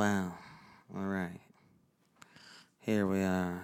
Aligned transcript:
wow. 0.00 0.32
All 0.96 1.02
right. 1.04 1.38
Here 2.80 3.06
we 3.06 3.18
are. 3.18 3.60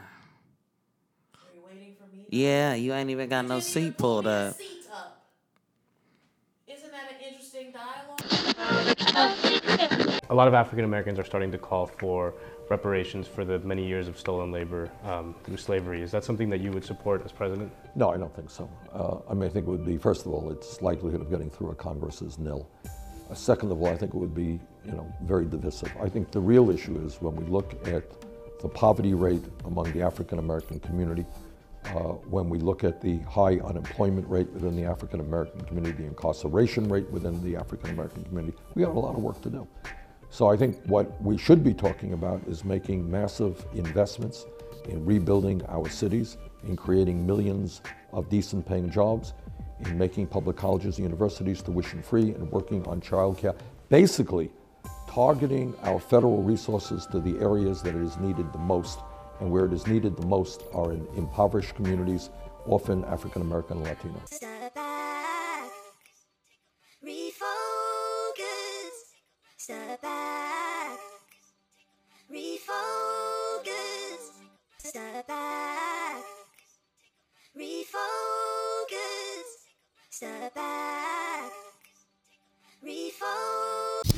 Are 1.35 1.55
you 1.55 1.62
waiting 1.66 1.94
for 1.98 2.15
me? 2.15 2.27
Yeah, 2.28 2.74
you 2.74 2.93
ain't 2.93 3.09
even 3.09 3.31
got 3.31 3.47
no 3.47 3.59
Didn't 3.60 3.70
even 3.70 3.93
seat 3.93 3.97
pulled 3.97 4.26
up. 4.26 4.54
seat 4.56 4.86
up. 4.94 5.22
Isn't 6.68 6.90
that 6.92 7.10
an 7.10 7.16
interesting 7.26 7.72
dialogue? 7.72 8.20
A 10.28 10.34
lot 10.34 10.46
of 10.46 10.52
African 10.52 10.84
Americans 10.84 11.18
are 11.18 11.24
starting 11.24 11.50
to 11.52 11.56
call 11.58 11.86
for 11.86 12.35
reparations 12.68 13.26
for 13.26 13.46
the 13.46 13.58
many 13.60 13.87
years 13.87 14.06
of 14.06 14.18
stolen 14.18 14.53
labor 14.53 14.90
um, 15.04 15.34
through 15.42 15.56
slavery. 15.56 16.03
Is 16.03 16.11
that 16.11 16.23
something 16.23 16.50
that 16.50 16.61
you 16.61 16.71
would 16.71 16.84
support 16.84 17.25
as 17.25 17.32
president? 17.32 17.73
No, 17.95 18.11
I 18.11 18.18
don't 18.18 18.34
think 18.37 18.50
so. 18.50 18.68
Uh, 18.93 19.21
I 19.30 19.32
mean, 19.32 19.45
I 19.45 19.48
think 19.48 19.66
it 19.66 19.71
would 19.71 19.87
be, 19.87 19.96
first 19.96 20.27
of 20.27 20.32
all, 20.34 20.50
its 20.53 20.82
likelihood 20.82 21.23
of 21.23 21.30
getting 21.30 21.48
through 21.48 21.71
a 21.71 21.75
Congress 21.75 22.21
is 22.21 22.39
nil. 22.39 22.68
Uh, 23.30 23.34
second 23.34 23.73
of 23.73 23.80
all, 23.80 23.89
I 23.89 23.96
think 23.96 24.12
it 24.12 24.18
would 24.18 24.34
be, 24.34 24.61
you 24.87 24.93
know, 24.93 25.12
very 25.23 25.45
divisive. 25.45 25.93
I 26.00 26.09
think 26.09 26.30
the 26.30 26.41
real 26.41 26.71
issue 26.71 26.98
is 27.05 27.21
when 27.21 27.34
we 27.37 27.45
look 27.45 27.75
at 27.87 28.05
the 28.61 28.69
poverty 28.69 29.15
rate 29.15 29.45
among 29.65 29.92
the 29.92 30.02
African 30.02 30.38
American 30.38 30.80
community, 30.80 31.27
uh, 31.87 32.15
when 32.30 32.48
we 32.48 32.59
look 32.59 32.84
at 32.84 33.01
the 33.01 33.19
high 33.19 33.59
unemployment 33.59 34.28
rate 34.28 34.48
within 34.51 34.75
the 34.77 34.84
African 34.84 35.20
American 35.20 35.61
community, 35.62 36.02
the 36.02 36.09
incarceration 36.09 36.88
rate 36.88 37.09
within 37.11 37.42
the 37.45 37.56
African 37.56 37.91
American 37.91 38.25
community, 38.25 38.56
we 38.75 38.83
have 38.83 38.97
a 38.97 38.98
lot 38.98 39.14
of 39.14 39.23
work 39.23 39.41
to 39.42 39.51
do. 39.51 39.66
So 40.30 40.48
I 40.48 40.56
think 40.56 40.83
what 40.87 41.20
we 41.23 41.39
should 41.39 41.62
be 41.62 41.73
talking 41.73 42.12
about 42.12 42.42
is 42.48 42.64
making 42.64 43.09
massive 43.09 43.64
investments 43.75 44.47
in 44.89 45.05
rebuilding 45.05 45.62
our 45.69 45.89
cities, 45.89 46.37
in 46.64 46.77
creating 46.77 47.27
millions 47.27 47.83
of 48.12 48.28
decent 48.28 48.66
paying 48.66 48.91
jobs, 48.91 49.34
in 49.84 49.97
making 49.97 50.27
public 50.27 50.56
colleges 50.56 50.98
and 50.98 51.05
universities 51.05 51.62
tuition 51.62 52.03
free, 52.03 52.30
and 52.33 52.50
working 52.50 52.87
on 52.87 53.00
childcare. 53.00 53.56
Basically, 53.89 54.50
targeting 55.16 55.75
our 55.83 55.98
federal 55.98 56.43
resources 56.43 57.06
to 57.06 57.19
the 57.20 57.38
areas 57.38 57.80
that 57.80 57.95
it 57.95 58.02
is 58.02 58.19
needed 58.19 58.52
the 58.52 58.59
most. 58.59 58.98
And 59.41 59.51
where 59.51 59.65
it 59.65 59.73
is 59.73 59.87
needed 59.87 60.15
the 60.15 60.27
most 60.27 60.62
are 60.75 60.92
in 60.92 61.06
impoverished 61.17 61.75
communities, 61.75 62.28
often 62.67 63.03
African 63.06 63.41
American 63.41 63.78
and 63.78 63.87
Latino. 63.87 64.20
Refocus. 67.03 68.97
Step 69.56 70.03
back, 80.55 81.50
refocus. 82.70 84.16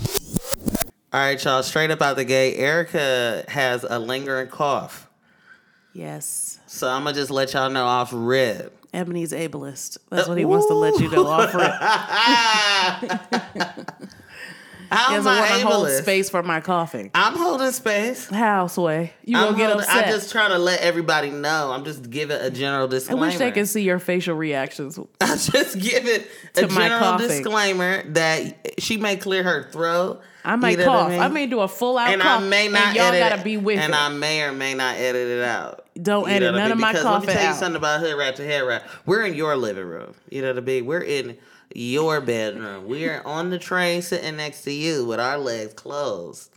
All 1.11 1.21
right, 1.21 1.43
y'all. 1.43 1.63
Straight 1.63 1.91
up 1.91 2.03
out 2.03 2.17
the 2.17 2.25
gate, 2.25 2.59
Ericka 2.59 3.49
has 3.49 3.83
a 3.83 3.99
lingering 3.99 4.49
cough. 4.49 5.09
Yes. 5.95 6.61
So 6.67 6.87
I'm 6.87 7.05
gonna 7.05 7.15
just 7.15 7.31
let 7.31 7.55
y'all 7.55 7.71
know 7.71 7.87
off 7.87 8.11
rip. 8.13 8.87
Ebony's 8.93 9.33
ableist. 9.33 9.97
That's 10.11 10.29
what 10.29 10.37
he 10.37 10.45
wants 10.45 10.67
to 10.67 10.75
let 10.75 11.01
you 11.01 11.11
know 11.11 11.27
off 11.27 11.55
rip. 11.55 11.73
How 14.91 15.09
am 15.15 15.23
doesn't 15.25 15.33
want 15.39 15.51
I 15.51 15.61
to 15.61 15.67
hold 15.67 15.89
space 15.91 16.31
for 16.31 16.43
my 16.43 16.61
coughing. 16.61 17.11
I'm 17.15 17.35
holding 17.37 17.73
space. 17.73 18.29
How, 18.29 18.67
Sway? 18.69 19.13
You 19.25 19.37
I'm 19.37 19.45
gonna 19.47 19.57
get 19.57 19.67
holding- 19.71 19.85
upset. 19.87 20.07
I'm 20.07 20.13
just 20.13 20.33
trying 20.33 20.51
to 20.51 20.59
let 20.59 20.81
everybody 20.81 21.31
know. 21.31 21.71
I'm 21.73 21.85
just 21.85 22.09
giving 22.11 22.39
a 22.41 22.51
general 22.51 22.89
disclaimer. 22.89 23.25
I 23.25 23.29
wish 23.29 23.39
they 23.39 23.51
could 23.51 23.69
see 23.69 23.83
your 23.83 23.99
facial 23.99 24.35
reactions. 24.37 24.99
I 25.21 25.27
just 25.37 25.79
give 25.79 26.07
it 26.07 26.29
a 26.57 26.63
To 26.63 26.69
my 26.69 26.89
general 26.89 27.19
disclaimer 27.19 28.03
that 28.13 28.81
she 28.81 28.97
may 28.97 29.17
clear 29.17 29.43
her 29.43 29.69
throat. 29.71 30.21
I 30.45 30.57
might 30.57 30.79
You 30.79 30.87
know 30.87 30.93
what 30.93 31.11
cough. 31.11 31.21
I, 31.21 31.29
may 31.29 31.47
do 31.47 31.61
a 31.61 31.69
full 31.69 31.99
out 31.99 32.09
and 32.11 32.23
cough. 32.23 32.41
I 32.43 32.47
may 32.49 32.69
not 32.69 32.87
and 32.89 32.97
y'all 32.97 33.07
edit 33.07 33.21
gotta 33.21 33.41
it, 33.41 33.45
be 33.45 33.57
with 33.59 33.79
and 33.79 33.93
it. 33.93 33.97
I 34.01 34.09
may 34.09 34.43
or 34.43 34.53
may 34.53 34.73
not 34.73 34.97
edit 34.97 35.29
it 35.29 35.45
out. 35.45 35.85
Don't 36.01 36.23
You 36.29 36.37
edit 36.37 36.55
none 36.55 36.63
mean? 36.63 36.73
of 36.73 36.79
my 36.79 36.93
because 36.93 37.05
let 37.05 37.11
me 37.11 37.17
coughing 37.19 37.35
tell 37.35 37.43
you 37.43 37.49
out. 37.51 37.57
something 37.57 37.77
about 37.77 38.01
hood 38.01 38.17
rap 38.17 38.37
to 38.37 38.47
head 38.47 38.61
rap. 38.61 38.89
We're 39.05 39.27
in 39.27 39.35
your 39.35 39.57
living 39.57 39.85
room. 39.85 40.15
You 40.31 40.41
know 40.41 40.49
what 40.49 40.57
I 40.59 40.61
mean? 40.61 40.87
We're 40.87 41.01
in 41.03 41.37
your 41.75 42.21
bedroom. 42.23 42.87
We're 42.87 43.23
on 43.23 43.51
the 43.51 43.59
train 43.59 44.03
sitting 44.03 44.37
next 44.37 44.63
to 44.63 44.73
you 44.73 45.05
with 45.05 45.21
our 45.21 45.39
legs 45.39 45.75
closed, 45.75 46.51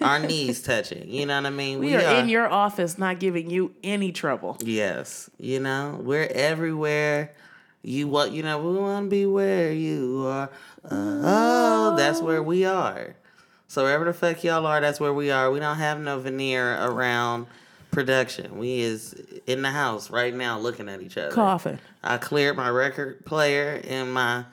our 0.00 0.18
knees 0.26 0.62
touching. 0.62 1.08
You 1.08 1.26
know 1.26 1.36
what 1.36 1.46
I 1.46 1.50
mean? 1.50 1.80
we, 1.80 1.94
are, 1.94 2.20
in 2.20 2.28
your 2.28 2.48
office, 2.50 2.98
not 2.98 3.18
giving 3.20 3.50
you 3.50 3.74
any 3.82 4.12
trouble. 4.12 4.56
Yes, 4.60 5.30
you 5.38 5.60
know 5.60 5.98
we're 6.02 6.28
everywhere. 6.32 7.34
You 7.82 8.06
what? 8.08 8.32
You 8.32 8.42
know 8.42 8.58
we 8.58 8.78
want 8.78 9.06
to 9.06 9.10
be 9.10 9.26
where 9.26 9.72
you 9.72 10.24
are. 10.26 10.50
Oh, 10.90 11.96
that's 11.96 12.20
where 12.20 12.42
we 12.42 12.64
are. 12.64 13.16
So 13.66 13.84
wherever 13.84 14.04
the 14.04 14.12
fuck 14.12 14.44
y'all 14.44 14.66
are, 14.66 14.80
that's 14.80 15.00
where 15.00 15.14
we 15.14 15.30
are. 15.30 15.50
We 15.50 15.58
don't 15.58 15.78
have 15.78 15.98
no 15.98 16.18
veneer 16.20 16.74
around 16.84 17.46
production. 17.92 18.58
We 18.58 18.80
is 18.80 19.14
in 19.46 19.62
the 19.62 19.70
house 19.70 20.10
right 20.10 20.34
now, 20.34 20.58
looking 20.58 20.88
at 20.88 21.00
each 21.00 21.16
other. 21.16 21.30
Coughing. 21.30 21.78
I 22.02 22.16
cleared 22.16 22.56
my 22.56 22.68
record 22.68 23.24
player 23.24 23.80
and 23.86 24.12
my 24.12 24.44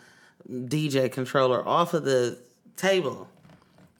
DJ 0.47 1.11
controller 1.11 1.67
off 1.67 1.93
of 1.95 2.03
the 2.03 2.37
table 2.77 3.28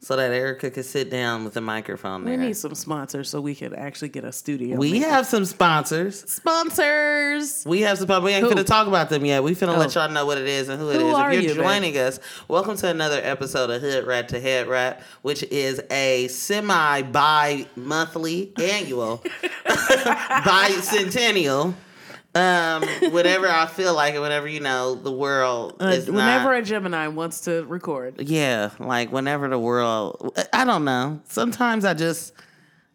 so 0.01 0.15
that 0.15 0.31
Ericka 0.31 0.73
could 0.73 0.85
sit 0.85 1.09
down 1.09 1.43
with 1.43 1.53
the 1.53 1.59
microphone 1.61 2.23
There. 2.23 2.37
We 2.37 2.45
need 2.47 2.55
some 2.57 2.73
sponsors 2.73 3.29
so 3.29 3.41
we 3.41 3.53
can 3.53 3.75
actually 3.75 4.07
get 4.07 4.23
a 4.23 4.31
studio. 4.31 4.77
we 4.77 4.93
maybe. 4.93 5.03
have 5.05 5.25
some 5.25 5.43
sponsors. 5.43 6.21
sponsors. 6.31 7.65
We 7.65 7.81
have 7.81 7.97
some, 7.97 8.23
we 8.23 8.31
ain't 8.31 8.45
Who? 8.45 8.51
finna 8.51 8.65
talk 8.65 8.87
about 8.87 9.09
them 9.09 9.25
yet. 9.25 9.43
We 9.43 9.55
finna 9.55 9.77
let 9.77 9.95
Oh. 9.97 10.01
y'all 10.01 10.09
know 10.11 10.25
what 10.25 10.37
it 10.37 10.47
is 10.47 10.69
and 10.69 10.79
who 10.79 10.89
it 10.89 11.01
Who 11.01 11.09
is. 11.09 11.15
are 11.15 11.31
if 11.31 11.43
you're 11.43 11.53
you, 11.55 11.61
joining 11.61 11.97
us, 11.97 12.19
welcome 12.47 12.77
to 12.77 12.87
another 12.87 13.19
episode 13.21 13.69
of 13.69 13.81
Hood 13.81 14.07
Rat 14.07 14.29
to 14.29 14.39
Head 14.39 14.67
Rap, 14.67 15.01
which 15.21 15.43
is 15.43 15.81
a 15.91 16.29
semi 16.29 17.01
bi 17.01 17.67
monthly 17.75 18.53
annual 18.57 19.17
bicentennial. 19.67 21.73
Um, 22.39 22.83
whenever 23.11 23.47
I 23.47 23.65
feel 23.65 23.93
like 23.93 24.13
it, 24.15 24.19
whenever 24.19 24.47
you 24.47 24.59
know 24.59 24.95
the 24.95 25.11
world 25.11 25.75
Uh, 25.81 25.87
is 25.87 26.07
whenever 26.07 26.51
not, 26.51 26.59
a 26.59 26.61
Gemini 26.61 27.07
wants 27.07 27.41
to 27.41 27.63
record, 27.65 28.21
yeah, 28.21 28.69
like 28.79 29.11
whenever 29.11 29.47
the 29.49 29.59
world, 29.59 30.39
I 30.53 30.63
don't 30.65 30.85
know. 30.85 31.19
Sometimes 31.25 31.83
I 31.85 31.93
just, 31.93 32.33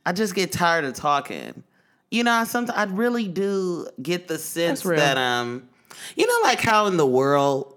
I 0.06 0.12
just 0.12 0.34
get 0.34 0.50
tired 0.52 0.84
of 0.84 0.94
talking. 0.94 1.62
You 2.10 2.24
know, 2.24 2.32
I 2.32 2.44
sometimes 2.44 2.78
I 2.78 2.84
really 2.84 3.28
do 3.28 3.86
get 4.00 4.28
the 4.28 4.38
sense 4.38 4.82
that 4.82 5.18
um, 5.18 5.68
you 6.16 6.26
know, 6.26 6.38
like 6.44 6.60
how 6.60 6.86
in 6.86 6.96
the 6.96 7.06
world, 7.06 7.76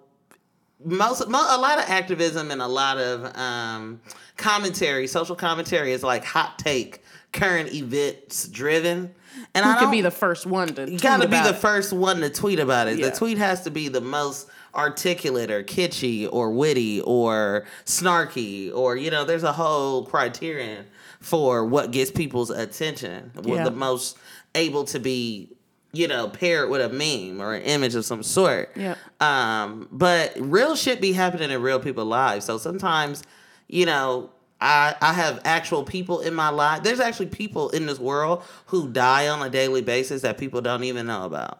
most, 0.85 1.28
mo- 1.28 1.47
a 1.49 1.57
lot 1.57 1.79
of 1.79 1.89
activism 1.89 2.51
and 2.51 2.61
a 2.61 2.67
lot 2.67 2.97
of 2.97 3.35
um 3.38 3.99
commentary, 4.38 5.07
social 5.07 5.35
commentary 5.35 5.91
is 5.91 6.03
like 6.03 6.23
hot 6.23 6.59
take, 6.59 7.01
current 7.37 7.73
events 7.73 8.47
driven, 8.47 9.13
and 9.53 9.65
who 9.65 9.71
I 9.71 9.79
could 9.79 9.91
be 9.91 10.01
the 10.01 10.11
first 10.11 10.45
one 10.45 10.69
to? 10.75 10.89
you 10.89 10.99
gotta 10.99 11.23
tweet 11.23 11.31
be 11.31 11.37
about 11.37 11.47
the 11.47 11.53
first 11.53 11.93
one 11.93 12.21
to 12.21 12.29
tweet 12.29 12.59
about 12.59 12.87
it. 12.87 12.99
Yeah. 12.99 13.09
The 13.09 13.15
tweet 13.15 13.37
has 13.37 13.63
to 13.63 13.71
be 13.71 13.87
the 13.87 14.01
most 14.01 14.49
articulate 14.75 15.49
or 15.49 15.63
kitschy 15.63 16.29
or 16.31 16.51
witty 16.51 17.01
or 17.01 17.65
snarky 17.85 18.73
or 18.73 18.95
you 18.95 19.09
know, 19.09 19.25
there's 19.25 19.43
a 19.43 19.53
whole 19.53 20.05
criterion 20.05 20.85
for 21.19 21.65
what 21.65 21.91
gets 21.91 22.11
people's 22.11 22.49
attention. 22.49 23.31
Yeah. 23.43 23.63
the 23.63 23.71
most 23.71 24.17
able 24.55 24.83
to 24.85 24.99
be, 24.99 25.51
you 25.93 26.07
know, 26.07 26.29
paired 26.29 26.69
with 26.69 26.81
a 26.81 26.89
meme 26.89 27.41
or 27.41 27.55
an 27.55 27.63
image 27.63 27.95
of 27.95 28.05
some 28.05 28.23
sort. 28.23 28.71
Yeah. 28.75 28.95
Um, 29.19 29.87
but 29.91 30.33
real 30.39 30.75
shit 30.75 31.01
be 31.01 31.13
happening 31.13 31.49
in 31.49 31.61
real 31.61 31.79
people's 31.79 32.07
lives. 32.07 32.45
So 32.45 32.57
sometimes, 32.57 33.23
you 33.67 33.85
know, 33.85 34.29
I 34.59 34.95
I 35.01 35.13
have 35.13 35.41
actual 35.45 35.84
people 35.84 36.19
in 36.22 36.34
my 36.34 36.50
life. 36.50 36.84
There's 36.84 37.00
actually 37.00 37.28
people 37.28 37.69
in 37.69 37.85
this 37.85 38.00
world 38.00 38.44
who 38.68 38.90
die 38.90 39.28
on 39.28 39.41
a 39.45 39.50
daily 39.50 39.81
basis 39.81 40.22
that 40.23 40.38
people 40.38 40.62
don't 40.62 40.84
even 40.84 41.06
know 41.07 41.25
about. 41.25 41.59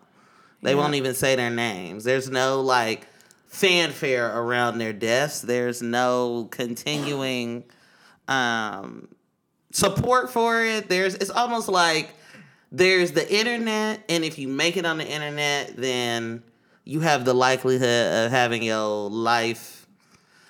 They 0.64 0.72
Yeah. 0.72 0.78
won't 0.78 0.96
even 0.96 1.14
say 1.14 1.36
their 1.36 1.52
names. 1.52 2.04
There's 2.04 2.30
no 2.30 2.62
like 2.62 3.08
fanfare 3.48 4.36
around 4.38 4.78
their 4.80 4.94
deaths. 4.94 5.42
There's 5.42 5.82
no 5.82 6.48
continuing 6.52 7.64
um 8.28 9.08
support 9.72 10.32
for 10.32 10.64
it. 10.64 10.90
There's 10.90 11.14
it's 11.16 11.30
almost 11.30 11.70
like 11.70 12.10
there's 12.72 13.12
the 13.12 13.32
internet, 13.34 14.04
and 14.10 14.26
if 14.26 14.38
you 14.40 14.48
make 14.48 14.76
it 14.76 14.86
on 14.86 14.98
the 14.98 15.08
internet, 15.08 15.78
then 15.78 16.44
you 16.84 17.00
have 17.02 17.24
the 17.26 17.34
likelihood 17.34 18.26
of 18.26 18.32
having 18.32 18.64
your 18.64 19.10
life. 19.10 19.77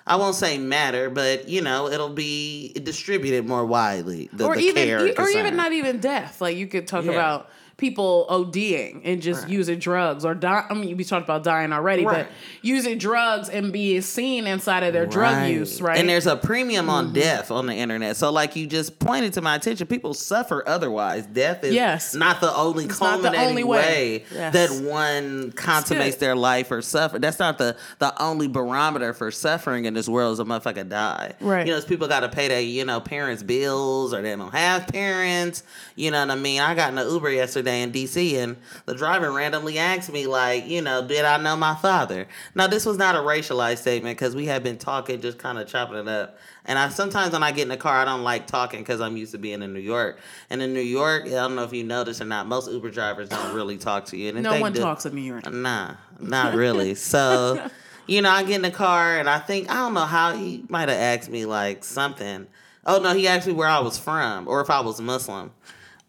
I 0.08 0.16
won't 0.16 0.34
say 0.34 0.58
matter, 0.58 1.10
but 1.10 1.48
you 1.48 1.60
know 1.60 1.88
it'll 1.88 2.08
be 2.08 2.72
distributed 2.82 3.46
more 3.46 3.64
widely. 3.64 4.28
The, 4.32 4.46
or 4.46 4.56
the 4.56 4.62
even 4.62 4.88
or 4.90 5.08
concern. 5.12 5.36
even 5.38 5.56
not 5.56 5.72
even 5.72 6.00
death. 6.00 6.40
Like 6.40 6.56
you 6.56 6.66
could 6.66 6.86
talk 6.88 7.04
Yeah. 7.04 7.12
about 7.12 7.50
people 7.78 8.26
ODing 8.28 9.02
and 9.04 9.22
just 9.22 9.48
using 9.48 9.78
drugs 9.78 10.24
or 10.24 10.34
die. 10.34 10.64
I 10.68 10.74
mean, 10.74 10.96
we 10.96 11.04
talked 11.04 11.24
about 11.24 11.44
dying 11.44 11.72
already, 11.72 12.04
Right. 12.04 12.26
but 12.26 12.32
using 12.60 12.98
drugs 12.98 13.48
and 13.48 13.72
being 13.72 14.02
seen 14.02 14.48
inside 14.48 14.82
of 14.82 14.92
their 14.92 15.06
drug 15.06 15.48
use, 15.48 15.80
right? 15.80 15.96
And 15.96 16.08
there's 16.08 16.26
a 16.26 16.36
premium 16.36 16.90
on 16.90 17.06
mm-hmm. 17.06 17.14
death 17.14 17.52
on 17.52 17.66
the 17.66 17.74
internet. 17.74 18.16
So, 18.16 18.32
like 18.32 18.56
you 18.56 18.66
just 18.66 18.98
pointed 18.98 19.32
to 19.34 19.42
my 19.42 19.54
attention, 19.54 19.86
people 19.86 20.12
suffer 20.12 20.64
otherwise. 20.66 21.24
Death 21.26 21.62
is 21.62 21.72
Yes. 21.72 22.16
not 22.16 22.40
the 22.40 22.54
only 22.54 22.86
It's 22.86 23.00
not 23.00 23.22
the 23.22 23.36
only 23.36 23.62
way, 23.62 23.78
way. 23.78 24.24
Yes. 24.32 24.52
that 24.54 24.70
one 24.84 25.52
consummates 25.52 26.16
their 26.16 26.34
life 26.34 26.72
or 26.72 26.82
suffer. 26.82 27.20
That's 27.20 27.38
not 27.38 27.58
the 27.58 27.76
the 28.00 28.12
only 28.20 28.48
barometer 28.48 29.12
for 29.12 29.30
suffering 29.30 29.84
in 29.84 29.94
this 29.94 30.08
world 30.08 30.32
is 30.32 30.40
a 30.40 30.44
motherfucker 30.44 30.88
die. 30.88 31.34
Right. 31.40 31.64
You 31.64 31.72
know, 31.72 31.78
it's 31.78 31.86
people 31.86 32.08
got 32.08 32.20
to 32.20 32.28
pay 32.28 32.48
their 32.48 32.60
you 32.60 32.84
know 32.84 32.98
parents' 32.98 33.44
bills 33.44 34.12
or 34.12 34.20
they 34.20 34.34
don't 34.34 34.52
have 34.52 34.88
parents. 34.88 35.62
You 35.94 36.10
know 36.10 36.20
what 36.20 36.32
I 36.32 36.34
mean? 36.34 36.60
I 36.60 36.74
got 36.74 36.90
in 36.90 36.98
an 36.98 37.08
Uber 37.08 37.30
yesterday 37.30 37.67
in 37.74 37.92
DC 37.92 38.34
and 38.34 38.56
the 38.86 38.94
driver 38.94 39.30
randomly 39.30 39.78
asked 39.78 40.12
me 40.12 40.26
like, 40.26 40.66
you 40.66 40.82
know, 40.82 41.06
did 41.06 41.24
I 41.24 41.36
know 41.36 41.56
my 41.56 41.74
father? 41.74 42.26
Now 42.54 42.66
this 42.66 42.84
was 42.86 42.98
not 42.98 43.14
a 43.14 43.18
racialized 43.18 43.78
statement 43.78 44.18
because 44.18 44.34
we 44.34 44.46
had 44.46 44.62
been 44.62 44.78
talking, 44.78 45.20
just 45.20 45.38
kind 45.38 45.58
of 45.58 45.68
chopping 45.68 45.96
it 45.98 46.08
up. 46.08 46.38
And 46.64 46.78
I 46.78 46.88
sometimes 46.90 47.32
when 47.32 47.42
I 47.42 47.50
get 47.52 47.62
in 47.62 47.68
the 47.68 47.76
car, 47.76 47.96
I 47.96 48.04
don't 48.04 48.22
like 48.22 48.46
talking 48.46 48.80
because 48.80 49.00
I'm 49.00 49.16
used 49.16 49.32
to 49.32 49.38
being 49.38 49.62
in 49.62 49.72
New 49.72 49.80
York. 49.80 50.18
And 50.50 50.60
in 50.60 50.74
New 50.74 50.80
York, 50.80 51.26
I 51.26 51.30
don't 51.30 51.54
know 51.54 51.64
if 51.64 51.72
you 51.72 51.84
noticed 51.84 52.20
or 52.20 52.26
not, 52.26 52.46
most 52.46 52.70
Uber 52.70 52.90
drivers 52.90 53.28
don't 53.28 53.54
really 53.54 53.78
talk 53.78 54.04
to 54.06 54.16
you. 54.16 54.28
And 54.28 54.42
no 54.42 54.60
one 54.60 54.72
do- 54.72 54.80
talks 54.80 55.06
in 55.06 55.14
New 55.14 55.22
York. 55.22 55.50
Nah, 55.50 55.94
not 56.20 56.54
really. 56.54 56.94
So, 56.94 57.70
you 58.06 58.20
know, 58.22 58.30
I 58.30 58.42
get 58.42 58.56
in 58.56 58.62
the 58.62 58.70
car 58.70 59.18
and 59.18 59.28
I 59.30 59.38
think 59.38 59.70
I 59.70 59.74
don't 59.74 59.94
know 59.94 60.04
how 60.06 60.34
he 60.34 60.64
might 60.68 60.88
have 60.88 60.98
asked 60.98 61.30
me 61.30 61.46
like 61.46 61.84
something. 61.84 62.46
Oh 62.86 63.00
no, 63.00 63.14
he 63.14 63.28
asked 63.28 63.46
me 63.46 63.52
where 63.52 63.68
I 63.68 63.80
was 63.80 63.98
from 63.98 64.48
or 64.48 64.60
if 64.60 64.70
I 64.70 64.80
was 64.80 65.00
Muslim, 65.00 65.52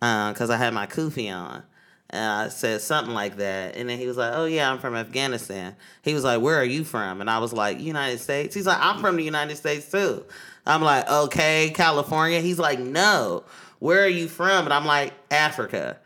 Uh, 0.01 0.31
because 0.31 0.49
I 0.49 0.57
had 0.57 0.73
my 0.73 0.87
kufi 0.87 1.33
on. 1.33 1.63
And 2.11 2.31
I 2.31 2.49
said 2.49 2.81
something 2.81 3.13
like 3.13 3.37
that, 3.37 3.75
and 3.75 3.87
then 3.87 3.99
he 3.99 4.07
was 4.07 4.17
like, 4.17 4.31
"Oh 4.33 4.45
yeah, 4.45 4.71
I'm 4.71 4.79
from 4.79 4.95
Afghanistan." 4.95 5.75
He 6.01 6.15
was 6.15 6.23
like, 6.23 6.41
"Where 6.41 6.55
are 6.55 6.65
you 6.65 6.83
from?" 6.83 7.21
And 7.21 7.29
I 7.29 7.37
was 7.37 7.53
like, 7.53 7.79
"United 7.79 8.19
States." 8.19 8.55
He's 8.55 8.65
like, 8.65 8.79
"I'm 8.81 8.99
from 8.99 9.15
the 9.15 9.23
United 9.23 9.57
States 9.57 9.91
too." 9.91 10.25
I'm 10.65 10.81
like, 10.81 11.07
"Okay, 11.07 11.71
California." 11.75 12.39
He's 12.39 12.57
like, 12.57 12.79
"No, 12.79 13.43
where 13.77 14.03
are 14.03 14.07
you 14.07 14.27
from?" 14.27 14.65
And 14.65 14.73
I'm 14.73 14.85
like, 14.85 15.13
"Africa." 15.29 15.99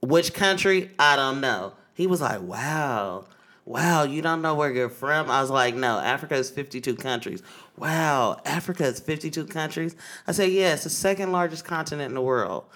Which 0.00 0.32
country? 0.32 0.90
I 0.98 1.16
don't 1.16 1.40
know. 1.40 1.72
He 1.94 2.06
was 2.06 2.20
like, 2.20 2.42
wow, 2.42 3.24
wow, 3.64 4.04
you 4.04 4.20
don't 4.22 4.42
know 4.42 4.54
where 4.54 4.70
you're 4.70 4.90
from? 4.90 5.30
I 5.30 5.40
was 5.40 5.50
like, 5.50 5.74
no, 5.74 5.98
Africa 5.98 6.34
is 6.34 6.50
52 6.50 6.94
countries. 6.94 7.42
Wow, 7.76 8.40
Africa 8.44 8.84
is 8.84 9.00
52 9.00 9.46
countries? 9.46 9.96
I 10.26 10.32
said, 10.32 10.52
yeah, 10.52 10.74
it's 10.74 10.84
the 10.84 10.90
second 10.90 11.32
largest 11.32 11.64
continent 11.64 12.10
in 12.10 12.14
the 12.14 12.20
world. 12.20 12.66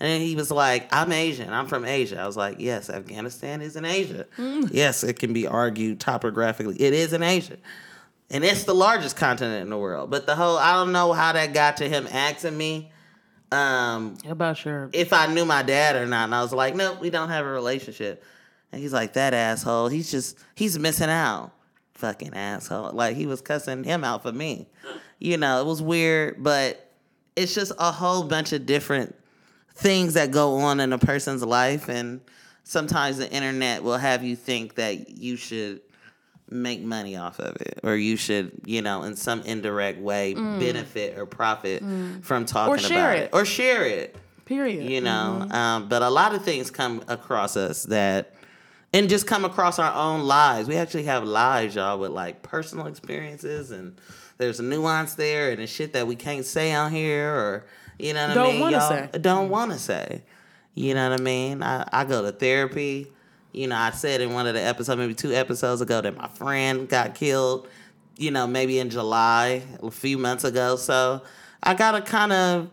And 0.00 0.08
then 0.08 0.20
he 0.20 0.36
was 0.36 0.50
like, 0.50 0.88
I'm 0.94 1.10
Asian. 1.10 1.52
I'm 1.52 1.66
from 1.66 1.84
Asia. 1.84 2.20
I 2.20 2.26
was 2.26 2.36
like, 2.36 2.60
yes, 2.60 2.88
Afghanistan 2.88 3.60
is 3.60 3.74
in 3.74 3.84
Asia. 3.84 4.26
Yes, 4.70 5.02
it 5.02 5.18
can 5.18 5.32
be 5.32 5.46
argued 5.46 5.98
topographically. 5.98 6.80
It 6.80 6.94
is 6.94 7.12
in 7.12 7.22
Asia. 7.22 7.56
And 8.30 8.44
it's 8.44 8.64
the 8.64 8.74
largest 8.74 9.16
continent 9.16 9.62
in 9.62 9.70
the 9.70 9.78
world. 9.78 10.10
But 10.10 10.26
the 10.26 10.36
whole, 10.36 10.56
I 10.56 10.74
don't 10.74 10.92
know 10.92 11.12
how 11.12 11.32
that 11.32 11.52
got 11.52 11.78
to 11.78 11.88
him 11.88 12.06
asking 12.12 12.56
me. 12.56 12.92
Um, 13.50 14.18
about 14.28 14.62
your 14.64 14.90
if 14.92 15.12
I 15.12 15.26
knew 15.26 15.44
my 15.44 15.62
dad 15.62 15.96
or 15.96 16.06
not. 16.06 16.24
And 16.24 16.34
I 16.34 16.42
was 16.42 16.52
like, 16.52 16.76
nope, 16.76 17.00
we 17.00 17.10
don't 17.10 17.30
have 17.30 17.46
a 17.46 17.48
relationship. 17.48 18.22
And 18.70 18.80
he's 18.80 18.92
like, 18.92 19.14
that 19.14 19.32
asshole. 19.32 19.88
He's 19.88 20.10
just, 20.10 20.38
he's 20.54 20.78
missing 20.78 21.08
out. 21.08 21.52
Fucking 21.94 22.34
asshole. 22.34 22.92
Like 22.92 23.16
he 23.16 23.26
was 23.26 23.40
cussing 23.40 23.82
him 23.82 24.04
out 24.04 24.22
for 24.22 24.30
me. 24.30 24.68
You 25.18 25.38
know, 25.38 25.60
it 25.60 25.66
was 25.66 25.82
weird, 25.82 26.40
but 26.40 26.92
it's 27.34 27.54
just 27.54 27.72
a 27.78 27.90
whole 27.90 28.22
bunch 28.22 28.52
of 28.52 28.66
different 28.66 29.16
things 29.78 30.14
that 30.14 30.32
go 30.32 30.56
on 30.56 30.80
in 30.80 30.92
a 30.92 30.98
person's 30.98 31.44
life. 31.44 31.88
And 31.88 32.20
sometimes 32.64 33.18
the 33.18 33.30
internet 33.30 33.82
will 33.82 33.96
have 33.96 34.24
you 34.24 34.34
think 34.34 34.74
that 34.74 35.08
you 35.08 35.36
should 35.36 35.80
make 36.50 36.82
money 36.82 37.14
off 37.14 37.38
of 37.40 37.54
it 37.56 37.78
or 37.82 37.94
you 37.94 38.16
should 38.16 38.50
you 38.64 38.80
know 38.80 39.02
in 39.02 39.14
some 39.14 39.42
indirect 39.42 40.00
way 40.00 40.32
mm. 40.34 40.58
benefit 40.58 41.18
or 41.18 41.26
profit 41.26 41.84
mm. 41.84 42.24
from 42.24 42.46
talking 42.46 42.78
share 42.78 43.10
about 43.10 43.18
it. 43.18 43.22
it 43.24 43.30
or 43.34 43.44
share 43.44 43.84
it 43.84 44.16
period? 44.46 44.90
you 44.90 44.98
know 45.02 45.40
mm-hmm. 45.42 45.52
um, 45.52 45.88
but 45.90 46.00
a 46.00 46.08
lot 46.08 46.34
of 46.34 46.42
things 46.42 46.70
come 46.70 47.04
across 47.06 47.54
us 47.54 47.82
that 47.82 48.34
and 48.94 49.10
just 49.10 49.26
come 49.26 49.44
across 49.44 49.78
our 49.78 49.92
own 49.92 50.22
lives 50.22 50.66
we 50.68 50.76
actually 50.76 51.02
have 51.02 51.22
lives 51.22 51.74
y'all 51.74 51.98
with 51.98 52.12
like 52.12 52.40
personal 52.40 52.86
experiences 52.86 53.70
and 53.70 54.00
there's 54.38 54.58
a 54.58 54.62
nuance 54.62 55.16
there 55.16 55.50
and 55.50 55.60
the 55.60 55.66
shit 55.66 55.92
that 55.92 56.06
we 56.06 56.16
can't 56.16 56.46
say 56.46 56.72
on 56.72 56.90
here 56.90 57.30
or 57.30 57.66
you 57.98 58.14
know 58.14 58.28
what 58.28 58.34
Don't 58.34 58.46
i 58.46 58.50
mean 58.52 58.60
wanna 58.60 58.76
y'all 58.76 58.88
say. 58.88 59.18
don't 59.20 59.48
want 59.48 59.72
to 59.72 59.78
say 59.78 60.22
you 60.74 60.94
know 60.94 61.10
what 61.10 61.20
i 61.20 61.22
mean 61.22 61.62
I, 61.62 61.88
I 61.92 62.04
go 62.04 62.22
to 62.22 62.32
therapy 62.32 63.08
you 63.52 63.66
know 63.66 63.76
i 63.76 63.90
said 63.90 64.20
in 64.20 64.32
one 64.32 64.46
of 64.46 64.54
the 64.54 64.62
episodes 64.62 64.98
maybe 64.98 65.14
two 65.14 65.32
episodes 65.32 65.80
ago 65.80 66.00
that 66.00 66.16
my 66.16 66.28
friend 66.28 66.88
got 66.88 67.14
killed 67.14 67.68
you 68.16 68.30
know 68.30 68.46
maybe 68.46 68.78
in 68.78 68.90
july 68.90 69.62
a 69.82 69.90
few 69.90 70.18
months 70.18 70.44
ago 70.44 70.76
so 70.76 71.22
i 71.62 71.74
gotta 71.74 72.00
kind 72.00 72.32
of 72.32 72.70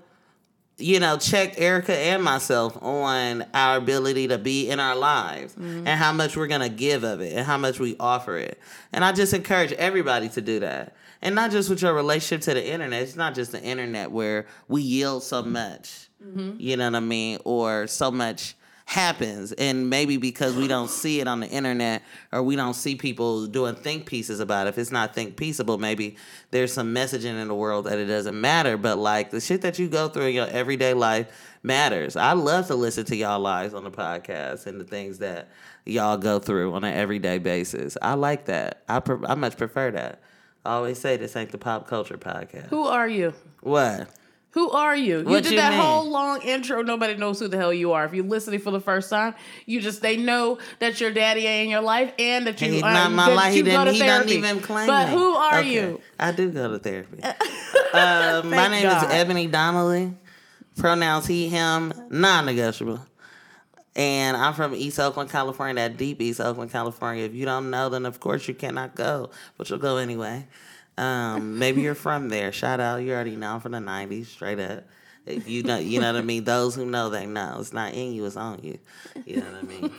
you 0.78 1.00
know, 1.00 1.18
check 1.18 1.56
Ericka 1.56 1.90
and 1.90 2.24
myself 2.24 2.78
on 2.82 3.46
our 3.54 3.78
ability 3.78 4.28
to 4.28 4.38
be 4.38 4.70
in 4.70 4.80
our 4.80 4.96
lives 4.96 5.54
mm-hmm. 5.54 5.88
and 5.88 6.00
how 6.00 6.12
much 6.12 6.36
we're 6.36 6.48
gonna 6.48 6.70
give 6.70 7.04
of 7.04 7.22
it 7.22 7.34
and 7.34 7.46
how 7.46 7.58
much 7.58 7.80
we 7.80 7.96
offer 8.00 8.38
it. 8.38 8.60
And 8.92 9.04
I 9.04 9.14
just 9.14 9.34
encourage 9.34 9.72
everybody 9.74 10.28
to 10.30 10.42
do 10.42 10.60
that. 10.60 10.94
And 11.26 11.34
not 11.34 11.50
just 11.50 11.72
with 11.72 11.82
your 11.82 11.94
relationship 11.94 12.42
to 12.42 12.54
the 12.54 12.66
internet. 12.66 13.02
It's 13.02 13.16
not 13.16 13.34
just 13.34 13.52
the 13.52 13.62
internet 13.62 14.12
where 14.12 14.46
we 14.68 14.84
yield 14.84 15.24
so 15.24 15.42
mm-hmm. 15.42 15.54
much. 15.54 16.08
Mm-hmm. 16.24 16.58
You 16.60 16.78
know 16.78 16.86
what 16.86 16.96
I 16.96 17.00
mean? 17.00 17.40
Or 17.44 17.88
so 17.88 18.12
much 18.12 18.56
happens. 18.86 19.52
And 19.54 19.90
maybe 19.90 20.18
because 20.18 20.56
we 20.56 20.68
don't 20.68 20.88
see 20.88 21.20
it 21.20 21.28
on 21.28 21.40
the 21.40 21.50
internet 21.50 22.04
or 22.32 22.44
we 22.44 22.56
don't 22.56 22.76
see 22.76 22.96
people 22.96 23.48
doing 23.48 23.74
think 23.74 24.06
pieces 24.06 24.40
about 24.40 24.68
it. 24.68 24.70
If 24.70 24.78
it's 24.78 24.92
not 24.92 25.16
think 25.16 25.36
peaceable 25.36 25.80
maybe 25.80 26.16
there's 26.52 26.72
some 26.72 26.94
messaging 26.94 27.42
in 27.42 27.48
the 27.48 27.56
world 27.56 27.86
that 27.86 27.98
it 27.98 28.06
doesn't 28.06 28.40
matter. 28.40 28.78
But 28.78 29.00
like 29.00 29.32
the 29.32 29.42
shit 29.42 29.64
that 29.64 29.80
you 29.80 29.88
go 29.88 30.08
through 30.08 30.28
in 30.28 30.36
your 30.36 30.48
everyday 30.48 30.94
life 30.94 31.28
matters. 31.64 32.16
I 32.16 32.34
love 32.34 32.68
to 32.68 32.76
listen 32.76 33.04
to 33.06 33.16
y'all 33.16 33.40
lives 33.40 33.74
on 33.74 33.84
the 33.84 33.90
podcast 33.92 34.68
and 34.68 34.80
the 34.80 34.86
things 34.86 35.18
that 35.18 35.50
y'all 35.86 36.18
go 36.18 36.38
through 36.38 36.74
on 36.74 36.84
an 36.84 36.94
everyday 36.94 37.40
basis. 37.40 37.98
I 38.00 38.14
like 38.14 38.46
that. 38.46 38.84
I, 38.88 39.00
pre- 39.00 39.26
I 39.28 39.34
much 39.34 39.58
prefer 39.58 39.90
that 39.90 40.22
i 40.66 40.74
always 40.74 41.00
say 41.00 41.18
this 41.18 41.36
ain't 41.36 41.52
the 41.52 41.58
pop 41.58 41.88
culture 41.88 42.18
podcast 42.18 42.68
Who 42.68 42.84
are 42.86 43.08
you? 43.08 43.34
what 43.62 44.08
Who 44.52 44.70
are 44.72 44.96
you? 44.96 45.20
You 45.20 45.26
What 45.26 45.44
did 45.44 45.52
you 45.52 45.58
that 45.58 45.72
mean? 45.72 45.82
whole 45.82 46.10
long 46.10 46.42
intro. 46.42 46.82
Nobody 46.82 47.16
knows 47.16 47.40
who 47.42 47.50
the 47.50 47.58
hell 47.58 47.74
you 47.74 47.92
are. 47.92 48.06
If 48.06 48.14
you're 48.14 48.24
listening 48.24 48.62
for 48.62 48.72
the 48.72 48.80
first 48.80 49.10
time, 49.10 49.36
you 49.66 49.82
just 49.82 50.02
they 50.02 50.16
know 50.16 50.60
that 50.80 51.02
your 51.02 51.12
daddy 51.12 51.46
ain't 51.46 51.66
in 51.66 51.70
your 51.72 51.82
life 51.82 52.14
and 52.18 52.48
that 52.48 52.62
you 52.62 52.76
um, 52.76 52.94
not 52.94 53.12
my 53.12 53.28
life. 53.34 53.54
He 53.54 53.64
didn't. 53.64 53.94
He 53.94 54.00
doesn't 54.00 54.30
even 54.30 54.62
claim 54.62 54.88
But 54.88 55.10
me. 55.10 55.14
who 55.14 55.34
are 55.36 55.60
Okay. 55.60 55.74
you? 55.74 56.02
I 56.18 56.32
do 56.32 56.50
go 56.52 56.72
to 56.72 56.80
therapy. 56.80 57.22
uh, 57.94 58.44
my 58.46 58.70
name 58.70 58.84
God. 58.84 59.04
is 59.04 59.14
Ebony 59.14 59.48
Donnelly. 59.48 60.14
Pronouns 60.78 61.26
he, 61.28 61.50
him, 61.50 61.92
non-negotiable. 62.10 63.00
And 63.96 64.36
I'm 64.36 64.54
from 64.54 64.76
East 64.76 65.00
Oakland, 65.00 65.30
California, 65.30 65.76
that 65.76 65.98
deep 65.98 66.22
East 66.22 66.42
Oakland, 66.42 66.72
California. 66.72 67.24
If 67.24 67.34
you 67.34 67.46
don't 67.46 67.70
know, 67.70 67.88
then 67.88 68.06
of 68.06 68.20
course 68.20 68.48
you 68.48 68.54
cannot 68.54 68.96
go, 68.96 69.30
but 69.58 69.70
you'll 69.70 69.80
go 69.80 69.98
anyway. 69.98 70.48
Um, 70.98 71.60
maybe 71.60 71.82
you're 71.82 71.96
from 71.96 72.30
there. 72.30 72.52
Shout 72.52 72.80
out, 72.80 72.98
you 72.98 73.14
already 73.14 73.38
know 73.38 73.54
I'm 73.54 73.62
from 73.62 73.72
the 73.72 73.80
'90s, 73.80 74.26
straight 74.28 74.60
up. 74.60 74.84
If 75.26 75.48
you 75.48 75.64
know, 75.64 75.78
you 75.78 76.02
know 76.02 76.12
what 76.12 76.20
I 76.20 76.24
mean. 76.24 76.44
Those 76.46 76.76
who 76.76 76.86
know, 76.86 77.10
they 77.10 77.26
know. 77.26 77.58
It's 77.60 77.74
not 77.74 77.94
in 77.94 78.14
you; 78.14 78.26
it's 78.26 78.36
on 78.36 78.60
you. 78.62 78.78
You 79.26 79.38
know 79.38 79.46
what 79.46 79.64
I 79.64 79.64
mean. 79.64 79.92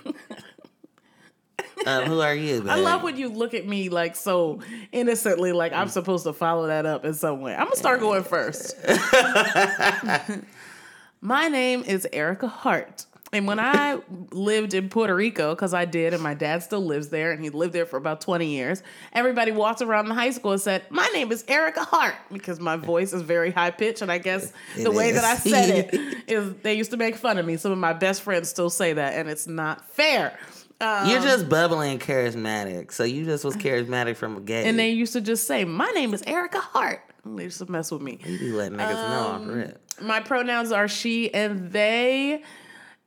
um, 1.86 2.04
who 2.10 2.20
are 2.20 2.34
you? 2.34 2.66
I 2.68 2.76
love 2.76 3.02
when 3.02 3.16
you 3.16 3.30
look 3.30 3.54
at 3.54 3.66
me 3.66 3.88
like 3.88 4.14
so 4.14 4.60
innocently, 4.92 5.52
like 5.52 5.72
I'm 5.72 5.88
supposed 5.88 6.24
to 6.24 6.34
follow 6.34 6.66
that 6.66 6.84
up 6.84 7.06
in 7.06 7.14
some 7.14 7.40
way. 7.40 7.54
I'm 7.54 7.64
gonna 7.64 7.76
start 7.76 8.00
going 8.00 8.24
first. 8.24 8.76
My 11.22 11.48
name 11.48 11.82
is 11.82 12.06
Ericka 12.12 12.48
Hart. 12.48 13.06
And 13.32 13.46
when 13.46 13.58
I 13.58 13.98
lived 14.30 14.72
in 14.72 14.88
Puerto 14.88 15.14
Rico, 15.14 15.52
because 15.54 15.74
I 15.74 15.84
did, 15.84 16.14
and 16.14 16.22
my 16.22 16.34
dad 16.34 16.62
still 16.62 16.80
lives 16.84 17.08
there, 17.08 17.32
and 17.32 17.42
he 17.42 17.50
lived 17.50 17.72
there 17.72 17.84
for 17.84 17.96
about 17.96 18.20
20 18.20 18.46
years, 18.46 18.82
everybody 19.12 19.50
walked 19.50 19.82
around 19.82 20.08
the 20.08 20.14
high 20.14 20.30
school 20.30 20.52
and 20.52 20.60
said, 20.60 20.84
My 20.90 21.06
name 21.12 21.32
is 21.32 21.42
Ericka 21.44 21.84
Hart, 21.86 22.14
because 22.32 22.60
my 22.60 22.76
voice 22.76 23.12
is 23.12 23.22
very 23.22 23.50
high 23.50 23.72
pitched. 23.72 24.00
And 24.00 24.12
I 24.12 24.18
guess 24.18 24.52
the 24.76 24.82
It 24.82 24.94
way 24.94 25.10
that 25.12 25.24
I 25.24 25.36
said 25.36 25.88
it 25.92 26.18
is 26.28 26.54
they 26.62 26.74
used 26.74 26.92
to 26.92 26.96
make 26.96 27.16
fun 27.16 27.36
of 27.36 27.44
me. 27.44 27.56
Some 27.56 27.72
of 27.72 27.78
my 27.78 27.92
best 27.92 28.22
friends 28.22 28.48
still 28.48 28.70
say 28.70 28.92
that, 28.92 29.14
and 29.14 29.28
it's 29.28 29.48
not 29.48 29.90
fair. 29.90 30.38
Um, 30.80 31.08
You're 31.08 31.20
just 31.22 31.48
bubbly 31.48 31.90
and 31.90 32.00
charismatic. 32.00 32.92
So 32.92 33.02
you 33.02 33.24
just 33.24 33.44
was 33.44 33.56
charismatic 33.56 34.16
from 34.16 34.36
a 34.36 34.40
gay. 34.40 34.68
and 34.68 34.78
they 34.78 34.90
used 34.90 35.14
to 35.14 35.20
just 35.20 35.46
say, 35.48 35.64
My 35.64 35.90
name 35.90 36.14
is 36.14 36.22
Ericka 36.22 36.60
Hart. 36.60 37.00
And 37.24 37.36
they 37.38 37.44
used 37.44 37.58
to 37.58 37.70
mess 37.70 37.90
with 37.90 38.02
me. 38.02 38.20
you 38.24 38.38
be 38.38 38.52
letting 38.52 38.78
niggas 38.78 39.10
know 39.10 39.28
Um, 39.34 39.42
off 39.50 39.54
rip. 39.56 39.82
My 40.00 40.20
pronouns 40.20 40.70
are 40.70 40.86
she 40.86 41.32
and 41.34 41.72
they. 41.72 42.42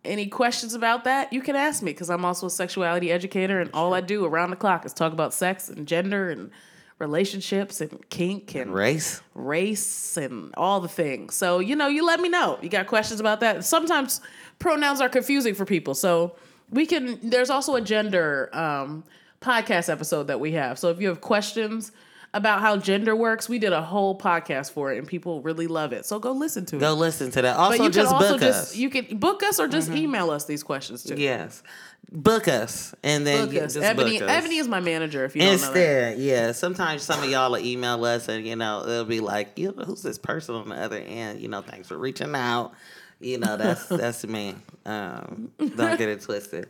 Any 0.05 0.27
questions 0.27 0.73
about 0.73 1.03
that, 1.03 1.33
you 1.33 1.41
can 1.41 1.55
ask 1.57 1.83
me 1.83 1.91
because 1.91 2.09
I'm 2.09 2.23
also 2.23 2.47
a 2.47 2.49
sexuality 2.49 3.11
educator, 3.11 3.59
and 3.59 3.69
all 3.73 3.93
I 3.93 4.01
do 4.01 4.23
around 4.25 4.51
the 4.51 4.55
clock 4.55 4.85
is 4.85 4.93
talk 4.93 5.11
about 5.11 5.33
sex 5.33 5.67
and 5.67 5.85
gender 5.85 6.29
and 6.29 6.51
relationships 6.99 7.81
and 7.81 8.07
kink 8.09 8.55
and 8.55 8.73
Race. 8.73 9.21
race 9.33 10.17
and 10.17 10.53
all 10.55 10.79
the 10.79 10.87
things. 10.87 11.35
So, 11.35 11.59
you 11.59 11.75
know, 11.75 11.87
you 11.87 12.05
let 12.05 12.19
me 12.19 12.29
know. 12.29 12.59
You 12.61 12.69
got 12.69 12.87
questions 12.87 13.19
about 13.19 13.39
that? 13.41 13.65
Sometimes 13.65 14.21
pronouns 14.59 15.01
are 15.01 15.09
confusing 15.09 15.53
for 15.53 15.65
people. 15.65 15.93
So, 15.95 16.35
we 16.71 16.85
can 16.85 17.19
there's 17.29 17.49
also 17.49 17.75
a 17.75 17.81
gender 17.81 18.49
um 18.53 19.03
podcast 19.41 19.89
episode 19.89 20.27
that 20.27 20.39
we 20.39 20.51
have. 20.53 20.77
So, 20.77 20.89
if 20.89 21.01
you 21.01 21.07
have 21.07 21.21
questions 21.21 21.91
about 22.33 22.61
how 22.61 22.77
gender 22.77 23.15
works, 23.15 23.49
we 23.49 23.59
did 23.59 23.73
a 23.73 23.81
whole 23.81 24.17
podcast 24.17 24.71
for 24.71 24.91
it 24.93 24.97
and 24.97 25.07
people 25.07 25.41
really 25.41 25.67
love 25.67 25.93
it. 25.93 26.05
So, 26.05 26.19
go 26.19 26.31
listen 26.31 26.65
to 26.67 26.75
it. 26.77 26.79
Go 26.79 26.93
listen 26.93 27.31
to 27.31 27.41
that. 27.41 27.55
Also, 27.57 27.77
but 27.77 27.83
you 27.83 27.89
just 27.89 28.07
can 28.11 28.15
also 28.15 28.31
book 28.33 28.41
just 28.41 28.71
us. 28.71 28.75
you 28.75 28.89
can 28.89 29.17
book 29.17 29.43
us 29.43 29.59
or 29.59 29.67
just 29.67 29.89
email 29.91 30.29
us 30.29 30.45
these 30.45 30.63
questions 30.63 31.03
too. 31.03 31.15
yes, 31.15 31.63
book 32.11 32.47
us, 32.47 32.93
and 33.03 33.25
then 33.25 33.47
Book 33.47 33.55
us. 33.55 33.73
just 33.73 33.85
Ebony 33.85 34.19
book 34.19 34.29
us. 34.29 34.35
Ebony 34.35 34.57
is 34.57 34.67
my 34.67 34.79
manager 34.79 35.25
if 35.25 35.35
you 35.35 35.41
don't 35.41 35.51
know 35.61 35.73
that. 35.73 36.11
Instead, 36.11 36.19
yeah. 36.19 36.51
Sometimes 36.51 37.01
some 37.03 37.23
of 37.23 37.29
y'all 37.29 37.51
will 37.51 37.59
email 37.59 38.03
us, 38.05 38.27
and 38.27 38.45
you 38.45 38.55
know 38.55 38.85
they'll 38.85 39.05
be 39.05 39.19
like, 39.21 39.57
"You 39.57 39.73
know, 39.75 39.83
who's 39.83 40.01
this 40.03 40.17
person 40.19 40.55
on 40.55 40.69
the 40.69 40.75
other 40.75 40.97
end?" 40.97 41.41
You 41.41 41.47
know, 41.47 41.61
thanks 41.61 41.87
for 41.87 41.97
reaching 41.97 42.35
out. 42.35 42.73
You 43.19 43.37
know, 43.39 43.57
that's 43.57 43.85
that's 43.87 44.25
me. 44.25 44.55
Um, 44.85 45.51
don't 45.59 45.97
get 45.97 46.09
it 46.09 46.21
twisted. 46.21 46.69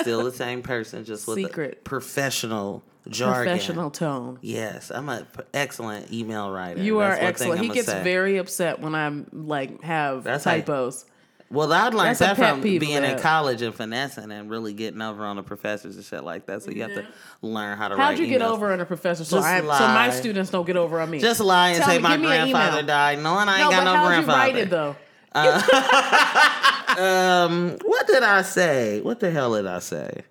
Still 0.00 0.24
the 0.24 0.32
same 0.32 0.62
person, 0.62 1.04
just 1.04 1.26
with 1.26 1.38
a 1.38 1.42
Secret. 1.42 1.84
professional 1.84 2.82
jargon. 3.08 3.44
Professional 3.52 3.90
tone. 3.90 4.38
Yes, 4.42 4.90
I'm 4.90 5.08
an 5.08 5.26
excellent 5.52 6.12
email 6.12 6.50
writer. 6.50 6.82
You 6.82 7.00
are 7.00 7.08
That's 7.10 7.18
thing 7.20 7.28
excellent. 7.28 7.60
He 7.62 7.68
gets 7.68 7.86
say. 7.88 8.02
very 8.02 8.38
upset 8.38 8.80
when 8.80 8.94
I'm 8.94 9.26
like 9.32 9.82
have 9.82 10.24
That's 10.24 10.44
how- 10.44 10.52
typos. 10.52 11.06
Well, 11.50 11.72
I 11.72 11.84
learned 11.88 12.16
That's 12.16 12.18
that 12.20 12.36
from 12.36 12.62
being 12.62 13.04
in 13.04 13.18
college 13.20 13.62
and 13.62 13.72
finessing 13.72 14.32
and 14.32 14.50
really 14.50 14.72
getting 14.72 15.00
over 15.00 15.24
on 15.24 15.36
the 15.36 15.42
professors 15.44 15.94
and 15.94 16.04
shit 16.04 16.24
like 16.24 16.46
that. 16.46 16.62
So 16.64 16.72
you 16.72 16.82
have 16.82 16.94
to 16.94 17.06
learn 17.42 17.78
how 17.78 17.88
to 17.88 17.94
write. 17.94 18.02
How'd 18.04 18.18
you 18.18 18.26
get 18.26 18.42
over 18.42 18.72
on 18.72 18.80
a 18.80 18.84
professor? 18.86 19.24
So, 19.24 19.38
I, 19.38 19.60
so 19.60 19.66
my 19.68 20.10
students 20.10 20.50
don't 20.50 20.66
get 20.66 20.76
over 20.76 21.00
on 21.00 21.10
me. 21.10 21.20
Just 21.20 21.38
lie 21.40 21.68
and 21.70 21.78
Tell 21.78 21.90
say 21.90 21.98
me, 21.98 22.02
my 22.02 22.12
give 22.12 22.20
me 22.22 22.26
an 22.28 22.50
grandfather 22.50 22.82
died, 22.82 23.22
knowing 23.22 23.48
I 23.48 23.60
ain't 23.60 23.64
no, 23.66 23.70
got 23.70 23.84
but 23.84 23.84
no 23.84 23.96
how'd 23.98 24.06
grandfather. 24.08 24.48
you 24.48 24.54
write 24.54 24.56
it 24.56 24.70
though? 24.70 24.96
Um, 26.98 27.78
what 27.84 28.06
did 28.06 28.22
I 28.22 28.42
say? 28.42 29.00
What 29.00 29.18
the 29.20 29.30
hell 29.30 29.54
did 29.54 29.66
I 29.66 29.80
say? 29.80 30.22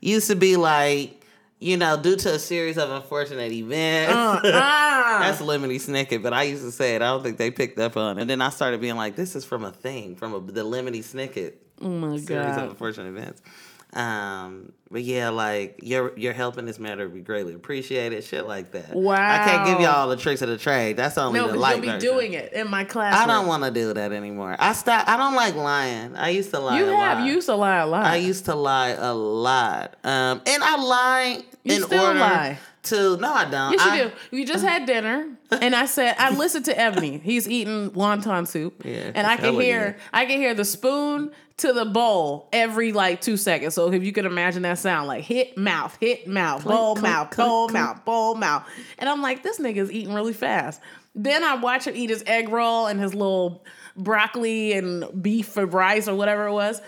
Used 0.00 0.28
to 0.28 0.36
be 0.36 0.56
like, 0.56 1.19
you 1.60 1.76
know, 1.76 1.96
due 1.96 2.16
to 2.16 2.34
a 2.34 2.38
series 2.38 2.78
of 2.78 2.90
unfortunate 2.90 3.52
events. 3.52 4.12
Ah, 4.14 4.40
That's 5.22 5.42
Lemony 5.42 5.76
Snicket, 5.76 6.22
but 6.22 6.32
I 6.32 6.44
used 6.44 6.62
to 6.64 6.72
say 6.72 6.94
it. 6.96 7.02
I 7.02 7.06
don't 7.08 7.22
think 7.22 7.36
they 7.36 7.50
picked 7.50 7.78
up 7.78 7.96
on 7.96 8.16
it. 8.16 8.22
And 8.22 8.30
then 8.30 8.40
I 8.40 8.48
started 8.48 8.80
being 8.80 8.96
like, 8.96 9.14
this 9.14 9.36
is 9.36 9.44
from 9.44 9.64
a 9.64 9.70
thing, 9.70 10.16
from 10.16 10.34
a, 10.34 10.40
the 10.40 10.64
Lemony 10.64 11.00
Snicket 11.00 11.54
oh 11.82 11.88
my 11.88 12.16
series 12.16 12.22
of 12.22 12.56
god. 12.56 12.68
unfortunate 12.70 13.08
events. 13.08 13.42
Um, 13.92 14.72
but 14.90 15.02
yeah, 15.02 15.30
like 15.30 15.80
your 15.82 16.16
your 16.16 16.32
help 16.32 16.58
in 16.58 16.64
this 16.66 16.78
matter 16.78 17.04
would 17.04 17.14
be 17.14 17.20
greatly 17.22 17.54
appreciated. 17.54 18.22
Shit 18.24 18.46
like 18.46 18.72
that. 18.72 18.94
Wow. 18.94 19.14
I 19.14 19.44
can't 19.44 19.66
give 19.66 19.80
y'all 19.80 20.08
the 20.08 20.16
tricks 20.16 20.42
of 20.42 20.48
the 20.48 20.56
trade. 20.56 20.96
That's 20.96 21.18
only 21.18 21.40
No, 21.40 21.48
the 21.48 21.56
light 21.58 21.76
you'll 21.76 21.80
be 21.82 21.86
version. 21.88 22.00
doing 22.00 22.32
it 22.34 22.52
in 22.52 22.68
my 22.70 22.84
class. 22.84 23.14
I 23.14 23.26
don't 23.26 23.46
want 23.46 23.64
to 23.64 23.70
do 23.70 23.92
that 23.94 24.12
anymore. 24.12 24.56
I 24.58 24.72
stop. 24.72 25.08
I 25.08 25.16
don't 25.16 25.34
like 25.34 25.54
lying. 25.56 26.16
I 26.16 26.30
used 26.30 26.50
to 26.50 26.60
lie. 26.60 26.78
You 26.78 26.86
a 26.88 26.96
have 26.96 27.18
lot. 27.18 27.26
used 27.26 27.46
to 27.46 27.54
lie 27.56 27.76
a 27.78 27.86
lot. 27.86 28.04
I 28.06 28.16
used 28.16 28.44
to 28.46 28.54
lie 28.54 28.90
a 28.90 29.12
lot. 29.14 29.96
Um, 30.04 30.40
and 30.46 30.62
I 30.62 30.76
lie 30.82 31.42
You 31.64 31.76
in 31.76 31.82
still 31.82 32.04
order 32.06 32.18
lie. 32.20 32.58
To. 32.84 33.16
No, 33.16 33.32
I 33.32 33.44
don't. 33.50 33.72
Yes, 33.72 33.84
you 33.84 34.08
do. 34.08 34.16
We 34.30 34.44
just 34.44 34.64
had 34.64 34.86
dinner, 34.86 35.28
and 35.50 35.74
I 35.74 35.86
said 35.86 36.16
I 36.18 36.34
listened 36.36 36.64
to 36.66 36.78
Ebony. 36.78 37.18
He's 37.18 37.48
eating 37.48 37.90
wonton 37.90 38.46
soup, 38.46 38.84
Yeah, 38.84 39.12
and 39.14 39.26
I 39.26 39.36
can 39.36 39.54
hear. 39.54 39.96
I 40.12 40.26
can 40.26 40.38
hear 40.38 40.54
the 40.54 40.64
spoon 40.64 41.32
to 41.58 41.72
the 41.72 41.84
bowl 41.84 42.48
every 42.52 42.92
like 42.92 43.20
two 43.20 43.36
seconds. 43.36 43.74
So 43.74 43.92
if 43.92 44.02
you 44.02 44.12
could 44.12 44.24
imagine 44.24 44.62
that 44.62 44.78
sound, 44.78 45.08
like 45.08 45.24
hit 45.24 45.56
mouth, 45.58 45.96
hit 46.00 46.26
mouth, 46.26 46.64
bowl 46.64 46.94
clink, 46.94 47.02
mouth, 47.02 47.30
clink, 47.30 47.48
bowl 47.48 47.68
clink. 47.68 47.84
mouth, 47.84 48.04
bowl 48.04 48.34
mouth, 48.34 48.66
and 48.98 49.08
I'm 49.08 49.22
like, 49.22 49.42
this 49.42 49.58
nigga's 49.58 49.92
eating 49.92 50.14
really 50.14 50.32
fast. 50.32 50.80
Then 51.14 51.44
I 51.44 51.56
watch 51.56 51.86
him 51.86 51.96
eat 51.96 52.10
his 52.10 52.22
egg 52.26 52.48
roll 52.48 52.86
and 52.86 53.00
his 53.00 53.14
little 53.14 53.64
broccoli 53.96 54.72
and 54.72 55.22
beef 55.22 55.56
or 55.56 55.66
rice 55.66 56.08
or 56.08 56.14
whatever 56.14 56.46
it 56.46 56.52
was, 56.52 56.80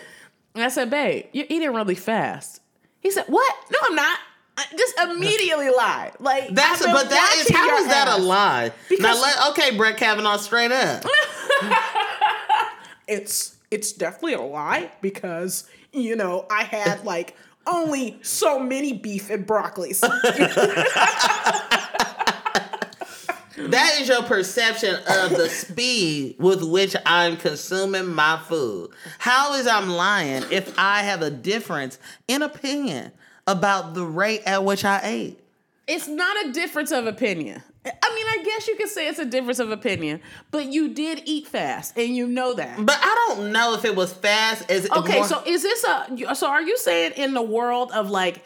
and 0.55 0.63
I 0.63 0.69
said, 0.69 0.89
babe, 0.89 1.25
you're 1.33 1.45
eating 1.49 1.73
really 1.73 1.95
fast. 1.95 2.61
He 2.99 3.11
said, 3.11 3.25
what? 3.27 3.55
No, 3.71 3.79
I'm 3.89 3.95
not. 3.95 4.19
I 4.55 4.65
just 4.77 4.99
immediately 4.99 5.69
lie. 5.69 6.11
Like 6.19 6.49
That's 6.53 6.85
I've 6.85 6.93
but 6.93 7.09
that 7.09 7.35
is 7.39 7.49
how 7.49 7.77
is 7.77 7.87
that 7.87 8.07
ass. 8.07 8.19
a 8.19 8.21
lie? 8.21 8.71
Because- 8.89 9.03
now 9.03 9.21
let 9.21 9.49
okay, 9.51 9.75
Brett 9.75 9.97
Kavanaugh, 9.97 10.37
straight 10.37 10.71
up. 10.71 11.03
it's 13.07 13.55
it's 13.71 13.91
definitely 13.93 14.33
a 14.33 14.41
lie 14.41 14.91
because 15.01 15.67
you 15.91 16.15
know 16.15 16.45
I 16.51 16.63
had 16.63 17.03
like 17.03 17.35
only 17.65 18.19
so 18.21 18.59
many 18.59 18.93
beef 18.93 19.29
and 19.29 19.45
broccolis. 19.47 20.01
That 23.55 23.99
is 24.01 24.07
your 24.07 24.23
perception 24.23 24.95
of 24.95 25.29
the 25.29 25.47
speed 25.47 26.35
with 26.39 26.63
which 26.63 26.95
I'm 27.05 27.37
consuming 27.37 28.11
my 28.13 28.37
food. 28.47 28.89
How 29.19 29.53
is 29.53 29.67
I'm 29.67 29.89
lying 29.89 30.43
if 30.51 30.73
I 30.77 31.03
have 31.03 31.21
a 31.21 31.29
difference 31.29 31.99
in 32.27 32.41
opinion 32.41 33.11
about 33.47 33.93
the 33.93 34.05
rate 34.05 34.41
at 34.45 34.63
which 34.63 34.85
I 34.85 34.99
ate? 35.03 35.39
It's 35.87 36.07
not 36.07 36.45
a 36.45 36.51
difference 36.51 36.91
of 36.91 37.07
opinion. 37.07 37.61
I 37.85 38.15
mean, 38.15 38.25
I 38.39 38.43
guess 38.45 38.67
you 38.69 38.77
could 38.77 38.87
say 38.87 39.09
it's 39.09 39.19
a 39.19 39.25
difference 39.25 39.59
of 39.59 39.69
opinion, 39.69 40.21
but 40.51 40.67
you 40.71 40.93
did 40.93 41.23
eat 41.25 41.47
fast, 41.47 41.97
and 41.97 42.15
you 42.15 42.27
know 42.27 42.53
that. 42.53 42.77
But 42.85 42.97
I 43.01 43.25
don't 43.27 43.51
know 43.51 43.73
if 43.73 43.83
it 43.83 43.93
was 43.93 44.13
fast 44.13 44.71
as 44.71 44.89
Okay, 44.89 45.17
more- 45.17 45.27
so 45.27 45.43
is 45.45 45.63
this 45.63 45.83
a? 45.83 46.35
So 46.35 46.47
are 46.47 46.61
you 46.61 46.77
saying 46.77 47.13
in 47.17 47.33
the 47.33 47.41
world 47.41 47.91
of 47.91 48.09
like 48.09 48.45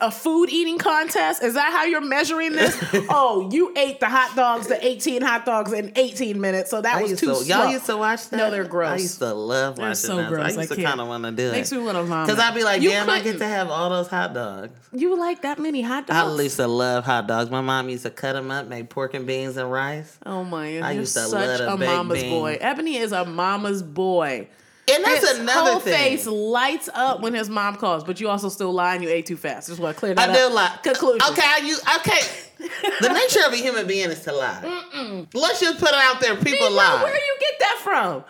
a 0.00 0.10
food 0.10 0.50
eating 0.50 0.78
contest? 0.78 1.42
Is 1.42 1.54
that 1.54 1.72
how 1.72 1.84
you're 1.84 2.00
measuring 2.00 2.52
this? 2.52 2.76
oh, 3.08 3.50
you 3.52 3.72
ate 3.76 4.00
the 4.00 4.08
hot 4.08 4.34
dogs, 4.36 4.66
the 4.68 4.84
18 4.86 5.22
hot 5.22 5.44
dogs 5.44 5.72
in 5.72 5.92
18 5.96 6.40
minutes, 6.40 6.70
so 6.70 6.80
that 6.80 6.96
I 6.96 7.02
was 7.02 7.10
used 7.12 7.20
too 7.20 7.30
to, 7.30 7.34
slow. 7.36 7.62
y'all 7.64 7.72
used 7.72 7.86
to 7.86 7.96
watch 7.96 8.28
that. 8.28 8.36
No, 8.36 8.50
they're 8.50 8.64
gross. 8.64 8.90
I 8.90 8.96
used 9.02 9.18
to 9.18 9.34
love 9.34 9.76
They're 9.76 9.86
watching 9.86 9.96
so 9.96 10.16
that. 10.16 10.28
gross, 10.28 10.52
I 10.52 10.56
I 10.56 10.60
used 10.62 10.68
to 10.70 10.76
can't. 10.76 10.88
kind 10.88 11.00
of 11.00 11.08
want 11.08 11.24
to 11.24 11.32
do 11.32 11.48
it. 11.48 11.52
Makes 11.52 11.72
me 11.72 11.78
want 11.78 11.96
to 11.96 12.04
vomit. 12.04 12.26
Because 12.28 12.40
I'd 12.40 12.54
be 12.54 12.62
like, 12.64 12.82
You 12.82 12.90
damn, 12.90 13.10
I 13.10 13.20
get 13.20 13.38
to 13.38 13.46
have 13.46 13.68
all 13.70 13.90
those 13.90 14.08
hot 14.08 14.32
dogs. 14.34 14.78
You 14.92 15.18
like 15.18 15.42
that 15.42 15.58
many 15.58 15.82
hot 15.82 16.06
dogs? 16.06 16.38
I 16.38 16.42
used 16.42 16.56
to 16.56 16.68
love 16.68 17.04
hot 17.04 17.26
dogs. 17.26 17.50
My 17.50 17.60
mom 17.60 17.88
used 17.88 18.04
to 18.04 18.10
cut 18.10 18.34
them 18.34 18.50
up, 18.50 18.68
make 18.68 18.88
pork 18.90 19.14
and 19.14 19.26
beans 19.26 19.56
and 19.56 19.70
rice. 19.70 20.18
Oh 20.24 20.44
my 20.44 20.72
god, 20.74 20.82
I 20.84 20.92
you're 20.92 21.00
used 21.00 21.14
to 21.14 21.20
such 21.24 21.60
love 21.60 21.80
a 21.80 21.84
a 21.84 21.86
mama's 21.86 22.22
bean. 22.22 22.30
boy. 22.30 22.58
Ebony 22.60 22.96
is 22.96 23.12
a 23.12 23.24
mama's 23.24 23.82
boy. 23.82 24.48
And 24.92 25.04
that's 25.04 25.28
his 25.28 25.38
another 25.38 25.70
whole 25.72 25.80
thing. 25.80 25.94
face 25.94 26.26
lights 26.26 26.90
up 26.92 27.20
when 27.20 27.32
his 27.32 27.48
mom 27.48 27.76
calls, 27.76 28.04
but 28.04 28.20
you 28.20 28.28
also 28.28 28.48
still 28.48 28.72
lie 28.72 28.94
and 28.94 29.02
you 29.02 29.08
ate 29.08 29.26
too 29.26 29.36
fast. 29.36 29.68
Just 29.68 29.80
want 29.80 29.96
to 29.96 29.98
clear 29.98 30.14
that 30.14 30.28
I 30.28 30.32
up. 30.32 30.50
do 30.50 30.54
lie. 30.54 30.78
Conclusion. 30.82 31.22
Okay, 31.30 31.42
I 31.42 31.58
use 31.58 31.80
okay. 31.96 32.68
the 33.00 33.08
nature 33.12 33.46
of 33.46 33.52
a 33.54 33.56
human 33.56 33.86
being 33.86 34.10
is 34.10 34.20
to 34.24 34.32
lie. 34.34 35.26
Let's 35.32 35.60
just 35.60 35.78
put 35.80 35.88
it 35.88 35.94
out 35.94 36.20
there. 36.20 36.36
People 36.36 36.70
lie. 36.70 37.02
where 37.02 37.12
do 37.14 37.18
you 37.18 37.36
get 37.40 37.58
that 37.60 37.80
from? 37.82 38.24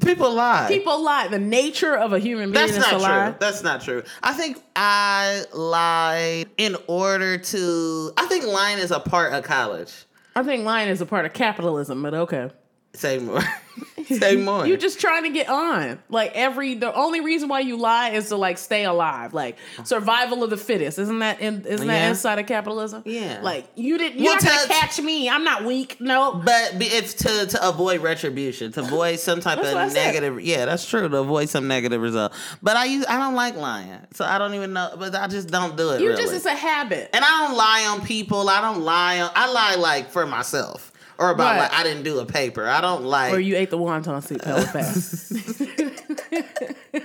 People 0.00 0.32
lie. 0.32 0.66
People 0.68 1.02
lie. 1.02 1.26
The 1.28 1.40
nature 1.40 1.96
of 1.96 2.12
a 2.12 2.20
human 2.20 2.52
being 2.52 2.66
That's 2.66 2.72
is 2.72 2.78
not 2.78 2.90
to 2.90 2.96
true. 2.96 3.02
lie. 3.02 3.30
That's 3.40 3.62
not 3.64 3.80
true. 3.80 4.04
I 4.22 4.32
think 4.32 4.62
I 4.76 5.44
lied 5.52 6.48
in 6.56 6.76
order 6.86 7.38
to. 7.38 8.12
I 8.16 8.26
think 8.26 8.46
lying 8.46 8.78
is 8.78 8.92
a 8.92 9.00
part 9.00 9.32
of 9.32 9.42
college. 9.42 9.92
I 10.36 10.44
think 10.44 10.64
lying 10.64 10.88
is 10.88 11.00
a 11.00 11.06
part 11.06 11.26
of 11.26 11.32
capitalism, 11.32 12.00
but 12.02 12.14
okay. 12.14 12.50
Say 12.94 13.18
more. 13.18 13.42
Say 14.06 14.36
more. 14.36 14.66
You're 14.66 14.76
just 14.76 15.00
trying 15.00 15.24
to 15.24 15.30
get 15.30 15.48
on. 15.48 15.98
Like 16.08 16.32
every 16.34 16.74
the 16.74 16.92
only 16.94 17.20
reason 17.20 17.48
why 17.48 17.60
you 17.60 17.76
lie 17.76 18.10
is 18.10 18.28
to 18.28 18.36
like 18.36 18.58
stay 18.58 18.84
alive. 18.84 19.34
Like 19.34 19.56
survival 19.84 20.42
of 20.44 20.50
the 20.50 20.56
fittest. 20.56 20.98
Isn't 20.98 21.18
that 21.18 21.40
in, 21.40 21.64
isn't 21.66 21.86
that 21.86 22.08
inside 22.08 22.38
of 22.38 22.46
capitalism? 22.46 23.02
Yeah. 23.04 23.40
Like 23.42 23.68
you 23.74 23.98
didn't 23.98 24.18
you're 24.18 24.32
Well, 24.32 24.36
not 24.36 24.44
gonna 24.44 24.68
catch 24.68 25.00
me. 25.00 25.28
I'm 25.28 25.44
not 25.44 25.64
weak. 25.64 26.00
No. 26.00 26.34
But 26.44 26.72
it's 26.80 27.14
to 27.14 27.46
to 27.46 27.68
avoid 27.68 28.00
retribution, 28.00 28.72
to 28.72 28.80
avoid 28.80 29.20
some 29.20 29.40
type 29.40 29.58
of 29.58 29.92
negative. 29.92 30.40
Yeah, 30.40 30.64
that's 30.64 30.88
true. 30.88 31.08
To 31.08 31.18
avoid 31.18 31.48
some 31.48 31.68
negative 31.68 32.00
result. 32.00 32.32
But 32.62 32.76
I 32.76 32.86
use 32.86 33.04
I 33.08 33.18
don't 33.18 33.34
like 33.34 33.56
lying, 33.56 34.00
so 34.12 34.24
I 34.24 34.38
don't 34.38 34.54
even 34.54 34.72
know. 34.72 34.94
But 34.98 35.14
I 35.14 35.26
just 35.26 35.48
don't 35.48 35.76
do 35.76 35.90
it. 35.90 36.00
You 36.00 36.08
really. 36.08 36.22
just 36.22 36.34
it's 36.34 36.46
a 36.46 36.54
habit. 36.54 37.10
and 37.12 37.24
I 37.24 37.46
don't 37.46 37.56
lie 37.56 37.86
on 37.90 38.06
people. 38.06 38.48
I 38.48 38.60
don't 38.60 38.80
lie 38.82 39.20
on. 39.20 39.30
I 39.34 39.52
lie 39.52 39.74
like 39.76 40.10
for 40.10 40.26
myself 40.26 40.87
or 41.18 41.30
about 41.30 41.56
Right. 41.56 41.62
like 41.62 41.72
I 41.74 41.82
didn't 41.82 42.04
do 42.04 42.20
a 42.20 42.26
paper. 42.26 42.68
I 42.68 42.80
don't 42.80 43.04
like. 43.04 43.32
Or 43.32 43.40
you 43.40 43.56
ate 43.56 43.70
the 43.70 43.78
wonton 43.78 44.22
soup 44.22 44.44
hella 44.44 44.62
fast. 44.62 45.32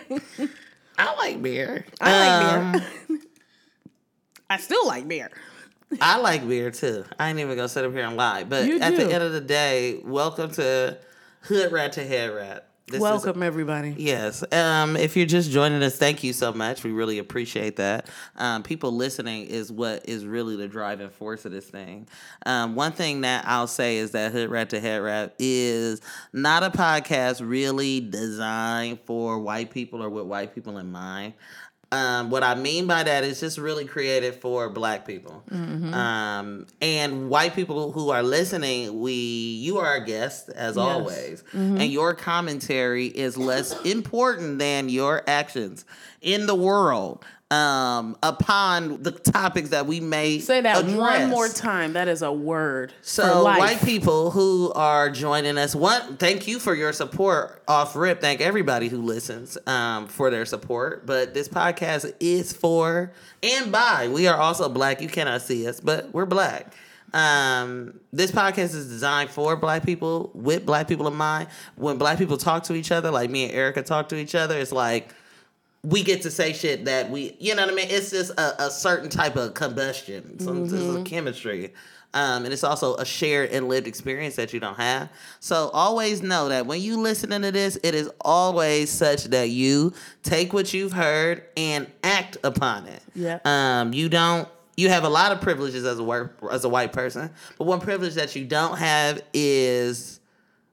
I 0.97 1.15
like 1.15 1.41
beer. 1.41 1.85
I 1.99 2.27
Um, 2.27 2.73
like 2.73 2.83
beer. 3.07 3.19
I 4.49 4.57
still 4.57 4.85
like 4.87 5.07
beer. 5.07 5.29
I 6.01 6.17
like 6.19 6.47
beer 6.47 6.71
too. 6.71 7.05
I 7.19 7.29
ain't 7.29 7.39
even 7.39 7.55
gonna 7.55 7.69
sit 7.69 7.85
up 7.85 7.91
here 7.93 8.05
and 8.05 8.17
lie. 8.17 8.43
But 8.43 8.69
at 8.69 8.95
the 8.95 9.11
end 9.11 9.23
of 9.23 9.31
the 9.31 9.41
day, 9.41 10.01
welcome 10.05 10.51
to 10.53 10.97
Hood 11.41 11.71
Rat 11.71 11.93
to 11.93 12.05
Head 12.05 12.31
Rat. 12.33 12.67
This 12.87 12.95
is- 12.95 13.01
Welcome 13.01 13.41
everybody. 13.43 13.95
Yes. 13.97 14.43
Um, 14.51 14.97
if 14.97 15.15
you're 15.15 15.25
just 15.25 15.49
joining 15.49 15.81
us, 15.83 15.95
thank 15.97 16.21
you 16.21 16.33
so 16.33 16.51
much. 16.51 16.83
We 16.83 16.91
really 16.91 17.17
appreciate 17.17 17.77
that. 17.77 18.09
Um, 18.35 18.61
people 18.61 18.91
listening 18.91 19.45
is 19.47 19.71
what 19.71 20.07
is 20.07 20.25
really 20.25 20.57
the 20.57 20.67
driving 20.67 21.09
force 21.09 21.45
of 21.45 21.53
this 21.53 21.65
thing. 21.65 22.07
Um, 22.45 22.75
one 22.75 22.91
thing 22.91 23.21
that 23.21 23.45
I'll 23.47 23.67
say 23.67 23.97
is 23.97 24.11
that 24.11 24.33
Hood 24.33 24.49
Rat 24.49 24.69
to 24.71 24.81
Head 24.81 25.01
Rat 25.01 25.33
is 25.39 26.01
not 26.33 26.63
a 26.63 26.69
podcast 26.71 27.41
really 27.47 28.01
designed 28.01 28.99
for 29.05 29.39
white 29.39 29.71
people 29.71 30.03
or 30.03 30.09
with 30.09 30.25
white 30.25 30.53
people 30.53 30.77
in 30.77 30.91
mind. 30.91 31.33
Um, 31.93 32.29
what 32.31 32.43
I 32.43 32.55
mean 32.55 32.87
by 32.87 33.03
that 33.03 33.23
is 33.23 33.39
just 33.39 33.57
really 33.59 33.85
created 33.85 34.35
for 34.35 34.67
black 34.69 35.05
people. 35.05 35.43
Um, 35.93 36.65
and 36.81 37.29
white 37.29 37.53
people 37.53 37.91
who 37.91 38.09
are 38.09 38.23
listening, 38.23 38.99
we 38.99 39.13
you 39.13 39.77
are 39.77 39.85
our 39.85 39.99
guest 39.99 40.49
as 40.49 40.75
always. 40.77 41.43
And 41.53 41.91
your 41.91 42.15
commentary 42.15 43.07
is 43.07 43.37
less 43.37 43.79
important 43.81 44.57
than 44.59 44.89
your 44.89 45.21
actions 45.27 45.85
in 46.21 46.47
the 46.47 46.55
world 46.55 47.23
um, 47.51 48.17
upon 48.23 49.03
the 49.03 49.11
topics 49.11 49.69
that 49.69 49.85
we 49.85 49.99
may 49.99 50.39
Say 50.39 50.61
that 50.61 50.85
one 50.85 51.29
more 51.29 51.47
time. 51.47 51.93
That 51.93 52.07
is 52.07 52.21
a 52.21 52.31
word. 52.31 52.93
So 53.01 53.43
white 53.43 53.81
people 53.81 54.31
who 54.31 54.71
are 54.73 55.09
joining 55.09 55.57
us, 55.57 55.75
one, 55.75 56.17
thank 56.17 56.47
you 56.47 56.57
for 56.57 56.73
your 56.73 56.93
support 56.93 57.61
off 57.67 57.95
rip. 57.95 58.21
Thank 58.21 58.41
everybody 58.41 58.87
who 58.87 59.01
listens 59.01 59.57
um, 59.67 60.07
for 60.07 60.31
their 60.31 60.45
support. 60.45 61.05
But 61.05 61.33
this 61.33 61.47
podcast 61.47 62.11
is 62.19 62.53
for 62.53 63.11
and 63.43 63.71
by. 63.71 64.07
We 64.07 64.27
are 64.27 64.37
also 64.37 64.67
black. 64.69 65.01
You 65.01 65.09
cannot 65.09 65.41
see 65.41 65.67
us, 65.67 65.79
but 65.79 66.11
we're 66.13 66.25
black. 66.25 66.73
Um, 67.13 67.99
this 68.11 68.31
podcast 68.31 68.73
is 68.73 68.87
designed 68.87 69.29
for 69.29 69.55
black 69.55 69.85
people 69.85 70.31
with 70.33 70.65
black 70.65 70.87
people 70.87 71.07
in 71.07 71.13
mind. 71.13 71.47
When 71.75 71.99
black 71.99 72.17
people 72.17 72.37
talk 72.37 72.63
to 72.63 72.73
each 72.73 72.91
other, 72.91 73.11
like 73.11 73.29
me 73.29 73.43
and 73.43 73.53
Ericka 73.53 73.85
talk 73.85 74.09
to 74.09 74.15
each 74.15 74.33
other, 74.33 74.57
it's 74.57 74.71
like 74.71 75.13
we 75.83 76.01
get 76.03 76.21
to 76.21 76.31
say 76.31 76.53
shit 76.53 76.85
that 76.85 77.09
we, 77.09 77.35
you 77.39 77.55
know 77.55 77.63
what 77.63 77.73
I 77.73 77.75
mean? 77.75 77.87
It's 77.89 78.11
just 78.11 78.31
a, 78.31 78.65
a 78.65 78.71
certain 78.71 79.09
type 79.09 79.35
of 79.35 79.53
combustion, 79.53 80.39
some 80.39 80.63
is 80.63 81.03
chemistry. 81.07 81.73
Um, 82.15 82.45
and 82.45 82.53
it's 82.53 82.63
also 82.63 82.95
a 82.97 83.05
shared 83.05 83.49
and 83.49 83.67
lived 83.67 83.87
experience 83.87 84.35
that 84.35 84.53
you 84.53 84.59
don't 84.59 84.77
have. 84.77 85.09
So 85.39 85.69
always 85.73 86.21
know 86.21 86.49
that 86.49 86.67
when 86.67 86.79
you 86.79 86.97
listening 86.97 87.41
to 87.41 87.51
this, 87.51 87.77
it 87.83 87.95
is 87.95 88.09
always 88.21 88.91
such 88.91 89.25
that 89.25 89.49
you 89.49 89.93
take 90.21 90.53
what 90.53 90.73
you've 90.73 90.93
heard 90.93 91.43
and 91.57 91.87
act 92.03 92.37
upon 92.43 92.85
it. 92.85 93.01
Yeah. 93.15 93.39
Um, 93.45 93.93
you 93.93 94.09
don't. 94.09 94.47
You 94.77 94.89
have 94.89 95.03
a 95.03 95.09
lot 95.09 95.31
of 95.31 95.41
privileges 95.41 95.85
as 95.85 95.99
a 95.99 96.03
work 96.03 96.37
as 96.51 96.65
a 96.65 96.69
white 96.69 96.93
person, 96.93 97.31
but 97.57 97.65
one 97.65 97.79
privilege 97.79 98.13
that 98.15 98.35
you 98.35 98.45
don't 98.45 98.77
have 98.77 99.21
is 99.33 100.19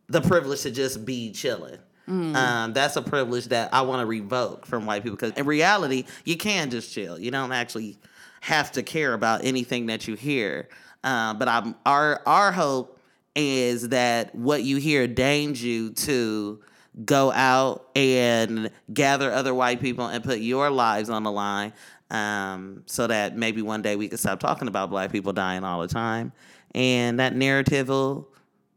the 0.09 0.21
privilege 0.21 0.63
to 0.63 0.71
just 0.71 1.05
be 1.05 1.33
chilling. 1.33 1.79
Um, 2.11 2.73
that's 2.73 2.97
a 2.97 3.03
privilege 3.03 3.47
that 3.47 3.73
I 3.73 3.83
want 3.83 4.01
to 4.01 4.07
revoke 4.07 4.67
from 4.67 4.87
white 4.87 5.03
people 5.03 5.17
because 5.17 5.33
in 5.33 5.47
reality, 5.47 6.05
you 6.25 6.37
can 6.37 6.71
just 6.71 6.93
chill. 6.93 7.19
You 7.19 7.31
don't 7.31 7.53
actually 7.53 7.99
have 8.41 8.73
to 8.73 8.83
care 8.83 9.15
about 9.15 9.45
anything 9.45 9.87
that 9.87 10.09
you 10.09 10.15
hear. 10.15 10.69
Um, 11.05 11.39
but 11.39 11.49
I'm 11.49 11.77
our 11.87 12.21
our 12.27 12.53
hope 12.53 12.99
is 13.37 13.91
that 13.91 14.35
what 14.35 14.63
you 14.63 14.77
hear 14.79 15.07
deigns 15.07 15.63
you 15.63 15.91
to 15.91 16.61
go 17.05 17.31
out 17.33 17.89
and 17.95 18.71
gather 18.93 19.31
other 19.31 19.55
white 19.55 19.81
people 19.81 20.07
and 20.07 20.25
put 20.25 20.41
your 20.41 20.71
lives 20.71 21.09
on 21.09 21.23
the 21.23 21.31
line 21.31 21.73
um, 22.11 22.83
so 22.87 23.07
that 23.07 23.37
maybe 23.37 23.63
one 23.63 23.83
day 23.83 23.95
we 23.95 24.09
can 24.09 24.19
stop 24.19 24.41
talking 24.41 24.67
about 24.67 24.91
black 24.91 25.13
people 25.13 25.33
dying 25.33 25.63
all 25.63 25.81
the 25.81 25.89
time 25.89 26.33
and 26.75 27.21
that 27.21 27.35
narrative 27.35 27.89
will 27.89 28.29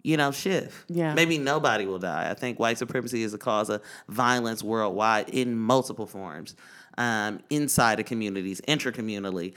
you 0.03 0.17
know 0.17 0.31
shift. 0.31 0.85
Yeah. 0.89 1.13
maybe 1.13 1.37
nobody 1.37 1.85
will 1.85 1.99
die. 1.99 2.29
I 2.29 2.33
think 2.33 2.59
white 2.59 2.77
supremacy 2.77 3.23
is 3.23 3.33
a 3.33 3.37
cause 3.37 3.69
of 3.69 3.81
violence 4.07 4.63
worldwide 4.63 5.29
in 5.29 5.57
multiple 5.57 6.05
forms 6.05 6.55
um, 6.97 7.39
inside 7.49 7.99
of 7.99 8.05
communities 8.05 8.61
intercommunally 8.67 9.53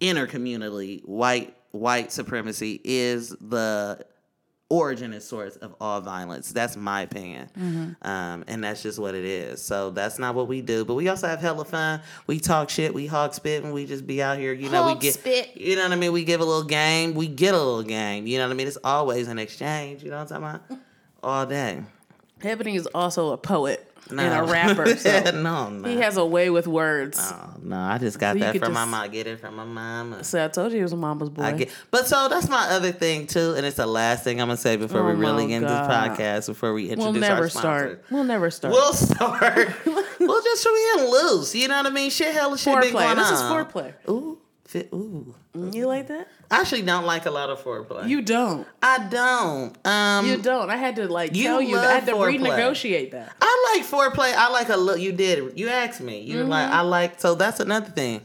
intercommunally. 0.00 1.04
White 1.04 1.54
white 1.72 2.12
supremacy 2.12 2.80
is 2.84 3.30
the 3.40 4.04
origin 4.70 5.12
and 5.12 5.22
source 5.22 5.56
of 5.56 5.74
all 5.80 6.00
violence. 6.00 6.52
That's 6.52 6.76
my 6.76 7.02
opinion. 7.02 7.48
Um, 8.02 8.44
and 8.46 8.62
that's 8.62 8.82
just 8.82 8.98
what 8.98 9.14
it 9.14 9.24
is. 9.24 9.62
So 9.62 9.90
that's 9.90 10.18
not 10.18 10.34
what 10.34 10.46
we 10.46 10.60
do. 10.60 10.84
But 10.84 10.94
we 10.94 11.08
also 11.08 11.26
have 11.26 11.40
hella 11.40 11.64
fun. 11.64 12.00
We 12.26 12.38
talk 12.38 12.68
shit, 12.68 12.92
we 12.92 13.06
hog 13.06 13.32
spit, 13.34 13.64
and 13.64 13.72
we 13.72 13.86
just 13.86 14.06
be 14.06 14.22
out 14.22 14.38
here. 14.38 14.52
You 14.52 14.68
know, 14.70 14.82
Hog 14.82 14.96
we 14.98 15.00
get 15.00 15.14
spit. 15.14 15.56
you 15.56 15.76
know 15.76 15.82
what 15.84 15.92
I 15.92 15.96
mean? 15.96 16.12
We 16.12 16.24
give 16.24 16.40
a 16.40 16.44
little 16.44 16.64
game, 16.64 17.14
we 17.14 17.28
get 17.28 17.54
a 17.54 17.58
little 17.58 17.82
game. 17.82 18.26
You 18.26 18.38
know 18.38 18.44
what 18.46 18.52
I 18.52 18.56
mean? 18.56 18.66
It's 18.68 18.78
always 18.84 19.28
an 19.28 19.38
exchange, 19.38 20.02
you 20.02 20.10
know 20.10 20.18
what 20.22 20.32
I'm 20.32 20.42
talking 20.42 20.60
about? 20.76 20.80
All 21.22 21.46
day. 21.46 21.82
Ebony 22.42 22.76
is 22.76 22.86
also 22.94 23.32
a 23.32 23.36
poet 23.36 23.87
No. 24.10 24.22
and 24.22 24.48
a 24.48 24.52
rapper. 24.52 24.86
So 24.96 25.30
no, 25.32 25.68
no. 25.70 25.88
he 25.88 25.96
has 25.98 26.16
a 26.16 26.24
way 26.24 26.50
with 26.50 26.66
words. 26.66 27.18
Oh, 27.20 27.54
no, 27.62 27.76
I 27.78 27.98
just 27.98 28.18
got 28.18 28.34
So 28.34 28.40
that 28.40 28.56
from 28.58 28.72
my 28.72 28.84
mom. 28.84 28.94
I 28.94 29.08
get 29.08 29.26
it 29.26 29.38
from 29.40 29.56
my 29.56 29.64
mama. 29.64 30.24
So 30.24 30.44
I 30.44 30.48
told 30.48 30.72
you 30.72 30.78
he 30.78 30.82
was 30.82 30.92
a 30.92 30.96
mama's 30.96 31.30
boy. 31.30 31.42
I 31.42 31.52
get, 31.52 31.70
but 31.90 32.06
so 32.06 32.28
that's 32.28 32.48
my 32.48 32.68
other 32.70 32.92
thing 32.92 33.26
too, 33.26 33.54
and 33.56 33.64
it's 33.66 33.76
the 33.76 33.86
last 33.86 34.24
thing 34.24 34.40
I'm 34.40 34.48
gonna 34.48 34.56
say 34.56 34.76
before 34.76 35.00
Oh 35.00 35.06
we 35.06 35.12
really 35.14 35.52
end 35.52 35.66
God. 35.66 35.88
this 35.88 36.18
podcast. 36.18 36.46
Before 36.48 36.72
we 36.72 36.84
introduce 36.90 37.04
we'll 37.12 37.20
never 37.20 37.42
our 37.42 37.48
start. 37.48 38.04
We'll 38.10 38.24
never 38.24 38.50
start. 38.50 38.72
We'll 38.72 38.92
start. 38.94 39.68
we'll 39.86 40.42
just 40.42 40.64
be 40.64 41.02
loose. 41.02 41.54
You 41.54 41.68
know 41.68 41.76
what 41.76 41.86
I 41.86 41.90
mean? 41.90 42.10
Shit, 42.10 42.34
hella 42.34 42.56
shit 42.58 42.80
been 42.80 42.90
foreplay. 42.90 42.92
going 42.92 43.16
This 43.16 43.30
is 43.30 43.40
on. 43.42 43.66
foreplay. 43.66 43.92
Ooh, 44.08 44.37
fit, 44.68 44.88
ooh. 44.94 45.34
You 45.54 45.86
like 45.88 46.06
that? 46.06 46.28
I 46.50 46.60
actually 46.60 46.82
don't 46.82 47.04
like 47.04 47.26
a 47.26 47.30
lot 47.32 47.50
of 47.50 47.60
foreplay. 47.62 48.08
You 48.08 48.22
don't. 48.22 48.66
I 48.80 49.08
don't. 49.08 49.86
Um, 49.86 50.26
You 50.26 50.36
don't. 50.36 50.70
I 50.70 50.76
had 50.76 50.94
to 50.96 51.08
like 51.08 51.34
You 51.34 51.44
tell 51.44 51.60
you 51.60 51.74
that. 51.74 51.84
I 51.90 51.94
had 51.94 52.06
to 52.06 52.12
foreplay. 52.12 52.38
renegotiate 52.38 53.10
that. 53.10 53.34
I 53.42 53.74
like 53.74 53.84
foreplay. 53.86 54.32
I 54.34 54.48
like 54.50 54.68
a 54.68 54.76
look. 54.76 55.00
You 55.00 55.10
did. 55.12 55.58
You 55.58 55.68
asked 55.68 56.00
me. 56.00 56.20
You 56.20 56.38
were 56.38 56.44
like, 56.44 56.66
Mm-hmm. 56.66 56.74
I 56.74 56.80
like. 56.82 57.20
So 57.20 57.34
that's 57.34 57.58
another 57.60 57.90
thing. 57.90 58.20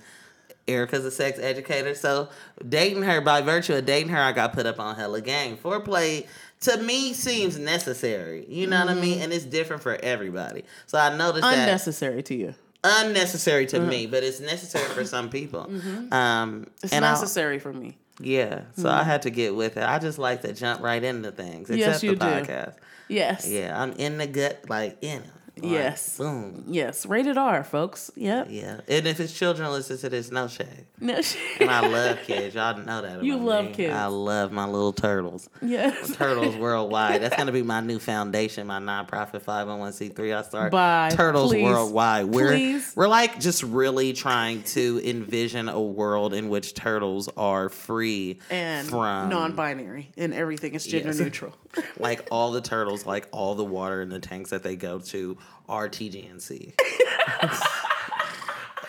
Ericka's 0.68 1.04
a 1.04 1.12
sex 1.12 1.40
educator, 1.40 1.94
so 1.94 2.30
dating 2.70 3.04
her 3.04 3.20
by 3.20 3.42
virtue 3.42 3.74
of 3.74 3.86
dating 3.86 4.08
her, 4.14 4.18
I 4.22 4.32
got 4.32 4.54
put 4.54 4.66
up 4.66 4.80
on 4.80 4.96
hella 4.96 5.20
game. 5.20 5.58
Foreplay 5.58 6.26
to 6.62 6.78
me 6.78 7.12
seems 7.12 7.60
necessary. 7.60 8.46
You 8.48 8.68
know 8.68 8.80
what 8.80 8.88
I 8.88 8.92
Mm-hmm. 8.94 9.02
mean? 9.02 9.22
And 9.24 9.34
it's 9.34 9.44
different 9.44 9.82
for 9.84 9.96
everybody. 10.02 10.64
So 10.86 10.98
I 10.98 11.18
noticed 11.18 11.42
that 11.42 11.58
Unnecessary 11.68 12.24
to 12.24 12.36
you. 12.36 12.56
Unnecessary 12.84 13.66
to 13.68 13.80
me, 13.80 14.06
but 14.08 14.24
it's 14.24 14.40
necessary 14.40 14.86
for 14.90 15.06
some 15.06 15.30
people. 15.30 15.62
Um, 15.62 15.72
Mm-hmm. 16.12 16.64
It's 16.84 16.94
and 16.94 17.06
I- 17.06 17.12
necessary 17.12 17.60
for 17.60 17.72
me. 17.74 17.98
yeah, 18.20 18.62
so 18.78 18.90
I 18.90 19.04
had 19.04 19.24
to 19.24 19.30
get 19.30 19.56
with 19.56 19.78
it. 19.78 19.84
I 19.84 20.00
just 20.00 20.20
like 20.20 20.42
to 20.42 20.54
jump 20.54 20.82
right 20.82 21.04
into 21.04 21.32
things, 21.32 21.70
except 21.70 21.80
Yes, 21.80 22.02
the 22.02 22.08
you 22.08 22.16
do. 22.16 22.20
podcast. 22.26 22.76
Yes. 23.10 23.48
Yeah, 23.50 23.80
I'm 23.82 23.94
in 23.94 24.18
the 24.18 24.28
gut, 24.28 24.66
like 24.70 24.98
in 25.02 25.22
it. 25.22 25.30
Like, 25.56 25.72
Yes. 25.72 26.18
Boom. 26.18 26.64
Yes. 26.68 27.06
Rated 27.06 27.38
R, 27.38 27.64
folks. 27.64 28.10
Yep. 28.16 28.48
Yeah, 28.50 28.82
and 28.88 29.06
if 29.08 29.20
it's 29.20 29.32
children 29.34 29.70
listen 29.72 29.98
to 30.00 30.10
this, 30.10 30.32
no 30.32 30.48
shade. 30.48 30.86
No 31.00 31.22
shade. 31.22 31.40
And 31.62 31.70
I 31.70 31.88
love 31.88 32.18
kids. 32.24 32.56
Y'all 32.56 32.76
know 32.78 33.02
that. 33.04 33.24
You 33.24 33.38
love 33.38 33.66
me. 33.66 33.72
kids. 33.74 33.94
I 33.94 34.08
love 34.08 34.52
my 34.52 34.66
little 34.66 34.94
turtles. 34.94 35.48
yes. 35.62 36.16
Turtles 36.16 36.56
Worldwide. 36.56 37.22
That's 37.22 37.36
gonna 37.36 37.52
be 37.52 37.62
my 37.76 37.82
new 37.82 38.00
foundation, 38.00 38.66
my 38.66 38.80
nonprofit 38.80 39.44
five 39.44 39.68
hundred 39.68 39.80
one 39.80 39.94
c 39.94 40.10
three. 40.10 40.34
I 40.34 40.42
start 40.42 40.72
Bye. 40.72 41.12
Turtles 41.14 41.52
Please. 41.52 41.64
Worldwide. 41.66 42.26
We're 42.26 42.48
Please. 42.54 42.92
we're 42.96 43.08
like 43.08 43.40
just 43.40 43.62
really 43.62 44.14
trying 44.14 44.64
to 44.64 45.02
envision 45.06 45.70
a 45.70 45.80
world 45.82 46.34
in 46.34 46.50
which 46.50 46.74
turtles 46.74 47.30
are 47.38 47.70
free 47.70 48.40
And 48.50 48.88
from 48.88 49.30
non-binary 49.30 50.12
and 50.18 50.34
everything 50.34 50.74
is 50.74 50.86
gender 50.86 51.10
Yes. 51.10 51.20
neutral. 51.20 51.54
Like 51.98 52.28
all 52.32 52.52
the 52.52 52.62
turtles, 52.62 53.06
like 53.06 53.28
all 53.32 53.56
the 53.56 53.64
water 53.66 54.02
in 54.02 54.10
the 54.10 54.20
tanks 54.20 54.50
that 54.52 54.64
they 54.64 54.76
go 54.76 55.00
to 55.00 55.38
are 55.68 55.90
TGNC. 55.90 56.74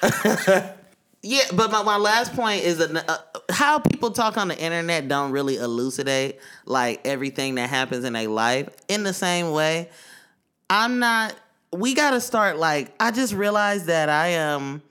yeah, 1.22 1.42
but 1.54 1.70
my, 1.70 1.82
my 1.82 1.96
last 1.96 2.34
point 2.34 2.64
is 2.64 2.78
that, 2.78 3.08
uh, 3.08 3.18
how 3.50 3.78
people 3.78 4.10
talk 4.10 4.36
on 4.36 4.48
the 4.48 4.58
internet 4.58 5.08
don't 5.08 5.30
really 5.30 5.56
elucidate 5.56 6.38
like 6.66 7.00
everything 7.06 7.56
that 7.56 7.70
happens 7.70 8.04
in 8.04 8.12
their 8.12 8.28
life 8.28 8.68
in 8.88 9.02
the 9.02 9.14
same 9.14 9.52
way. 9.52 9.88
I'm 10.70 10.98
not. 10.98 11.34
We 11.72 11.94
got 11.94 12.12
to 12.12 12.20
start 12.20 12.58
like. 12.58 12.94
I 13.00 13.10
just 13.10 13.34
realized 13.34 13.86
that 13.86 14.08
I 14.08 14.28
am. 14.28 14.82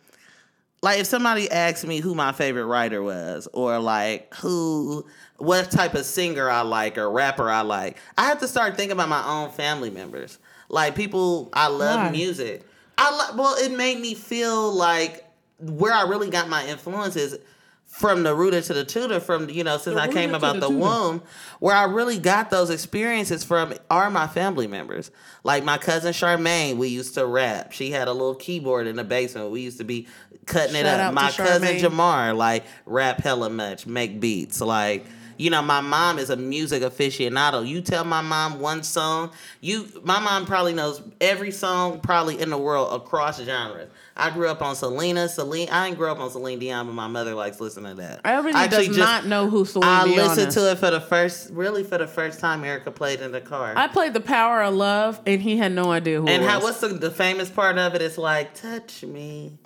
like 0.82 1.00
if 1.00 1.08
somebody 1.08 1.50
asked 1.50 1.86
me 1.86 2.00
who 2.00 2.14
my 2.16 2.32
favorite 2.32 2.66
writer 2.66 3.02
was 3.02 3.48
or 3.54 3.80
like 3.80 4.34
who 4.36 5.06
what 5.38 5.72
type 5.72 5.94
of 5.96 6.06
singer 6.06 6.50
I 6.50 6.62
like 6.62 6.98
or 6.98 7.10
rapper 7.10 7.50
I 7.50 7.62
like, 7.62 7.98
I 8.18 8.26
have 8.26 8.40
to 8.40 8.48
start 8.48 8.76
thinking 8.78 8.94
about 8.94 9.10
my 9.10 9.26
own 9.26 9.52
family 9.52 9.90
members. 9.90 10.38
Like 10.70 10.96
people 10.96 11.50
I 11.54 11.68
love 11.68 12.00
Why? 12.00 12.12
music. 12.12 12.64
I 12.98 13.10
lo- 13.12 13.38
well 13.38 13.56
it 13.58 13.76
made 13.76 14.00
me 14.00 14.14
feel 14.14 14.72
like 14.72 15.26
where 15.60 15.94
I 15.94 16.04
really 16.04 16.30
got 16.30 16.50
my 16.50 16.66
influences 16.68 17.38
from 17.86 18.24
the 18.24 18.34
rooter 18.34 18.60
to 18.60 18.74
the 18.74 18.84
tutor 18.84 19.20
from 19.20 19.50
you 19.52 19.64
know 19.64 19.78
since 19.78 19.96
The 19.96 20.02
I 20.02 20.08
came 20.08 20.34
about 20.34 20.56
the 20.60 20.68
the, 20.68 20.70
womb 20.70 21.22
where 21.60 21.76
I 21.76 21.84
really 21.84 22.18
got 22.18 22.50
those 22.50 22.72
experiences 22.72 23.44
from 23.44 23.74
are 23.92 24.10
my 24.10 24.26
family 24.26 24.66
members. 24.66 25.12
Like 25.44 25.64
my 25.64 25.78
cousin 25.78 26.12
Charmaine, 26.12 26.78
we 26.78 26.88
used 26.88 27.14
to 27.16 27.26
rap. 27.28 27.72
She 27.72 27.92
had 27.92 28.08
a 28.08 28.12
little 28.12 28.36
keyboard 28.36 28.88
in 28.88 28.96
the 28.96 29.04
basement. 29.04 29.52
We 29.52 29.62
used 29.62 29.78
to 29.78 29.84
be 29.84 30.08
cutting 30.48 30.76
it 30.76 30.84
Shout 30.86 31.00
out 31.00 31.08
up. 31.10 31.14
My 31.14 31.32
cousin 31.32 31.78
Jamar, 31.78 32.36
like 32.36 32.64
rap 32.86 33.20
hella 33.20 33.50
much, 33.50 33.86
make 33.86 34.20
beats. 34.20 34.60
Like, 34.60 35.06
you 35.38 35.50
know, 35.50 35.62
my 35.62 35.82
mom 35.82 36.20
is 36.20 36.30
a 36.30 36.36
music 36.36 36.84
aficionado. 36.84 37.68
You 37.68 37.82
tell 37.82 38.04
my 38.04 38.22
mom 38.22 38.60
one 38.60 38.84
song, 38.84 39.32
you 39.62 39.88
my 40.04 40.20
mom 40.20 40.46
probably 40.46 40.74
knows 40.74 41.02
every 41.22 41.52
song 41.52 42.00
probably 42.00 42.40
in 42.42 42.50
the 42.50 42.58
world 42.58 43.02
across 43.02 43.42
genres. 43.42 43.90
I 44.16 44.30
grew 44.30 44.48
up 44.48 44.62
on 44.62 44.76
Selena, 44.76 45.28
Celine. 45.28 45.70
I 45.70 45.86
didn't 45.88 45.98
grow 45.98 46.12
up 46.12 46.20
on 46.20 46.30
Celine 46.30 46.60
Dion, 46.60 46.86
but 46.86 46.94
my 46.94 47.08
mother 47.08 47.34
likes 47.34 47.60
listening 47.60 47.96
to 47.96 48.02
that. 48.04 48.22
Everybody 48.24 48.62
I 48.62 48.66
actually 48.66 48.88
does 48.90 48.98
just- 48.98 49.00
not 49.00 49.26
know 49.26 49.50
who 49.50 49.66
Celine 49.66 49.90
I 49.90 50.04
Dion 50.06 50.18
listened 50.28 50.48
is. 50.50 50.54
to 50.56 50.72
it 50.72 50.78
for 50.78 50.92
the 50.92 51.02
first, 51.02 51.50
really 51.52 51.84
for 51.84 51.98
the 51.98 52.06
first 52.06 52.40
time. 52.40 52.62
Ericka 52.62 52.94
played 52.94 53.22
in 53.22 53.32
the 53.32 53.42
car. 53.42 53.74
I 53.76 53.88
played 53.88 54.14
The 54.14 54.20
Power 54.22 54.62
of 54.62 54.76
Love, 54.76 55.20
and 55.26 55.42
he 55.42 55.58
had 55.58 55.72
no 55.72 55.92
idea 55.92 56.22
who 56.22 56.28
and 56.28 56.44
it 56.44 56.46
was. 56.46 56.50
how? 56.54 56.62
What's 56.62 56.80
the, 56.82 56.90
the 56.90 57.10
famous 57.10 57.50
part 57.50 57.80
of 57.80 57.96
it? 57.96 58.04
It's 58.04 58.20
like 58.20 58.54
touch 58.54 59.02
me 59.04 59.58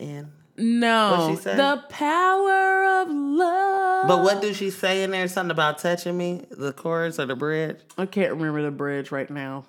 and 0.00 0.32
No, 0.56 1.26
What'd 1.28 1.36
she 1.38 1.42
say? 1.44 1.56
the 1.56 1.84
power 1.88 2.84
of 3.02 3.08
love. 3.08 3.81
But 4.06 4.22
what 4.22 4.40
do 4.40 4.52
she 4.54 4.70
say 4.70 5.02
in 5.02 5.10
there? 5.10 5.28
Something 5.28 5.50
about 5.50 5.78
touching 5.78 6.16
me? 6.16 6.46
The 6.50 6.72
chorus 6.72 7.18
or 7.18 7.26
the 7.26 7.36
bridge? 7.36 7.78
I 7.96 8.06
can't 8.06 8.32
remember 8.32 8.62
the 8.62 8.70
bridge 8.70 9.12
right 9.12 9.30
now. 9.30 9.64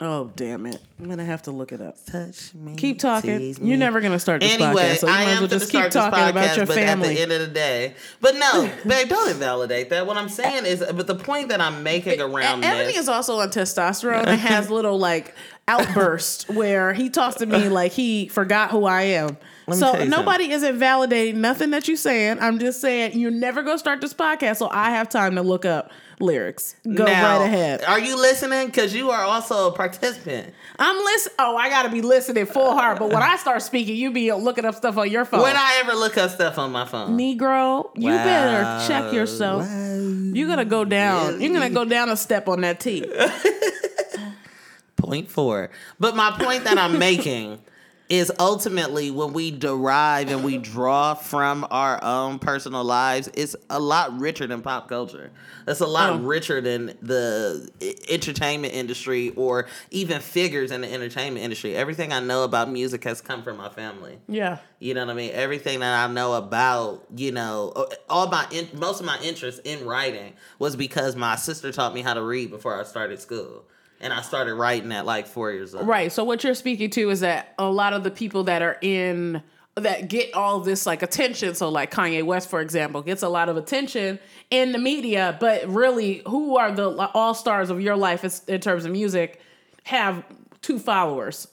Oh 0.00 0.32
damn 0.34 0.66
it! 0.66 0.82
I'm 0.98 1.08
gonna 1.08 1.24
have 1.24 1.42
to 1.42 1.52
look 1.52 1.70
it 1.70 1.80
up. 1.80 2.04
Touch 2.04 2.52
me. 2.52 2.74
Keep 2.74 2.98
talking. 2.98 3.38
tease 3.38 3.60
You're 3.60 3.78
never 3.78 4.00
gonna 4.00 4.18
start 4.18 4.40
this 4.40 4.52
Anyway, 4.52 4.82
podcast, 4.82 4.96
so 4.98 5.06
you 5.06 5.12
I 5.12 5.16
might 5.16 5.30
as 5.30 5.36
am 5.36 5.42
well 5.42 5.48
just 5.48 5.70
keep 5.70 5.90
talking 5.90 6.18
podcast, 6.18 6.30
about 6.30 6.56
your 6.56 6.66
but 6.66 6.78
at 6.78 7.00
the 7.00 7.20
end 7.20 7.30
of 7.30 7.40
the 7.40 7.46
day, 7.46 7.94
but 8.20 8.34
no, 8.34 8.68
babe, 8.86 9.08
don't 9.08 9.30
invalidate 9.30 9.90
that. 9.90 10.04
What 10.04 10.16
I'm 10.16 10.28
saying 10.28 10.66
is, 10.66 10.80
but 10.80 11.06
the 11.06 11.14
point 11.14 11.48
that 11.50 11.60
I'm 11.60 11.84
making 11.84 12.20
around 12.20 12.64
Ebony 12.64 12.86
this, 12.86 13.02
is 13.02 13.08
also 13.08 13.38
on 13.38 13.50
testosterone 13.50 14.26
and 14.26 14.40
has 14.40 14.68
little 14.68 14.98
like 14.98 15.32
outbursts 15.68 16.48
where 16.48 16.92
he 16.92 17.08
talks 17.08 17.36
to 17.36 17.46
me 17.46 17.68
like 17.68 17.92
he 17.92 18.26
forgot 18.26 18.72
who 18.72 18.86
I 18.86 19.02
am. 19.02 19.36
So 19.72 20.04
nobody 20.04 20.50
isn't 20.50 20.78
validating 20.78 21.36
nothing 21.36 21.70
that 21.70 21.88
you're 21.88 21.96
saying. 21.96 22.38
I'm 22.40 22.58
just 22.58 22.80
saying 22.80 23.18
you're 23.18 23.30
never 23.30 23.62
gonna 23.62 23.78
start 23.78 24.00
this 24.00 24.12
podcast, 24.12 24.56
so 24.56 24.68
I 24.70 24.90
have 24.90 25.08
time 25.08 25.36
to 25.36 25.42
look 25.42 25.64
up 25.64 25.90
lyrics. 26.20 26.76
Go 26.84 27.04
now, 27.04 27.38
right 27.38 27.46
ahead. 27.46 27.82
Are 27.84 27.98
you 27.98 28.20
listening? 28.20 28.66
Because 28.66 28.94
you 28.94 29.10
are 29.10 29.22
also 29.22 29.68
a 29.68 29.72
participant. 29.72 30.52
I'm 30.78 30.96
listening. 30.96 31.34
Oh, 31.38 31.56
I 31.56 31.70
gotta 31.70 31.88
be 31.88 32.02
listening 32.02 32.46
full 32.46 32.72
heart. 32.72 32.98
But 32.98 33.08
when 33.08 33.22
I 33.22 33.36
start 33.36 33.62
speaking, 33.62 33.96
you 33.96 34.12
be 34.12 34.32
looking 34.32 34.64
up 34.64 34.74
stuff 34.74 34.98
on 34.98 35.10
your 35.10 35.24
phone. 35.24 35.40
When 35.42 35.56
I 35.56 35.80
ever 35.82 35.94
look 35.94 36.18
up 36.18 36.30
stuff 36.30 36.58
on 36.58 36.70
my 36.70 36.84
phone, 36.84 37.16
Negro, 37.18 37.90
you 37.94 38.10
better 38.10 38.86
check 38.86 39.12
yourself. 39.12 39.66
You're 39.66 40.48
gonna 40.48 40.64
go 40.64 40.84
down. 40.84 41.40
You're 41.40 41.54
gonna 41.54 41.70
go 41.70 41.84
down 41.84 42.10
a 42.10 42.16
step 42.16 42.48
on 42.48 42.60
that 42.62 42.80
T. 42.80 43.04
point 44.96 45.30
four. 45.30 45.70
But 45.98 46.16
my 46.16 46.30
point 46.32 46.64
that 46.64 46.78
I'm 46.78 46.98
making 46.98 47.60
is 48.10 48.30
ultimately 48.38 49.10
when 49.10 49.32
we 49.32 49.50
derive 49.50 50.30
and 50.30 50.44
we 50.44 50.58
draw 50.58 51.14
from 51.14 51.66
our 51.70 52.02
own 52.04 52.38
personal 52.38 52.84
lives, 52.84 53.30
it's 53.32 53.56
a 53.70 53.80
lot 53.80 54.18
richer 54.20 54.46
than 54.46 54.60
pop 54.60 54.88
culture. 54.88 55.30
It's 55.66 55.80
a 55.80 55.86
lot 55.86 56.10
Oh. 56.10 56.16
richer 56.18 56.60
than 56.60 56.98
the 57.00 57.70
entertainment 58.10 58.74
industry 58.74 59.30
or 59.36 59.66
even 59.90 60.20
figures 60.20 60.70
in 60.70 60.82
the 60.82 60.92
entertainment 60.92 61.42
industry. 61.44 61.74
Everything 61.74 62.12
I 62.12 62.20
know 62.20 62.44
about 62.44 62.70
music 62.70 63.04
has 63.04 63.22
come 63.22 63.42
from 63.42 63.56
my 63.56 63.70
family. 63.70 64.18
Yeah. 64.28 64.58
You 64.80 64.92
know 64.92 65.06
what 65.06 65.12
I 65.12 65.14
mean? 65.14 65.30
Everything 65.32 65.80
that 65.80 66.04
I 66.08 66.12
know 66.12 66.34
about, 66.34 67.04
you 67.16 67.32
know, 67.32 67.72
all 68.10 68.28
my 68.28 68.46
in, 68.50 68.68
most 68.74 69.00
of 69.00 69.06
my 69.06 69.18
interest 69.22 69.62
in 69.64 69.86
writing 69.86 70.34
was 70.58 70.76
because 70.76 71.16
my 71.16 71.36
sister 71.36 71.72
taught 71.72 71.94
me 71.94 72.02
how 72.02 72.12
to 72.12 72.22
read 72.22 72.50
before 72.50 72.78
I 72.78 72.84
started 72.84 73.18
school, 73.18 73.64
and 74.04 74.12
I 74.12 74.20
started 74.20 74.54
writing 74.54 74.92
at 74.92 75.06
like 75.06 75.26
four 75.26 75.50
years 75.50 75.74
old. 75.74 75.88
Right. 75.88 76.12
So 76.12 76.22
what 76.22 76.44
you're 76.44 76.54
speaking 76.54 76.90
to 76.90 77.10
is 77.10 77.20
that 77.20 77.54
a 77.58 77.68
lot 77.70 77.94
of 77.94 78.04
the 78.04 78.10
people 78.10 78.44
that 78.44 78.60
are 78.60 78.76
in 78.82 79.42
that 79.76 80.08
get 80.08 80.32
all 80.34 80.60
this 80.60 80.86
like 80.86 81.02
attention. 81.02 81.54
So 81.54 81.70
like 81.70 81.90
Kanye 81.90 82.22
West, 82.22 82.50
for 82.50 82.60
example, 82.60 83.02
gets 83.02 83.22
a 83.22 83.28
lot 83.28 83.48
of 83.48 83.56
attention 83.56 84.18
in 84.50 84.72
the 84.72 84.78
media, 84.78 85.36
but 85.40 85.66
really, 85.66 86.22
who 86.28 86.58
are 86.58 86.70
the 86.70 86.90
all 87.14 87.34
stars 87.34 87.70
of 87.70 87.80
your 87.80 87.96
life 87.96 88.46
in 88.48 88.60
terms 88.60 88.84
of 88.84 88.92
music? 88.92 89.40
Have 89.84 90.22
two 90.60 90.78
followers. 90.78 91.48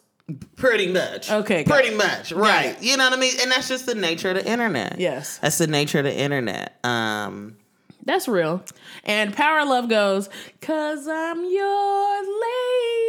Pretty 0.56 0.92
much. 0.92 1.30
Okay, 1.30 1.64
Pretty 1.64 1.96
much. 1.96 2.32
Right. 2.32 2.78
it. 2.78 2.84
You 2.84 2.96
know 2.96 3.10
what 3.10 3.18
I 3.18 3.20
mean? 3.20 3.34
And 3.42 3.52
that's 3.52 3.68
just 3.68 3.86
the 3.86 3.96
nature 3.96 4.30
of 4.30 4.36
the 4.36 4.50
internet. 4.50 4.98
Yes. 5.00 5.40
That's 5.40 5.58
the 5.58 5.68
nature 5.68 6.00
of 6.00 6.06
the 6.06 6.16
internet. 6.16 6.78
Um. 6.84 7.58
That's 8.04 8.28
real. 8.28 8.64
And 9.04 9.34
Power 9.34 9.66
Love 9.66 9.90
goes, 9.90 10.30
Cause 10.62 11.08
I'm 11.08 11.44
your 11.46 12.22
lady 12.22 13.02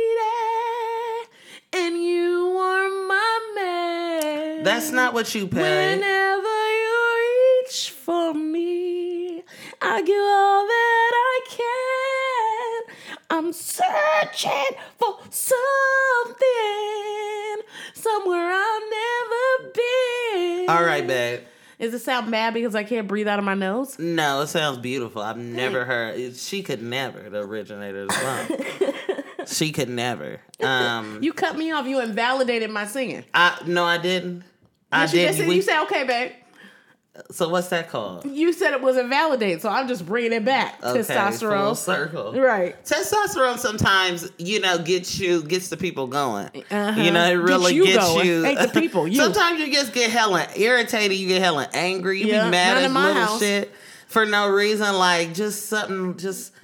and 1.74 2.02
you 2.02 2.57
are 2.59 2.88
my 3.09 3.52
man. 3.55 4.62
That's 4.62 4.90
not 4.90 5.14
what 5.14 5.35
you 5.35 5.46
pay. 5.46 5.94
Whenever 5.94 6.70
you 6.70 7.62
reach 7.64 7.90
for 7.90 8.35
me, 8.35 9.42
I 9.81 10.02
give 10.02 10.16
all 10.16 10.66
that 10.66 11.12
I 11.14 11.40
can. 11.48 12.83
I'm 13.31 13.52
searching 13.52 14.76
for 14.98 15.18
something 15.31 16.42
somewhere 17.94 18.52
I've 18.52 18.83
never 18.90 19.72
been. 19.72 20.66
All 20.68 20.85
right, 20.85 21.07
babe. 21.07 21.40
Does 21.83 21.92
it 21.95 21.99
sound 21.99 22.31
bad 22.31 22.55
because 22.55 22.77
I 22.77 22.85
can't 22.85 23.09
breathe 23.09 23.27
out 23.27 23.40
of 23.40 23.45
my 23.45 23.55
nose? 23.55 23.99
No, 23.99 24.42
it 24.42 24.47
sounds 24.47 24.79
beautiful. 24.79 25.21
I've 25.21 25.37
never 25.37 25.85
heard. 25.85 26.37
She 26.37 26.62
could 26.62 26.81
never, 26.81 27.29
the 27.29 27.40
originator 27.40 28.03
of 28.03 28.09
the 28.11 28.95
song. 29.38 29.47
she 29.47 29.73
could 29.73 29.88
never. 29.88 30.40
Um. 30.61 31.18
You 31.21 31.33
cut 31.33 31.57
me 31.59 31.73
off. 31.73 31.87
You 31.87 32.01
invalidated 32.01 32.71
my 32.71 32.87
singing. 32.87 33.25
I 33.35 33.61
no, 33.66 33.85
I 33.85 33.99
didn't. 33.99 34.45
I 34.92 35.03
Yes, 35.03 35.12
you 35.12 35.18
didn't. 35.21 35.37
did. 35.38 35.49
We- 35.49 35.55
You 35.57 35.62
said, 35.62 35.83
okay, 35.85 36.05
babe. 36.05 36.33
So 37.31 37.48
what's 37.51 37.68
that 37.68 37.90
called? 37.90 38.25
You 38.25 38.53
said 38.55 38.72
it 38.72 38.81
was 38.81 38.96
invalidated, 38.96 39.61
so 39.61 39.68
I'm 39.68 39.87
just 39.87 40.07
bringing 40.07 40.33
it 40.33 40.44
back. 40.46 40.83
Okay, 40.83 41.03
full 41.03 41.14
Testosterone. 41.14 41.77
circle. 41.77 42.33
Right. 42.40 42.83
Testosterone 42.87 43.59
sometimes, 43.59 44.31
you 44.38 44.61
know, 44.61 44.79
gets 44.79 45.18
you 45.18 45.42
gets 45.42 45.68
the 45.68 45.77
people 45.77 46.07
going. 46.07 46.46
Uh-huh. 46.70 46.98
You 47.01 47.11
know, 47.11 47.25
it 47.27 47.37
Gets 47.37 47.48
really 47.48 47.75
you 47.75 47.85
gets 47.85 47.98
going. 47.98 48.27
you. 48.27 48.46
Ain't 48.46 48.72
the 48.72 48.81
people, 48.81 49.07
you. 49.07 49.16
Sometimes 49.16 49.61
you 49.61 49.70
just 49.72 49.92
get 49.92 50.11
hella 50.11 50.46
irritated. 50.57 51.18
You 51.18 51.29
get 51.29 51.42
hella 51.42 51.68
angry. 51.75 52.20
You 52.20 52.29
Yeah, 52.29 52.44
be 52.46 52.51
mad 52.53 52.79
at 52.79 52.90
little 52.90 53.12
house. 53.12 53.38
shit 53.40 53.70
for 54.07 54.25
no 54.25 54.48
reason. 54.48 54.94
Like 54.94 55.35
just 55.35 55.66
something. 55.66 56.16
Just 56.16 56.55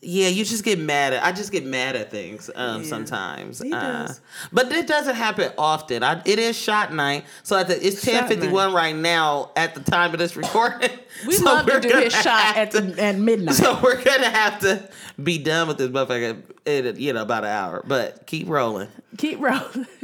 yeah, 0.00 0.28
you 0.28 0.44
just 0.44 0.64
get 0.64 0.78
mad 0.78 1.12
at. 1.12 1.24
I 1.24 1.32
just 1.32 1.50
get 1.50 1.64
mad 1.66 1.96
at 1.96 2.10
things 2.10 2.50
um, 2.54 2.84
sometimes. 2.84 3.60
He 3.60 3.72
Uh, 3.72 4.06
does. 4.06 4.20
but 4.52 4.70
it 4.70 4.86
doesn't 4.86 5.16
happen 5.16 5.52
often. 5.58 6.02
I, 6.04 6.22
it 6.24 6.38
is 6.38 6.56
shot 6.56 6.92
night, 6.94 7.24
so 7.42 7.56
at 7.56 7.68
the, 7.68 7.84
it's 7.86 8.02
ten 8.02 8.28
fifty 8.28 8.48
one 8.48 8.72
right 8.72 8.94
now 8.94 9.50
at 9.56 9.74
the 9.74 9.80
time 9.80 10.12
of 10.12 10.18
this 10.18 10.36
recording. 10.36 10.90
We 11.26 11.32
So 11.34 11.46
love 11.46 11.66
to 11.66 11.80
do 11.80 11.88
his 11.88 12.12
shot 12.12 12.56
at, 12.56 12.70
the, 12.70 12.94
at 13.02 13.16
midnight. 13.18 13.54
so 13.56 13.76
we're 13.82 14.00
gonna 14.02 14.30
have 14.30 14.60
to 14.60 14.88
be 15.20 15.38
done 15.38 15.66
with 15.66 15.78
this 15.78 15.88
motherfucker 15.90 16.42
in 16.64 16.94
you 17.00 17.12
know 17.12 17.22
about 17.22 17.42
an 17.44 17.50
hour, 17.50 17.82
but 17.86 18.24
keep 18.26 18.48
rolling. 18.48 18.88
Keep 19.16 19.40
rolling. 19.40 19.86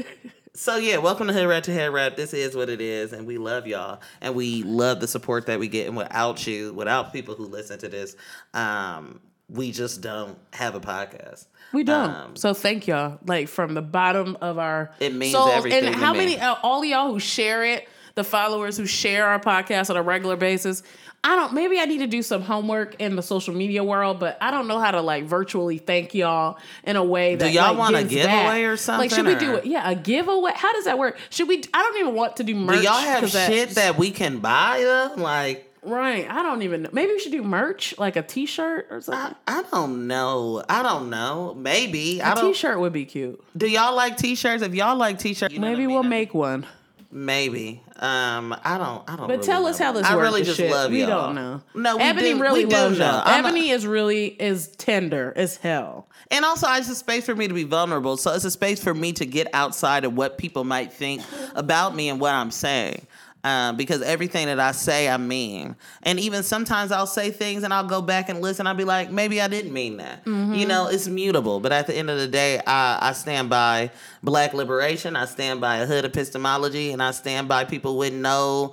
So 0.57 0.77
yeah, 0.77 0.99
welcome 0.99 1.27
to 1.27 1.33
Hood 1.33 1.49
Rat 1.49 1.65
to 1.65 1.73
Head 1.73 1.93
Rap. 1.93 2.15
This 2.15 2.33
is 2.33 2.55
what 2.55 2.69
it 2.69 2.81
is, 2.81 3.13
and 3.13 3.27
we 3.27 3.39
love 3.39 3.67
y'all, 3.67 4.01
and 4.21 4.37
we 4.37 4.63
love 4.63 5.01
the 5.01 5.09
support 5.09 5.47
that 5.47 5.59
we 5.59 5.67
get. 5.67 5.89
And 5.89 5.97
without 5.97 6.47
you, 6.47 6.73
without 6.73 7.13
people 7.13 7.35
who 7.35 7.47
listen 7.47 7.77
to 7.81 7.89
this, 7.89 8.15
um, 8.55 9.19
we 9.49 9.71
just 9.73 10.01
don't 10.01 10.39
have 10.53 10.75
a 10.75 10.81
podcast. 10.81 11.47
We 11.73 11.83
don't. 11.85 12.11
Um, 12.11 12.37
so 12.37 12.55
thank 12.55 12.87
y'all. 12.87 13.19
Like 13.27 13.49
from 13.49 13.75
the 13.75 13.83
bottom 13.83 14.37
of 14.41 14.59
our 14.59 14.93
It 15.01 15.15
means 15.15 15.33
souls. 15.33 15.51
everything 15.53 15.85
And 15.87 15.95
how 15.95 16.13
many 16.13 16.39
uh, 16.39 16.55
all 16.63 16.81
of 16.83 16.89
y'all 16.89 17.13
who 17.13 17.19
share 17.19 17.65
it, 17.65 17.89
the 18.15 18.25
followers 18.25 18.77
who 18.77 18.87
share 18.87 19.27
our 19.27 19.41
podcast 19.41 19.91
on 19.91 19.97
a 19.97 20.03
regular 20.03 20.37
basis. 20.37 20.83
I 21.27 21.37
don't 21.37 21.55
maybe 21.55 21.81
I 21.81 21.87
need 21.87 21.99
to 21.99 22.07
do 22.07 22.23
some 22.23 22.43
homework 22.43 23.01
in 23.01 23.17
the 23.17 23.23
social 23.23 23.55
media 23.55 23.83
world, 23.83 24.21
but 24.21 24.37
I 24.43 24.51
don't 24.51 24.69
know 24.69 24.79
how 24.79 24.91
to 24.91 25.01
like 25.01 25.25
virtually 25.25 25.79
thank 25.79 26.15
y'all 26.15 26.59
in 26.85 26.97
a 26.97 27.03
way 27.05 27.35
that 27.35 27.47
do 27.47 27.51
y'all 27.51 27.71
like, 27.71 27.79
want 27.79 27.97
a 27.97 28.05
giveaway 28.05 28.63
back. 28.63 28.65
or 28.65 28.77
something, 28.77 29.09
Like 29.09 29.11
should 29.11 29.27
we 29.27 29.35
do 29.35 29.55
it? 29.55 29.65
Yeah, 29.67 29.91
a 29.91 29.95
giveaway. 29.95 30.53
How 30.55 30.73
does 30.75 30.85
that 30.85 30.99
work? 30.99 31.19
Should 31.31 31.49
we 31.49 31.63
I 31.73 31.83
don't 31.83 31.97
even 31.99 32.15
want 32.15 32.37
to 32.37 32.45
do 32.45 32.55
merch. 32.55 32.77
Do 32.77 32.83
y'all 32.85 33.01
have 33.01 33.29
shit 33.31 33.71
that 33.71 33.97
we 33.97 34.11
can 34.11 34.39
buy 34.39 34.81
though? 34.83 35.15
Like 35.21 35.64
Right. 35.85 36.29
I 36.31 36.43
don't 36.43 36.63
even 36.63 36.83
know. 36.83 36.91
Maybe 36.93 37.13
we 37.13 37.19
should 37.19 37.33
do 37.33 37.43
merch, 37.43 37.95
like 37.99 38.17
a 38.17 38.23
t-shirt 38.23 38.89
or 38.91 39.01
something. 39.01 39.37
I 39.47 39.63
don't 39.71 40.07
know. 40.07 40.63
I 40.69 40.83
don't 40.83 41.11
know. 41.11 41.55
Maybe 41.55 42.23
I 42.23 42.33
A 42.33 42.35
don't. 42.35 42.53
t-shirt 42.53 42.81
would 42.81 42.93
be 42.93 43.05
cute. 43.05 43.43
Do 43.57 43.69
y'all 43.69 43.95
like 43.95 44.17
t-shirts? 44.17 44.63
If 44.63 44.75
y'all 44.75 44.97
like 44.97 45.19
t-shirts, 45.19 45.53
you 45.53 45.61
know 45.61 45.69
Maybe 45.69 45.85
I 45.85 45.87
we'll 45.89 46.03
make 46.03 46.33
one. 46.35 46.67
Maybe. 47.11 47.81
Um, 48.01 48.57
I 48.65 48.77
don't. 48.77 49.09
I 49.09 49.15
don't. 49.17 49.29
But 49.29 49.35
really 49.37 49.45
tell 49.47 49.67
us 49.67 49.79
how 49.79 49.93
this 49.93 50.05
I 50.05 50.17
works. 50.17 50.21
I 50.21 50.31
really 50.31 50.43
just 50.43 50.57
shit. 50.57 50.71
love 50.73 50.93
y'all. 50.93 51.07
don't 51.07 51.35
know. 51.37 51.63
No, 51.75 51.97
we 51.97 52.03
Ebony 52.03 52.33
do- 52.33 52.41
really 52.43 52.65
we 52.65 52.73
loves 52.73 52.99
y'all. 52.99 53.23
Ebony 53.29 53.71
is 53.71 53.87
really 53.87 54.27
is 54.27 54.67
tender 54.69 55.33
as 55.37 55.57
hell. 55.57 56.09
And 56.33 56.45
also, 56.45 56.67
it's 56.73 56.89
a 56.89 56.95
space 56.97 57.25
for 57.25 57.37
me 57.37 57.47
to 57.47 57.55
be 57.55 57.63
vulnerable. 57.63 58.17
So 58.17 58.33
it's 58.33 58.45
a 58.45 58.51
space 58.51 58.83
for 58.83 58.93
me 58.95 59.13
to 59.13 59.27
get 59.27 59.47
outside 59.53 60.05
of 60.05 60.17
what 60.17 60.39
people 60.39 60.65
might 60.65 60.93
think 60.93 61.23
about 61.55 61.95
me 61.95 62.09
and 62.09 62.19
what 62.19 62.33
I'm 62.33 62.51
saying. 62.51 63.07
Um, 63.45 63.77
because 63.77 64.01
everything 64.01 64.47
that 64.47 64.59
I 64.59 64.73
say, 64.73 65.07
I 65.07 65.19
mean. 65.19 65.77
And 66.03 66.19
even 66.19 66.43
sometimes 66.43 66.91
I'll 66.91 67.07
say 67.07 67.31
things 67.31 67.63
and 67.63 67.75
I'll 67.75 67.87
go 67.87 68.01
back 68.01 68.31
and 68.31 68.41
listen. 68.41 68.67
I'll 68.67 68.75
be 68.75 68.85
like, 68.85 69.11
maybe 69.11 69.39
I 69.39 69.49
didn't 69.49 69.75
mean 69.75 69.99
that. 69.99 70.23
You 70.27 70.67
know, 70.67 70.87
it's 70.89 71.07
mutable. 71.09 71.61
But 71.61 71.71
at 71.71 71.87
the 71.87 71.95
end 71.95 72.09
of 72.09 72.17
the 72.19 72.27
day, 72.27 72.59
I, 72.67 72.99
I 73.03 73.13
stand 73.13 73.51
by 73.51 73.91
black 74.23 74.55
liberation. 74.55 75.15
I 75.15 75.27
stand 75.27 75.61
by 75.61 75.77
a 75.77 75.87
hood 75.87 76.07
epistemology. 76.07 76.93
And 76.93 77.03
I 77.03 77.11
stand 77.11 77.47
by 77.47 77.65
people 77.65 77.99
with 77.99 78.15
no 78.15 78.73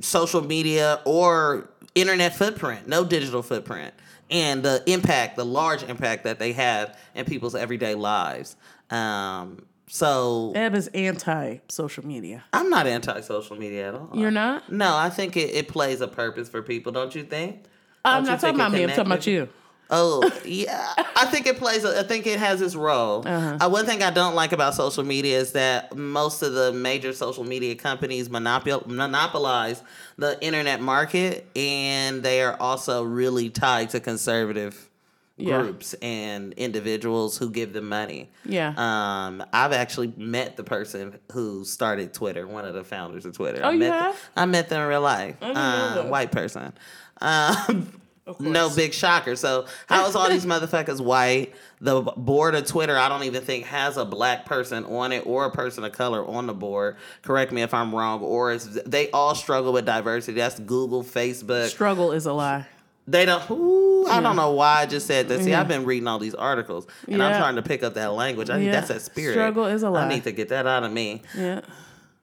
social 0.00 0.42
media 0.42 1.00
or 1.04 1.68
internet 1.96 2.36
footprint, 2.36 2.86
no 2.86 3.04
digital 3.04 3.42
footprint, 3.42 3.94
and 4.30 4.62
the 4.62 4.82
impact, 4.86 5.36
the 5.36 5.44
large 5.44 5.82
impact 5.82 6.24
that 6.24 6.38
they 6.38 6.52
have 6.52 6.96
in 7.14 7.24
people's 7.24 7.54
everyday 7.54 7.94
lives. 7.94 8.56
Um, 8.90 9.64
so 9.86 10.52
Eb 10.54 10.74
is 10.74 10.88
anti 10.88 11.58
social 11.68 12.06
media. 12.06 12.44
I'm 12.52 12.70
not 12.70 12.86
anti-social 12.86 13.56
media 13.56 13.88
at 13.88 13.94
all. 13.94 14.10
You're 14.14 14.30
not? 14.30 14.70
No, 14.72 14.96
I 14.96 15.10
think 15.10 15.36
it, 15.36 15.54
it 15.54 15.68
plays 15.68 16.00
a 16.00 16.08
purpose 16.08 16.48
for 16.48 16.62
people. 16.62 16.92
Don't 16.92 17.14
you 17.14 17.24
think? 17.24 17.64
I'm 18.04 18.24
Don't 18.24 18.32
not 18.32 18.40
talking 18.40 18.54
about 18.56 18.72
me. 18.72 18.82
I'm 18.82 18.90
talking 18.90 19.06
about 19.06 19.26
you. 19.26 19.48
Oh 19.90 20.30
yeah, 20.46 20.94
I 21.14 21.26
think 21.26 21.46
it 21.46 21.58
plays. 21.58 21.84
I 21.84 22.02
think 22.02 22.26
it 22.26 22.38
has 22.38 22.62
its 22.62 22.74
role. 22.74 23.22
Uh-huh. 23.26 23.58
Uh, 23.60 23.68
one 23.68 23.84
thing 23.84 24.02
I 24.02 24.10
don't 24.10 24.34
like 24.34 24.52
about 24.52 24.74
social 24.74 25.04
media 25.04 25.38
is 25.38 25.52
that 25.52 25.94
most 25.94 26.42
of 26.42 26.54
the 26.54 26.72
major 26.72 27.12
social 27.12 27.44
media 27.44 27.74
companies 27.74 28.30
monopol- 28.30 28.86
monopolize 28.86 29.82
the 30.16 30.42
internet 30.42 30.80
market, 30.80 31.46
and 31.54 32.22
they 32.22 32.42
are 32.42 32.56
also 32.58 33.04
really 33.04 33.50
tied 33.50 33.90
to 33.90 34.00
conservative 34.00 34.88
Yeah. 35.36 35.62
groups 35.62 35.94
and 35.94 36.52
individuals 36.52 37.36
who 37.36 37.50
give 37.50 37.72
them 37.72 37.88
money. 37.88 38.30
Yeah. 38.44 38.72
Um, 38.76 39.44
I've 39.52 39.72
actually 39.72 40.12
met 40.16 40.56
the 40.56 40.62
person 40.64 41.18
who 41.32 41.64
started 41.64 42.14
Twitter, 42.14 42.46
one 42.46 42.64
of 42.64 42.74
the 42.74 42.84
founders 42.84 43.26
of 43.26 43.34
Twitter. 43.34 43.60
Oh, 43.64 43.70
I 43.70 43.72
you 43.72 43.78
met 43.80 43.92
have? 43.92 44.30
I 44.36 44.44
met 44.46 44.68
them 44.68 44.80
in 44.82 44.88
real 44.88 45.00
life. 45.00 45.40
that. 45.40 46.08
white 46.08 46.30
person. 46.30 46.72
Um, 47.20 48.00
no 48.38 48.70
big 48.74 48.92
shocker. 48.94 49.34
So 49.36 49.66
how 49.86 50.06
is 50.06 50.14
all 50.14 50.28
these 50.30 50.46
motherfuckers 50.46 51.00
white? 51.00 51.52
The 51.80 52.00
board 52.00 52.54
of 52.54 52.66
Twitter, 52.66 52.96
I 52.96 53.08
don't 53.08 53.24
even 53.24 53.42
think 53.42 53.66
has 53.66 53.96
a 53.96 54.04
black 54.04 54.46
person 54.46 54.84
on 54.84 55.12
it 55.12 55.26
or 55.26 55.46
a 55.46 55.50
person 55.50 55.84
of 55.84 55.92
color 55.92 56.24
on 56.24 56.46
the 56.46 56.54
board. 56.54 56.96
Correct 57.22 57.52
me 57.52 57.62
if 57.62 57.74
I'm 57.74 57.94
wrong. 57.94 58.22
Or 58.22 58.52
is 58.52 58.74
they 58.86 59.10
all 59.10 59.34
struggle 59.34 59.72
with 59.72 59.84
diversity? 59.84 60.38
That's 60.38 60.58
Google, 60.60 61.02
Facebook. 61.02 61.68
Struggle 61.68 62.12
is 62.12 62.26
a 62.26 62.32
lie. 62.32 62.66
They 63.06 63.26
don't. 63.26 63.50
Ooh, 63.50 64.06
I 64.08 64.20
don't 64.22 64.36
know 64.36 64.52
why 64.52 64.80
I 64.80 64.86
just 64.86 65.06
said 65.06 65.28
that. 65.28 65.42
See, 65.42 65.52
I've 65.52 65.68
been 65.68 65.84
reading 65.84 66.06
all 66.08 66.18
these 66.18 66.34
articles, 66.34 66.86
and 67.06 67.22
I'm 67.22 67.38
trying 67.38 67.56
to 67.56 67.62
pick 67.62 67.82
up 67.82 67.94
that 67.94 68.12
language. 68.12 68.48
I 68.50 68.58
Yeah. 68.58 68.72
that's 68.72 68.88
that 68.88 69.02
spirit. 69.02 69.34
Struggle 69.34 69.66
is 69.66 69.82
a 69.82 69.90
lie. 69.90 70.06
I 70.06 70.08
need 70.08 70.24
to 70.24 70.32
get 70.32 70.48
that 70.48 70.66
out 70.66 70.84
of 70.84 70.92
me. 70.92 71.22
Yeah. 71.36 71.60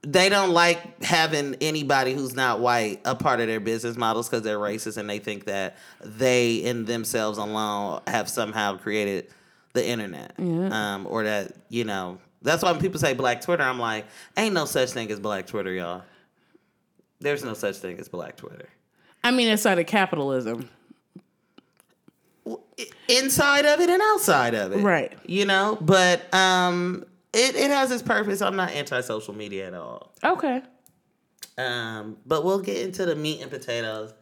They 0.04 0.30
don't 0.30 0.50
like 0.50 1.04
having 1.04 1.56
anybody 1.62 2.14
who's 2.16 2.36
not 2.36 2.60
white 2.60 3.02
a 3.06 3.14
part 3.14 3.40
of 3.40 3.46
their 3.46 3.60
business 3.60 3.96
models 3.96 4.28
because 4.28 4.42
they're 4.42 4.58
racist, 4.58 4.98
and 4.98 5.08
they 5.08 5.20
think 5.20 5.46
that 5.46 5.78
they 6.04 6.56
in 6.56 6.86
themselves 6.86 7.38
alone 7.38 8.02
have 8.08 8.28
somehow 8.28 8.78
created 8.78 9.28
the 9.74 9.88
internet, 9.88 10.34
um, 10.40 11.06
or 11.08 11.24
that 11.26 11.52
you 11.70 11.84
know. 11.84 12.18
That's 12.42 12.64
why 12.64 12.72
when 12.72 12.82
people 12.82 13.00
say 13.00 13.14
Black 13.14 13.42
Twitter, 13.42 13.62
I'm 13.62 13.78
like, 13.80 14.06
ain't 14.36 14.56
no 14.56 14.66
such 14.66 14.90
thing 14.90 15.12
as 15.12 15.20
Black 15.20 15.46
Twitter, 15.46 15.72
y'all. 15.72 16.02
There's 17.20 17.44
no 17.44 17.54
such 17.54 17.76
thing 17.78 18.00
as 18.00 18.10
Black 18.10 18.36
Twitter. 18.36 18.68
I 19.24 19.32
mean, 19.32 19.48
inside 19.48 19.78
of 19.80 19.86
capitalism. 19.86 20.70
inside 23.08 23.66
of 23.66 23.80
it 23.80 23.90
and 23.90 24.02
outside 24.02 24.54
of 24.56 24.72
it. 24.74 24.78
Right. 24.78 25.14
You 25.26 25.46
know, 25.46 25.78
but 25.82 26.34
um 26.34 27.06
it, 27.34 27.56
it 27.56 27.72
has 27.72 27.92
its 27.92 28.02
purpose. 28.04 28.42
I'm 28.42 28.56
not 28.56 28.72
anti 28.72 29.00
social 29.02 29.34
media 29.34 29.68
at 29.68 29.74
all. 29.74 30.12
Okay. 30.24 30.62
Um, 31.58 32.18
but 32.26 32.44
we'll 32.44 32.60
get 32.60 32.78
into 32.78 33.06
the 33.06 33.16
meat 33.16 33.42
and 33.42 33.50
potatoes. 33.52 34.14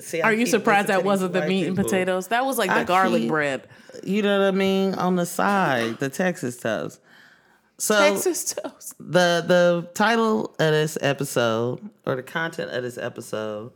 See, 0.00 0.20
I 0.20 0.28
Are 0.30 0.32
you 0.32 0.46
surprised 0.46 0.88
that 0.88 1.04
wasn't 1.04 1.32
the 1.32 1.46
meat 1.46 1.66
and 1.66 1.76
potatoes? 1.76 2.28
That 2.28 2.44
was 2.44 2.58
like 2.58 2.70
the 2.70 2.76
I 2.76 2.84
garlic 2.84 3.22
keep- 3.22 3.30
bread. 3.30 3.68
You 4.04 4.22
know 4.22 4.40
what 4.40 4.48
I 4.48 4.50
mean? 4.52 4.94
On 4.94 5.16
the 5.16 5.26
side, 5.26 5.98
the 5.98 6.08
Texas 6.08 6.56
toast. 6.56 7.00
So 7.78 7.96
Texas 7.98 8.54
toast. 8.54 8.94
the 8.98 9.44
the 9.46 9.88
title 9.94 10.46
of 10.58 10.72
this 10.72 10.98
episode 11.00 11.80
or 12.04 12.16
the 12.16 12.22
content 12.24 12.70
of 12.72 12.82
this 12.82 12.98
episode 12.98 13.70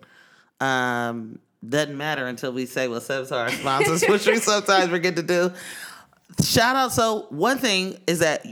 um 0.62 1.38
doesn't 1.68 1.96
matter 1.96 2.27
until 2.27 2.53
we 2.53 2.66
say 2.66 2.88
what's 2.88 3.09
up 3.09 3.29
to 3.29 3.37
our 3.37 3.51
sponsors, 3.51 4.03
which 4.09 4.27
we 4.27 4.37
sometimes 4.38 4.88
forget 4.90 5.16
to 5.16 5.22
do. 5.22 5.53
Shout 6.42 6.77
out. 6.77 6.92
So 6.92 7.27
one 7.31 7.59
thing 7.59 7.98
is 8.07 8.18
that 8.20 8.44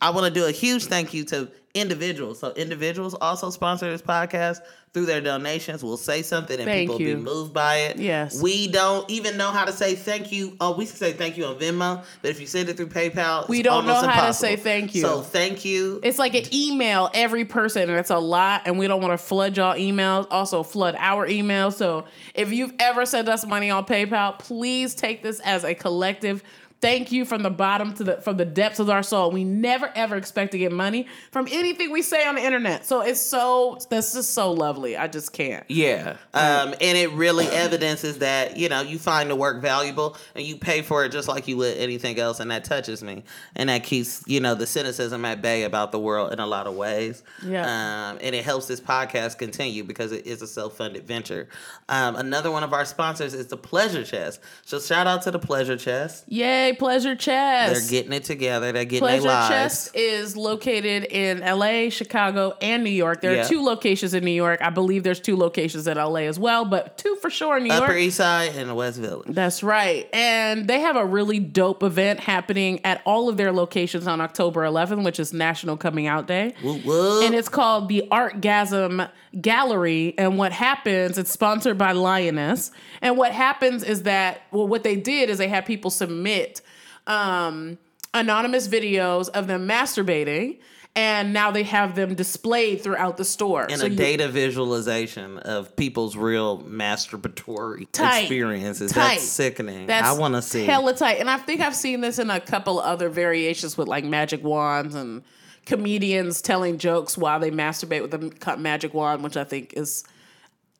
I 0.00 0.10
want 0.10 0.32
to 0.32 0.40
do 0.40 0.46
a 0.46 0.50
huge 0.50 0.84
thank 0.86 1.14
you 1.14 1.24
to 1.26 1.48
individuals. 1.74 2.38
So 2.38 2.52
individuals 2.52 3.14
also 3.14 3.50
sponsor 3.50 3.90
this 3.90 4.02
podcast 4.02 4.60
through 4.92 5.06
their 5.06 5.22
donations. 5.22 5.82
We'll 5.82 5.96
say 5.96 6.20
something 6.20 6.56
and 6.56 6.66
Thank 6.66 6.90
people 6.90 7.00
you. 7.00 7.16
be 7.16 7.22
moved 7.22 7.54
by 7.54 7.76
it. 7.76 7.96
Yes. 7.96 8.42
We 8.42 8.68
don't 8.68 9.08
even 9.10 9.38
know 9.38 9.50
how 9.50 9.64
to 9.64 9.72
say 9.72 9.94
thank 9.94 10.30
you. 10.32 10.54
Oh, 10.60 10.76
we 10.76 10.84
can 10.84 10.94
say 10.94 11.12
thank 11.12 11.38
you 11.38 11.46
on 11.46 11.56
Venmo, 11.58 12.04
but 12.20 12.30
if 12.30 12.40
you 12.40 12.46
send 12.46 12.68
it 12.68 12.76
through 12.76 12.88
PayPal, 12.88 13.48
We 13.48 13.62
don't 13.62 13.86
know 13.86 13.94
how 13.94 14.26
to 14.26 14.34
say 14.34 14.56
thank 14.56 14.94
you. 14.94 15.00
So 15.00 15.22
thank 15.22 15.64
you. 15.64 16.00
It's 16.02 16.18
like 16.18 16.34
an 16.34 16.44
email 16.52 17.10
every 17.14 17.46
person, 17.46 17.88
and 17.88 17.98
it's 17.98 18.10
a 18.10 18.18
lot, 18.18 18.62
and 18.66 18.78
we 18.78 18.86
don't 18.86 19.00
want 19.00 19.18
to 19.18 19.18
flood 19.18 19.56
y'all 19.56 19.74
emails. 19.74 20.26
Also, 20.30 20.62
flood 20.62 20.94
our 20.98 21.26
emails. 21.26 21.74
So, 21.74 22.04
if 22.34 22.52
you've 22.52 22.74
ever 22.78 23.06
sent 23.06 23.28
us 23.28 23.46
money 23.46 23.70
on 23.70 23.86
PayPal, 23.86 24.38
please 24.38 24.94
take 24.94 25.22
this 25.22 25.40
as 25.40 25.64
a 25.64 25.74
collective 25.74 26.42
thank 26.82 27.12
you 27.12 27.24
from 27.24 27.42
the 27.42 27.50
bottom 27.50 27.94
to 27.94 28.04
the 28.04 28.20
from 28.20 28.36
the 28.36 28.44
depths 28.44 28.80
of 28.80 28.90
our 28.90 29.02
soul. 29.02 29.30
We 29.30 29.44
never 29.44 29.90
ever 29.94 30.16
expect 30.16 30.52
to 30.52 30.58
get 30.58 30.72
money 30.72 31.06
from 31.30 31.48
anything 31.50 31.90
we 31.92 32.02
say 32.02 32.26
on 32.26 32.34
the 32.34 32.42
internet. 32.42 32.84
So 32.84 33.00
it's 33.00 33.20
so 33.20 33.78
that's 33.88 34.12
just 34.12 34.34
so 34.34 34.52
lovely. 34.52 34.96
I 34.96 35.06
just 35.06 35.32
can't. 35.32 35.64
Yeah. 35.70 36.16
Um, 36.34 36.74
and 36.80 36.98
it 36.98 37.10
really 37.12 37.46
evidences 37.46 38.18
that, 38.18 38.56
you 38.56 38.68
know, 38.68 38.82
you 38.82 38.98
find 38.98 39.30
the 39.30 39.36
work 39.36 39.62
valuable 39.62 40.16
and 40.34 40.44
you 40.44 40.56
pay 40.56 40.82
for 40.82 41.04
it 41.04 41.12
just 41.12 41.28
like 41.28 41.48
you 41.48 41.56
would 41.56 41.78
anything 41.78 42.18
else. 42.18 42.40
And 42.40 42.50
that 42.50 42.64
touches 42.64 43.02
me. 43.02 43.22
And 43.54 43.68
that 43.68 43.84
keeps, 43.84 44.24
you 44.26 44.40
know, 44.40 44.54
the 44.54 44.66
cynicism 44.66 45.24
at 45.24 45.40
bay 45.40 45.62
about 45.62 45.92
the 45.92 46.00
world 46.00 46.32
in 46.32 46.40
a 46.40 46.46
lot 46.46 46.66
of 46.66 46.74
ways. 46.74 47.22
Yeah. 47.46 47.62
Um, 47.62 48.18
and 48.20 48.34
it 48.34 48.44
helps 48.44 48.66
this 48.66 48.80
podcast 48.80 49.38
continue 49.38 49.84
because 49.84 50.10
it 50.10 50.26
is 50.26 50.42
a 50.42 50.46
self 50.48 50.76
funded 50.76 51.06
venture. 51.06 51.48
Um, 51.88 52.16
another 52.16 52.50
one 52.50 52.64
of 52.64 52.72
our 52.72 52.84
sponsors 52.84 53.34
is 53.34 53.46
the 53.46 53.56
Pleasure 53.56 54.02
Chest. 54.02 54.40
So 54.64 54.80
shout 54.80 55.06
out 55.06 55.22
to 55.22 55.30
the 55.30 55.38
Pleasure 55.38 55.76
Chest. 55.76 56.24
Yay, 56.26 56.71
Pleasure 56.72 57.14
Chest. 57.16 57.72
They're 57.88 57.90
getting 58.00 58.12
it 58.12 58.24
together. 58.24 58.72
They're 58.72 58.84
getting 58.84 59.00
Pleasure 59.00 59.22
their 59.22 59.30
lives. 59.32 59.48
Chest 59.48 59.96
is 59.96 60.36
located 60.36 61.04
in 61.04 61.40
LA, 61.40 61.88
Chicago, 61.90 62.54
and 62.60 62.82
New 62.84 62.90
York. 62.90 63.20
There 63.20 63.34
Yeah. 63.34 63.44
are 63.44 63.48
two 63.48 63.62
locations 63.62 64.14
in 64.14 64.24
New 64.24 64.30
York. 64.30 64.60
I 64.62 64.70
believe 64.70 65.02
there's 65.04 65.20
two 65.20 65.36
locations 65.36 65.86
in 65.86 65.96
LA 65.98 66.26
as 66.26 66.38
well, 66.38 66.64
but 66.64 66.96
two 66.98 67.16
for 67.16 67.30
sure 67.30 67.56
in 67.56 67.64
New 67.64 67.70
Upper 67.70 67.78
York. 67.80 67.90
Upper 67.90 67.98
East 67.98 68.16
Side 68.16 68.52
and 68.56 68.74
West 68.76 68.98
Village. 68.98 69.26
That's 69.28 69.62
right. 69.62 70.08
And 70.12 70.66
they 70.68 70.80
have 70.80 70.96
a 70.96 71.04
really 71.04 71.38
dope 71.38 71.82
event 71.82 72.20
happening 72.20 72.80
at 72.84 73.02
all 73.04 73.28
of 73.28 73.36
their 73.36 73.52
locations 73.52 74.06
on 74.06 74.20
October 74.20 74.62
11th, 74.64 75.04
which 75.04 75.20
is 75.20 75.32
National 75.32 75.76
Coming 75.76 76.06
Out 76.06 76.26
Day. 76.26 76.54
Whoop, 76.62 76.84
whoop. 76.84 77.24
And 77.24 77.34
it's 77.34 77.48
called 77.48 77.88
the 77.88 78.08
Artgasm 78.10 79.08
Gallery. 79.40 80.14
And 80.18 80.36
what 80.38 80.52
happens, 80.52 81.18
it's 81.18 81.30
sponsored 81.30 81.78
by 81.78 81.92
Lioness. 81.92 82.70
And 83.00 83.16
what 83.16 83.32
happens 83.32 83.82
is 83.82 84.02
that, 84.04 84.42
well, 84.50 84.68
what 84.68 84.82
they 84.82 84.96
did 84.96 85.30
is 85.30 85.38
they 85.38 85.48
had 85.48 85.66
people 85.66 85.90
submit 85.90 86.60
um, 87.06 87.78
anonymous 88.14 88.68
videos 88.68 89.28
of 89.30 89.46
them 89.46 89.66
masturbating. 89.68 90.58
And 90.94 91.32
now 91.32 91.50
they 91.50 91.62
have 91.62 91.94
them 91.94 92.14
displayed 92.14 92.82
throughout 92.82 93.16
the 93.16 93.24
store. 93.24 93.62
and 93.62 93.80
So 93.80 93.86
a 93.86 93.88
you- 93.88 93.96
data 93.96 94.28
visualization 94.28 95.38
of 95.38 95.74
people's 95.74 96.16
real 96.18 96.58
masturbatory 96.64 97.86
Tight. 97.92 98.20
experiences. 98.24 98.92
Tight. 98.92 99.14
That's 99.14 99.22
sickening. 99.22 99.86
That's 99.86 100.06
I 100.06 100.12
want 100.12 100.34
to 100.34 100.42
see. 100.42 100.64
hella 100.66 100.94
tight. 100.94 101.18
And 101.18 101.30
I 101.30 101.38
think 101.38 101.62
I've 101.62 101.74
seen 101.74 102.02
this 102.02 102.18
in 102.18 102.28
a 102.28 102.40
couple 102.40 102.78
other 102.78 103.08
variations 103.08 103.78
with 103.78 103.88
like 103.88 104.04
magic 104.04 104.44
wands 104.44 104.94
and 104.94 105.22
comedians 105.66 106.42
telling 106.42 106.78
jokes 106.78 107.16
while 107.16 107.40
they 107.40 107.50
masturbate 107.50 108.02
with 108.02 108.14
a 108.14 108.56
magic 108.56 108.94
wand, 108.94 109.22
which 109.22 109.36
I 109.36 109.44
think 109.44 109.74
is 109.76 110.04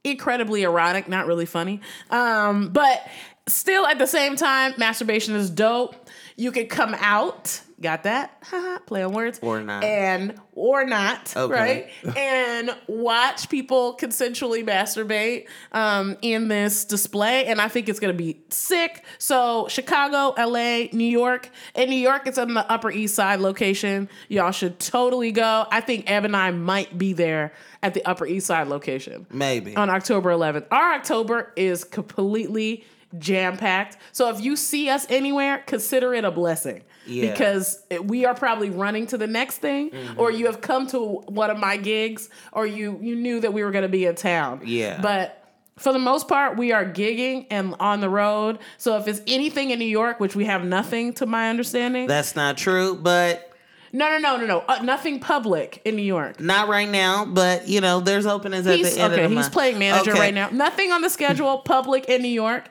incredibly 0.05 0.63
erotic, 0.63 1.09
not 1.09 1.27
really 1.27 1.47
funny. 1.47 1.81
Um, 2.11 2.69
but 2.69 3.07
still, 3.47 3.87
at 3.87 3.99
the 3.99 4.07
same 4.07 4.37
time, 4.37 4.75
masturbation 4.77 5.35
is 5.35 5.51
dope. 5.51 6.09
You 6.37 6.53
can 6.53 6.67
come 6.67 6.97
out. 6.99 7.61
Got 7.83 8.05
that? 8.05 8.41
Play 8.87 9.03
on 9.03 9.13
words. 9.13 9.41
Or 9.43 9.61
not. 9.61 9.83
And 9.85 10.37
or 10.55 10.85
not, 10.85 11.35
Okay. 11.37 11.91
right? 12.05 12.17
and 12.17 12.71
watch 12.87 13.49
people 13.49 13.97
consensually 14.01 14.65
masturbate 14.65 15.47
um, 15.73 16.17
in 16.23 16.49
this 16.49 16.85
display. 16.85 17.47
And 17.47 17.61
I 17.61 17.69
think 17.69 17.89
it's 17.89 17.99
going 17.99 18.17
to 18.17 18.19
be 18.19 18.41
sick. 18.51 19.05
So, 19.19 19.67
Chicago, 19.69 20.33
LA, 20.41 20.85
New 20.93 21.05
York. 21.05 21.51
In 21.75 21.91
New 21.91 21.97
York, 21.97 22.27
it's 22.27 22.39
on 22.39 22.55
the 22.55 22.71
Upper 22.71 22.91
East 22.91 23.15
Side 23.17 23.41
location. 23.41 24.09
Y'all 24.29 24.53
should 24.53 24.79
totally 24.79 25.33
go. 25.33 25.67
I 25.71 25.81
think 25.81 26.09
Eb 26.11 26.25
and 26.25 26.37
I 26.37 26.53
might 26.53 26.97
be 26.97 27.13
there 27.13 27.53
at 27.83 27.95
the 27.95 28.05
Upper 28.07 28.27
East 28.27 28.47
Side 28.47 28.69
location 28.69 29.27
Maybe. 29.33 29.75
on 29.75 29.91
October 29.91 30.31
11th. 30.31 30.67
Our 30.71 30.95
October 30.95 31.53
is 31.57 31.83
completely 31.83 32.85
jam 33.19 33.57
packed. 33.59 33.97
So 34.13 34.31
if 34.31 34.41
you 34.41 34.57
see 34.57 34.89
us 34.89 35.07
anywhere, 35.11 35.63
consider 35.67 36.15
it 36.15 36.25
a 36.25 36.31
blessing. 36.31 36.83
Yeah. 37.07 37.31
Because 37.33 37.83
we 38.03 38.25
are 38.25 38.35
probably 38.35 38.71
running 38.71 39.07
to 39.09 39.19
the 39.19 39.27
next 39.27 39.59
thing, 39.59 39.91
Mm-hmm. 39.91 40.21
or 40.21 40.31
you 40.31 40.47
have 40.47 40.61
come 40.61 40.87
to 40.89 40.99
one 41.27 41.51
of 41.51 41.59
my 41.59 41.77
gigs, 41.77 42.29
or 42.53 42.67
you 42.67 42.99
you 43.03 43.17
knew 43.17 43.41
that 43.41 43.53
we 43.53 43.63
were 43.65 43.71
going 43.73 43.83
to 43.83 43.89
be 43.89 44.07
in 44.07 44.15
town. 44.15 44.61
Yeah. 44.65 45.01
But 45.01 45.39
for 45.79 45.93
the 45.93 45.99
most 45.99 46.29
part, 46.29 46.57
we 46.57 46.71
are 46.73 46.85
gigging 46.85 47.47
and 47.51 47.75
on 47.81 48.01
the 48.01 48.09
road. 48.09 48.59
So 48.79 48.97
if 48.99 49.09
it's 49.09 49.21
anything 49.27 49.71
in 49.71 49.79
New 49.79 49.85
York, 49.87 50.21
which 50.21 50.37
we 50.37 50.45
have 50.45 50.65
nothing 50.65 51.13
to 51.15 51.27
my 51.27 51.51
understanding, 51.51 52.07
That's 52.07 52.37
not 52.37 52.57
true, 52.57 52.95
but 52.95 53.49
no, 53.95 54.09
no, 54.09 54.19
no, 54.19 54.37
no, 54.37 54.47
no, 54.47 54.59
uh, 54.69 54.81
nothing 54.83 55.19
public 55.21 55.83
in 55.85 55.97
New 55.97 56.03
York. 56.03 56.41
not 56.41 56.69
right 56.69 56.89
now. 56.89 57.25
But 57.25 57.69
you 57.69 57.81
know, 57.81 58.01
there's 58.01 58.27
openings 58.27 58.67
at 58.67 58.77
He's 58.77 58.95
the 58.95 59.01
end 59.03 59.13
okay. 59.13 59.25
of 59.25 59.31
the 59.31 59.35
day. 59.35 59.35
He's 59.35 59.45
month. 59.47 59.53
playing 59.53 59.79
manager 59.79 60.13
Okay. 60.13 60.21
right 60.21 60.35
now. 60.35 60.51
Nothing 60.51 60.93
on 60.93 61.01
the 61.03 61.11
schedule. 61.11 61.59
public 61.65 62.05
in 62.07 62.23
New 62.23 62.29
York. 62.29 62.69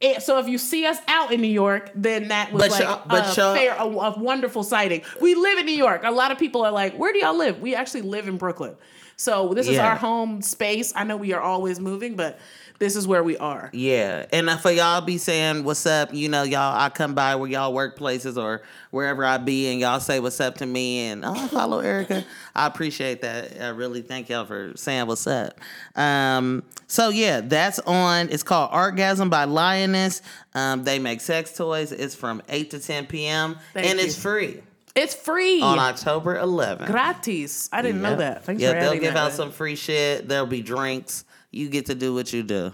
It- 0.00 0.22
so 0.22 0.38
if 0.38 0.48
you 0.48 0.56
see 0.58 0.86
us 0.86 0.98
out 1.08 1.32
in 1.32 1.40
New 1.40 1.48
York, 1.48 1.90
then 1.94 2.28
that 2.28 2.52
was 2.52 2.62
But 2.62 2.70
like 2.70 3.08
but 3.08 3.26
a, 3.32 3.54
fair, 3.54 3.76
a, 3.78 3.84
a 3.84 4.18
wonderful 4.18 4.62
sighting. 4.62 5.02
We 5.20 5.34
live 5.34 5.58
in 5.58 5.66
New 5.66 5.72
York. 5.76 6.02
A 6.04 6.10
lot 6.10 6.30
of 6.32 6.38
people 6.38 6.62
are 6.64 6.72
like, 6.72 6.94
"Where 6.96 7.12
do 7.12 7.18
y'all 7.18 7.36
live?" 7.36 7.60
We 7.60 7.74
actually 7.74 8.02
live 8.02 8.26
in 8.28 8.36
Brooklyn. 8.38 8.76
So 9.16 9.52
this 9.52 9.68
is 9.68 9.76
our 9.84 9.96
home 9.96 10.40
space. 10.40 10.94
I 10.96 11.04
know 11.04 11.16
we 11.18 11.34
are 11.34 11.42
always 11.42 11.78
moving, 11.78 12.16
but 12.16 12.38
this 12.80 12.96
is 12.96 13.06
where 13.06 13.22
we 13.22 13.36
are. 13.36 13.68
Yeah, 13.72 14.24
and 14.32 14.50
for 14.58 14.70
y'all 14.72 15.02
be 15.02 15.18
saying 15.18 15.62
what's 15.64 15.84
up, 15.86 16.12
you 16.12 16.28
know, 16.30 16.42
y'all, 16.42 16.76
I 16.76 16.88
come 16.88 17.14
by 17.14 17.36
where 17.36 17.48
y'all 17.48 17.72
workplaces 17.72 18.36
or 18.42 18.62
wherever 18.90 19.24
I 19.24 19.36
be, 19.38 19.70
and 19.70 19.78
y'all 19.78 20.00
say 20.00 20.18
what's 20.18 20.40
up 20.40 20.56
to 20.56 20.66
me, 20.66 21.00
and 21.08 21.24
oh, 21.24 21.32
I 21.34 21.46
follow 21.48 21.82
Ericka. 21.82 22.24
I 22.56 22.66
appreciate 22.66 23.20
that. 23.22 23.60
I 23.62 23.68
really 23.68 24.00
thank 24.02 24.28
y'all 24.30 24.46
for 24.46 24.72
saying 24.76 25.06
what's 25.06 25.26
up. 25.26 25.60
Um, 25.94 26.62
so 26.86 27.10
yeah, 27.10 27.42
that's 27.42 27.78
on. 27.80 28.30
It's 28.30 28.42
called 28.42 28.72
Artgasm 28.72 29.28
by 29.30 29.44
Lioness. 29.44 30.22
Um, 30.54 30.82
they 30.82 30.98
make 30.98 31.20
sex 31.20 31.54
toys. 31.56 31.92
It's 31.92 32.14
from 32.14 32.42
eight 32.48 32.70
to 32.70 32.80
ten 32.80 33.06
p.m. 33.06 33.56
Thank 33.74 33.86
and 33.88 33.98
you. 34.00 34.06
it's 34.06 34.20
free 34.20 34.62
It's 34.96 35.14
free. 35.14 35.60
on 35.60 35.78
October 35.78 36.36
11th. 36.36 36.86
Gratis. 36.86 37.68
I 37.72 37.82
didn't 37.82 38.00
know 38.02 38.10
Yeah. 38.12 38.16
that. 38.16 38.44
Thanks 38.44 38.62
yeah, 38.62 38.72
they'll 38.80 38.94
give 38.94 39.14
that. 39.14 39.16
out 39.26 39.32
some 39.32 39.52
free 39.52 39.76
shit. 39.76 40.26
There'll 40.28 40.46
be 40.46 40.62
drinks. 40.62 41.24
You 41.50 41.68
get 41.68 41.86
to 41.86 41.94
do 41.94 42.14
what 42.14 42.32
you 42.32 42.42
do. 42.42 42.72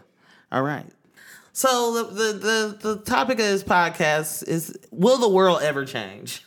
All 0.52 0.62
right. 0.62 0.86
So 1.52 1.94
the 1.94 2.04
the 2.12 2.32
the, 2.38 2.94
the 2.94 2.96
topic 2.98 3.38
of 3.38 3.46
this 3.46 3.62
podcast 3.62 4.46
is: 4.46 4.76
Will 4.90 5.18
the 5.18 5.28
world 5.28 5.62
ever 5.62 5.84
change? 5.84 6.44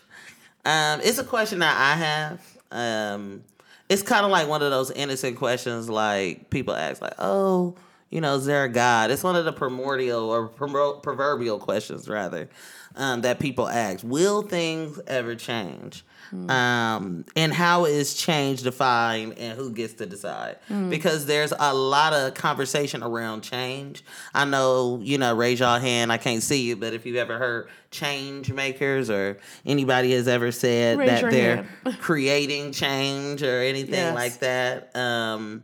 Um, 0.66 1.00
it's 1.02 1.18
a 1.18 1.24
question 1.24 1.60
that 1.60 1.76
I 1.76 1.96
have. 1.96 2.58
Um, 2.72 3.44
it's 3.90 4.04
kind 4.04 4.24
of 4.24 4.32
like 4.32 4.48
one 4.48 4.62
of 4.62 4.70
those 4.70 4.92
innocent 4.92 5.38
questions, 5.38 5.90
like 5.90 6.52
people 6.52 6.76
ask, 6.76 7.02
like, 7.02 7.16
"Oh, 7.18 7.76
you 8.12 8.22
know, 8.22 8.36
is 8.36 8.46
there 8.46 8.66
a 8.66 8.70
God?" 8.70 9.10
It's 9.10 9.24
one 9.24 9.36
of 9.36 9.46
the 9.46 9.52
primordial 9.52 10.30
or 10.30 10.48
proverbial 10.48 11.58
questions, 11.58 12.08
rather, 12.08 12.48
um, 12.96 13.22
that 13.22 13.40
people 13.40 13.68
ask: 13.68 14.02
Will 14.04 14.44
things 14.44 15.00
ever 15.08 15.34
change? 15.34 16.06
Um, 16.32 17.26
and 17.36 17.54
how 17.54 17.86
is 17.86 18.14
change 18.14 18.64
defined, 18.64 19.38
and 19.38 19.58
who 19.58 19.72
gets 19.72 19.94
to 19.96 20.06
decide? 20.06 20.58
Because 20.90 21.26
there's 21.26 21.54
a 21.58 21.74
lot 21.74 22.14
of 22.14 22.34
conversation 22.34 23.04
around 23.04 23.42
change. 23.42 24.04
I 24.34 24.46
know, 24.46 25.00
you 25.02 25.18
know, 25.18 25.34
raise 25.36 25.60
your 25.60 25.80
hand. 25.80 26.12
I 26.12 26.18
can't 26.18 26.44
see 26.44 26.62
you, 26.64 26.76
but 26.76 26.94
if 26.94 27.06
you've 27.06 27.16
ever 27.16 27.38
heard 27.38 27.70
change 27.92 28.52
makers 28.52 29.10
or 29.10 29.38
anybody 29.66 30.12
has 30.14 30.28
ever 30.28 30.52
said 30.52 30.98
Raise 31.00 31.10
that 31.22 31.32
they're 31.32 31.68
creating 32.00 32.72
change 32.72 33.42
or 33.44 33.62
anything 33.62 33.94
Yes. 33.94 34.16
like 34.16 34.40
that. 34.40 34.96
Um, 34.96 35.64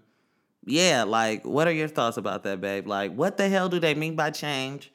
yeah, 0.65 1.03
like 1.03 1.45
what 1.45 1.67
are 1.67 1.71
your 1.71 1.87
thoughts 1.87 2.17
about 2.17 2.43
that, 2.43 2.59
babe? 2.59 2.87
Like, 2.87 3.13
what 3.13 3.37
the 3.37 3.47
hell 3.49 3.69
do 3.69 3.79
they 3.79 3.93
mean 3.93 4.15
by 4.15 4.31
change? 4.31 4.91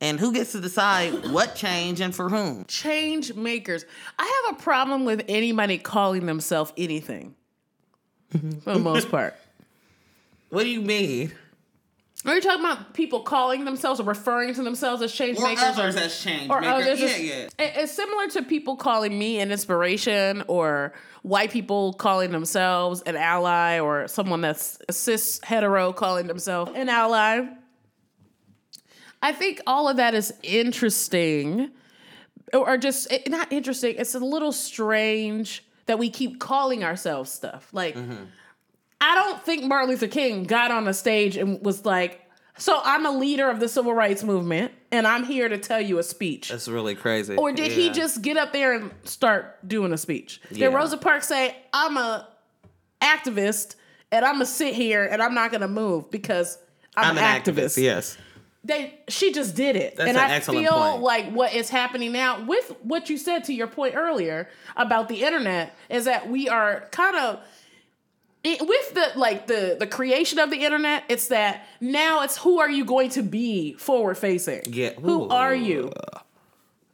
And 0.00 0.20
who 0.20 0.32
gets 0.32 0.52
to 0.52 0.60
decide 0.60 1.30
what 1.32 1.56
change 1.56 2.00
and 2.00 2.14
for 2.14 2.28
whom? 2.28 2.64
change 2.66 3.34
makers. 3.34 3.84
I 4.18 4.42
have 4.46 4.56
a 4.56 4.62
problem 4.62 5.04
with 5.04 5.24
anybody 5.28 5.76
calling 5.78 6.26
themselves 6.26 6.72
anything. 6.76 7.34
For 8.30 8.74
the 8.74 8.78
most 8.78 9.10
part. 9.10 9.34
What 10.50 10.62
do 10.62 10.70
you 10.70 10.80
mean? 10.80 11.30
Are 12.24 12.34
you 12.34 12.40
talking 12.40 12.64
about 12.64 12.94
people 12.94 13.20
calling 13.20 13.66
themselves 13.66 14.00
or 14.00 14.04
referring 14.04 14.54
to 14.54 14.62
themselves 14.62 15.02
as 15.02 15.12
change 15.12 15.36
Or 15.38 15.42
makers? 15.46 15.62
others 15.62 15.94
as 15.96 16.18
change 16.22 16.48
or 16.50 16.62
makers. 16.62 16.86
others 16.86 17.00
Yeah, 17.00 17.16
yeah. 17.18 17.34
it- 17.58 17.72
It's 17.76 17.92
similar 17.92 18.28
to 18.28 18.42
people 18.42 18.74
calling 18.76 19.18
me 19.18 19.40
an 19.40 19.52
inspiration 19.52 20.42
or 20.48 20.94
white 21.22 21.50
people 21.50 21.92
calling 21.92 22.30
themselves 22.30 23.02
an 23.02 23.14
ally 23.16 23.78
or 23.78 24.08
someone 24.08 24.40
that's 24.40 24.78
a 24.88 24.92
cis 24.94 25.38
hetero 25.44 25.92
calling 25.92 26.28
themselves 26.28 26.72
an 26.74 26.88
ally. 26.88 27.42
I 29.22 29.32
think 29.32 29.60
all 29.66 29.88
of 29.88 29.96
that 29.96 30.14
is 30.14 30.32
interesting 30.42 31.70
or 32.52 32.76
just 32.76 33.12
it, 33.12 33.28
not 33.28 33.52
interesting. 33.52 33.96
It's 33.98 34.14
a 34.14 34.20
little 34.20 34.52
strange 34.52 35.64
that 35.86 35.98
we 35.98 36.10
keep 36.10 36.38
calling 36.38 36.84
ourselves 36.84 37.30
stuff. 37.30 37.68
Like, 37.72 37.94
mm-hmm. 37.94 38.24
I 39.00 39.14
don't 39.14 39.42
think 39.42 39.64
Martin 39.64 39.90
Luther 39.90 40.08
King 40.08 40.44
got 40.44 40.70
on 40.70 40.88
a 40.88 40.94
stage 40.94 41.36
and 41.36 41.60
was 41.64 41.84
like, 41.84 42.22
"So 42.56 42.80
I'm 42.84 43.06
a 43.06 43.10
leader 43.10 43.50
of 43.50 43.60
the 43.60 43.68
civil 43.68 43.92
rights 43.92 44.22
movement, 44.22 44.72
and 44.90 45.06
I'm 45.06 45.24
here 45.24 45.48
to 45.48 45.58
tell 45.58 45.80
you 45.80 45.98
a 45.98 46.02
speech." 46.02 46.48
That's 46.48 46.68
really 46.68 46.94
crazy. 46.94 47.36
Or 47.36 47.52
did 47.52 47.72
he 47.72 47.90
just 47.90 48.22
get 48.22 48.36
up 48.36 48.52
there 48.52 48.74
and 48.74 48.92
start 49.04 49.66
doing 49.66 49.92
a 49.92 49.98
speech? 49.98 50.40
Yeah. 50.50 50.68
Did 50.68 50.74
Rosa 50.74 50.96
Parks 50.96 51.28
say, 51.28 51.56
"I'm 51.72 51.96
a 51.96 52.28
activist 53.00 53.76
and 54.10 54.24
I'm 54.24 54.34
gonna 54.34 54.46
sit 54.46 54.74
here 54.74 55.04
and 55.04 55.22
I'm 55.22 55.34
not 55.34 55.52
gonna 55.52 55.68
move 55.68 56.10
because 56.10 56.58
I'm, 56.96 57.16
I'm 57.16 57.18
an 57.18 57.42
activist. 57.42 57.80
Yes. 57.80 58.16
They 58.64 58.98
she 59.08 59.32
just 59.32 59.54
did 59.54 59.76
it 59.76 59.96
That's 59.96 60.08
and 60.08 60.18
an 60.18 60.24
i 60.30 60.34
excellent 60.34 60.66
feel 60.66 60.72
point. 60.72 61.02
like 61.02 61.30
what 61.30 61.54
is 61.54 61.70
happening 61.70 62.12
now 62.12 62.44
with 62.44 62.74
what 62.82 63.08
you 63.08 63.16
said 63.16 63.44
to 63.44 63.52
your 63.54 63.68
point 63.68 63.94
earlier 63.96 64.48
about 64.76 65.08
the 65.08 65.22
internet 65.22 65.74
is 65.88 66.04
that 66.06 66.28
we 66.28 66.48
are 66.48 66.88
kind 66.90 67.16
of 67.16 67.40
it, 68.44 68.60
with 68.60 68.94
the 68.94 69.18
like 69.18 69.46
the 69.46 69.76
the 69.78 69.86
creation 69.86 70.38
of 70.38 70.50
the 70.50 70.64
internet 70.64 71.04
it's 71.08 71.28
that 71.28 71.66
now 71.80 72.22
it's 72.22 72.36
who 72.36 72.58
are 72.60 72.70
you 72.70 72.84
going 72.84 73.10
to 73.10 73.22
be 73.22 73.74
forward 73.74 74.16
facing 74.18 74.62
Yeah. 74.66 74.90
who 74.94 75.28
are 75.28 75.54
you 75.54 75.92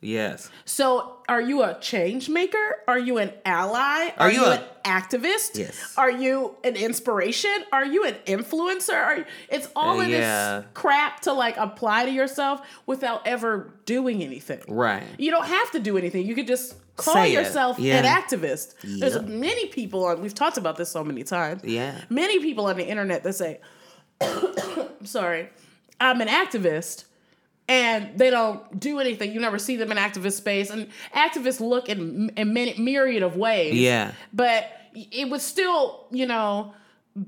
Yes. 0.05 0.51
so 0.65 1.17
are 1.29 1.41
you 1.41 1.63
a 1.63 1.79
change 1.81 2.29
maker 2.29 2.77
are 2.87 2.99
you 2.99 3.17
an 3.19 3.33
ally 3.45 4.11
Are 4.19 4.31
you 4.31 4.45
a- 4.45 4.57
an 4.57 4.61
activist 4.85 5.57
Yes. 5.59 5.95
are 5.97 6.11
you 6.11 6.55
an 6.63 6.77
inspiration 6.77 7.51
are 7.73 7.85
you 7.87 8.05
an 8.05 8.15
influencer 8.27 8.93
are 8.95 9.17
you, 9.19 9.25
it's 9.49 9.69
all 9.75 10.01
of 10.01 10.09
Yeah. 10.09 10.59
this 10.61 10.67
crap 10.75 11.21
to 11.21 11.33
like 11.33 11.57
apply 11.57 12.05
to 12.05 12.11
yourself 12.11 12.61
without 12.87 13.27
ever 13.27 13.73
doing 13.87 14.23
anything 14.23 14.61
Right. 14.69 15.05
you 15.19 15.31
don't 15.31 15.47
have 15.47 15.71
to 15.73 15.79
do 15.81 15.97
anything 15.97 16.27
you 16.27 16.35
could 16.35 16.47
just 16.47 16.75
call 16.97 17.15
Say 17.15 17.33
yourself 17.33 17.79
Yeah. 17.79 17.99
an 17.99 18.05
activist 18.05 18.75
there's 18.83 19.21
many 19.23 19.67
people 19.67 20.05
on 20.05 20.21
we've 20.21 20.35
talked 20.35 20.59
about 20.59 20.77
this 20.77 20.91
so 20.91 21.03
many 21.03 21.23
times 21.25 21.63
Yeah. 21.65 21.99
many 22.11 22.39
people 22.41 22.67
on 22.67 22.77
the 22.77 22.87
internet 22.87 23.23
that 23.25 23.33
say 23.35 23.61
I'm 24.21 25.05
sorry 25.07 25.49
i'm 26.01 26.21
an 26.21 26.29
activist 26.29 27.05
and 27.69 28.19
they 28.19 28.31
don't 28.31 28.79
do 28.79 29.01
anything. 29.01 29.33
You 29.33 29.41
never 29.41 29.59
see 29.59 29.77
them 29.77 29.91
in 29.91 29.99
activist 29.99 30.35
space, 30.35 30.71
and 30.71 30.89
activists 31.15 31.61
look 31.61 31.89
in 31.89 32.31
in 32.37 32.53
many 32.53 32.75
myriad 32.79 33.23
of 33.23 33.37
ways. 33.37 33.75
Yeah. 33.75 34.13
but 34.33 34.71
it 34.95 35.29
would 35.29 35.41
still, 35.41 36.07
you 36.11 36.27
know, 36.27 36.73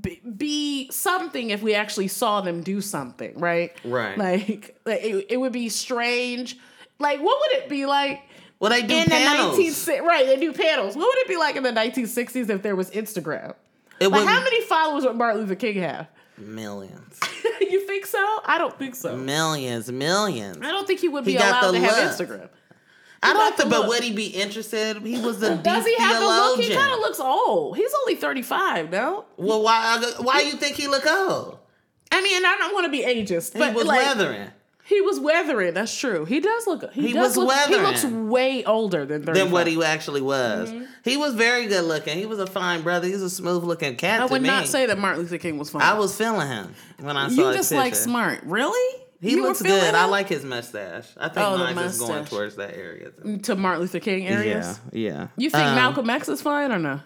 be, 0.00 0.20
be 0.36 0.90
something 0.90 1.50
if 1.50 1.62
we 1.62 1.74
actually 1.74 2.08
saw 2.08 2.40
them 2.40 2.62
do 2.62 2.80
something, 2.80 3.38
right? 3.38 3.72
Right. 3.84 4.16
Like, 4.16 4.80
it, 4.86 5.26
it 5.30 5.36
would 5.36 5.52
be 5.52 5.68
strange. 5.68 6.58
Like, 6.98 7.20
what 7.20 7.38
would 7.40 7.62
it 7.62 7.68
be 7.68 7.86
like? 7.86 8.22
Well, 8.58 8.70
they 8.70 8.82
do 8.82 8.94
in 8.94 9.04
panels. 9.06 9.56
the 9.56 9.92
19 9.92 10.04
right, 10.04 10.26
they 10.26 10.36
do 10.38 10.52
panels. 10.52 10.96
What 10.96 11.06
would 11.06 11.18
it 11.18 11.28
be 11.28 11.36
like 11.36 11.56
in 11.56 11.62
the 11.62 11.72
1960s 11.72 12.48
if 12.48 12.62
there 12.62 12.74
was 12.74 12.90
Instagram? 12.90 13.54
It 14.00 14.08
Like, 14.08 14.26
how 14.26 14.42
many 14.42 14.62
followers 14.62 15.04
would 15.04 15.16
Martin 15.16 15.42
Luther 15.42 15.54
King 15.54 15.80
have? 15.82 16.08
Millions, 16.38 17.20
you 17.60 17.86
think 17.86 18.06
so? 18.06 18.18
I 18.44 18.56
don't 18.58 18.78
think 18.78 18.94
so. 18.94 19.16
millions, 19.16 19.90
millions. 19.90 20.58
I 20.62 20.70
don't 20.70 20.86
think 20.86 21.00
he 21.00 21.08
would 21.08 21.24
be 21.24 21.34
got 21.34 21.62
allowed 21.64 21.72
to 21.72 21.80
have 21.80 22.18
look. 22.18 22.28
Instagram. 22.28 22.48
I 23.22 23.32
got 23.32 23.38
don't 23.38 23.56
the 23.56 23.62
think, 23.62 23.70
but 23.70 23.88
would 23.88 24.02
he 24.02 24.12
be 24.12 24.26
interested? 24.26 24.98
He 25.02 25.20
was 25.20 25.42
a 25.42 25.54
deep 25.54 25.62
Does 25.64 25.86
he 25.86 25.96
have 25.96 26.20
the 26.20 26.26
look? 26.26 26.60
He 26.60 26.74
kind 26.74 26.92
of 26.92 26.98
looks 27.00 27.18
old. 27.18 27.76
He's 27.76 27.90
only 28.02 28.14
35 28.16 28.90
now. 28.90 29.24
Well, 29.36 29.62
why? 29.62 29.98
Uh, 30.00 30.22
why 30.22 30.40
you 30.42 30.52
think 30.52 30.76
he 30.76 30.86
look 30.86 31.06
old? 31.06 31.58
I 32.12 32.20
mean, 32.22 32.44
I 32.44 32.56
don't 32.58 32.74
want 32.74 32.84
to 32.84 32.90
be 32.90 33.02
ageist, 33.04 33.54
He 33.54 33.58
but 33.58 33.74
was 33.74 33.86
like, 33.86 33.98
weathering. 34.06 34.48
He 34.86 35.00
was 35.00 35.18
weathering. 35.18 35.74
That's 35.74 35.96
true. 35.96 36.24
He 36.24 36.38
does 36.38 36.66
look. 36.66 36.92
He, 36.92 37.08
He 37.08 37.12
does 37.12 37.36
was 37.36 37.46
look, 37.46 37.66
He 37.68 37.76
looks 37.76 38.04
way 38.04 38.64
older 38.64 39.04
than 39.04 39.24
35. 39.24 39.34
Than 39.34 39.52
what 39.52 39.66
he 39.66 39.82
actually 39.82 40.20
was. 40.20 40.70
Mm-hmm. 40.70 40.84
He 41.02 41.16
was 41.16 41.34
very 41.34 41.66
good 41.66 41.84
looking. 41.84 42.16
He 42.16 42.24
was 42.26 42.38
a 42.38 42.46
fine 42.46 42.82
brother. 42.82 43.08
He's 43.08 43.20
a 43.22 43.28
smooth 43.30 43.64
looking 43.64 43.96
cat. 43.96 44.20
I 44.20 44.26
to 44.28 44.32
would 44.32 44.42
me. 44.42 44.48
not 44.48 44.66
say 44.68 44.86
that 44.86 44.96
Martin 44.98 45.22
Luther 45.22 45.38
King 45.38 45.58
was 45.58 45.70
fine. 45.70 45.82
I 45.82 45.94
was 45.94 46.16
feeling 46.16 46.46
him 46.46 46.74
when 47.00 47.16
I 47.16 47.28
saw 47.28 47.34
you 47.34 47.46
his 47.48 47.56
just 47.56 47.72
like 47.72 47.94
smart. 47.96 48.42
Really? 48.44 49.00
He 49.20 49.32
You 49.32 49.42
looks 49.42 49.60
feeling 49.62 49.80
good. 49.80 49.94
I 49.94 50.04
like 50.04 50.28
his 50.28 50.44
mustache. 50.44 51.08
I 51.16 51.30
think 51.30 51.46
Oh, 51.46 51.52
the 51.58 51.64
mine's 51.74 51.98
just 51.98 52.00
going 52.06 52.24
towards 52.26 52.56
that 52.56 52.76
area. 52.76 53.10
to 53.42 53.56
Martin 53.56 53.80
Luther 53.80 53.98
King 53.98 54.26
areas. 54.28 54.78
Yeah, 54.92 55.10
yeah. 55.12 55.28
You 55.36 55.50
think 55.50 55.64
Um, 55.64 55.74
Malcolm 55.74 56.08
X 56.10 56.28
is 56.28 56.40
fine 56.42 56.70
or 56.70 56.78
no? 56.78 57.00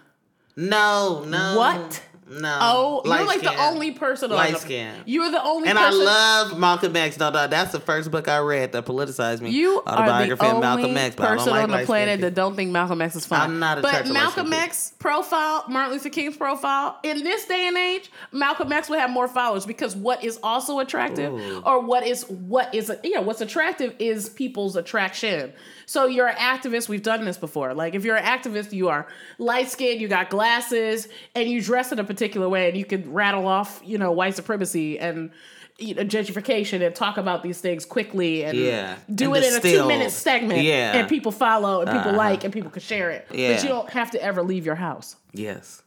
No, 0.57 1.25
no. 1.27 1.57
What? 1.57 2.03
No. 2.31 2.59
Oh, 2.61 3.03
you're 3.05 3.27
like 3.27 3.41
the 3.41 3.57
only 3.61 3.91
person 3.91 4.31
on 4.31 4.37
Light 4.37 4.53
the, 4.53 4.61
skin. 4.61 4.95
You're 5.05 5.33
the 5.33 5.43
only 5.43 5.67
person 5.67 5.77
And 5.77 5.79
I 5.79 5.91
person. 5.91 6.05
love 6.05 6.59
Malcolm 6.59 6.95
X. 6.95 7.19
No, 7.19 7.31
no, 7.31 7.49
that's 7.49 7.73
the 7.73 7.81
first 7.81 8.11
book 8.13 8.29
I 8.29 8.39
read 8.39 8.71
that 8.71 8.87
politicized 8.87 9.41
me. 9.41 9.51
You 9.51 9.83
are 9.85 9.97
the 9.97 10.03
Autobiography 10.03 10.47
of 10.47 10.53
only 10.55 10.61
Malcolm 10.61 10.97
X. 10.97 11.17
I 11.19 11.27
person 11.27 11.51
like 11.51 11.65
on 11.65 11.71
the 11.71 11.85
planet 11.85 12.19
people. 12.19 12.31
that 12.31 12.35
don't 12.37 12.55
think 12.55 12.71
Malcolm 12.71 13.03
X 13.03 13.17
is 13.17 13.27
fine. 13.27 13.41
I'm 13.41 13.59
not 13.59 13.83
But 13.83 14.07
Malcolm 14.09 14.53
X 14.53 14.93
profile, 15.01 15.65
Martin 15.69 15.93
Luther 15.93 16.09
King's 16.09 16.37
profile, 16.37 16.99
in 17.03 17.25
this 17.25 17.47
day 17.47 17.67
and 17.67 17.77
age, 17.77 18.13
Malcolm 18.31 18.73
X 18.73 18.89
would 18.89 19.01
have 19.01 19.11
more 19.11 19.27
followers 19.27 19.67
because 19.67 19.97
what 19.97 20.23
is 20.23 20.39
also 20.45 20.79
attractive, 20.79 21.33
Ooh. 21.33 21.63
or 21.67 21.81
what 21.81 22.07
is 22.07 22.29
what 22.31 22.73
is 22.73 22.93
you 23.03 23.17
know 23.17 23.23
what's 23.23 23.41
attractive 23.41 23.97
is 23.99 24.29
people's 24.29 24.77
attraction. 24.77 25.53
So 25.87 26.07
you're 26.07 26.29
an 26.29 26.37
activist. 26.37 26.89
We've 26.89 27.03
done 27.03 27.25
this 27.25 27.39
before. 27.39 27.75
Like 27.75 27.97
if 27.97 28.05
you're 28.05 28.15
an 28.17 28.25
activist, 28.25 28.73
you 28.73 28.89
are 28.89 29.09
light 29.39 29.69
skinned, 29.69 30.01
you 30.01 30.07
got 30.07 30.31
glasses, 30.31 31.09
and 31.35 31.49
you 31.49 31.61
dress 31.61 31.91
in 31.91 31.99
a 31.99 32.05
particular 32.05 32.20
way, 32.49 32.69
and 32.69 32.77
you 32.77 32.85
can 32.85 33.13
rattle 33.13 33.47
off, 33.47 33.81
you 33.85 33.99
know, 33.99 34.13
white 34.13 34.37
supremacy 34.37 34.99
and 34.99 35.31
you 35.79 35.95
know, 35.95 36.03
gentrification 36.05 36.85
and 36.87 36.95
talk 36.95 37.17
about 37.17 37.43
these 37.43 37.59
things 37.59 37.87
quickly 37.87 38.45
and 38.45 38.57
Yeah. 38.59 38.97
do 39.15 39.33
And 39.35 39.43
it 39.43 39.51
in 39.51 39.57
a 39.59 39.61
two 39.63 39.89
minute 39.89 40.11
segment. 40.11 40.61
Yeah. 40.63 40.93
And 40.95 41.09
people 41.09 41.33
follow 41.33 41.81
and 41.81 41.91
people 41.91 42.11
Uh-huh. 42.11 42.19
like 42.19 42.45
and 42.45 42.53
people 42.53 42.71
can 42.71 42.83
share 42.83 43.11
it. 43.11 43.27
Yeah. 43.33 43.55
But 43.55 43.63
you 43.63 43.71
don't 43.71 43.89
have 43.89 44.11
to 44.11 44.23
ever 44.23 44.43
leave 44.43 44.67
your 44.67 44.75
house. 44.75 45.17
Yes. 45.33 45.81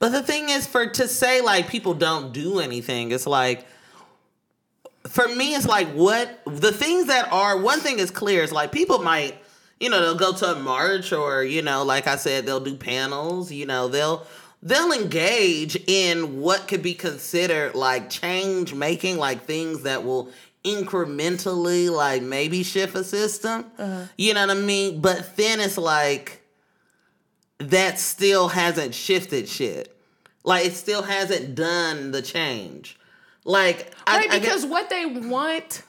But 0.00 0.10
the 0.10 0.22
thing 0.22 0.50
is, 0.50 0.66
for 0.66 0.86
to 0.86 1.08
say 1.08 1.40
like 1.40 1.68
people 1.68 1.94
don't 1.94 2.32
do 2.34 2.60
anything, 2.60 3.10
it's 3.10 3.26
like, 3.26 3.64
for 5.08 5.26
me, 5.28 5.54
it's 5.54 5.66
like 5.66 5.88
what 5.94 6.40
the 6.46 6.70
things 6.72 7.06
that 7.06 7.32
are 7.32 7.56
one 7.56 7.80
thing 7.80 7.98
is 7.98 8.10
clear 8.10 8.42
is 8.42 8.52
like 8.52 8.70
people 8.70 8.98
might, 8.98 9.34
you 9.80 9.88
know, 9.88 10.00
they'll 10.00 10.14
go 10.14 10.34
to 10.34 10.52
a 10.52 10.58
march 10.58 11.10
or 11.12 11.42
you 11.42 11.62
know, 11.62 11.84
like 11.84 12.06
I 12.06 12.16
said, 12.16 12.44
they'll 12.44 12.60
do 12.60 12.76
panels. 12.76 13.50
You 13.50 13.64
know, 13.64 13.88
they'll 13.88 14.26
they'll 14.62 14.92
engage 14.92 15.76
in 15.86 16.40
what 16.40 16.68
could 16.68 16.82
be 16.82 16.94
considered 16.94 17.74
like 17.74 18.10
change 18.10 18.74
making, 18.74 19.16
like 19.18 19.44
things 19.44 19.82
that 19.82 20.04
will 20.04 20.30
incrementally 20.64 21.90
like 21.90 22.22
maybe 22.22 22.62
shift 22.62 22.94
a 22.94 23.04
system. 23.04 23.64
Uh-huh. 23.78 24.04
You 24.18 24.34
know 24.34 24.46
what 24.46 24.56
I 24.56 24.60
mean? 24.60 25.00
But 25.00 25.36
then 25.36 25.60
it's 25.60 25.78
like 25.78 26.42
that 27.58 27.98
still 27.98 28.48
hasn't 28.48 28.94
shifted 28.94 29.48
shit. 29.48 29.96
Like 30.44 30.66
it 30.66 30.72
still 30.74 31.02
hasn't 31.02 31.54
done 31.54 32.10
the 32.10 32.22
change. 32.22 32.98
Like 33.44 33.92
I- 34.06 34.16
Right, 34.18 34.30
I 34.32 34.38
because 34.38 34.66
what 34.66 34.90
they 34.90 35.06
want, 35.06 35.82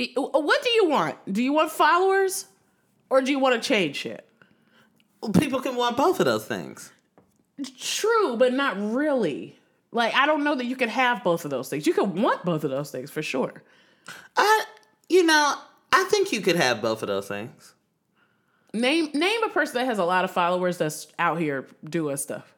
uh, 0.00 0.04
what 0.16 0.62
do 0.62 0.70
you 0.70 0.88
want? 0.88 1.16
Do 1.32 1.42
you 1.42 1.52
want 1.52 1.70
followers, 1.70 2.46
or 3.10 3.20
do 3.22 3.30
you 3.30 3.38
want 3.38 3.60
to 3.62 3.66
change 3.66 3.96
shit? 3.96 4.26
people 5.38 5.60
can 5.60 5.76
want 5.76 5.96
both 5.96 6.18
of 6.18 6.26
those 6.26 6.44
things. 6.44 6.90
True, 7.78 8.36
but 8.36 8.52
not 8.52 8.76
really. 8.78 9.58
Like 9.92 10.14
I 10.14 10.26
don't 10.26 10.42
know 10.42 10.54
that 10.54 10.64
you 10.64 10.76
can 10.76 10.88
have 10.88 11.22
both 11.22 11.44
of 11.44 11.50
those 11.50 11.68
things. 11.68 11.86
You 11.86 11.92
can 11.92 12.20
want 12.20 12.44
both 12.44 12.64
of 12.64 12.70
those 12.70 12.90
things 12.90 13.10
for 13.10 13.22
sure. 13.22 13.62
I, 14.36 14.64
you 15.08 15.22
know, 15.24 15.54
I 15.92 16.04
think 16.04 16.32
you 16.32 16.40
could 16.40 16.56
have 16.56 16.80
both 16.80 17.02
of 17.02 17.08
those 17.08 17.28
things. 17.28 17.74
Name 18.72 19.10
name 19.12 19.42
a 19.42 19.50
person 19.50 19.74
that 19.74 19.84
has 19.84 19.98
a 19.98 20.04
lot 20.04 20.24
of 20.24 20.30
followers 20.30 20.78
that's 20.78 21.08
out 21.18 21.38
here 21.38 21.66
doing 21.84 22.16
stuff. 22.16 22.54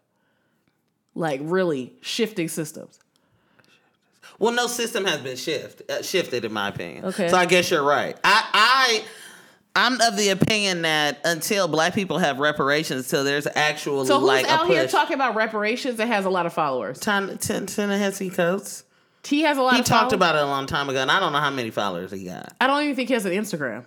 Like 1.16 1.40
really 1.42 1.92
shifting 2.00 2.48
systems. 2.48 3.00
Well, 4.38 4.52
no 4.52 4.66
system 4.68 5.04
has 5.04 5.20
been 5.20 5.36
shift 5.36 5.90
uh, 5.90 6.02
shifted 6.02 6.44
in 6.44 6.52
my 6.52 6.68
opinion. 6.68 7.04
Okay. 7.06 7.28
So 7.28 7.36
I 7.36 7.46
guess 7.46 7.70
you're 7.70 7.82
right. 7.82 8.16
I 8.22 8.48
I 8.52 9.04
I'm 9.76 10.00
of 10.00 10.16
the 10.16 10.28
opinion 10.28 10.82
that 10.82 11.18
until 11.24 11.66
black 11.66 11.94
people 11.94 12.18
have 12.18 12.38
reparations, 12.38 13.08
till 13.08 13.24
there's 13.24 13.48
actually 13.54 14.06
So 14.06 14.20
who's 14.20 14.26
like 14.28 14.48
out 14.48 14.68
here 14.68 14.86
talking 14.86 15.14
about 15.14 15.34
reparations 15.34 15.96
that 15.96 16.06
has 16.06 16.24
a 16.24 16.30
lot 16.30 16.46
of 16.46 16.52
followers? 16.52 17.00
Ten, 17.00 17.26
Ta-Nehisi 17.38 18.32
Coates. 18.32 18.84
He 19.24 19.40
has 19.42 19.56
a 19.58 19.62
lot 19.62 19.74
He 19.74 19.78
talked 19.82 19.88
followers? 19.88 20.12
about 20.12 20.36
it 20.36 20.42
a 20.42 20.46
long 20.46 20.66
time 20.66 20.88
ago, 20.90 21.00
and 21.00 21.10
I 21.10 21.18
don't 21.18 21.32
know 21.32 21.40
how 21.40 21.50
many 21.50 21.70
followers 21.70 22.12
he 22.12 22.24
got. 22.24 22.52
I 22.60 22.66
don't 22.66 22.82
even 22.84 22.94
think 22.94 23.08
he 23.08 23.14
has 23.14 23.24
an 23.24 23.32
Instagram. 23.32 23.84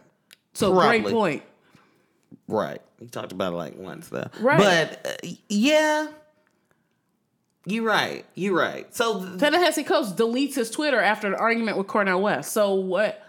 So 0.54 0.74
Probably. 0.74 1.00
great 1.02 1.14
point. 1.14 1.44
Right. 2.48 2.82
He 3.00 3.06
talked 3.06 3.32
about 3.32 3.54
it 3.54 3.58
like 3.58 3.78
once 3.78 4.10
though. 4.10 4.28
Right. 4.42 4.58
But 4.58 5.08
uh, 5.24 5.28
yeah, 5.48 6.08
you're 7.66 7.84
right. 7.84 8.26
You're 8.34 8.56
right. 8.56 8.94
So 8.96 9.24
th- 9.24 9.40
Ta-Nehisi 9.40 9.86
Coates 9.86 10.12
deletes 10.14 10.56
his 10.56 10.72
Twitter 10.72 11.00
after 11.00 11.28
an 11.28 11.36
argument 11.36 11.78
with 11.78 11.88
Cornel 11.88 12.22
West. 12.22 12.52
So 12.52 12.74
what? 12.74 13.24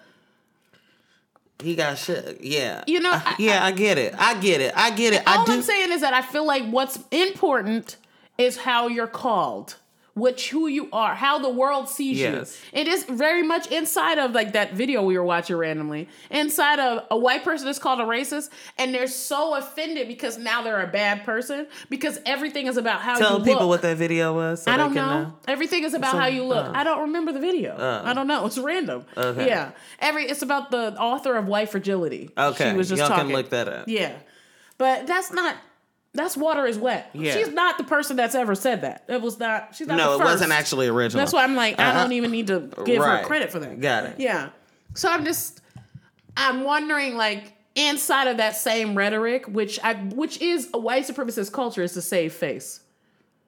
He 1.62 1.74
got 1.74 1.98
shook. 1.98 2.38
Yeah. 2.40 2.84
You 2.86 3.00
know, 3.00 3.10
I- 3.12 3.34
yeah, 3.38 3.64
I 3.64 3.72
get 3.72 3.98
it. 3.98 4.14
I 4.18 4.38
get 4.40 4.60
it. 4.60 4.72
I 4.76 4.90
get 4.90 5.12
it. 5.12 5.22
I 5.26 5.36
All 5.38 5.44
do. 5.44 5.52
I'm 5.52 5.62
saying 5.62 5.92
is 5.92 6.00
that 6.02 6.14
I 6.14 6.22
feel 6.22 6.46
like 6.46 6.64
what's 6.70 6.98
important 7.10 7.96
is 8.36 8.58
how 8.58 8.86
you're 8.86 9.06
called, 9.08 9.76
which 10.18 10.50
who 10.50 10.66
you 10.66 10.88
are, 10.92 11.14
how 11.14 11.38
the 11.38 11.48
world 11.48 11.88
sees 11.88 12.18
Yes. 12.18 12.58
you. 12.72 12.80
It 12.80 12.88
is 12.88 13.04
very 13.04 13.42
much 13.42 13.66
inside 13.68 14.18
of 14.18 14.32
like 14.32 14.52
that 14.52 14.72
video 14.74 15.02
we 15.02 15.16
were 15.16 15.24
watching 15.24 15.56
randomly. 15.56 16.08
Inside 16.30 16.78
of 16.78 17.04
a 17.10 17.16
white 17.16 17.44
person 17.44 17.68
is 17.68 17.78
called 17.78 18.00
a 18.00 18.04
racist, 18.04 18.50
and 18.76 18.92
they're 18.94 19.06
so 19.06 19.54
offended 19.54 20.08
because 20.08 20.36
now 20.38 20.62
they're 20.62 20.82
a 20.82 20.86
bad 20.86 21.24
person 21.24 21.66
because 21.88 22.18
everything 22.26 22.66
is 22.66 22.76
about 22.76 23.00
how 23.00 23.16
Tell 23.18 23.38
you 23.38 23.44
people 23.44 23.60
look. 23.62 23.68
what 23.68 23.82
that 23.82 23.96
video 23.96 24.34
was. 24.34 24.62
So 24.62 24.70
I 24.72 24.76
don't 24.76 24.92
can 24.92 25.06
know. 25.06 25.34
Everything 25.46 25.84
is 25.84 25.94
about 25.94 26.12
So- 26.12 26.18
how 26.18 26.26
you 26.26 26.44
look. 26.44 26.66
uh. 26.66 26.72
I 26.74 26.84
don't 26.84 27.00
remember 27.02 27.32
the 27.32 27.40
video. 27.40 27.76
I 28.04 28.12
don't 28.14 28.26
know. 28.26 28.46
It's 28.46 28.58
random. 28.58 29.04
Okay. 29.16 29.46
Yeah. 29.46 29.70
Every 30.00 30.24
it's 30.26 30.42
about 30.42 30.70
the 30.70 30.96
author 30.98 31.36
of 31.36 31.46
White 31.46 31.70
Fragility. 31.70 32.30
Okay. 32.36 32.70
She 32.70 32.76
was 32.76 32.88
just 32.88 33.00
Y'all 33.00 33.08
talking. 33.08 33.26
can 33.26 33.36
look 33.36 33.50
that 33.50 33.68
up. 33.68 33.84
Yeah. 33.88 34.12
But 34.78 35.06
that's 35.06 35.32
not 35.32 35.56
that's 36.14 36.36
water 36.36 36.66
is 36.66 36.78
wet. 36.78 37.10
Yeah. 37.12 37.34
She's 37.34 37.48
not 37.48 37.78
the 37.78 37.84
person 37.84 38.16
that's 38.16 38.34
ever 38.34 38.54
said 38.54 38.80
that. 38.82 39.04
It 39.08 39.20
was 39.20 39.38
not 39.38 39.74
she's 39.74 39.86
not 39.86 39.96
No, 39.98 40.14
it 40.14 40.20
wasn't 40.20 40.52
actually 40.52 40.88
original. 40.88 41.20
That's 41.20 41.32
why 41.32 41.44
I'm 41.44 41.54
like, 41.54 41.78
I 41.78 41.90
Uh-huh. 41.90 42.02
don't 42.02 42.12
even 42.12 42.30
need 42.30 42.46
to 42.48 42.70
give 42.84 43.00
Right. 43.02 43.20
her 43.20 43.26
credit 43.26 43.52
for 43.52 43.58
that. 43.60 43.80
Got 43.80 44.04
it. 44.04 44.14
Yeah. 44.18 44.50
So 44.94 45.08
I'm 45.10 45.24
just 45.24 45.60
I'm 46.36 46.64
wondering 46.64 47.16
like 47.16 47.52
inside 47.74 48.26
of 48.28 48.38
that 48.38 48.56
same 48.56 48.96
rhetoric, 48.96 49.46
which 49.46 49.78
I 49.84 49.94
which 49.94 50.40
is 50.40 50.68
a 50.74 50.78
white 50.78 51.04
supremacist 51.04 51.52
culture, 51.52 51.82
is 51.82 51.92
to 51.92 52.02
save 52.02 52.32
face 52.32 52.80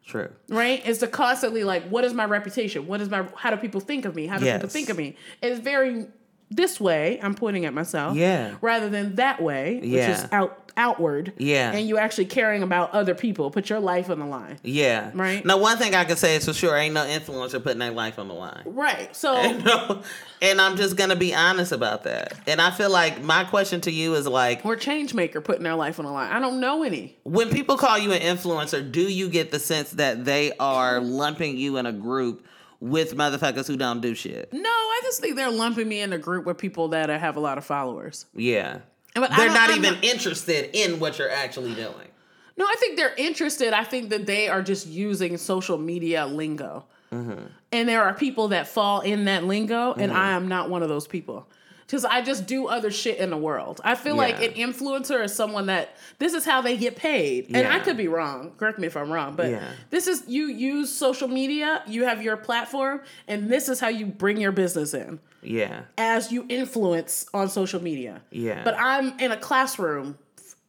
True. 0.06 0.28
right? 0.48 0.84
Is 0.86 0.98
to 0.98 1.06
constantly 1.08 1.64
like, 1.64 1.84
what 1.88 2.04
is 2.04 2.12
my 2.14 2.24
reputation? 2.24 2.86
What 2.86 3.00
is 3.00 3.08
my 3.08 3.26
how 3.36 3.50
do 3.50 3.56
people 3.56 3.80
think 3.80 4.04
of 4.04 4.14
me? 4.14 4.26
How 4.26 4.38
do 4.38 4.44
people 4.52 4.68
think 4.68 4.88
of 4.90 4.96
me? 4.96 5.16
It's 5.42 5.58
very 5.60 6.06
this 6.50 6.80
way, 6.80 7.18
I'm 7.22 7.34
pointing 7.34 7.64
at 7.64 7.72
myself. 7.74 8.16
Yeah. 8.16 8.54
Rather 8.60 8.88
than 8.88 9.14
that 9.16 9.40
way, 9.40 9.76
which 9.76 9.90
Yeah. 9.90 10.10
is 10.24 10.28
out 10.32 10.56
outward. 10.76 11.32
Yeah. 11.36 11.72
And 11.72 11.86
you 11.88 11.98
actually 11.98 12.24
caring 12.26 12.62
about 12.62 12.92
other 12.92 13.14
people. 13.14 13.50
Put 13.50 13.68
your 13.68 13.80
life 13.80 14.08
on 14.08 14.18
the 14.20 14.24
line. 14.24 14.56
Yeah. 14.62 15.10
Right. 15.14 15.44
Now, 15.44 15.58
one 15.58 15.76
thing 15.76 15.94
I 15.94 16.04
can 16.04 16.16
say 16.16 16.36
is 16.36 16.44
for 16.46 16.52
sure, 16.54 16.74
ain't 16.76 16.94
no 16.94 17.04
influencer 17.04 17.62
putting 17.62 17.80
their 17.80 17.90
life 17.90 18.18
on 18.20 18.28
the 18.28 18.34
line. 18.34 18.62
Right. 18.64 19.14
So 19.14 19.34
No. 19.58 20.02
And 20.40 20.60
I'm 20.60 20.76
just 20.76 20.96
gonna 20.96 21.16
be 21.16 21.34
honest 21.34 21.72
about 21.72 22.04
that. 22.04 22.34
And 22.46 22.62
I 22.62 22.70
feel 22.70 22.88
like 22.88 23.20
my 23.20 23.44
question 23.44 23.80
to 23.82 23.90
you 23.90 24.14
is 24.14 24.26
like, 24.26 24.64
or 24.64 24.74
change 24.76 25.12
maker 25.12 25.40
putting 25.40 25.64
their 25.64 25.74
life 25.74 25.98
on 25.98 26.06
the 26.06 26.12
line. 26.12 26.30
I 26.32 26.38
don't 26.38 26.60
know 26.60 26.82
any. 26.84 27.16
when 27.24 27.50
people 27.50 27.76
call 27.76 27.98
you 27.98 28.12
an 28.12 28.22
influencer, 28.22 28.90
do 28.90 29.02
you 29.02 29.28
get 29.28 29.50
the 29.50 29.58
sense 29.58 29.90
that 29.90 30.24
they 30.24 30.52
are 30.58 31.00
lumping 31.00 31.58
you 31.58 31.76
in 31.76 31.84
a 31.86 31.92
group 31.92 32.46
with 32.80 33.14
motherfuckers 33.14 33.66
who 33.66 33.76
don't 33.76 34.00
do 34.00 34.14
shit? 34.14 34.52
No, 34.52 34.60
I 34.68 35.00
just 35.04 35.20
think 35.20 35.36
they're 35.36 35.50
lumping 35.50 35.88
me 35.88 36.00
in 36.00 36.12
a 36.12 36.18
group 36.18 36.46
with 36.46 36.58
people 36.58 36.88
that 36.88 37.08
have 37.08 37.36
a 37.36 37.40
lot 37.40 37.58
of 37.58 37.64
followers. 37.64 38.26
Yeah. 38.34 38.78
But 39.14 39.30
They're 39.36 39.48
don't- 39.48 39.56
I'm 39.56 39.70
even 39.78 39.94
not- 39.94 40.04
interested 40.04 40.70
in 40.72 41.00
what 41.00 41.18
you're 41.18 41.30
actually 41.30 41.74
doing. 41.74 42.08
No, 42.56 42.64
I 42.66 42.74
think 42.78 42.96
they're 42.96 43.14
interested. 43.16 43.72
I 43.72 43.84
think 43.84 44.10
that 44.10 44.26
they 44.26 44.48
are 44.48 44.62
just 44.62 44.86
using 44.86 45.36
social 45.38 45.78
media 45.78 46.26
lingo. 46.26 46.84
Mm-hmm. 47.12 47.46
And 47.72 47.88
there 47.88 48.02
are 48.02 48.12
people 48.14 48.48
that 48.48 48.68
fall 48.68 49.00
in 49.00 49.24
that 49.24 49.44
lingo, 49.44 49.94
and 49.94 50.12
I 50.12 50.32
am 50.32 50.46
not 50.48 50.70
one 50.70 50.82
of 50.82 50.88
those 50.88 51.06
people. 51.06 51.48
Because 51.90 52.04
I 52.04 52.22
just 52.22 52.46
do 52.46 52.68
other 52.68 52.92
shit 52.92 53.18
in 53.18 53.30
the 53.30 53.36
world. 53.36 53.80
I 53.82 53.96
feel 53.96 54.14
like 54.14 54.40
an 54.40 54.52
influencer 54.52 55.24
is 55.24 55.34
someone 55.34 55.66
that 55.66 55.96
this 56.20 56.34
is 56.34 56.44
how 56.44 56.60
they 56.60 56.76
get 56.76 56.94
paid. 56.94 57.48
And 57.52 57.66
I 57.66 57.80
could 57.80 57.96
be 57.96 58.06
wrong. 58.06 58.52
Correct 58.58 58.78
me 58.78 58.86
if 58.86 58.96
I'm 58.96 59.10
wrong. 59.10 59.34
But 59.34 59.50
Yeah. 59.50 59.72
this 59.90 60.06
is 60.06 60.22
you 60.28 60.46
use 60.46 60.92
social 60.94 61.26
media, 61.26 61.82
you 61.88 62.04
have 62.04 62.22
your 62.22 62.36
platform, 62.36 63.00
and 63.26 63.48
this 63.50 63.68
is 63.68 63.80
how 63.80 63.88
you 63.88 64.06
bring 64.06 64.36
your 64.36 64.52
business 64.52 64.94
in 64.94 65.18
Yeah. 65.42 65.80
as 65.98 66.30
you 66.30 66.46
influence 66.48 67.26
on 67.34 67.48
social 67.48 67.82
media. 67.82 68.22
Yeah. 68.30 68.62
But 68.62 68.76
I'm 68.78 69.18
in 69.18 69.32
a 69.32 69.36
classroom, 69.36 70.16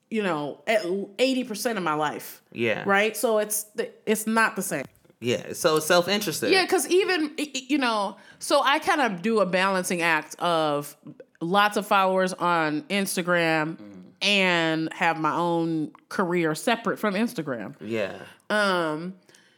you 0.09 0.23
know, 0.23 0.61
at 0.65 0.81
80% 1.19 1.77
of 1.77 1.83
my 1.83 1.93
life. 1.93 2.41
Yeah. 2.51 2.81
Right? 2.87 3.15
So 3.15 3.37
it's 3.37 3.67
it's 4.07 4.25
not 4.25 4.55
the 4.55 4.63
same. 4.63 4.85
Yeah. 5.21 5.53
So 5.53 5.79
self 5.79 6.07
interested. 6.09 6.51
Yeah, 6.51 6.65
cuz 6.65 6.87
even 6.89 7.31
you 7.37 7.77
know, 7.77 8.17
so 8.39 8.61
I 8.63 8.79
kind 8.79 8.99
of 9.01 9.21
do 9.21 9.39
a 9.39 9.45
balancing 9.45 10.01
act 10.01 10.35
of 10.39 10.97
lots 11.39 11.77
of 11.77 11.87
followers 11.87 12.33
on 12.33 12.81
Instagram 12.83 13.77
and 14.21 14.91
have 14.93 15.19
my 15.19 15.33
own 15.33 15.91
career 16.09 16.53
separate 16.55 16.99
from 16.99 17.15
Instagram. 17.15 17.75
Yeah. 17.79 18.17
Um, 18.49 19.15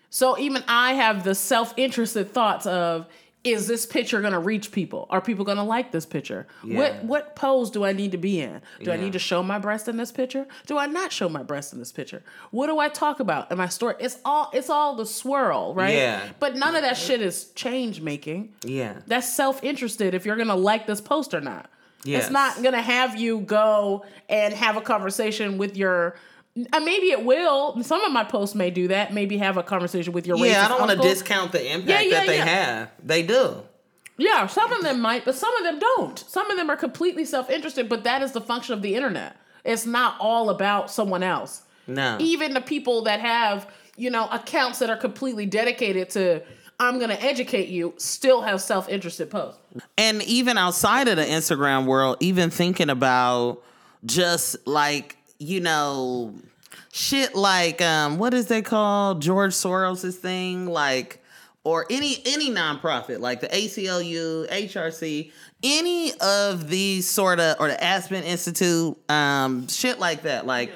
so 0.10 0.38
even 0.38 0.64
I 0.68 0.94
have 0.94 1.24
the 1.24 1.36
self-interested 1.36 2.32
thoughts 2.32 2.66
of 2.66 3.08
is 3.44 3.68
this 3.68 3.86
picture 3.86 4.22
gonna 4.22 4.40
reach 4.40 4.72
people? 4.72 5.06
Are 5.10 5.20
people 5.20 5.44
gonna 5.44 5.66
like 5.66 5.92
this 5.92 6.06
picture? 6.06 6.48
Yeah. 6.64 6.78
What 6.78 7.04
what 7.04 7.36
pose 7.36 7.70
do 7.70 7.84
I 7.84 7.92
need 7.92 8.12
to 8.14 8.18
be 8.18 8.40
in? 8.40 8.62
Do 8.82 8.92
I 8.92 8.98
need 8.98 9.14
to 9.14 9.20
show 9.20 9.44
my 9.44 9.60
breast 9.60 9.88
in 9.88 9.98
this 9.98 10.12
picture? 10.12 10.48
Do 10.66 10.78
I 10.78 10.86
not 10.86 11.12
show 11.12 11.28
my 11.28 11.44
breast 11.44 11.74
in 11.74 11.80
this 11.80 11.92
picture? 11.92 12.24
What 12.52 12.68
do 12.68 12.80
I 12.80 12.88
talk 12.88 13.20
about 13.20 13.52
in 13.52 13.58
my 13.58 13.68
story? 13.68 13.96
It's 14.00 14.18
all 14.24 14.50
it's 14.54 14.70
all 14.70 14.96
the 14.96 15.06
swirl, 15.06 15.74
right? 15.74 15.96
Yeah. 15.96 16.30
But 16.40 16.56
none 16.56 16.76
of 16.76 16.84
that 16.84 16.96
shit 16.96 17.22
is 17.22 17.52
change 17.52 18.00
making. 18.00 18.54
Yeah. 18.64 19.00
That's 19.08 19.34
self-interested 19.34 20.14
if 20.14 20.26
you're 20.26 20.38
gonna 20.38 20.56
like 20.56 20.88
this 20.88 21.02
post 21.02 21.34
or 21.34 21.42
not. 21.42 21.70
Yes. 22.06 22.24
It's 22.24 22.32
not 22.32 22.64
gonna 22.64 22.82
have 22.82 23.20
you 23.20 23.42
go 23.42 24.06
and 24.30 24.54
have 24.54 24.78
a 24.78 24.82
conversation 24.82 25.58
with 25.58 25.76
your 25.76 26.16
uh, 26.72 26.80
maybe 26.80 27.12
it 27.12 27.24
will. 27.26 27.82
Some 27.84 28.04
of 28.04 28.12
my 28.12 28.24
posts 28.24 28.56
may 28.56 28.70
do 28.70 28.88
that. 28.90 29.14
Maybe 29.14 29.38
have 29.38 29.58
a 29.58 29.64
conversation 29.64 30.14
with 30.14 30.28
your 30.28 30.38
Yeah, 30.38 30.66
I 30.66 30.68
don't 30.68 30.80
want 30.80 30.92
to 31.02 31.08
discount 31.08 31.52
the 31.52 31.66
impact 31.66 31.90
Yeah, 31.90 32.02
yeah, 32.02 32.20
that 32.20 32.28
they 32.28 32.38
yeah. 32.38 32.46
have. 32.46 32.92
They 33.04 33.24
do. 33.24 33.64
Yeah, 34.18 34.46
some 34.46 34.72
of 34.72 34.84
them 34.84 35.02
might, 35.02 35.26
but 35.26 35.34
some 35.34 35.56
of 35.58 35.64
them 35.64 35.80
don't. 35.80 36.20
Some 36.20 36.52
of 36.52 36.58
them 36.58 36.70
are 36.70 36.76
completely 36.76 37.26
self-interested, 37.26 37.90
but 37.90 38.04
that 38.04 38.22
is 38.22 38.32
the 38.32 38.42
function 38.42 38.74
of 38.76 38.84
the 38.84 38.94
internet. 38.96 39.36
It's 39.66 39.88
not 39.88 40.16
all 40.20 40.52
about 40.52 40.92
someone 40.92 41.24
else. 41.24 41.64
No. 41.88 42.18
Even 42.20 42.54
the 42.54 42.62
people 42.62 43.04
that 43.04 43.20
have, 43.20 43.68
you 43.98 44.12
know, 44.12 44.28
accounts 44.30 44.80
that 44.80 44.90
are 44.92 44.98
completely 44.98 45.46
dedicated 45.48 46.12
to 46.12 46.44
I'm 46.80 46.98
going 46.98 47.10
to 47.10 47.24
educate 47.24 47.70
you 47.70 47.94
still 47.98 48.42
have 48.42 48.62
self-interested 48.62 49.30
posts. 49.30 49.60
and 49.98 50.22
even 50.24 50.58
outside 50.58 51.08
of 51.08 51.18
the 51.18 51.24
Instagram 51.24 51.86
world, 51.86 52.18
even 52.20 52.50
thinking 52.50 52.90
about 52.90 53.64
just 54.06 54.68
like, 54.68 55.18
you 55.40 55.60
know, 55.60 56.36
shit 56.92 57.36
like 57.36 57.82
um 57.82 58.18
what 58.18 58.34
is 58.34 58.48
they 58.48 58.62
called? 58.62 59.22
George 59.22 59.54
Soros's 59.54 60.18
thing, 60.18 60.66
like 60.66 61.22
or 61.64 61.86
any 61.90 62.18
any 62.26 62.50
nonprofit 62.50 63.20
like 63.20 63.42
the 63.42 63.48
ACLU, 63.48 64.50
HRC, 64.50 65.32
any 65.64 66.12
of 66.20 66.70
these 66.70 67.10
sort 67.10 67.40
of 67.40 67.58
or 67.60 67.70
the 67.70 67.84
Aspen 67.84 68.24
Institute, 68.24 68.98
um, 69.10 69.68
shit 69.68 70.00
like 70.00 70.24
that, 70.24 70.46
like 70.46 70.72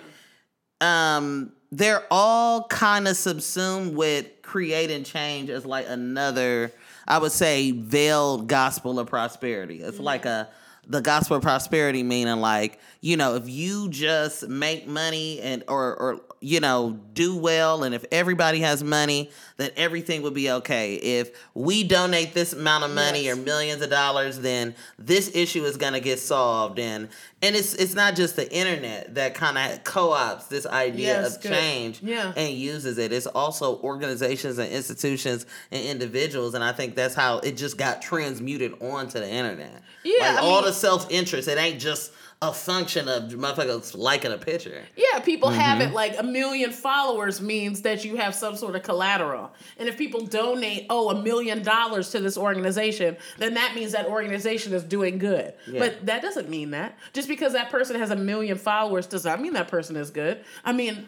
um 0.82 1.51
they're 1.72 2.03
all 2.10 2.64
kind 2.68 3.08
of 3.08 3.18
subsumed 3.18 3.95
with 3.95 4.26
creating 4.41 5.03
change 5.03 5.49
as 5.49 5.66
like 5.66 5.86
another 5.89 6.72
i 7.08 7.18
would 7.18 7.32
say 7.32 7.72
veiled 7.72 8.47
gospel 8.47 8.99
of 8.99 9.08
prosperity. 9.08 9.82
It's 9.82 9.99
like 9.99 10.26
a 10.26 10.49
the 10.88 11.01
gospel 11.01 11.38
of 11.38 11.43
prosperity 11.43 12.03
meaning 12.03 12.38
like 12.38 12.80
you 13.08 13.16
know 13.16 13.36
if 13.36 13.47
you 13.47 13.89
just 13.89 14.47
make 14.49 14.82
money 14.88 15.39
and 15.41 15.64
or 15.68 15.95
or 15.95 16.22
you 16.39 16.60
know 16.60 16.99
do 17.14 17.36
well 17.36 17.84
and 17.84 17.95
if 17.95 18.03
everybody 18.12 18.60
has 18.60 18.84
money 18.84 19.32
then 19.58 19.72
everything 19.76 20.22
would 20.22 20.34
be 20.36 20.47
okay 20.51 20.95
if 20.95 21.26
we 21.55 21.84
donate 21.84 22.34
this 22.34 22.53
amount 22.53 22.84
of 22.84 22.91
money 22.91 23.28
or 23.30 23.36
millions 23.36 23.82
of 23.82 23.89
dollars 23.89 24.39
then 24.39 24.76
this 24.99 25.26
issue 25.36 25.64
is 25.64 25.78
going 25.78 25.93
to 25.93 25.99
get 25.99 26.20
solved 26.20 26.78
and 26.80 27.08
and 27.41 27.55
it's 27.55 27.74
it's 27.76 27.95
not 27.95 28.16
just 28.16 28.36
the 28.36 28.47
internet 28.53 29.16
that 29.16 29.34
kind 29.34 29.58
of 29.58 29.84
co-ops 29.84 30.45
this 30.47 30.66
idea 30.68 31.08
Yes, 31.22 31.36
of 31.38 31.41
good. 31.43 31.51
change 31.53 32.01
Yeah. 32.03 32.34
and 32.36 32.53
uses 32.53 32.97
it. 32.97 33.12
It's 33.14 33.28
also 33.28 33.80
organizations 33.82 34.58
and 34.58 34.72
institutions 34.72 35.45
and 35.72 35.84
individuals, 35.86 36.55
and 36.55 36.64
I 36.64 36.72
think 36.72 36.95
that's 36.95 37.14
how 37.14 37.38
it 37.39 37.55
just 37.55 37.78
got 37.78 38.01
transmuted 38.01 38.74
onto 38.82 39.20
the 39.20 39.30
internet. 39.30 39.82
Yeah, 40.03 40.14
like 40.34 40.38
I 40.38 40.41
all 40.41 40.55
mean- 40.62 40.66
the 40.66 40.74
self 40.74 41.12
interest. 41.12 41.47
It 41.47 41.58
ain't 41.60 41.80
just 41.80 42.12
a 42.40 42.54
function 42.54 43.08
of 43.10 43.24
motherfuckers 43.32 43.98
liking 43.98 44.32
a 44.32 44.38
picture. 44.38 44.84
Yeah, 44.96 45.20
people 45.22 45.50
Mm-hmm. 45.50 45.60
have 45.60 45.82
it 45.82 45.92
like 45.94 46.20
a 46.20 46.24
million 46.24 46.72
followers 46.72 47.42
means 47.42 47.82
that 47.82 48.06
you 48.06 48.18
have 48.18 48.36
some 48.36 48.56
sort 48.56 48.76
of 48.76 48.84
collateral. 48.84 49.52
And 49.80 49.90
if 49.90 49.98
people 49.98 50.24
donate, 50.24 50.86
oh, 50.92 51.10
a 51.10 51.24
million 51.24 51.64
dollars 51.64 52.12
to 52.12 52.20
this 52.20 52.38
organization, 52.38 53.18
then 53.40 53.56
that 53.56 53.74
means 53.74 53.92
that 53.94 54.06
organization 54.06 54.74
is 54.74 54.84
doing 54.84 55.18
good. 55.18 55.54
Yeah. 55.68 55.80
But 55.80 56.06
that 56.06 56.22
doesn't 56.22 56.48
mean 56.48 56.72
that. 56.72 56.96
Just 57.14 57.28
because 57.28 57.54
that 57.54 57.72
person 57.72 57.96
has 57.96 58.12
a 58.12 58.16
million 58.16 58.58
followers 58.60 59.08
does 59.08 59.26
not 59.26 59.42
mean 59.42 59.54
that 59.54 59.68
person 59.70 59.96
is 59.96 60.12
good. 60.12 60.44
I 60.64 60.74
mean, 60.74 61.08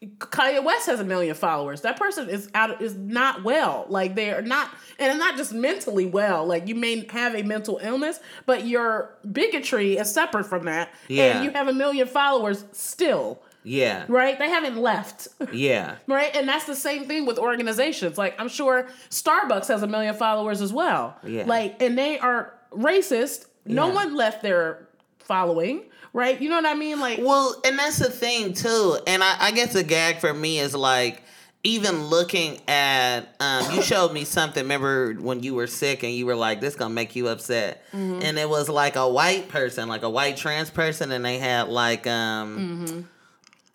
Kanye 0.00 0.62
West 0.62 0.86
has 0.86 1.00
a 1.00 1.04
million 1.04 1.34
followers. 1.34 1.80
That 1.80 1.98
person 1.98 2.28
is 2.28 2.48
out 2.54 2.80
is 2.80 2.94
not 2.94 3.42
well. 3.42 3.84
Like 3.88 4.14
they 4.14 4.30
are 4.30 4.42
not 4.42 4.70
and 4.98 5.18
not 5.18 5.36
just 5.36 5.52
mentally 5.52 6.06
well. 6.06 6.46
Like 6.46 6.68
you 6.68 6.74
may 6.76 7.04
have 7.10 7.34
a 7.34 7.42
mental 7.42 7.80
illness, 7.82 8.20
but 8.46 8.64
your 8.66 9.16
bigotry 9.32 9.96
is 9.96 10.12
separate 10.12 10.44
from 10.44 10.66
that. 10.66 10.90
Yeah. 11.08 11.36
And 11.38 11.44
you 11.44 11.50
have 11.50 11.66
a 11.66 11.72
million 11.72 12.06
followers 12.06 12.64
still 12.70 13.42
Yeah, 13.64 14.04
right? 14.08 14.38
They 14.38 14.48
haven't 14.48 14.76
left, 14.76 15.26
yeah, 15.52 15.96
right? 16.06 16.34
And 16.36 16.48
that's 16.48 16.66
the 16.66 16.76
same 16.76 17.06
thing 17.06 17.26
with 17.26 17.38
organizations. 17.38 18.16
Like 18.16 18.40
I'm 18.40 18.48
sure 18.48 18.86
Starbucks 19.10 19.66
has 19.66 19.82
a 19.82 19.88
million 19.88 20.14
followers 20.14 20.60
as 20.62 20.72
well. 20.72 21.16
Yeah. 21.26 21.42
Like, 21.44 21.82
and 21.82 21.98
they 21.98 22.20
are 22.20 22.54
racist. 22.70 23.46
No 23.66 23.88
Yeah. 23.88 23.94
one 23.94 24.14
left 24.14 24.42
their 24.42 24.86
following, 25.18 25.82
right? 26.12 26.40
You 26.40 26.48
know 26.48 26.56
what 26.56 26.66
I 26.66 26.74
mean? 26.74 27.00
Like, 27.00 27.18
Well, 27.22 27.60
and 27.64 27.78
that's 27.78 27.98
the 27.98 28.10
thing 28.10 28.52
too. 28.54 28.98
And 29.06 29.22
I, 29.22 29.36
I 29.40 29.50
guess 29.52 29.72
the 29.72 29.82
gag 29.84 30.18
for 30.18 30.32
me 30.32 30.58
is 30.58 30.74
like 30.74 31.22
even 31.64 32.04
looking 32.06 32.60
at 32.68 33.34
um, 33.40 33.74
you 33.74 33.82
showed 33.92 34.12
me 34.12 34.24
something. 34.24 34.62
Remember 34.62 35.14
when 35.14 35.42
you 35.42 35.54
were 35.54 35.66
sick 35.66 36.02
and 36.04 36.12
you 36.12 36.24
were 36.26 36.36
like, 36.36 36.60
"This 36.60 36.76
gonna 36.76 36.94
make 36.94 37.16
you 37.16 37.28
upset," 37.28 37.82
Mm-hmm. 37.92 38.20
and 38.22 38.38
it 38.38 38.48
was 38.48 38.68
like 38.68 38.96
a 38.96 39.08
white 39.08 39.48
person, 39.48 39.88
like 39.88 40.02
a 40.02 40.10
white 40.10 40.36
trans 40.36 40.70
person, 40.70 41.10
and 41.12 41.24
they 41.24 41.38
had 41.38 41.68
like 41.68 42.06
um. 42.06 43.08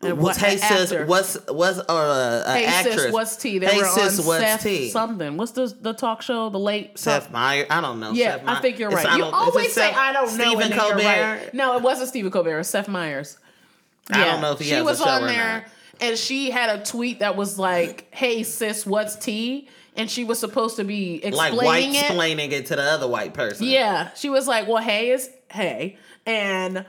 And 0.05 0.17
What's 0.19 0.39
what- 0.41 0.49
hey 0.49 0.57
sis? 0.57 0.93
What's 1.07 1.37
what's 1.49 1.79
or 1.79 1.83
uh, 1.89 2.43
a 2.45 2.53
hey 2.53 2.65
actress? 2.65 2.95
sis, 3.03 3.13
what's 3.13 3.35
tea? 3.37 3.59
They 3.59 3.67
hey 3.67 3.77
were 3.77 3.85
sis, 3.85 4.19
on 4.19 4.25
what's 4.25 4.43
Seth 4.43 4.63
tea? 4.63 4.89
something. 4.89 5.37
What's 5.37 5.51
the 5.51 5.73
the 5.81 5.93
talk 5.93 6.21
show? 6.21 6.49
The 6.49 6.59
late 6.59 6.97
Seth 6.97 7.31
Meyer. 7.31 7.65
I 7.69 7.81
don't 7.81 7.99
know. 7.99 8.11
Yeah, 8.11 8.39
I 8.45 8.59
think 8.61 8.79
you're 8.79 8.89
right. 8.89 9.05
I 9.05 9.15
You 9.15 9.21
don't- 9.23 9.27
is 9.27 9.33
it 9.33 9.35
always 9.49 9.73
say 9.73 9.89
Seth- 9.89 9.97
I 9.97 10.13
don't 10.13 10.37
know. 10.37 10.43
Stephen 10.45 10.69
you're 10.71 10.79
Colbert. 10.79 11.03
right. 11.03 11.53
No, 11.53 11.77
it 11.77 11.83
wasn't 11.83 12.09
Stephen 12.09 12.31
Colbert. 12.31 12.55
It 12.55 12.57
was 12.57 12.69
Seth 12.69 12.87
Meyers. 12.87 13.37
I 14.09 14.25
don't 14.25 14.41
know 14.41 14.51
if 14.51 14.59
he 14.59 14.65
she 14.65 14.71
has 14.71 14.81
a 14.81 14.83
was 14.83 14.99
on 15.01 15.27
there, 15.27 15.53
not. 15.61 15.63
and 16.01 16.17
she 16.17 16.51
had 16.51 16.77
a 16.79 16.83
tweet 16.83 17.19
that 17.19 17.35
was 17.37 17.57
like, 17.57 18.07
"Hey 18.11 18.43
sis, 18.43 18.85
what's 18.85 19.15
tea?" 19.15 19.69
And 19.95 20.09
she 20.09 20.23
was 20.23 20.39
supposed 20.39 20.77
to 20.77 20.83
be 20.83 21.21
Like 21.23 21.53
explaining 21.53 21.65
white 21.65 21.83
it. 21.89 22.05
explaining 22.07 22.51
it 22.51 22.65
to 22.65 22.75
the 22.75 22.81
other 22.81 23.07
white 23.07 23.33
person. 23.33 23.67
Yeah, 23.67 24.09
she 24.15 24.29
was 24.29 24.47
like, 24.47 24.67
"Well, 24.67 24.81
hey 24.83 25.11
is 25.11 25.29
hey," 25.51 25.97
and 26.25 26.85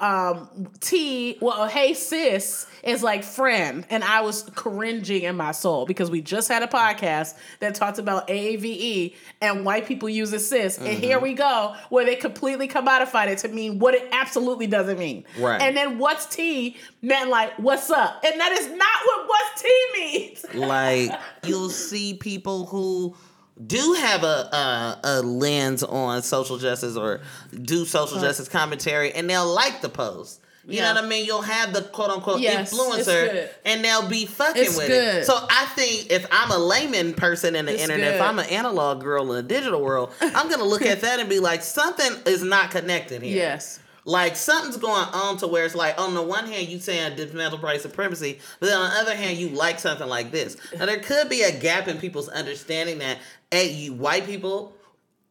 um 0.00 0.48
T, 0.80 1.36
well, 1.40 1.66
hey 1.68 1.92
sis 1.92 2.66
is 2.82 3.02
like 3.02 3.22
friend, 3.22 3.84
and 3.90 4.02
I 4.02 4.22
was 4.22 4.44
cringing 4.54 5.22
in 5.24 5.36
my 5.36 5.52
soul 5.52 5.84
because 5.86 6.10
we 6.10 6.22
just 6.22 6.48
had 6.48 6.62
a 6.62 6.66
podcast 6.66 7.34
that 7.60 7.74
talked 7.74 7.98
about 7.98 8.26
AAVE 8.28 9.14
and 9.42 9.64
white 9.64 9.86
people 9.86 10.08
use 10.08 10.32
it 10.32 10.40
sis, 10.40 10.78
and 10.78 10.86
here 10.88 11.16
Mm-hmm. 11.16 11.22
we 11.22 11.34
go 11.34 11.74
where 11.90 12.04
they 12.06 12.16
completely 12.16 12.66
commodified 12.66 13.28
it 13.28 13.38
to 13.38 13.48
mean 13.48 13.78
what 13.78 13.94
it 13.94 14.08
absolutely 14.12 14.66
doesn't 14.66 14.98
mean. 14.98 15.24
Right. 15.38 15.60
And 15.60 15.76
then 15.76 15.98
what's 15.98 16.26
T 16.26 16.76
meant 17.02 17.28
like 17.30 17.52
what's 17.58 17.90
up, 17.90 18.24
and 18.24 18.40
that 18.40 18.52
is 18.52 18.68
not 18.68 18.78
what 19.04 19.28
what's 19.28 19.62
T 19.62 19.86
means. 19.98 20.44
like 20.54 21.10
you'll 21.44 21.68
see 21.70 22.14
people 22.14 22.64
who 22.66 23.14
do 23.66 23.92
have 23.94 24.24
a, 24.24 24.26
a 24.26 25.00
a 25.04 25.22
lens 25.22 25.82
on 25.82 26.22
social 26.22 26.58
justice 26.58 26.96
or 26.96 27.20
do 27.62 27.84
social 27.84 28.20
justice 28.20 28.48
commentary 28.48 29.12
and 29.12 29.28
they'll 29.30 29.52
like 29.52 29.80
the 29.80 29.88
post. 29.88 30.40
You 30.66 30.76
Yeah. 30.78 30.88
know 30.88 30.94
what 31.02 31.04
I 31.04 31.08
mean? 31.08 31.26
You'll 31.26 31.42
have 31.42 31.72
the 31.74 31.82
quote 31.82 32.10
unquote 32.10 32.40
Yes, 32.40 32.72
influencer 32.72 33.48
and 33.66 33.84
they'll 33.84 34.08
be 34.08 34.24
fucking 34.26 34.62
It's 34.62 34.76
with 34.76 34.86
good. 34.88 35.16
it. 35.18 35.24
So 35.26 35.34
I 35.50 35.66
think 35.74 36.10
if 36.10 36.26
I'm 36.32 36.50
a 36.50 36.58
layman 36.58 37.12
person 37.14 37.54
in 37.54 37.66
the 37.66 37.74
It's 37.74 37.82
internet, 37.82 38.14
if. 38.16 38.20
I'm 38.22 38.38
an 38.38 38.46
analog 38.48 39.00
girl 39.02 39.30
in 39.30 39.36
the 39.36 39.42
digital 39.42 39.82
world, 39.82 40.10
I'm 40.20 40.48
gonna 40.48 40.64
look 40.64 40.82
at 40.82 41.02
that 41.02 41.20
and 41.20 41.28
be 41.28 41.38
like, 41.38 41.62
something 41.62 42.10
is 42.26 42.42
not 42.42 42.70
connected 42.70 43.22
here. 43.22 43.36
Yes. 43.44 43.78
Like 44.04 44.36
something's 44.36 44.76
going 44.76 45.06
on 45.12 45.38
to 45.38 45.46
where 45.46 45.64
it's 45.64 45.74
like 45.74 45.98
on 45.98 46.14
the 46.14 46.22
one 46.22 46.46
hand 46.46 46.68
you 46.68 46.78
saying 46.78 47.16
dismantle 47.16 47.58
white 47.58 47.80
supremacy, 47.80 48.38
but 48.60 48.66
then 48.66 48.78
on 48.78 48.90
the 48.90 48.96
other 48.96 49.14
hand 49.14 49.38
you 49.38 49.48
like 49.48 49.78
something 49.78 50.08
like 50.08 50.30
this. 50.30 50.56
Now 50.78 50.86
there 50.86 51.00
could 51.00 51.28
be 51.28 51.42
a 51.42 51.58
gap 51.58 51.88
in 51.88 51.98
people's 51.98 52.28
understanding 52.28 52.98
that 52.98 53.18
a 53.50 53.66
you 53.66 53.94
white 53.94 54.26
people, 54.26 54.74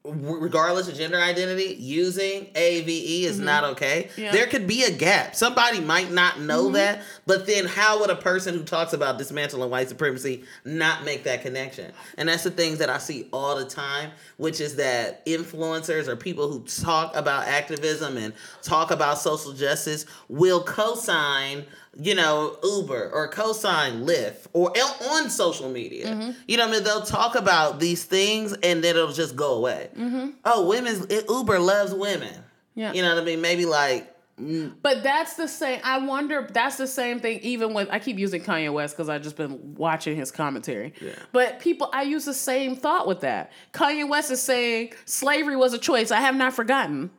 regardless 0.06 0.90
of 0.90 0.96
gender 0.96 1.18
identity, 1.20 1.76
using 1.80 2.48
AVE 2.56 2.90
is 3.26 3.40
not 3.40 3.64
okay. 3.64 4.10
Mm-hmm. 4.12 4.22
Yeah. 4.22 4.32
There 4.34 4.48
could 4.48 4.68
be 4.68 4.84
a 4.84 4.92
gap. 4.92 5.34
Somebody 5.36 5.80
might 5.80 6.12
not 6.12 6.42
know 6.42 6.64
Mm-hmm. 6.66 6.74
that, 6.74 7.02
but 7.26 7.46
then 7.46 7.66
how 7.66 8.00
would 8.02 8.10
a 8.10 8.16
person 8.16 8.54
who 8.54 8.64
talks 8.64 8.94
about 8.94 9.18
dismantling 9.18 9.70
white 9.70 9.90
supremacy 9.90 10.44
not 10.66 11.04
make 11.06 11.24
that 11.24 11.42
connection? 11.42 11.92
And 12.18 12.28
that's 12.30 12.44
the 12.44 12.52
things 12.52 12.80
that 12.80 12.90
I 12.90 12.98
see 12.98 13.28
all 13.32 13.56
the 13.56 13.66
time, 13.66 14.12
which 14.38 14.60
is 14.60 14.76
that 14.76 15.26
influencers 15.26 16.08
or 16.08 16.16
people 16.16 16.50
who 16.52 16.62
talk 16.64 17.16
about 17.16 17.48
activism 17.48 18.18
and 18.18 18.34
talk 18.62 18.92
about 18.92 19.20
social 19.20 19.54
justice 19.54 20.06
will 20.28 20.64
co-sign 20.64 21.66
you 22.00 22.16
know, 22.16 22.58
Uber 22.64 23.12
or 23.12 23.30
cosign 23.30 24.06
Lyft 24.06 24.48
or 24.54 24.74
on 25.12 25.30
social 25.30 25.70
media. 25.70 26.08
Mm-hmm. 26.08 26.32
You 26.48 26.58
know 26.58 26.66
what 26.66 26.74
I 26.74 26.76
mean? 26.78 26.84
They'll 26.84 27.02
talk 27.02 27.36
about 27.36 27.80
these 27.80 28.04
things 28.04 28.54
and 28.54 28.84
then 28.84 28.96
it'll 28.96 29.14
just 29.14 29.36
go 29.36 29.54
away. 29.56 29.90
Mm-hmm. 29.96 30.30
Oh, 30.46 30.68
women's 30.68 31.06
Uber 31.30 31.60
loves 31.60 31.94
women. 31.94 32.34
Yeah. 32.76 32.94
You 32.94 33.04
know 33.04 33.14
what 33.14 33.22
I 33.22 33.26
mean? 33.26 33.42
Maybe 33.42 33.66
like 33.66 34.14
But 34.38 35.04
that's 35.04 35.36
the 35.36 35.48
same. 35.48 35.80
I 35.84 36.00
wonder. 36.00 36.48
That's 36.52 36.78
the 36.78 36.88
same 36.88 37.20
thing. 37.20 37.40
Even 37.42 37.74
with 37.74 37.88
I 37.92 38.00
keep 38.00 38.18
using 38.18 38.42
Kanye 38.42 38.74
West 38.74 38.96
because 38.96 39.10
I've 39.10 39.22
just 39.22 39.38
been 39.38 39.76
watching 39.76 40.16
his 40.16 40.32
commentary. 40.32 40.94
Yeah. 41.00 41.12
But 41.32 41.60
people, 41.60 41.90
I 41.94 42.02
use 42.02 42.26
the 42.26 42.34
same 42.34 42.76
thought 42.76 43.08
with 43.08 43.22
that. 43.22 43.52
Kanye 43.74 44.10
West 44.10 44.32
is 44.32 44.42
saying 44.42 44.94
slavery 45.06 45.56
was 45.56 45.74
a 45.74 45.78
choice. 45.78 46.10
I 46.10 46.22
have 46.22 46.36
not 46.36 46.54
forgotten. 46.54 47.12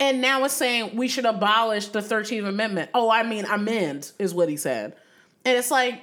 And 0.00 0.20
now 0.20 0.44
it's 0.44 0.54
saying 0.54 0.96
we 0.96 1.08
should 1.08 1.24
abolish 1.24 1.88
the 1.88 2.02
Thirteenth 2.02 2.46
Amendment. 2.46 2.90
Oh, 2.94 3.10
I 3.10 3.22
mean 3.22 3.44
amend 3.44 4.12
is 4.18 4.34
what 4.34 4.48
he 4.48 4.56
said. 4.56 4.96
And 5.44 5.56
it's 5.56 5.70
like, 5.70 6.00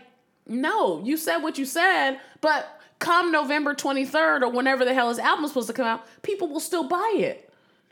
no, 0.47 1.03
you 1.03 1.17
said 1.17 1.39
what 1.39 1.57
you 1.57 1.65
said, 1.65 2.19
but 2.39 2.81
come 2.99 3.31
November 3.31 3.73
twenty 3.73 4.05
third 4.05 4.43
or 4.43 4.51
whenever 4.51 4.85
the 4.85 4.93
hell 4.93 5.09
his 5.09 5.19
album's 5.19 5.49
supposed 5.49 5.67
to 5.67 5.73
come 5.73 5.85
out, 5.85 6.05
people 6.21 6.47
will 6.47 6.59
still 6.59 6.87
buy 6.87 7.15
it 7.17 7.51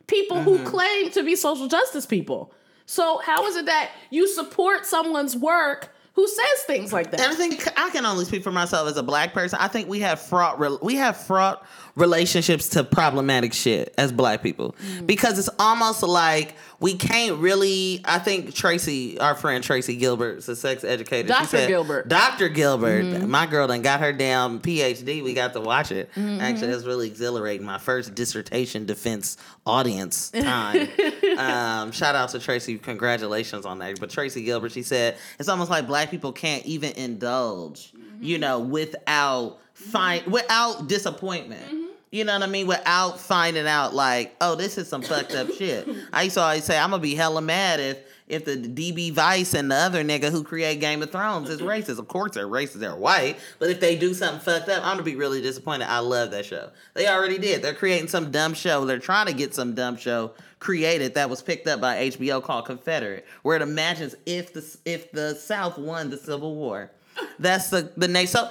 people 0.09 0.41
who 0.41 0.57
mm-hmm. 0.57 0.65
claim 0.65 1.11
to 1.11 1.23
be 1.23 1.35
social 1.35 1.67
justice 1.67 2.05
people. 2.05 2.51
So 2.85 3.19
how 3.19 3.45
is 3.45 3.55
it 3.55 3.67
that 3.67 3.91
you 4.09 4.27
support 4.27 4.85
someone's 4.85 5.37
work 5.37 5.95
who 6.13 6.27
says 6.27 6.63
things 6.65 6.91
like 6.91 7.11
And 7.11 7.19
that? 7.19 7.29
I 7.29 7.35
think 7.35 7.67
I 7.77 7.91
can 7.91 8.05
only 8.05 8.25
speak 8.25 8.43
for 8.43 8.51
myself 8.51 8.89
as 8.89 8.97
a 8.97 9.03
black 9.03 9.33
person. 9.33 9.59
I 9.61 9.67
think 9.67 9.87
we 9.87 9.99
have 9.99 10.19
fraught 10.19 10.59
we 10.83 10.95
have 10.95 11.15
fraught 11.15 11.65
relationships 11.99 12.69
to 12.69 12.83
problematic 12.83 13.53
shit 13.53 13.93
as 13.97 14.11
black 14.11 14.41
people 14.41 14.75
Mm. 14.79 15.05
because 15.07 15.37
it's 15.39 15.49
almost 15.59 16.01
like 16.03 16.55
we 16.79 16.95
can't 16.95 17.37
really. 17.39 18.01
I 18.05 18.19
think 18.19 18.53
Tracy, 18.55 19.19
our 19.19 19.35
friend 19.35 19.61
Tracy 19.63 19.97
Gilbert, 19.97 20.37
is 20.37 20.47
a 20.49 20.55
sex 20.55 20.83
educator. 20.85 21.27
Dr. 21.27 21.45
said- 21.47 21.67
Gilbert. 21.67 22.07
Mm-hmm. 22.07 22.09
Dr. 22.09 22.49
Gilbert, 22.49 23.27
my 23.27 23.45
girl, 23.45 23.67
done 23.67 23.81
got 23.81 23.99
her 23.99 24.13
damn 24.13 24.59
PhD. 24.61 25.21
We 25.23 25.33
got 25.33 25.51
to 25.53 25.59
watch 25.61 25.91
it. 25.91 26.09
Mm-hmm. 26.15 26.39
Actually, 26.39 26.67
that's 26.71 26.85
really 26.85 27.07
exhilarating. 27.07 27.65
My 27.65 27.79
first 27.79 28.15
dissertation 28.15 28.85
defense 28.85 29.35
audience 29.65 30.29
time. 30.31 30.87
um, 31.37 31.91
shout 31.91 32.15
out 32.15 32.29
to 32.29 32.39
Tracy. 32.39 32.77
Congratulations 32.77 33.65
on 33.65 33.79
that. 33.79 33.99
But 33.99 34.09
Tracy 34.09 34.43
Gilbert, 34.43 34.71
she 34.71 34.83
said 34.83 35.17
it's 35.37 35.49
almost 35.49 35.69
like 35.69 35.85
black 35.85 36.09
people 36.09 36.31
can't 36.31 36.65
even 36.65 36.93
indulge 36.93 37.91
you 38.21 38.37
know, 38.37 38.59
without 38.59 39.59
find 39.73 40.25
without 40.27 40.87
disappointment. 40.89 41.78
You 42.11 42.23
know 42.23 42.33
what 42.33 42.43
I 42.43 42.47
mean? 42.47 42.65
Without 42.65 43.19
finding 43.19 43.67
out 43.67 43.93
like, 43.93 44.35
oh, 44.41 44.55
this 44.55 44.77
is 44.79 44.87
some 44.87 45.03
fucked 45.03 45.33
up 45.33 45.51
shit. 45.51 45.87
I 46.11 46.23
used 46.23 46.35
to 46.35 46.41
always 46.41 46.63
say 46.63 46.77
I'm 46.77 46.89
gonna 46.89 47.01
be 47.01 47.13
hella 47.13 47.41
mad 47.41 47.79
if 47.79 47.99
if 48.27 48.45
the 48.45 48.55
DB 48.57 49.15
Weiss 49.15 49.53
and 49.53 49.71
the 49.71 49.75
other 49.75 50.03
nigga 50.03 50.31
who 50.31 50.43
create 50.43 50.79
Game 50.79 51.01
of 51.01 51.11
Thrones 51.11 51.49
is 51.49 51.61
racist. 51.61 51.99
Of 51.99 52.07
course 52.07 52.31
they're 52.33 52.47
racist, 52.47 52.79
they're 52.79 52.95
white. 52.95 53.37
But 53.59 53.69
if 53.69 53.79
they 53.79 53.95
do 53.95 54.13
something 54.13 54.39
fucked 54.39 54.69
up, 54.69 54.83
I'm 54.83 54.93
gonna 54.93 55.03
be 55.03 55.15
really 55.15 55.41
disappointed. 55.41 55.87
I 55.87 55.99
love 55.99 56.31
that 56.31 56.45
show. 56.45 56.71
They 56.95 57.07
already 57.07 57.37
did. 57.37 57.61
They're 57.61 57.73
creating 57.75 58.07
some 58.07 58.31
dumb 58.31 58.55
show. 58.55 58.85
They're 58.85 58.97
trying 58.99 59.27
to 59.27 59.33
get 59.33 59.53
some 59.53 59.75
dumb 59.75 59.97
show 59.97 60.31
created 60.59 61.13
that 61.13 61.29
was 61.29 61.41
picked 61.41 61.67
up 61.67 61.79
by 61.79 62.09
HBO 62.09 62.43
called 62.43 62.65
Confederate, 62.65 63.25
where 63.43 63.55
it 63.55 63.61
imagines 63.61 64.15
if 64.25 64.53
the 64.53 64.77
if 64.85 65.11
the 65.11 65.35
South 65.35 65.77
won 65.77 66.09
the 66.09 66.17
Civil 66.17 66.55
War. 66.55 66.91
That's 67.37 67.69
the 67.69 67.91
the 67.97 68.07
next 68.07 68.31
so 68.31 68.49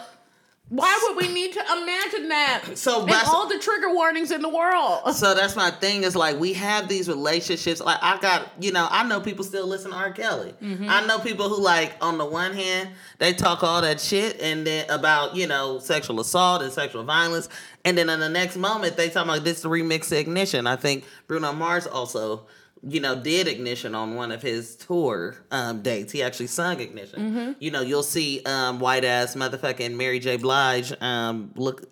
Why 0.70 0.98
would 1.02 1.16
we 1.16 1.32
need 1.32 1.54
to 1.54 1.60
imagine 1.60 2.28
that? 2.28 2.64
So 2.78 3.06
and 3.06 3.14
all 3.26 3.48
the 3.48 3.58
trigger 3.58 3.92
warnings 3.92 4.30
in 4.30 4.40
the 4.40 4.48
world. 4.48 5.14
So 5.14 5.34
that's 5.34 5.56
my 5.56 5.70
thing. 5.70 6.04
Is 6.04 6.14
like 6.14 6.38
we 6.38 6.52
have 6.54 6.88
these 6.88 7.08
relationships. 7.08 7.80
Like 7.80 7.98
I 8.00 8.18
got, 8.20 8.52
you 8.60 8.72
know, 8.72 8.86
I 8.90 9.06
know 9.06 9.20
people 9.20 9.44
still 9.44 9.66
listen 9.66 9.90
to 9.90 9.96
R. 9.96 10.12
Kelly. 10.12 10.54
Mm-hmm. 10.62 10.86
I 10.88 11.04
know 11.06 11.18
people 11.18 11.48
who 11.48 11.60
like 11.60 11.94
on 12.00 12.18
the 12.18 12.24
one 12.24 12.52
hand 12.52 12.90
they 13.18 13.32
talk 13.32 13.62
all 13.62 13.82
that 13.82 14.00
shit 14.00 14.40
and 14.40 14.66
then 14.66 14.88
about 14.90 15.34
you 15.34 15.46
know 15.46 15.78
sexual 15.80 16.20
assault 16.20 16.62
and 16.62 16.72
sexual 16.72 17.02
violence, 17.02 17.48
and 17.84 17.98
then 17.98 18.08
in 18.08 18.20
the 18.20 18.28
next 18.28 18.56
moment 18.56 18.96
they 18.96 19.08
talk 19.08 19.24
about 19.24 19.44
this 19.44 19.64
remix 19.64 20.12
Ignition. 20.12 20.66
I 20.66 20.76
think 20.76 21.04
Bruno 21.26 21.52
Mars 21.52 21.86
also. 21.86 22.46
You 22.86 23.00
know, 23.00 23.20
did 23.20 23.48
ignition 23.48 23.94
on 23.94 24.14
one 24.14 24.30
of 24.30 24.40
his 24.42 24.76
tour 24.76 25.36
um, 25.50 25.82
dates. 25.82 26.12
He 26.12 26.22
actually 26.22 26.46
sung 26.46 26.80
ignition. 26.80 27.56
You 27.58 27.70
know, 27.70 27.80
you'll 27.80 28.02
see 28.02 28.42
um, 28.44 28.78
white 28.78 29.04
ass 29.04 29.34
motherfucking 29.34 29.94
Mary 29.96 30.18
J. 30.20 30.36
Blige 30.36 30.92
um, 31.00 31.50
look 31.56 31.84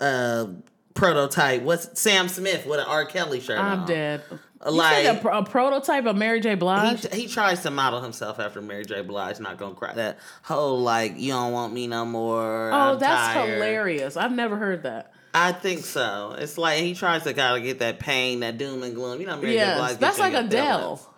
uh, 0.00 0.46
prototype. 0.94 1.62
What's 1.62 2.00
Sam 2.00 2.28
Smith 2.28 2.66
with 2.66 2.80
an 2.80 2.86
R. 2.86 3.04
Kelly 3.04 3.40
shirt 3.40 3.58
I'm 3.58 3.80
on? 3.80 3.86
dead. 3.86 4.22
Like- 4.64 5.04
a, 5.06 5.20
pro- 5.20 5.38
a 5.38 5.44
prototype 5.44 6.06
of 6.06 6.16
Mary 6.16 6.40
J. 6.40 6.54
Blige. 6.54 7.06
He, 7.12 7.22
he 7.22 7.28
tries 7.28 7.60
to 7.62 7.70
model 7.70 8.00
himself 8.00 8.40
after 8.40 8.60
Mary 8.62 8.84
J. 8.84 9.02
Blige. 9.02 9.38
Not 9.38 9.58
gonna 9.58 9.74
cry. 9.74 9.92
That 9.94 10.18
whole 10.42 10.80
like 10.80 11.18
you 11.18 11.32
don't 11.32 11.52
want 11.52 11.72
me 11.74 11.86
no 11.86 12.04
more. 12.04 12.72
oh, 12.72 12.74
I'm 12.74 12.98
that's 12.98 13.34
tired. 13.34 13.54
hilarious. 13.54 14.16
I've 14.16 14.32
never 14.32 14.56
heard 14.56 14.82
that. 14.84 15.12
I 15.36 15.52
think 15.52 15.84
so. 15.84 16.34
It's 16.38 16.56
like 16.56 16.80
he 16.80 16.94
tries 16.94 17.24
to 17.24 17.34
kind 17.34 17.58
of 17.58 17.62
get 17.62 17.80
that 17.80 17.98
pain, 17.98 18.40
that 18.40 18.56
doom 18.56 18.82
and 18.82 18.94
gloom. 18.94 19.20
You 19.20 19.26
know, 19.26 19.36
Mary 19.36 19.52
J. 19.52 19.54
Yes, 19.56 19.78
Blige. 19.78 19.98
that's 19.98 20.18
like 20.18 20.32
Adele. 20.32 21.14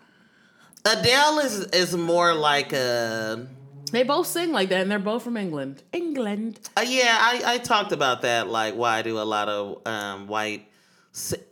Adele 0.85 1.39
is 1.39 1.61
is 1.67 1.97
more 1.97 2.35
like 2.35 2.73
a. 2.73 3.47
They 3.93 4.03
both 4.03 4.27
sing 4.27 4.51
like 4.51 4.71
that, 4.71 4.81
and 4.83 4.91
they're 4.91 4.99
both 4.99 5.23
from 5.23 5.37
England. 5.37 5.85
England. 5.93 6.59
Uh, 6.77 6.85
yeah, 6.87 7.17
I, 7.19 7.43
I 7.55 7.59
talked 7.59 7.93
about 7.93 8.23
that. 8.23 8.49
Like, 8.49 8.75
why 8.75 9.03
do 9.03 9.19
a 9.19 9.23
lot 9.23 9.49
of 9.49 9.87
um, 9.87 10.27
white? 10.27 10.68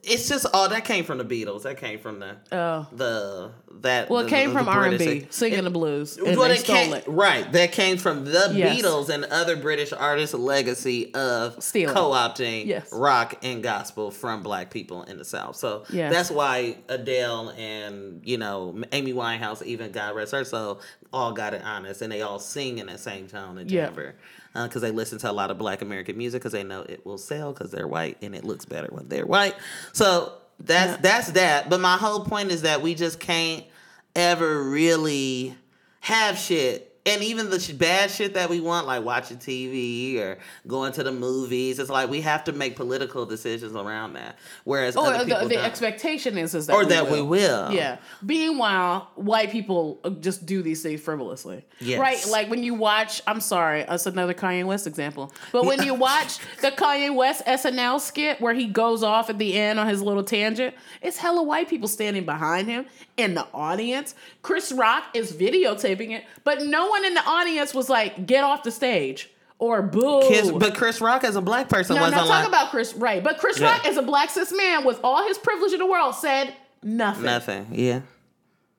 It's 0.05 0.29
just 0.29 0.47
oh, 0.55 0.69
that 0.69 0.85
came 0.85 1.05
from 1.05 1.19
the 1.19 1.25
Beatles. 1.25 1.63
That 1.65 1.79
came 1.79 1.99
from 1.99 2.21
the 2.21 2.37
Oh. 2.53 2.87
the 2.93 3.51
that. 3.81 4.09
Well, 4.09 4.21
it 4.21 4.25
the- 4.25 4.31
came 4.31 4.51
the 4.51 4.59
from 4.61 4.69
R 4.69 4.85
and 4.87 4.99
B 4.99 5.27
singing 5.31 5.65
the 5.65 5.71
blues, 5.71 6.17
and 6.17 6.37
Well, 6.37 6.49
they 6.49 6.55
it 6.55 6.61
stole 6.61 6.77
came, 6.77 6.95
it. 6.95 7.05
Right, 7.09 7.51
that 7.53 7.73
came 7.73 7.97
from 7.99 8.25
the 8.25 8.53
Yes. 8.55 8.81
Beatles 8.81 9.09
and 9.09 9.25
other 9.25 9.57
British 9.57 9.93
artists' 9.93 10.35
legacy 10.35 11.13
of 11.15 11.63
Stealing. 11.63 11.95
co-opting 11.95 12.67
Yes. 12.67 12.89
rock 12.93 13.35
and 13.43 13.63
gospel 13.63 14.11
from 14.13 14.43
black 14.43 14.71
people 14.71 15.03
in 15.03 15.19
the 15.19 15.25
South. 15.25 15.57
So 15.57 15.83
Yes. 15.91 16.13
that's 16.13 16.31
why 16.31 16.77
Adele 16.89 17.51
and 17.59 18.21
you 18.25 18.39
know 18.39 18.81
Amy 18.93 19.13
Winehouse, 19.13 19.63
even 19.65 19.91
God 19.91 20.15
rest 20.15 20.31
her 20.33 20.45
soul, 20.45 20.81
all 21.13 21.33
got 21.33 21.55
it 21.55 21.63
honest, 21.65 22.03
and 22.03 22.13
they 22.13 22.23
all 22.23 22.39
sing 22.39 22.79
in 22.79 22.87
that 22.87 23.01
same 23.01 23.27
tone 23.27 23.59
and 23.59 23.69
timbre. 23.69 24.15
Uh, 24.57 24.67
because 24.67 24.81
they 24.81 24.91
listen 24.91 25.19
to 25.19 25.31
a 25.31 25.33
lot 25.33 25.51
of 25.51 25.59
Black 25.59 25.83
American 25.83 26.17
music, 26.17 26.41
because 26.41 26.53
they 26.53 26.65
know 26.65 26.81
it 26.81 27.05
will 27.05 27.19
sell, 27.19 27.53
because 27.53 27.71
they're 27.71 27.87
white 27.87 28.17
and 28.23 28.35
it 28.35 28.43
looks 28.43 28.65
better 28.65 28.89
when 28.91 29.07
they're 29.09 29.27
white. 29.27 29.55
So 29.93 30.33
that's 30.59 30.93
Yeah. 30.93 30.99
that's 31.03 31.33
that. 31.33 31.69
But 31.69 31.81
my 31.81 31.97
whole 31.99 32.21
point 32.25 32.51
is 32.51 32.63
that 32.63 32.81
we 32.81 32.95
just 32.95 33.21
can't 33.21 33.65
ever 34.15 34.63
really 34.63 35.55
have 36.01 36.39
shit. 36.39 36.96
And 37.07 37.23
even 37.23 37.51
the 37.51 37.61
sh- 37.61 37.71
bad 37.71 38.11
shit 38.11 38.35
that 38.35 38.51
we 38.51 38.61
want, 38.61 38.87
like 38.87 39.05
watching 39.05 39.37
TV 39.39 40.19
or 40.19 40.39
going 40.67 40.93
to 40.95 41.03
the 41.05 41.13
movies, 41.13 41.79
it's 41.79 41.89
like 41.89 42.11
we 42.11 42.21
have 42.23 42.45
to 42.45 42.53
make 42.53 42.75
political 42.77 43.25
decisions 43.25 43.75
around 43.77 44.15
that. 44.15 44.39
Whereas 44.65 44.97
Or 44.97 45.07
other 45.07 45.25
the, 45.25 45.49
the 45.49 45.65
expectation 45.65 46.37
is 46.37 46.55
is 46.55 46.67
that 46.67 46.75
or 46.75 46.81
we 46.81 46.87
that 46.87 47.05
will. 47.05 47.13
we 47.13 47.23
will. 47.23 47.73
Yeah. 47.73 47.99
Meanwhile, 48.23 49.11
white 49.15 49.51
people 49.51 50.01
uh, 50.05 50.11
just 50.11 50.47
do 50.47 50.63
these 50.63 50.83
things 50.83 51.01
frivolously. 51.01 51.65
Yes. 51.81 51.99
Right? 52.01 52.27
Like 52.29 52.51
when 52.51 52.63
you 52.63 52.75
watch, 52.75 53.23
I'm 53.27 53.41
sorry, 53.41 53.85
that's 53.89 54.07
another 54.07 54.35
Kanye 54.35 54.65
West 54.65 54.87
example. 54.87 55.33
But 55.53 55.65
when 55.65 55.83
you 55.83 55.95
watch 55.95 56.39
the 56.61 56.71
Kanye 56.71 57.15
West 57.15 57.45
SNL 57.47 58.01
skit 58.01 58.41
where 58.41 58.55
he 58.55 58.67
goes 58.67 59.03
off 59.03 59.31
at 59.31 59.39
the 59.39 59.55
end 59.55 59.79
on 59.79 59.87
his 59.87 60.03
little 60.03 60.25
tangent, 60.25 60.75
it's 61.03 61.17
hella 61.19 61.43
white 61.43 61.69
people 61.69 61.89
standing 61.89 62.25
behind 62.25 62.69
him 62.69 62.87
in 63.17 63.35
the 63.35 63.47
audience. 63.55 64.15
Chris 64.43 64.73
Rock 64.73 65.05
is 65.15 65.33
videotaping 65.33 66.11
it, 66.11 66.25
but 66.45 66.63
no 66.63 66.89
one 66.89 67.05
in 67.05 67.15
the 67.15 67.25
audience 67.25 67.75
was 67.75 67.89
like, 67.89 68.27
get 68.27 68.45
off 68.45 68.63
the 68.63 68.71
stage 68.71 69.31
or 69.59 69.83
boo. 69.83 70.23
Kiss, 70.29 70.51
but 70.51 70.75
Chris 70.75 71.01
Rock 71.01 71.25
as 71.25 71.37
a 71.37 71.41
black 71.41 71.69
person 71.69 71.97
No, 71.97 72.03
wasn't 72.03 72.21
not 72.23 72.29
like 72.29 72.47
about 72.49 72.71
Chris, 72.71 72.95
right? 72.95 73.23
But 73.25 73.39
Chris 73.39 73.59
Yeah. 73.59 73.73
Rock, 73.73 73.87
as 73.87 73.97
a 73.97 74.03
black 74.03 74.31
cis 74.31 74.53
man 74.55 74.85
with 74.85 75.01
all 75.03 75.27
his 75.27 75.39
privilege 75.39 75.73
in 75.73 75.79
the 75.79 75.87
world, 75.87 76.15
said 76.15 76.55
nothing. 76.83 77.25
nothing. 77.25 77.67
Yeah. 77.73 78.01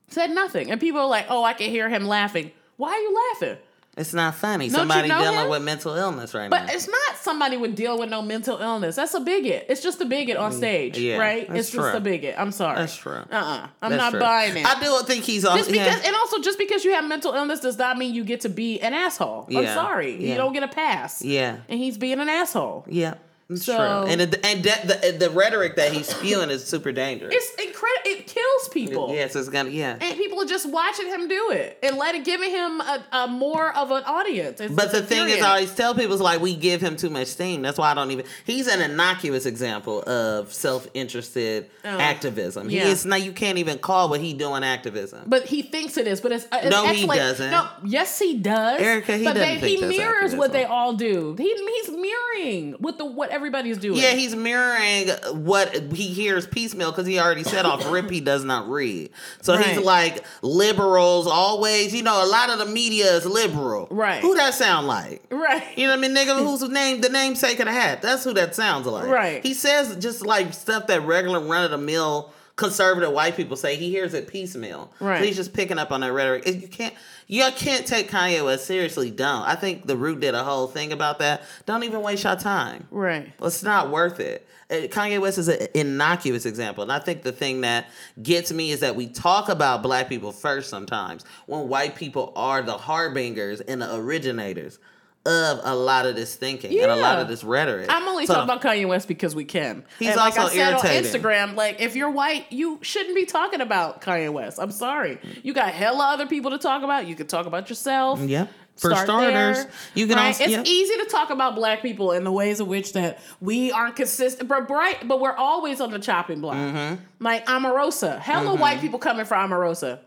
Said 0.09 0.31
nothing. 0.31 0.71
And 0.71 0.79
people 0.79 1.01
are 1.01 1.07
like, 1.07 1.25
oh, 1.29 1.43
I 1.43 1.53
can 1.53 1.69
hear 1.69 1.89
him 1.89 2.05
laughing. 2.05 2.51
Why 2.77 2.89
are 2.89 2.99
you 2.99 3.17
laughing? 3.33 3.57
It's 3.97 4.13
not 4.13 4.35
funny. 4.35 4.69
Don't 4.69 4.73
you 4.73 4.79
Somebody 4.79 5.07
know 5.09 5.21
dealing 5.21 5.39
him? 5.39 5.49
with 5.49 5.63
mental 5.63 5.95
illness 5.95 6.33
right 6.33 6.49
But 6.49 6.59
now. 6.61 6.65
But 6.67 6.75
it's 6.75 6.87
not 6.87 7.17
somebody 7.19 7.57
would 7.57 7.75
deal 7.75 7.97
with 7.97 8.09
no 8.09 8.21
mental 8.21 8.57
illness. 8.59 8.95
That's 8.95 9.13
a 9.15 9.19
bigot. 9.19 9.65
It's 9.69 9.81
just 9.81 9.99
a 10.01 10.05
bigot 10.05 10.37
on 10.37 10.51
stage, 10.53 10.95
Mm, 10.97 11.01
yeah, 11.03 11.17
right? 11.17 11.47
It's 11.49 11.71
just 11.71 11.95
a 11.95 11.99
bigot. 11.99 12.35
I'm 12.37 12.51
sorry. 12.51 12.77
That's 12.77 12.95
true. 12.95 13.13
Uh-uh. 13.31 13.67
I'm 13.81 13.89
That's 13.91 13.99
not 14.01 14.11
true. 14.11 14.19
buying 14.19 14.55
it. 14.55 14.65
I 14.65 14.79
don't 14.79 15.07
think 15.07 15.23
he's 15.23 15.43
all 15.45 15.57
just 15.57 15.71
because, 15.71 15.99
yeah. 16.01 16.07
and 16.07 16.15
also 16.15 16.39
just 16.41 16.57
because 16.59 16.85
you 16.85 16.91
have 16.93 17.05
mental 17.05 17.33
illness 17.33 17.59
does 17.59 17.77
not 17.77 17.97
mean 17.97 18.13
you 18.13 18.23
get 18.23 18.41
to 18.41 18.49
be 18.49 18.79
an 18.81 18.93
asshole. 18.93 19.47
I'm 19.55 19.65
sorry, 19.65 20.11
yeah. 20.23 20.29
you 20.31 20.35
don't 20.35 20.53
get 20.53 20.63
a 20.63 20.67
pass. 20.67 21.23
Yeah. 21.23 21.57
and 21.67 21.79
he's 21.79 21.97
being 21.97 22.19
an 22.19 22.29
asshole. 22.29 22.85
Yeah, 22.87 23.15
it's 23.49 23.65
So- 23.65 23.75
true. 23.77 24.11
And 24.11 24.21
it, 24.21 24.45
and 24.45 24.63
that, 24.63 24.87
the 24.87 25.11
the 25.17 25.29
rhetoric 25.29 25.75
that 25.75 25.91
he's 25.93 26.07
spewing 26.07 26.49
is 26.49 26.63
super 26.65 26.91
dangerous. 26.91 27.33
It's 27.35 27.49
incredible. 27.51 27.77
It 28.05 28.27
kills 28.27 28.69
people. 28.69 29.13
yes, 29.13 29.35
it's 29.35 29.49
gonna 29.49 29.69
yeah. 29.69 29.97
and 29.99 30.17
people 30.17 30.41
are 30.41 30.45
just 30.45 30.69
watching 30.69 31.07
him 31.07 31.27
do 31.27 31.51
it 31.51 31.77
and 31.83 31.97
letting 31.97 32.23
giving 32.23 32.49
him 32.51 32.79
a, 32.81 33.03
a 33.11 33.27
more 33.27 33.75
of 33.75 33.91
an 33.91 34.03
audience. 34.05 34.59
It's 34.61 34.73
But 34.73 34.91
the 34.91 35.01
thing 35.01 35.29
is. 35.29 35.41
I 35.41 35.49
always 35.49 35.73
tell 35.73 35.93
people 35.95 36.13
is 36.13 36.21
like 36.21 36.41
we 36.41 36.55
give 36.55 36.81
him 36.81 36.95
too 36.95 37.09
much 37.09 37.27
steam. 37.27 37.61
That's 37.61 37.77
why 37.77 37.91
I 37.91 37.93
don't 37.93 38.11
even. 38.11 38.25
He's 38.45 38.67
an 38.67 38.81
innocuous 38.81 39.45
example 39.45 40.03
of 40.07 40.53
self-interested 40.53 41.69
oh, 41.85 41.87
activism. 41.99 42.69
He 42.69 42.79
Oh. 42.79 42.83
yeah. 42.83 42.89
is 42.89 43.05
now 43.05 43.15
you 43.15 43.31
can't 43.31 43.57
even 43.57 43.77
call 43.79 44.09
what 44.09 44.19
he 44.21 44.33
doing 44.33 44.63
activism. 44.63 45.23
But 45.25 45.45
he 45.45 45.61
thinks 45.61 45.97
it 45.97 46.07
is. 46.07 46.21
But 46.21 46.31
it's, 46.33 46.47
it's 46.51 46.69
No, 46.69 46.85
he 46.87 47.05
doesn't. 47.05 47.51
No, 47.51 47.67
yes, 47.83 48.19
he 48.19 48.37
does. 48.37 48.81
Ericka, 48.81 49.17
he 49.17 49.23
but 49.25 49.33
doesn't 49.33 49.59
think 49.59 49.79
he 49.79 49.85
mirrors 49.85 50.35
what 50.35 50.51
they 50.53 50.65
all 50.65 50.93
do. 50.93 51.35
He, 51.37 51.53
he's 51.53 51.89
mirroring 51.89 52.75
with 52.79 52.97
the 52.97 53.05
what 53.05 53.29
everybody's 53.38 53.77
doing. 53.77 53.99
yeah, 53.99 54.11
he's 54.11 54.35
mirroring 54.35 55.09
what 55.45 55.73
he 55.93 56.07
hears 56.07 56.45
piecemeal 56.45 56.91
because 56.91 57.07
he 57.07 57.19
already 57.19 57.43
said 57.43 57.65
off 57.65 57.89
rip 57.91 58.09
he 58.09 58.19
does 58.19 58.43
not 58.43 58.69
read. 58.69 59.09
So 59.41 59.55
he's 59.57 59.77
like 59.79 60.25
liberals 60.41 61.27
always. 61.27 61.93
You 61.93 62.03
know, 62.03 62.25
a 62.25 62.27
lot 62.27 62.49
of 62.49 62.59
the 62.59 62.65
media 62.65 63.13
is 63.13 63.25
liberal. 63.25 63.88
Right. 63.89 64.19
Who 64.21 64.35
that 64.35 64.53
sound 64.53 64.88
like? 64.88 65.23
right. 65.31 65.63
You 65.77 65.88
know 65.88 65.95
what 65.95 66.05
I 66.05 66.07
mean, 66.07 66.15
nigga? 66.15 66.38
Who's 66.38 66.61
name? 66.69 67.01
The 67.01 67.09
namesake 67.09 67.59
of 67.59 67.65
the 67.65 67.71
hat. 67.71 68.01
That's 68.01 68.23
who 68.23 68.33
that 68.33 68.55
sounds 68.55 68.85
like. 68.88 69.07
Right. 69.07 69.43
He 69.43 69.53
says 69.53 69.95
just 69.97 70.25
like 70.25 70.53
stuff 70.53 70.88
that 70.88 71.01
regular 71.03 71.39
run 71.39 71.63
of 71.65 71.71
the 71.71 71.77
mill 71.77 72.31
conservative 72.57 73.11
white 73.13 73.37
people 73.37 73.55
say. 73.55 73.77
He 73.77 73.89
hears 73.89 74.13
it 74.13 74.27
piecemeal. 74.27 74.91
Right. 74.99 75.19
So 75.19 75.25
he's 75.25 75.37
just 75.37 75.53
picking 75.53 75.79
up 75.79 75.91
on 75.91 76.01
that 76.01 76.11
rhetoric. 76.11 76.45
And 76.45 76.61
You 76.61 76.67
can't. 76.67 76.93
You 77.27 77.43
can't 77.55 77.85
take 77.85 78.09
Kanye 78.09 78.43
West 78.43 78.65
seriously. 78.65 79.11
Don't. 79.11 79.43
I 79.43 79.55
think 79.55 79.85
the 79.85 79.97
Root 79.97 80.21
did 80.21 80.33
a 80.33 80.43
whole 80.43 80.67
thing 80.67 80.91
about 80.91 81.19
that. 81.19 81.43
Don't 81.65 81.83
even 81.83 82.01
waste 82.01 82.23
your 82.23 82.35
time. 82.35 82.87
Right. 82.89 83.31
It's 83.41 83.63
not 83.63 83.91
worth 83.91 84.19
it. 84.19 84.47
Kanye 84.69 85.19
West 85.21 85.37
is 85.37 85.47
an 85.47 85.67
innocuous 85.73 86.45
example. 86.45 86.83
And 86.83 86.91
I 86.91 86.99
think 86.99 87.23
the 87.23 87.31
thing 87.31 87.61
that 87.61 87.89
gets 88.21 88.51
me 88.51 88.71
is 88.71 88.81
that 88.81 88.95
we 88.95 89.07
talk 89.07 89.49
about 89.49 89.83
black 89.83 90.09
people 90.09 90.31
first 90.31 90.69
sometimes 90.69 91.23
when 91.45 91.69
white 91.69 91.95
people 91.95 92.33
are 92.35 92.61
the 92.61 92.77
harbingers 92.77 93.61
and 93.61 93.81
the 93.81 93.95
originators 93.95 94.79
of 95.28 95.59
a 95.63 95.75
lot 95.75 96.05
of 96.05 96.15
this 96.15 96.36
thinking 96.36 96.71
and 96.80 96.91
a 96.91 96.95
lot 96.95 97.19
of 97.19 97.28
this 97.28 97.43
rhetoric. 97.43 97.88
I'm 97.89 98.07
only 98.07 98.25
So- 98.25 98.34
talking 98.36 98.49
about 98.49 98.61
Kanye 98.61 98.88
West 98.88 99.07
because 99.07 99.36
we 99.36 99.45
can. 99.45 99.84
He's 99.99 100.09
and 100.09 100.17
like 100.17 100.38
also 100.39 100.53
I 100.53 100.55
said 100.55 100.71
irritating. 100.71 100.97
on 100.97 101.21
Instagram, 101.21 101.55
like 101.55 101.82
if 101.82 101.95
you're 101.95 102.09
white, 102.11 102.45
you 102.51 102.80
shouldn't 102.82 103.15
be 103.15 103.25
talking 103.25 103.61
about 103.61 104.01
Kanye 104.01 104.32
West. 104.32 104.59
I'm 104.61 104.71
sorry. 104.71 105.19
You 105.43 105.53
got 105.53 105.73
hella 105.73 106.05
other 106.13 106.25
people 106.28 106.51
to 106.51 106.57
talk 106.57 106.84
about. 106.84 107.07
You 107.07 107.15
could 107.15 107.30
talk 107.30 107.45
about 107.45 107.69
yourself. 107.69 108.19
Yep. 108.21 108.49
For 108.78 108.91
Start 108.91 109.07
starters, 109.07 109.57
there, 109.63 109.71
you 109.95 110.05
can 110.05 110.17
right? 110.17 110.28
also 110.28 110.43
It's 110.43 110.53
yeah. 110.53 110.61
easy 110.63 110.93
to 110.97 111.05
talk 111.09 111.32
about 111.32 111.55
black 111.55 111.82
people 111.82 112.11
in 112.11 112.23
the 112.23 112.32
ways 112.32 112.59
in 112.59 112.67
which 112.67 112.93
that 112.93 113.17
we 113.41 113.71
aren't 113.71 113.95
consistent, 113.95 114.47
but 114.47 114.67
bright, 114.67 115.07
but 115.07 115.19
we're 115.19 115.36
always 115.36 115.82
on 115.82 115.89
the 115.89 115.97
chopping 115.97 116.41
block. 116.41 116.57
Mm-hmm. 116.57 117.01
Like 117.19 117.47
Omarosa, 117.47 118.19
hella 118.19 118.53
white 118.53 118.80
people 118.80 118.99
coming 118.99 119.25
for 119.25 119.34
Omarosa. 119.36 119.97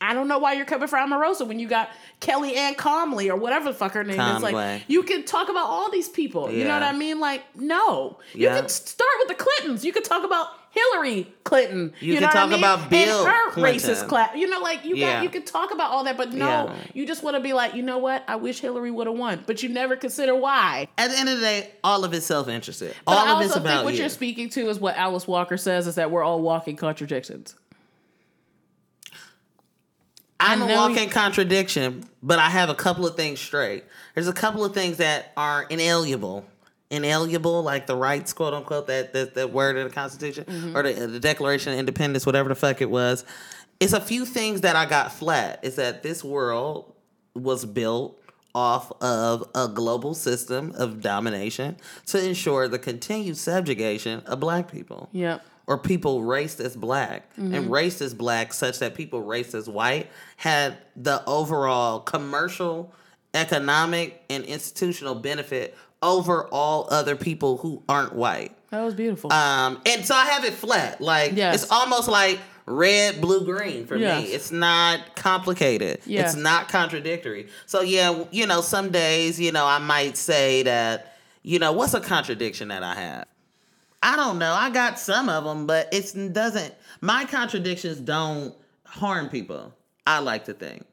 I 0.00 0.14
don't 0.14 0.28
know 0.28 0.38
why 0.38 0.54
you're 0.54 0.64
coming 0.64 0.88
for 0.88 0.98
Omarosa 0.98 1.46
when 1.46 1.58
you 1.58 1.68
got 1.68 1.90
Kelly 2.20 2.56
Ann 2.56 2.74
Comley 2.74 3.28
or 3.30 3.36
whatever 3.36 3.66
the 3.66 3.74
fuck 3.74 3.92
her 3.92 4.02
name 4.04 4.18
is. 4.20 4.42
Like 4.42 4.82
you 4.88 5.02
can 5.02 5.24
talk 5.24 5.48
about 5.48 5.66
all 5.66 5.90
these 5.90 6.08
people. 6.08 6.50
You 6.50 6.64
know 6.64 6.74
what 6.74 6.82
I 6.82 6.92
mean? 6.92 7.20
Like 7.20 7.42
no, 7.56 8.18
you 8.32 8.44
Yeah. 8.48 8.58
can 8.60 8.68
start 8.68 9.10
with 9.20 9.28
the 9.36 9.44
Clintons. 9.44 9.84
You 9.84 9.92
could 9.92 10.04
talk 10.04 10.24
about 10.24 10.46
Hillary 10.70 11.26
Clinton. 11.44 11.92
You 12.00 12.14
know 12.14 12.20
can 12.20 12.26
what 12.28 12.36
I 12.36 12.40
talk 12.40 12.50
mean? 12.50 12.58
about 12.60 12.88
Bill 12.90 13.26
and 13.26 13.28
her 13.28 13.50
Clinton. 13.50 13.90
racist 13.90 14.08
class. 14.08 14.36
You 14.36 14.48
know, 14.48 14.60
like 14.60 14.84
you 14.84 14.94
Yeah. 14.96 15.14
got 15.16 15.24
you 15.24 15.28
could 15.28 15.44
talk 15.46 15.72
about 15.72 15.90
all 15.90 16.04
that, 16.04 16.16
but 16.16 16.32
no, 16.32 16.46
Yeah. 16.46 16.74
you 16.94 17.06
just 17.06 17.22
want 17.24 17.36
to 17.36 17.40
be 17.42 17.52
like, 17.52 17.74
you 17.74 17.82
know 17.82 17.98
what? 17.98 18.22
I 18.28 18.36
wish 18.36 18.60
Hillary 18.60 18.90
would 18.92 19.06
have 19.08 19.16
won, 19.16 19.42
but 19.46 19.62
you 19.62 19.68
never 19.68 19.96
consider 19.96 20.34
why. 20.34 20.86
At 20.96 21.10
the 21.10 21.18
end 21.18 21.28
of 21.28 21.40
the 21.40 21.44
day, 21.44 21.70
all 21.84 22.04
of 22.04 22.14
it's 22.14 22.24
self-interested. 22.26 22.94
But 23.04 23.12
all 23.12 23.18
I 23.26 23.32
of 23.32 23.40
it's 23.42 23.50
also 23.50 23.60
about 23.60 23.70
think 23.78 23.84
what 23.84 23.94
you. 23.94 24.00
you're 24.00 24.08
speaking 24.08 24.48
to 24.50 24.68
is 24.68 24.78
what 24.78 24.96
Alice 24.96 25.26
Walker 25.26 25.56
says 25.56 25.86
is 25.88 25.96
that 25.96 26.10
we're 26.12 26.22
all 26.22 26.40
walking 26.40 26.76
contradictions. 26.76 27.56
I'm 30.40 30.62
I 30.62 30.72
a 30.72 30.76
walking 30.76 31.10
contradiction, 31.10 32.04
but 32.22 32.38
I 32.38 32.48
have 32.50 32.68
a 32.70 32.74
couple 32.74 33.06
of 33.06 33.14
things 33.16 33.40
straight. 33.40 33.84
There's 34.14 34.28
a 34.28 34.32
couple 34.32 34.64
of 34.64 34.74
things 34.74 34.96
that 34.96 35.32
are 35.36 35.64
inalienable. 35.64 36.46
Inalienable, 36.90 37.62
like 37.62 37.86
the 37.86 37.94
rights, 37.94 38.32
quote 38.32 38.52
unquote, 38.52 38.88
that 38.88 39.12
that, 39.12 39.34
that 39.34 39.52
word 39.52 39.76
in 39.76 39.86
the 39.86 39.92
Constitution 39.92 40.44
Mm-hmm. 40.44 40.76
or 40.76 40.82
the, 40.82 41.06
the 41.06 41.20
Declaration 41.20 41.72
of 41.72 41.78
Independence, 41.78 42.26
whatever 42.26 42.48
the 42.48 42.54
fuck 42.56 42.80
it 42.80 42.90
was. 42.90 43.24
It's 43.78 43.92
a 43.92 44.00
few 44.00 44.26
things 44.26 44.62
that 44.62 44.74
I 44.74 44.86
got 44.86 45.12
flat. 45.12 45.60
Is 45.62 45.76
that 45.76 46.02
this 46.02 46.24
world 46.24 46.92
was 47.34 47.64
built 47.64 48.19
off 48.54 48.90
of 49.02 49.48
a 49.54 49.68
global 49.68 50.14
system 50.14 50.72
of 50.76 51.00
domination 51.00 51.76
to 52.06 52.24
ensure 52.24 52.68
the 52.68 52.78
continued 52.78 53.36
subjugation 53.36 54.20
of 54.26 54.40
black 54.40 54.70
people 54.70 55.08
Yep. 55.12 55.44
or 55.66 55.78
people 55.78 56.22
raced 56.24 56.60
as 56.60 56.76
black 56.76 57.30
Mm-hmm. 57.36 57.54
and 57.54 57.70
raced 57.70 58.00
as 58.00 58.12
black 58.14 58.52
such 58.52 58.78
that 58.80 58.94
people 58.94 59.22
raced 59.22 59.54
as 59.54 59.68
white 59.68 60.08
had 60.36 60.76
the 60.96 61.22
overall 61.26 62.00
commercial 62.00 62.92
economic 63.34 64.22
and 64.28 64.44
institutional 64.44 65.14
benefit 65.14 65.76
over 66.02 66.46
all 66.48 66.88
other 66.90 67.14
people 67.16 67.58
who 67.58 67.82
aren't 67.88 68.14
white 68.14 68.52
That 68.70 68.82
was 68.82 68.94
beautiful. 68.94 69.32
um 69.32 69.80
and 69.86 70.04
so 70.04 70.14
i 70.14 70.24
have 70.26 70.44
it 70.44 70.54
flat 70.54 71.00
like 71.00 71.32
Yes. 71.34 71.62
it's 71.62 71.72
almost 71.72 72.08
like 72.08 72.38
red 72.70 73.20
blue 73.20 73.44
green 73.44 73.84
for 73.86 73.96
Yes. 73.96 74.22
me 74.26 74.32
it's 74.32 74.50
not 74.52 75.16
complicated 75.16 76.00
it's 76.06 76.36
not 76.36 76.68
contradictory 76.68 77.48
so 77.66 77.80
yeah 77.80 78.24
you 78.30 78.46
know 78.46 78.60
some 78.60 78.90
days 78.90 79.40
you 79.40 79.50
know 79.52 79.66
i 79.66 79.78
might 79.78 80.16
say 80.16 80.62
that 80.62 81.16
you 81.42 81.58
know 81.58 81.72
what's 81.72 81.94
a 81.94 82.00
contradiction 82.00 82.68
that 82.68 82.82
i 82.82 82.94
have 82.94 83.26
I 84.02 84.16
don't 84.16 84.38
know. 84.38 84.54
I 84.54 84.70
got 84.70 84.98
some 84.98 85.28
of 85.28 85.44
them, 85.44 85.66
but 85.66 85.92
it 85.92 86.32
doesn't. 86.32 86.74
My 87.02 87.26
contradictions 87.26 87.98
don't 87.98 88.54
harm 88.86 89.28
people. 89.28 89.74
I 90.06 90.20
like 90.20 90.46
to 90.46 90.54
think. 90.54 90.86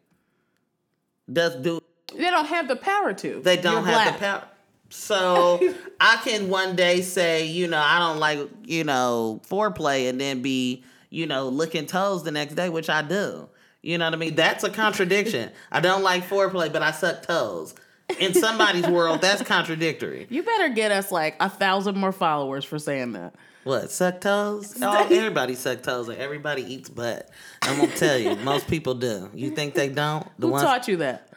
Does 1.32 1.56
do 1.56 1.80
they 2.14 2.30
don't 2.30 2.46
have 2.48 2.68
the 2.68 2.76
power 2.76 3.14
to. 3.14 3.40
they 3.42 3.56
don't 3.56 3.86
You're 3.86 3.94
have 3.94 3.94
black. 3.94 4.14
the 4.14 4.20
power? 4.20 4.44
So 4.90 5.74
I 6.02 6.18
can 6.24 6.50
one 6.50 6.76
day 6.76 7.02
say, 7.02 7.46
you 7.46 7.68
know, 7.68 7.80
I 7.82 8.00
don't 8.00 8.20
like, 8.20 8.40
you 8.66 8.84
know, 8.84 9.42
foreplay, 9.50 10.10
and 10.10 10.20
then 10.20 10.42
be, 10.42 10.84
you 11.10 11.26
know, 11.28 11.50
licking 11.50 11.86
toes 11.86 12.24
the 12.24 12.32
next 12.32 12.56
day, 12.56 12.70
which 12.70 12.90
I 12.90 13.02
do. 13.02 13.50
You 13.82 13.98
know 13.98 14.06
what 14.06 14.14
I 14.14 14.18
mean? 14.18 14.36
That's 14.36 14.64
a 14.64 14.70
contradiction. 14.70 15.52
I 15.72 15.80
don't 15.80 16.04
like 16.04 16.28
foreplay, 16.28 16.72
but 16.72 16.82
I 16.82 16.92
suck 16.92 17.24
toes. 17.24 17.76
In 18.20 18.34
somebody's 18.34 18.88
world, 18.88 19.22
that's 19.22 19.42
contradictory. 19.44 20.28
You 20.30 20.42
better 20.42 20.70
get 20.70 20.92
us 20.92 21.12
like 21.12 21.36
a 21.40 21.50
thousand 21.50 21.98
more 21.98 22.14
followers 22.14 22.64
for 22.64 22.80
saying 22.80 23.14
that. 23.14 23.36
What 23.66 23.92
suck 23.92 24.22
toes? 24.22 24.78
Oh, 24.82 25.04
everybody 25.04 25.56
suck 25.56 25.84
toes, 25.84 26.08
and 26.08 26.18
everybody 26.18 26.62
eats 26.62 26.90
butt. 26.90 27.30
I'm 27.62 27.78
gonna 27.78 27.96
tell 27.98 28.18
you, 28.18 28.36
most 28.38 28.68
people 28.70 28.94
do. 28.94 29.30
You 29.34 29.52
think 29.52 29.74
they 29.74 29.90
don't? 29.90 30.26
The 30.40 30.48
Who 30.48 30.54
ones 30.54 30.64
taught 30.64 30.88
you 30.88 30.98
that? 30.98 31.30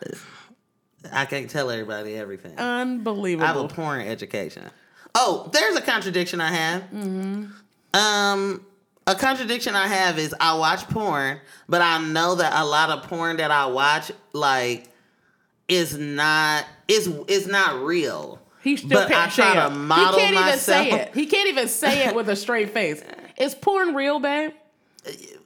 I 1.13 1.25
can't 1.25 1.51
tell 1.51 1.71
everybody 1.71 2.15
everything. 2.15 2.57
Unbelievable. 2.57 3.45
I 3.45 3.49
have 3.49 3.57
a 3.57 3.69
porn 3.69 4.03
education. 4.03 4.71
Oh, 5.15 5.51
there's 5.53 5.77
a 5.77 5.81
contradiction 5.81 6.41
I 6.41 6.53
have. 6.53 6.83
Mm-hmm. 6.85 7.47
Um, 7.95 8.65
a 9.11 9.15
contradiction 9.15 9.75
I 9.75 9.89
have 9.89 10.19
is 10.19 10.35
I 10.41 10.57
watch 10.57 10.89
porn, 10.89 11.41
but 11.69 11.83
I 11.83 12.01
know 12.03 12.37
that 12.37 12.53
a 12.55 12.65
lot 12.65 12.91
of 12.91 13.05
porn 13.09 13.39
that 13.39 13.51
I 13.51 13.67
watch, 13.67 14.13
like, 14.33 14.89
is 15.69 15.97
not 15.99 16.65
is 16.89 17.07
is 17.29 17.47
not 17.47 17.83
real. 17.83 18.41
He 18.63 18.77
still 18.77 18.91
but 18.91 19.09
can't 19.09 19.33
I 19.33 19.35
try 19.35 19.53
say 19.55 19.61
to 19.61 19.67
it. 19.67 19.79
model 19.79 20.19
he 20.19 20.25
can't 20.27 20.35
myself. 20.35 20.87
even 20.87 20.99
say 20.99 21.03
it. 21.03 21.15
He 21.15 21.27
can't 21.27 21.49
even 21.49 21.69
say 21.69 22.07
it 22.07 22.15
with 22.15 22.29
a 22.29 22.37
straight 22.37 22.71
face. 22.71 23.03
Is 23.39 23.55
porn 23.55 23.95
real, 23.95 24.21
babe? 24.21 24.53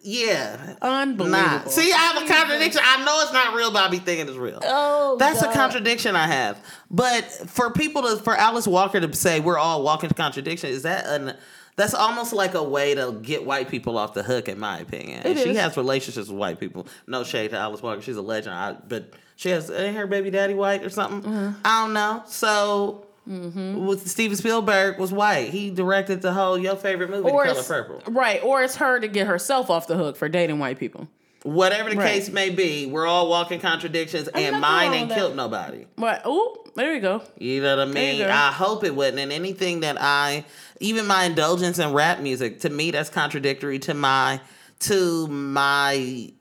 Yeah. 0.03 0.75
Unbelievable. 0.83 1.31
Nah. 1.31 1.65
See, 1.67 1.93
I 1.93 1.97
have 1.97 2.25
a 2.25 2.27
contradiction. 2.27 2.81
I 2.85 3.05
know 3.05 3.21
it's 3.23 3.33
not 3.33 3.55
real, 3.55 3.71
but 3.73 3.85
I 3.85 3.89
be 3.89 3.99
thinking 3.99 4.27
it's 4.27 4.37
real. 4.37 4.59
Oh, 4.65 5.17
That's 5.17 5.41
God. 5.41 5.51
a 5.51 5.55
contradiction 5.55 6.17
I 6.17 6.27
have. 6.27 6.59
But 6.91 7.25
for 7.25 7.71
people 7.71 8.03
to, 8.03 8.17
for 8.17 8.37
Alice 8.37 8.67
Walker 8.67 9.01
to 9.01 9.15
say 9.15 9.39
we're 9.39 9.59
all 9.59 9.85
walking 9.85 10.11
contradiction, 10.11 10.71
is 10.71 10.83
that 10.83 11.07
an? 11.07 11.37
That's 11.77 11.95
almost 11.95 12.33
like 12.33 12.55
a 12.55 12.63
way 12.63 12.95
to 12.95 13.19
get 13.23 13.45
white 13.45 13.69
people 13.69 13.99
off 13.99 14.15
the 14.15 14.23
hook, 14.23 14.49
in 14.49 14.59
my 14.61 14.79
opinion. 14.79 15.21
It 15.21 15.27
And 15.27 15.39
she 15.39 15.51
is. 15.51 15.59
has 15.59 15.77
relationships 15.77 16.29
with 16.29 16.39
white 16.39 16.61
people. 16.61 16.87
No 17.07 17.25
shade 17.25 17.51
to 17.51 17.59
Alice 17.59 17.83
Walker; 17.83 18.01
she's 18.01 18.17
a 18.17 18.23
legend. 18.23 18.55
I, 18.55 18.73
but 18.75 19.13
she 19.37 19.49
has 19.51 19.71
ain't 19.71 19.97
her 19.97 20.07
baby 20.07 20.31
daddy 20.31 20.55
white 20.55 20.85
or 20.85 20.91
something. 20.91 21.23
Mm-hmm. 21.31 21.59
I 21.65 21.85
don't 21.85 21.93
know. 21.95 22.23
So. 22.27 23.07
With 23.27 24.07
Steven 24.07 24.37
Spielberg 24.37 24.99
was 24.99 25.11
white. 25.11 25.49
He 25.49 25.71
directed 25.71 26.21
the 26.21 26.35
whole 26.35 26.59
your 26.59 26.77
favorite 26.77 27.09
movie, 27.09 27.31
Or 27.31 27.47
The 27.47 27.55
Color 27.55 27.63
Purple. 27.65 28.13
right, 28.13 28.43
or 28.45 28.63
it's 28.63 28.77
her 28.77 29.01
to 29.01 29.09
get 29.09 29.27
herself 29.27 29.71
off 29.71 29.87
the 29.87 29.97
hook 29.97 30.17
for 30.19 30.29
dating 30.29 30.59
white 30.59 30.79
people. 30.79 31.09
Whatever 31.43 31.89
the 31.89 31.97
Right. 31.97 32.13
case 32.13 32.29
may 32.29 32.51
be, 32.51 32.85
we're 32.85 33.07
all 33.07 33.31
walking 33.31 33.61
contradictions, 33.61 34.29
and 34.29 34.61
mine 34.61 34.93
ain't 34.93 35.11
killed 35.11 35.37
nobody. 35.37 35.87
But 35.97 36.21
oh, 36.27 36.64
there 36.75 36.95
you 36.95 37.01
go. 37.01 37.23
You 37.39 37.63
know 37.63 37.77
what 37.77 37.89
I 37.89 37.91
mean? 37.91 38.23
I 38.23 38.53
hope 38.53 38.85
it 38.85 38.95
wouldn't. 38.95 39.19
And 39.19 39.33
anything 39.33 39.81
that 39.81 39.97
I, 40.01 40.45
even 40.81 41.07
my 41.07 41.25
indulgence 41.25 41.79
in 41.79 41.93
rap 41.93 42.21
music, 42.21 42.61
to 42.61 42.71
me, 42.71 42.91
that's 42.91 43.11
contradictory 43.11 43.79
to 43.81 43.95
my, 43.95 44.41
to 44.81 45.27
my. 45.29 46.33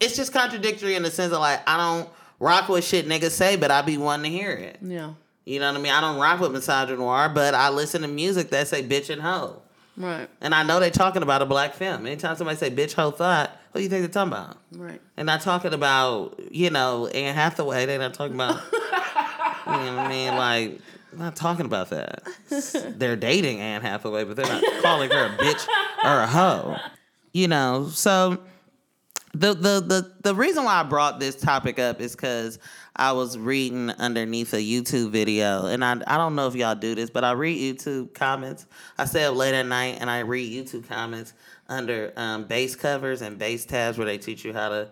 It's 0.00 0.16
just 0.16 0.32
contradictory 0.32 0.94
in 0.94 1.02
the 1.02 1.10
sense 1.10 1.32
of 1.32 1.40
like 1.40 1.60
I 1.68 1.76
don't 1.76 2.08
rock 2.38 2.68
with 2.68 2.84
shit 2.84 3.06
niggas 3.08 3.30
say, 3.30 3.56
but 3.56 3.70
I 3.70 3.82
be 3.82 3.98
wanting 3.98 4.30
to 4.30 4.38
hear 4.38 4.52
it. 4.52 4.78
Yeah. 4.80 5.14
You 5.44 5.60
know 5.60 5.72
what 5.72 5.78
I 5.78 5.82
mean? 5.82 5.92
I 5.92 6.00
don't 6.00 6.20
rock 6.20 6.40
with 6.40 6.52
misogynoir, 6.52 7.34
but 7.34 7.54
I 7.54 7.70
listen 7.70 8.02
to 8.02 8.08
music 8.08 8.50
that 8.50 8.68
say 8.68 8.82
bitch 8.82 9.10
and 9.10 9.22
hoe. 9.22 9.62
Right. 9.96 10.28
And 10.40 10.54
I 10.54 10.62
know 10.62 10.78
they're 10.78 10.90
talking 10.90 11.22
about 11.22 11.42
a 11.42 11.46
black 11.46 11.74
film. 11.74 12.06
Anytime 12.06 12.36
somebody 12.36 12.56
say 12.56 12.70
bitch 12.70 12.92
hoe 12.92 13.10
thought, 13.10 13.50
what 13.72 13.78
do 13.78 13.82
you 13.82 13.88
think 13.88 14.02
they're 14.02 14.08
talking 14.08 14.32
about? 14.32 14.58
Right. 14.72 15.00
And 15.16 15.26
not 15.26 15.40
talking 15.40 15.72
about, 15.74 16.38
you 16.50 16.70
know, 16.70 17.08
Anne 17.08 17.34
Hathaway. 17.34 17.86
They're 17.86 17.98
not 17.98 18.14
talking 18.14 18.34
about, 18.34 18.60
you 19.68 19.74
know 19.74 19.96
what 19.96 20.06
I 20.06 20.08
mean? 20.08 20.34
Like, 20.36 20.80
not 21.12 21.36
talking 21.36 21.66
about 21.66 21.90
that. 21.90 22.22
They're 22.98 23.16
dating 23.16 23.60
Anne 23.60 23.82
Hathaway, 23.82 24.24
but 24.24 24.36
they're 24.36 24.46
not 24.46 24.62
calling 24.82 25.10
her 25.10 25.26
a 25.26 25.30
bitch 25.30 25.66
or 26.04 26.20
a 26.20 26.26
hoe. 26.26 26.76
You 27.32 27.48
know, 27.48 27.88
so 27.88 28.38
the 29.34 29.54
the 29.54 29.80
the 29.80 30.12
the 30.22 30.34
reason 30.34 30.64
why 30.64 30.80
I 30.80 30.82
brought 30.82 31.20
this 31.20 31.36
topic 31.36 31.78
up 31.78 32.00
is 32.00 32.16
because 32.16 32.58
I 32.96 33.12
was 33.12 33.38
reading 33.38 33.90
underneath 33.90 34.52
a 34.54 34.56
YouTube 34.56 35.10
video, 35.10 35.66
and 35.66 35.84
I 35.84 35.92
I 36.06 36.16
don't 36.16 36.34
know 36.34 36.46
if 36.46 36.54
y'all 36.54 36.74
do 36.74 36.94
this, 36.94 37.10
but 37.10 37.24
I 37.24 37.32
read 37.32 37.58
YouTube 37.58 38.14
comments. 38.14 38.66
I 38.96 39.04
stay 39.04 39.24
up 39.24 39.36
late 39.36 39.54
at 39.54 39.66
night 39.66 39.98
and 40.00 40.10
I 40.10 40.20
read 40.20 40.50
YouTube 40.50 40.88
comments 40.88 41.34
under 41.68 42.12
um, 42.16 42.44
bass 42.44 42.74
covers 42.74 43.22
and 43.22 43.38
bass 43.38 43.64
tabs 43.64 43.98
where 43.98 44.06
they 44.06 44.18
teach 44.18 44.44
you 44.44 44.52
how 44.52 44.70
to 44.70 44.88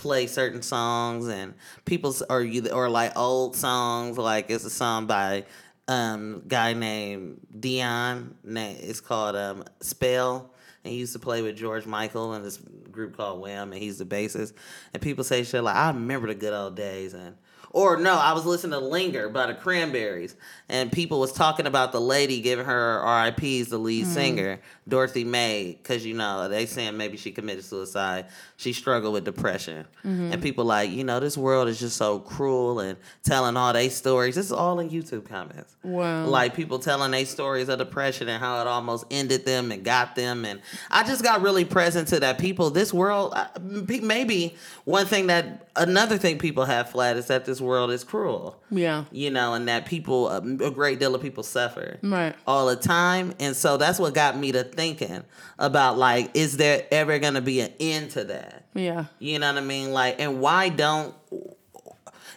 play 0.00 0.26
certain 0.26 0.62
songs 0.62 1.28
and 1.28 1.52
people's 1.84 2.22
or 2.30 2.40
you 2.40 2.66
or 2.70 2.88
like 2.88 3.14
old 3.18 3.54
songs 3.54 4.16
like 4.16 4.48
it's 4.48 4.64
a 4.64 4.70
song 4.70 5.04
by 5.06 5.44
um 5.88 6.42
guy 6.48 6.72
named 6.72 7.38
Dion 7.60 8.34
it's 8.42 9.00
called 9.00 9.36
um 9.36 9.62
Spell 9.82 10.50
and 10.82 10.90
he 10.94 10.98
used 10.98 11.12
to 11.12 11.18
play 11.18 11.42
with 11.42 11.54
George 11.54 11.84
Michael 11.84 12.32
and 12.32 12.42
this 12.42 12.56
group 12.90 13.14
called 13.14 13.42
Wham 13.42 13.72
and 13.72 13.82
he's 13.82 13.98
the 13.98 14.06
bassist 14.06 14.54
and 14.94 15.02
people 15.02 15.22
say 15.22 15.44
shit 15.44 15.62
like 15.62 15.76
I 15.76 15.88
remember 15.88 16.28
the 16.28 16.34
good 16.34 16.54
old 16.54 16.76
days 16.76 17.12
and 17.12 17.36
or 17.72 17.96
no, 17.96 18.14
I 18.14 18.32
was 18.32 18.44
listening 18.44 18.72
to 18.72 18.84
Linger 18.84 19.28
by 19.28 19.46
the 19.46 19.54
Cranberries, 19.54 20.34
and 20.68 20.90
people 20.90 21.20
was 21.20 21.32
talking 21.32 21.66
about 21.66 21.92
the 21.92 22.00
lady 22.00 22.40
giving 22.40 22.64
her 22.64 23.00
RIPs, 23.00 23.68
the 23.68 23.78
lead 23.78 24.08
singer, 24.08 24.60
Dorothy 24.90 25.24
May, 25.24 25.78
because 25.82 26.04
you 26.04 26.14
know 26.14 26.48
they 26.48 26.66
saying 26.66 26.96
maybe 26.96 27.16
she 27.16 27.30
committed 27.32 27.64
suicide. 27.64 28.26
She 28.56 28.72
struggled 28.74 29.14
with 29.14 29.24
depression, 29.24 29.86
mm-hmm. 30.04 30.32
and 30.32 30.42
people 30.42 30.64
like 30.66 30.90
you 30.90 31.04
know 31.04 31.20
this 31.20 31.38
world 31.38 31.68
is 31.68 31.80
just 31.80 31.96
so 31.96 32.18
cruel 32.18 32.80
and 32.80 32.98
telling 33.22 33.56
all 33.56 33.72
they 33.72 33.88
stories. 33.88 34.34
This 34.34 34.46
is 34.46 34.52
all 34.52 34.80
in 34.80 34.90
YouTube 34.90 35.26
comments. 35.28 35.74
Wow. 35.82 36.26
Like 36.26 36.54
people 36.54 36.78
telling 36.78 37.12
their 37.12 37.24
stories 37.24 37.68
of 37.68 37.78
depression 37.78 38.28
and 38.28 38.42
how 38.42 38.60
it 38.60 38.66
almost 38.66 39.06
ended 39.10 39.46
them 39.46 39.72
and 39.72 39.82
got 39.84 40.14
them, 40.14 40.44
and 40.44 40.60
I 40.90 41.04
just 41.04 41.22
got 41.22 41.40
really 41.40 41.64
present 41.64 42.08
to 42.08 42.20
that. 42.20 42.38
People, 42.38 42.70
this 42.70 42.92
world, 42.92 43.32
uh, 43.34 43.46
maybe 43.60 44.56
one 44.84 45.06
thing 45.06 45.28
that 45.28 45.68
another 45.76 46.18
thing 46.18 46.38
people 46.38 46.64
have 46.64 46.90
flat 46.90 47.16
is 47.16 47.26
that 47.26 47.44
this 47.44 47.60
world 47.60 47.90
is 47.90 48.04
cruel. 48.04 48.60
Yeah. 48.70 49.04
You 49.10 49.30
know, 49.30 49.54
and 49.54 49.68
that 49.68 49.86
people, 49.86 50.28
a, 50.28 50.38
a 50.38 50.70
great 50.70 50.98
deal 50.98 51.14
of 51.14 51.22
people 51.22 51.42
suffer 51.42 51.98
Right. 52.02 52.34
all 52.46 52.66
the 52.66 52.76
time. 52.76 53.34
And 53.38 53.56
so 53.56 53.76
that's 53.76 53.98
what 53.98 54.14
got 54.14 54.36
me 54.36 54.52
to 54.52 54.64
thinking 54.80 55.22
about 55.58 55.98
like, 55.98 56.30
is 56.32 56.56
there 56.56 56.86
ever 56.90 57.18
going 57.18 57.34
to 57.34 57.42
be 57.42 57.60
an 57.60 57.70
end 57.78 58.12
to 58.12 58.24
that? 58.24 58.64
Yeah. 58.72 59.06
You 59.18 59.38
know 59.38 59.52
what 59.52 59.62
I 59.62 59.66
mean? 59.66 59.92
Like, 59.92 60.18
and 60.18 60.40
why 60.40 60.70
don't? 60.70 61.14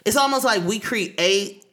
It's 0.04 0.18
almost 0.18 0.44
like 0.44 0.62
we 0.64 0.78
create 0.78 1.64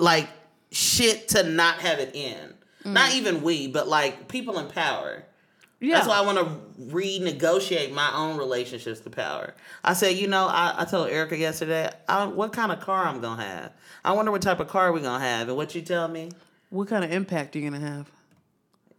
like 0.00 0.28
shit 0.72 1.28
to 1.28 1.44
not 1.44 1.76
have 1.76 2.00
it 2.00 2.10
end. 2.12 2.54
Mm. 2.84 2.92
Not 2.92 3.14
even 3.14 3.42
we, 3.42 3.68
but 3.68 3.86
like 3.86 4.26
people 4.26 4.58
in 4.58 4.66
power. 4.66 5.22
Yeah. 5.78 5.94
That's 5.94 6.08
why 6.08 6.18
I 6.18 6.22
want 6.22 6.38
to 6.38 6.44
renegotiate 6.92 7.92
my 7.92 8.12
own 8.12 8.36
relationships 8.36 9.00
to 9.00 9.10
power. 9.10 9.54
I 9.84 9.92
said, 9.92 10.16
you 10.16 10.26
know, 10.26 10.46
I, 10.46 10.74
I 10.78 10.84
told 10.86 11.08
Ericka 11.08 11.38
yesterday, 11.38 11.88
I, 12.08 12.26
what 12.26 12.52
kind 12.52 12.72
of 12.72 12.80
car 12.80 13.06
I'm 13.06 13.20
gonna 13.20 13.42
have. 13.42 13.72
I 14.04 14.12
wonder 14.12 14.32
what 14.32 14.42
type 14.42 14.58
of 14.58 14.66
car 14.66 14.92
we're 14.92 15.00
gonna 15.00 15.24
have. 15.24 15.48
And 15.48 15.56
what 15.56 15.74
you 15.74 15.82
tell 15.82 16.08
me? 16.08 16.32
What 16.70 16.88
kind 16.88 17.04
of 17.04 17.12
impact 17.12 17.54
are 17.54 17.60
you 17.60 17.70
gonna 17.70 17.86
have? 17.86 18.10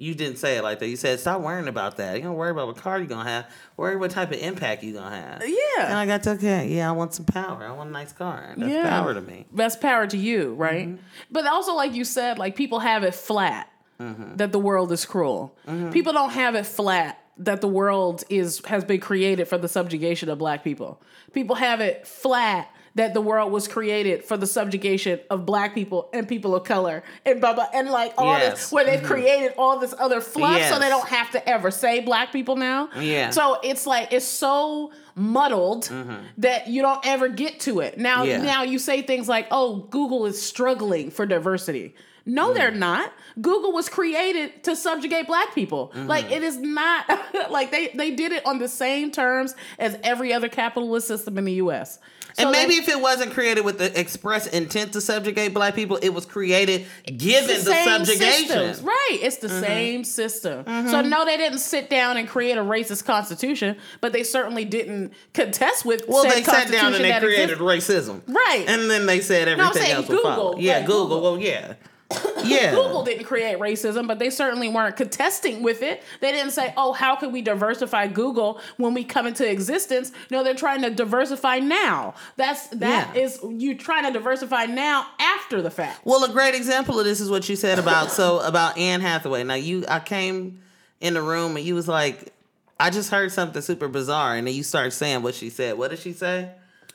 You 0.01 0.15
didn't 0.15 0.37
say 0.37 0.57
it 0.57 0.63
like 0.63 0.79
that. 0.79 0.87
You 0.87 0.95
said, 0.95 1.19
stop 1.19 1.41
worrying 1.41 1.67
about 1.67 1.97
that. 1.97 2.17
You 2.17 2.23
don't 2.23 2.35
worry 2.35 2.49
about 2.49 2.65
what 2.67 2.77
car 2.77 2.97
you're 2.97 3.07
gonna 3.07 3.29
have. 3.29 3.49
Worry 3.77 3.95
what 3.97 4.09
type 4.11 4.31
of 4.31 4.39
impact 4.39 4.83
you're 4.83 4.99
gonna 4.99 5.15
have. 5.15 5.43
Yeah. 5.47 5.85
And 5.85 5.93
I 5.93 6.05
got 6.07 6.23
to 6.23 6.31
okay. 6.31 6.67
Yeah, 6.69 6.89
I 6.89 6.91
want 6.93 7.13
some 7.13 7.25
power. 7.25 7.63
I 7.63 7.71
want 7.71 7.89
a 7.89 7.93
nice 7.93 8.11
car. 8.11 8.55
That's 8.57 8.71
Yeah. 8.71 8.89
power 8.89 9.13
to 9.13 9.21
me. 9.21 9.45
That's 9.53 9.75
power 9.75 10.07
to 10.07 10.17
you, 10.17 10.55
right? 10.55 10.87
Mm-hmm. 10.87 11.01
But 11.29 11.45
also, 11.45 11.75
like 11.75 11.93
you 11.93 12.03
said, 12.03 12.39
like 12.39 12.55
people 12.55 12.79
have 12.79 13.03
it 13.03 13.13
flat 13.13 13.67
Mm-hmm. 13.99 14.37
that 14.37 14.51
the 14.51 14.57
world 14.57 14.91
is 14.91 15.05
cruel. 15.05 15.55
People 15.91 16.11
don't 16.13 16.31
have 16.31 16.55
it 16.55 16.65
flat 16.65 17.19
that 17.37 17.61
the 17.61 17.67
world 17.67 18.23
is 18.29 18.59
has 18.65 18.83
been 18.83 18.99
created 18.99 19.47
for 19.47 19.59
the 19.59 19.67
subjugation 19.67 20.27
of 20.29 20.39
black 20.39 20.63
people. 20.63 20.99
People 21.33 21.55
have 21.57 21.79
it 21.81 22.07
flat 22.07 22.67
that 22.95 23.13
the 23.13 23.21
world 23.21 23.51
was 23.51 23.67
created 23.67 24.23
for 24.25 24.35
the 24.37 24.45
subjugation 24.47 25.19
of 25.29 25.45
black 25.45 25.73
people 25.73 26.09
and 26.13 26.27
people 26.27 26.53
of 26.55 26.63
color 26.65 27.03
and 27.25 27.39
blah 27.39 27.53
blah 27.53 27.67
and 27.73 27.89
like 27.89 28.13
all 28.17 28.33
Yes. 28.33 28.41
Mm-hmm. 28.43 28.51
this 28.55 28.71
where 28.71 28.85
they've 28.85 29.03
created 29.03 29.53
all 29.57 29.79
this 29.79 29.93
other 29.97 30.19
fluff 30.21 30.61
so 30.63 30.77
they 30.79 30.89
don't 30.89 31.07
have 31.07 31.31
to 31.31 31.49
ever 31.49 31.71
say 31.71 32.01
black 32.01 32.31
people 32.33 32.55
now. 32.57 32.89
Yeah. 32.99 33.29
So 33.29 33.59
it's 33.63 33.87
like 33.87 34.11
it's 34.11 34.25
so 34.25 34.91
muddled 35.15 35.89
that 36.37 36.67
you 36.67 36.81
don't 36.81 37.05
ever 37.05 37.27
get 37.29 37.59
to 37.61 37.79
it. 37.79 37.97
Now 37.97 38.21
Mm-hmm. 38.23 38.29
Yeah. 38.45 38.51
now 38.51 38.63
you 38.63 38.77
say 38.79 39.01
things 39.01 39.27
like, 39.29 39.47
"Oh, 39.51 39.77
Google 39.89 40.25
is 40.25 40.41
struggling 40.41 41.11
for 41.11 41.25
diversity." 41.25 41.95
No, 42.25 42.51
mm. 42.51 42.55
they're 42.55 42.71
not. 42.71 43.13
Google 43.39 43.71
was 43.71 43.89
created 43.89 44.63
to 44.63 44.75
subjugate 44.75 45.27
black 45.27 45.55
people. 45.55 45.91
Mm-hmm. 45.95 46.07
Like 46.07 46.31
it 46.31 46.43
is 46.43 46.57
not 46.57 47.05
like 47.49 47.71
they 47.71 47.89
they 47.89 48.11
did 48.11 48.31
it 48.31 48.45
on 48.45 48.59
the 48.59 48.67
same 48.67 49.11
terms 49.11 49.55
as 49.79 49.97
every 50.03 50.33
other 50.33 50.49
capitalist 50.49 51.07
system 51.07 51.37
in 51.37 51.45
the 51.45 51.53
US. 51.53 51.99
So 52.33 52.43
and 52.43 52.51
maybe 52.51 52.75
if 52.75 52.87
it 52.87 52.99
wasn't 52.99 53.33
created 53.33 53.65
with 53.65 53.77
the 53.77 53.99
express 53.99 54.47
intent 54.47 54.93
to 54.93 55.01
subjugate 55.01 55.53
black 55.53 55.75
people, 55.75 55.97
it 55.97 56.09
was 56.09 56.25
created 56.25 56.85
given 57.05 57.47
the, 57.47 57.55
same 57.55 58.05
subjugation. 58.05 58.47
systems. 58.47 58.81
Right. 58.81 59.19
It's 59.21 59.37
the 59.37 59.47
mm-hmm. 59.47 59.63
same 59.63 60.03
system. 60.03 60.63
So 60.65 60.71
mm-hmm. 60.71 61.09
no, 61.09 61.25
they 61.25 61.37
didn't 61.37 61.59
sit 61.59 61.89
down 61.89 62.17
and 62.17 62.27
create 62.27 62.57
a 62.57 62.61
racist 62.61 63.05
constitution, 63.05 63.75
but 63.99 64.13
they 64.13 64.23
certainly 64.23 64.65
didn't 64.65 65.13
contest 65.33 65.83
with 65.83 66.05
Well, 66.07 66.23
they 66.23 66.43
sat 66.43 66.71
down 66.71 66.93
and 66.93 67.03
they 67.03 67.19
created 67.19 67.59
exists. 67.59 68.09
racism. 68.09 68.21
Right. 68.27 68.65
And 68.67 68.89
then 68.89 69.05
they 69.05 69.19
said 69.19 69.47
everything 69.47 69.73
saying 69.81 69.95
else 69.95 70.07
would 70.07 70.21
follow. 70.21 70.57
Yeah, 70.57 70.77
like 70.77 70.85
Google. 70.85 71.03
Google. 71.07 71.21
Well, 71.21 71.41
yeah. 71.41 71.73
Yeah. 72.43 72.71
Google 72.71 73.03
didn't 73.03 73.25
create 73.25 73.59
racism, 73.59 74.07
but 74.07 74.17
they 74.17 74.29
certainly 74.31 74.67
weren't 74.67 74.97
contesting 74.97 75.61
with 75.61 75.83
it. 75.83 76.01
They 76.21 76.31
didn't 76.31 76.51
say, 76.51 76.73
"Oh, 76.75 76.91
how 76.91 77.15
can 77.15 77.31
we 77.31 77.41
diversify 77.43 78.07
Google 78.07 78.59
when 78.77 78.93
we 78.95 79.03
come 79.03 79.27
into 79.27 79.47
existence?" 79.49 80.11
No, 80.31 80.43
they're 80.43 80.55
trying 80.55 80.81
to 80.81 80.89
diversify 80.89 81.59
now. 81.59 82.15
That's 82.37 82.67
that 82.69 83.15
Yeah. 83.15 83.21
is 83.21 83.39
you 83.47 83.75
trying 83.75 84.05
to 84.05 84.11
diversify 84.11 84.65
now 84.65 85.05
after 85.19 85.61
the 85.61 85.69
fact. 85.69 86.01
Well, 86.03 86.23
a 86.23 86.29
great 86.29 86.55
example 86.55 86.99
of 86.99 87.05
this 87.05 87.19
is 87.21 87.29
what 87.29 87.47
you 87.47 87.55
said 87.55 87.77
about 87.77 88.11
so 88.11 88.39
about 88.39 88.77
Anne 88.77 89.01
Hathaway. 89.01 89.43
Now 89.43 89.53
you 89.53 89.85
I 89.87 89.99
came 89.99 90.61
in 90.99 91.13
the 91.13 91.21
room 91.21 91.55
and 91.57 91.65
you 91.65 91.75
was 91.75 91.87
like, 91.87 92.33
I 92.79 92.89
just 92.89 93.11
heard 93.11 93.31
something 93.31 93.61
super 93.61 93.87
bizarre, 93.87 94.35
and 94.35 94.47
then 94.47 94.55
you 94.55 94.63
start 94.63 94.93
saying 94.93 95.21
what 95.21 95.35
she 95.35 95.49
said. 95.51 95.77
What 95.77 95.91
did 95.91 95.99
she 95.99 96.13
say? 96.13 96.49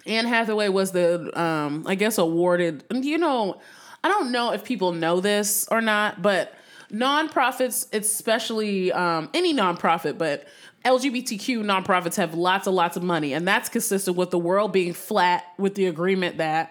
Anne 0.05 0.27
Hathaway 0.27 0.69
was 0.69 0.93
the, 0.93 1.37
um, 1.41 1.85
I 1.87 1.95
guess, 1.97 2.19
awarded. 2.19 2.85
You 2.93 3.19
know, 3.19 3.61
I 4.07 4.09
don't 4.09 4.31
know 4.31 4.53
if 4.53 4.63
people 4.63 4.93
know 4.93 5.19
this 5.19 5.67
or 5.69 5.81
not, 5.81 6.23
but 6.23 6.55
nonprofits, 6.93 7.93
especially 7.93 8.93
um, 8.93 9.29
any 9.35 9.53
nonprofit, 9.53 10.17
but 10.17 10.47
LGBTQ 10.85 11.65
nonprofits 11.65 12.15
have 12.15 12.33
lots 12.33 12.69
and 12.69 12.77
lots 12.77 12.97
of 12.97 13.03
money, 13.03 13.33
and 13.33 13.49
that's 13.49 13.69
consistent 13.69 14.17
with 14.17 14.31
the 14.31 14.39
world 14.39 14.73
being 14.73 14.93
flat 14.93 15.43
with 15.59 15.75
the 15.75 15.87
agreement 15.87 16.37
that 16.37 16.71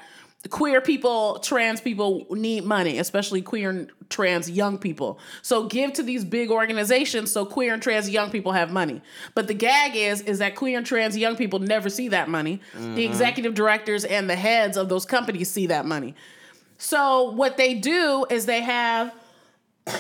queer 0.50 0.80
people, 0.80 1.40
trans 1.40 1.82
people 1.82 2.26
need 2.30 2.64
money, 2.64 3.00
especially 3.00 3.42
queer 3.42 3.70
and 3.70 3.92
trans 4.08 4.50
young 4.50 4.78
people. 4.78 5.20
So 5.42 5.68
give 5.68 5.92
to 5.94 6.04
these 6.04 6.24
big 6.24 6.50
organizations 6.50 7.34
so 7.34 7.46
queer 7.46 7.74
and 7.74 7.84
trans 7.84 8.10
young 8.10 8.32
people 8.32 8.54
have 8.54 8.72
money. 8.72 9.02
But 9.34 9.48
the 9.48 9.56
gag 9.56 9.98
is 9.98 10.22
is 10.22 10.40
that 10.40 10.56
queer 10.56 10.78
and 10.78 10.88
trans 10.88 11.18
young 11.18 11.36
people 11.36 11.60
never 11.60 11.90
see 11.90 12.08
that 12.10 12.30
money. 12.30 12.62
The 12.96 13.04
executive 13.04 13.56
directors 13.56 14.06
and 14.06 14.30
the 14.30 14.38
heads 14.38 14.78
of 14.78 14.88
those 14.88 15.06
companies 15.06 15.52
see 15.52 15.68
that 15.68 15.86
money. 15.86 16.16
So 16.78 17.32
what 17.32 17.58
they 17.58 17.76
do 17.76 18.26
is 18.30 18.46
they 18.46 18.62
have 18.62 19.14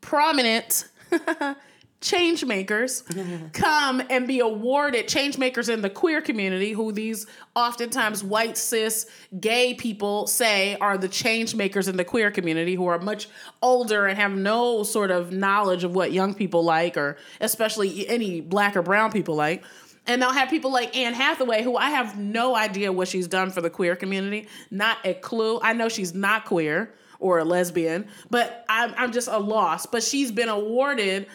prominent 0.00 0.88
change 2.00 2.44
makers 2.44 3.02
come 3.52 4.02
and 4.10 4.28
be 4.28 4.40
awarded 4.40 5.08
change 5.08 5.38
makers 5.38 5.68
in 5.68 5.80
the 5.80 5.90
queer 5.90 6.20
community 6.20 6.72
who 6.72 6.92
these 6.92 7.26
oftentimes 7.54 8.22
white 8.22 8.56
cis 8.56 9.06
gay 9.40 9.74
people 9.74 10.26
say 10.26 10.76
are 10.80 10.98
the 10.98 11.08
change 11.08 11.54
makers 11.54 11.88
in 11.88 11.96
the 11.96 12.04
queer 12.04 12.30
community 12.30 12.74
who 12.74 12.86
are 12.86 12.98
much 12.98 13.28
older 13.62 14.06
and 14.06 14.18
have 14.18 14.32
no 14.32 14.82
sort 14.82 15.10
of 15.10 15.32
knowledge 15.32 15.84
of 15.84 15.94
what 15.94 16.12
young 16.12 16.34
people 16.34 16.62
like 16.62 16.96
or 16.96 17.16
especially 17.40 18.06
any 18.08 18.40
black 18.40 18.76
or 18.76 18.82
brown 18.82 19.10
people 19.10 19.34
like 19.34 19.64
and 20.06 20.20
they'll 20.20 20.32
have 20.32 20.48
people 20.48 20.72
like 20.72 20.96
Anne 20.96 21.14
Hathaway, 21.14 21.62
who 21.62 21.76
I 21.76 21.90
have 21.90 22.18
no 22.18 22.56
idea 22.56 22.92
what 22.92 23.08
she's 23.08 23.28
done 23.28 23.50
for 23.50 23.60
the 23.60 23.70
queer 23.70 23.96
community, 23.96 24.48
not 24.70 24.98
a 25.04 25.14
clue. 25.14 25.60
I 25.62 25.72
know 25.72 25.88
she's 25.88 26.14
not 26.14 26.44
queer 26.44 26.94
or 27.18 27.38
a 27.38 27.44
lesbian, 27.44 28.08
but 28.30 28.64
I'm, 28.68 28.94
I'm 28.96 29.12
just 29.12 29.28
a 29.28 29.38
loss. 29.38 29.86
But 29.86 30.02
she's 30.02 30.30
been 30.30 30.48
awarded 30.48 31.26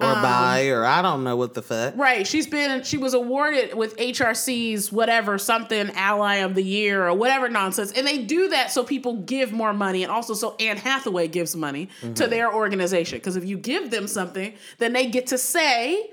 Or 0.00 0.06
um, 0.06 0.22
bi, 0.22 0.68
or 0.68 0.84
I 0.84 1.02
don't 1.02 1.24
know 1.24 1.36
what 1.36 1.54
the 1.54 1.62
fuck. 1.62 1.94
Right. 1.96 2.26
She's 2.26 2.46
been 2.46 2.84
she 2.84 2.98
was 2.98 3.14
awarded 3.14 3.74
with 3.74 3.96
HRC's 3.96 4.92
whatever 4.92 5.38
something 5.38 5.90
ally 5.90 6.36
of 6.36 6.54
the 6.54 6.62
year 6.62 7.06
or 7.06 7.14
whatever 7.14 7.48
nonsense. 7.48 7.92
And 7.92 8.06
they 8.06 8.18
do 8.18 8.48
that 8.50 8.70
so 8.70 8.84
people 8.84 9.16
give 9.16 9.52
more 9.52 9.72
money 9.72 10.02
and 10.02 10.12
also 10.12 10.34
so 10.34 10.54
Anne 10.60 10.76
Hathaway 10.76 11.28
gives 11.28 11.56
money 11.56 11.88
to 12.00 12.06
mm-hmm. 12.08 12.30
their 12.30 12.54
organization. 12.54 13.18
Because 13.18 13.36
if 13.36 13.44
you 13.44 13.58
give 13.58 13.90
them 13.90 14.06
something, 14.06 14.54
then 14.78 14.92
they 14.92 15.06
get 15.06 15.28
to 15.28 15.38
say, 15.38 16.10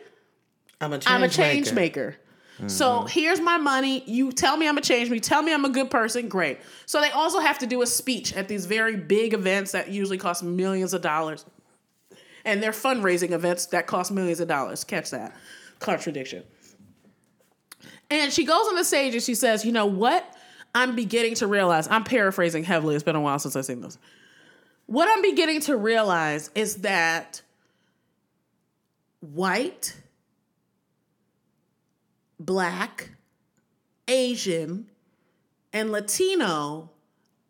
I'm 0.82 0.93
a 0.93 0.97
change, 0.97 1.07
I'm 1.07 1.23
a 1.23 1.30
change 1.30 1.73
maker. 1.73 2.05
maker. 2.05 2.17
So 2.67 2.99
mm-hmm. 2.99 3.07
here's 3.07 3.41
my 3.41 3.57
money. 3.57 4.03
You 4.05 4.32
tell 4.32 4.55
me 4.55 4.67
I'm 4.67 4.78
a 4.78 4.82
change 4.82 5.09
me. 5.09 5.19
Tell 5.19 5.41
me 5.41 5.53
I'm 5.53 5.65
a 5.65 5.69
good 5.69 5.91
person. 5.91 6.30
Great. 6.30 6.59
So 6.86 7.01
they 7.01 7.11
also 7.11 7.39
have 7.39 7.59
to 7.59 7.67
do 7.67 7.82
a 7.82 7.88
speech 7.88 8.34
at 8.34 8.47
these 8.47 8.65
very 8.65 8.95
big 8.95 9.34
events 9.34 9.73
that 9.73 9.89
usually 9.89 10.17
cost 10.17 10.41
millions 10.41 10.93
of 10.93 11.01
dollars. 11.01 11.45
And 12.45 12.63
they're 12.63 12.71
fundraising 12.71 13.32
events 13.32 13.65
that 13.67 13.88
cost 13.88 14.11
millions 14.11 14.39
of 14.39 14.47
dollars. 14.47 14.84
Catch 14.86 15.11
that. 15.11 15.36
Contradiction. 15.80 16.43
And 18.09 18.32
she 18.32 18.45
goes 18.45 18.67
on 18.67 18.76
the 18.76 18.84
stage 18.84 19.13
and 19.15 19.23
she 19.23 19.36
says, 19.36 19.65
You 19.65 19.71
know 19.71 19.88
what? 19.88 20.26
I'm 20.73 20.95
beginning 20.95 21.36
to 21.36 21.47
realize, 21.47 21.88
I'm 21.88 22.03
paraphrasing 22.03 22.63
heavily. 22.63 22.95
It's 22.95 23.03
been 23.03 23.15
a 23.15 23.21
while 23.21 23.39
since 23.39 23.55
I've 23.55 23.65
seen 23.65 23.82
this. 23.82 23.97
What 24.88 25.09
I'm 25.09 25.21
beginning 25.21 25.61
to 25.61 25.78
realize 25.78 26.51
is 26.53 26.78
that 26.78 27.41
white, 29.21 29.95
black, 32.45 33.11
Asian, 34.07 34.89
and 35.73 35.91
Latino, 35.91 36.91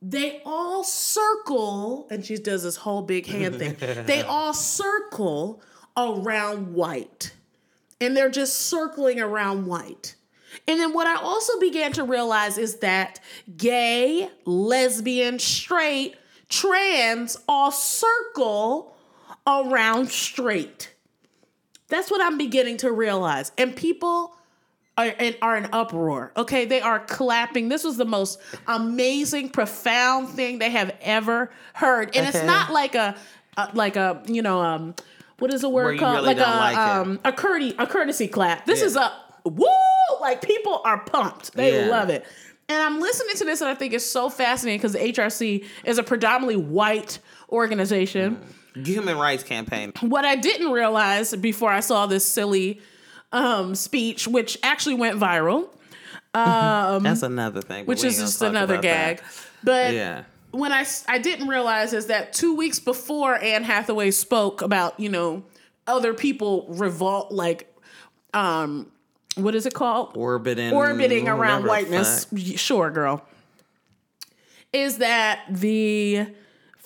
they 0.02 0.42
all 0.46 0.84
circle, 0.84 2.08
and 2.10 2.26
she 2.26 2.38
does 2.38 2.64
this 2.64 2.76
whole 2.76 3.02
big 3.02 3.26
hand 3.26 3.56
thing. 3.56 3.76
They 4.06 4.22
all 4.22 4.54
circle 4.54 5.62
around 5.98 6.74
white. 6.74 7.34
And 8.02 8.16
they're 8.16 8.30
just 8.30 8.58
circling 8.58 9.20
around 9.20 9.66
white. 9.66 10.16
And 10.68 10.80
then 10.80 10.94
what 10.94 11.08
I 11.08 11.16
also 11.16 11.60
began 11.60 11.92
to 11.94 12.04
realize 12.04 12.58
is 12.58 12.78
that 12.78 13.20
gay, 13.58 14.30
lesbian, 14.46 15.40
straight, 15.40 16.16
trans 16.50 17.38
all 17.48 17.72
circle 17.72 18.96
around 19.48 20.10
straight. 20.10 20.94
That's 21.88 22.10
what 22.10 22.22
I'm 22.22 22.38
beginning 22.38 22.78
to 22.78 22.92
realize. 22.92 23.52
And 23.58 23.76
people 23.76 24.36
are 24.98 25.08
in, 25.08 25.36
are 25.42 25.58
in 25.58 25.68
uproar. 25.74 26.32
Okay, 26.38 26.66
they 26.66 26.80
are 26.82 27.00
clapping. 27.00 27.68
This 27.70 27.84
was 27.84 27.98
the 27.98 28.06
most 28.06 28.40
amazing, 28.68 29.50
profound 29.50 30.30
thing 30.30 30.60
they 30.60 30.70
have 30.70 30.96
ever 31.02 31.52
heard. 31.74 32.16
And 32.16 32.26
it's 32.28 32.44
not 32.44 32.72
like 32.72 32.96
a, 32.96 33.16
a 33.58 33.70
like 33.74 33.96
a 33.96 34.22
you 34.28 34.42
know 34.42 34.62
um 34.62 34.96
what 35.40 35.54
is 35.54 35.62
the 35.62 35.70
word 35.70 36.00
called 36.00 36.16
really 36.24 36.36
like 36.36 36.38
a 36.38 36.50
like 36.50 36.78
um 36.78 37.20
a 37.26 37.34
courtesy 37.34 37.76
a 37.78 37.86
courtesy 37.88 38.28
clap. 38.28 38.66
This 38.66 38.80
Yeah. 38.80 38.86
is 38.86 38.96
a 38.96 39.12
woo! 39.44 39.68
Like 40.22 40.42
people 40.42 40.82
are 40.86 41.00
pumped. 41.04 41.54
They 41.54 41.76
Yeah. 41.76 41.88
love 41.88 42.10
it. 42.10 42.26
And 42.68 42.82
I'm 42.82 43.00
listening 43.00 43.36
to 43.36 43.46
this 43.46 43.62
and 43.62 43.70
I 43.70 43.76
think 43.76 43.94
it's 43.94 44.06
so 44.06 44.30
fascinating 44.30 44.80
because 44.80 44.94
the 44.94 45.00
HRC 45.00 45.66
is 45.84 45.98
a 46.00 46.04
predominantly 46.04 46.56
white 46.56 47.20
organization. 47.52 48.42
Human 48.76 49.18
rights 49.18 49.44
campaign. 49.44 49.94
What 50.02 50.26
I 50.26 50.36
didn't 50.36 50.72
realize 50.72 51.36
before 51.36 51.70
I 51.72 51.80
saw 51.80 52.08
this 52.08 52.26
silly 52.26 52.82
um, 53.36 53.76
speech, 53.76 54.28
which 54.28 54.58
actually 54.64 54.96
went 54.96 55.20
viral, 55.20 55.68
That's 56.34 57.22
another 57.24 57.62
thing. 57.62 57.86
which 57.86 58.04
is 58.04 58.18
just 58.18 58.42
another 58.42 58.78
gag. 58.82 59.18
that. 59.18 59.26
But 59.64 59.94
Yeah. 59.94 60.24
when 60.52 60.72
I 60.72 60.86
I 61.08 61.18
didn't 61.18 61.48
realize 61.48 61.94
is 61.94 62.08
that 62.08 62.34
two 62.34 62.56
weeks 62.56 62.80
before 62.80 63.36
Anne 63.36 63.64
Hathaway 63.64 64.12
spoke 64.12 64.62
about 64.62 65.00
you 65.00 65.10
know 65.10 65.44
other 65.88 66.14
people 66.14 66.66
revolt 66.70 67.32
like 67.32 67.72
um 68.34 68.92
what 69.36 69.54
is 69.54 69.66
it 69.66 69.74
called 69.74 70.16
Orbiting. 70.16 70.72
orbiting 70.74 71.28
around 71.28 71.66
whiteness. 71.66 72.26
Sure, 72.56 72.90
girl. 72.90 73.22
Is 74.72 74.98
that 75.00 75.42
the 75.50 76.28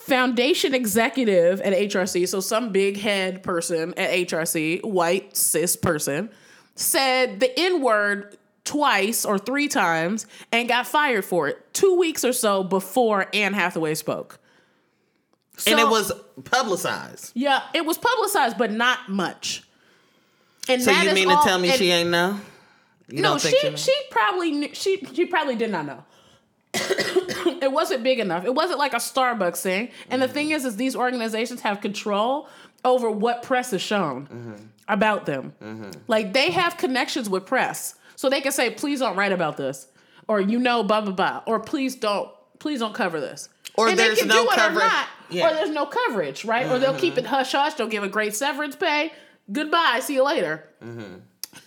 foundation 0.06 0.74
executive 0.74 1.62
at 1.62 1.74
HRC? 1.74 2.28
So 2.28 2.40
some 2.40 2.72
big 2.72 2.98
head 2.98 3.44
person 3.44 3.94
at 3.98 4.10
HRC, 4.12 4.84
white 4.84 5.36
cis 5.36 5.76
person, 5.76 6.30
said 6.76 7.40
the 7.40 7.58
N 7.60 7.82
word 7.82 8.38
twice 8.66 9.26
or 9.26 9.38
three 9.40 9.68
times 9.68 10.28
and 10.52 10.68
got 10.68 10.86
fired 10.86 11.26
for 11.26 11.48
it 11.48 11.74
two 11.74 11.98
weeks 11.98 12.24
or 12.24 12.34
so 12.34 12.64
before 12.64 13.28
Anne 13.34 13.54
Hathaway 13.54 13.96
spoke. 13.96 14.40
And 15.68 15.80
it 15.80 15.88
was 15.90 16.12
publicized. 16.46 17.32
yeah, 17.36 17.64
it 17.74 17.86
was 17.86 17.98
publicized, 17.98 18.58
but 18.58 18.72
not 18.72 19.10
much. 19.10 19.64
And 20.70 20.82
So 20.82 20.92
you 20.92 21.14
mean 21.14 21.28
to 21.30 21.36
all- 21.36 21.44
tell 21.44 21.60
me 21.60 21.72
she 21.72 21.90
ain't 21.92 22.10
know? 22.10 22.40
You 23.10 23.24
no, 23.24 23.30
don't 23.32 23.42
think 23.42 23.58
she 23.58 23.70
know? 23.72 23.76
she 23.76 23.94
probably 24.12 24.52
knew, 24.52 24.70
she 24.74 25.04
she 25.14 25.26
probably 25.26 25.56
did 25.56 25.72
not 25.72 25.86
know. 25.86 26.04
it 26.74 27.72
wasn't 27.72 28.04
big 28.04 28.20
enough. 28.20 28.46
It 28.46 28.54
wasn't 28.54 28.80
like 28.80 28.94
a 28.94 28.98
Starbucks 28.98 29.62
thing. 29.62 29.90
And 30.10 30.22
the 30.22 30.26
Mm-hmm. 30.28 30.34
thing 30.34 30.52
is, 30.52 30.66
is 30.66 30.76
these 30.78 30.96
organizations 30.96 31.62
have 31.62 31.82
control 31.82 32.48
over 32.86 33.10
what 33.10 33.44
press 33.44 33.74
is 33.74 33.82
shown 33.82 34.28
Mm-hmm. 34.28 34.54
about 34.88 35.26
them. 35.26 35.54
Like 36.08 36.34
they 36.34 36.52
have 36.52 36.78
connections 36.78 37.30
with 37.30 37.46
press, 37.46 37.96
so 38.16 38.30
they 38.30 38.42
can 38.42 38.52
say, 38.52 38.70
"Please 38.70 39.00
don't 39.00 39.16
write 39.16 39.32
about 39.32 39.58
this," 39.58 39.88
or 40.28 40.40
you 40.42 40.60
know, 40.60 40.84
blah 40.84 41.02
blah 41.02 41.14
blah, 41.14 41.42
or 41.46 41.60
"Please 41.60 41.96
don't, 41.96 42.30
please 42.60 42.80
don't 42.80 42.94
cover 42.94 43.20
this." 43.20 43.50
Or 43.76 43.88
and 43.88 43.98
there's 43.98 44.16
they 44.16 44.22
can 44.22 44.28
no 44.30 44.44
do 44.44 44.50
it 44.52 44.56
coverage. 44.56 44.84
or 44.84 44.88
not, 44.88 45.08
Yeah. 45.30 45.46
Mm-hmm. 45.46 45.52
or 45.52 45.56
there's 45.56 45.70
no 45.76 45.86
coverage, 45.86 46.44
right? 46.46 46.68
Or 46.68 46.80
they'll 46.80 46.98
keep 46.98 47.18
it 47.18 47.26
hush 47.26 47.52
hush. 47.54 47.74
They'll 47.76 47.88
give 47.88 48.04
a 48.04 48.10
great 48.10 48.36
severance 48.36 48.76
pay. 48.76 49.12
Goodbye. 49.52 50.00
See 50.04 50.14
you 50.16 50.24
later. 50.26 50.68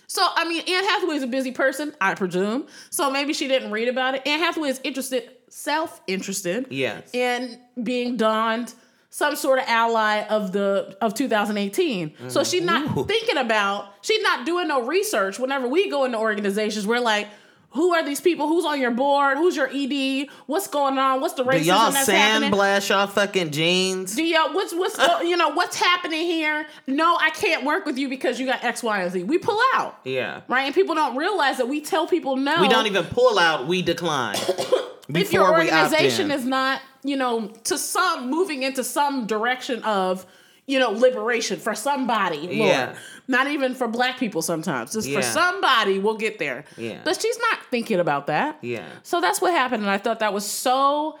So 0.07 0.25
I 0.35 0.47
mean, 0.47 0.61
Anne 0.67 0.83
Hathaway 0.85 1.15
is 1.15 1.23
a 1.23 1.27
busy 1.27 1.51
person, 1.51 1.93
I 1.99 2.13
presume. 2.15 2.67
So 2.89 3.09
maybe 3.11 3.33
she 3.33 3.47
didn't 3.47 3.71
read 3.71 3.87
about 3.87 4.15
it. 4.15 4.25
Anne 4.27 4.39
Hathaway 4.39 4.69
is 4.69 4.79
interested, 4.83 5.29
self-interested, 5.49 6.67
Yes. 6.69 7.09
in 7.13 7.59
being 7.81 8.17
donned 8.17 8.73
some 9.09 9.35
sort 9.35 9.59
of 9.59 9.65
ally 9.67 10.23
of 10.23 10.51
the 10.53 10.97
of 10.99 11.13
2018. 11.13 12.13
So 12.29 12.43
she's 12.43 12.63
not 12.63 13.07
thinking 13.07 13.37
about, 13.37 13.93
she's 14.01 14.21
not 14.23 14.45
doing 14.45 14.67
no 14.67 14.81
research. 14.87 15.37
Whenever 15.37 15.67
we 15.67 15.87
go 15.89 16.05
into 16.05 16.17
organizations, 16.17 16.87
we're 16.87 16.99
like, 16.99 17.27
who 17.73 17.93
are 17.93 18.05
these 18.05 18.21
people? 18.21 18.47
Who's 18.47 18.65
on 18.65 18.79
your 18.79 18.91
board? 18.91 19.37
Who's 19.37 19.55
your 19.55 19.69
ED? 19.73 20.27
What's 20.45 20.67
going 20.67 20.97
on? 20.97 21.21
What's 21.21 21.33
the 21.33 21.43
Do 21.43 21.49
racism 21.49 21.65
y'all 21.65 21.91
that's 21.91 22.07
happening? 22.07 22.51
sandblast 22.51 22.89
y'all 22.89 23.07
fucking 23.07 23.51
jeans? 23.51 24.15
Do 24.15 24.23
y'all 24.23 24.53
what's 24.53 24.73
what's 24.73 24.97
you 25.23 25.35
know 25.35 25.49
what's 25.49 25.75
happening 25.75 26.21
here? 26.21 26.67
No, 26.85 27.17
I 27.19 27.31
can't 27.31 27.65
work 27.65 27.85
with 27.85 27.97
you 27.97 28.09
because 28.09 28.39
you 28.39 28.45
got 28.45 28.63
X, 28.63 28.83
Y, 28.83 29.01
and 29.01 29.11
Z. 29.11 29.23
We 29.23 29.39
pull 29.39 29.59
out. 29.73 29.99
Yeah. 30.03 30.41
Right? 30.47 30.63
And 30.63 30.75
people 30.75 30.93
don't 30.93 31.17
realize 31.17 31.57
that 31.57 31.67
we 31.67 31.81
tell 31.81 32.05
people 32.07 32.35
no. 32.35 32.61
We 32.61 32.67
don't 32.67 32.85
even 32.85 33.05
pull 33.05 33.39
out, 33.39 33.67
we 33.67 33.81
decline. 33.81 34.35
if 35.09 35.33
your 35.33 35.45
before 35.45 35.59
we 35.59 35.71
opt 35.71 35.93
organization 35.93 36.29
is 36.29 36.45
not, 36.45 36.81
you 37.03 37.15
know, 37.15 37.47
to 37.65 37.77
some 37.77 38.29
moving 38.29 38.61
into 38.61 38.83
some 38.83 39.25
direction 39.25 39.81
of, 39.83 40.27
you 40.65 40.79
know, 40.79 40.91
liberation 40.91 41.59
for 41.59 41.75
somebody, 41.75 42.37
Lord. 42.41 42.51
Yeah. 42.51 42.95
Not 43.27 43.47
even 43.47 43.75
for 43.75 43.87
black 43.87 44.17
people 44.17 44.41
sometimes. 44.41 44.93
Just 44.93 45.07
Yeah. 45.07 45.17
for 45.17 45.21
somebody, 45.23 45.99
we'll 45.99 46.17
get 46.17 46.39
there. 46.39 46.63
Yeah. 46.77 46.99
But 47.03 47.19
she's 47.21 47.37
not 47.37 47.59
thinking 47.69 47.99
about 47.99 48.27
that. 48.27 48.57
Yeah. 48.61 48.85
So 49.03 49.19
that's 49.19 49.41
what 49.41 49.51
happened. 49.53 49.83
And 49.83 49.89
I 49.91 49.97
thought 49.97 50.19
that 50.19 50.33
was 50.33 50.45
so 50.45 51.19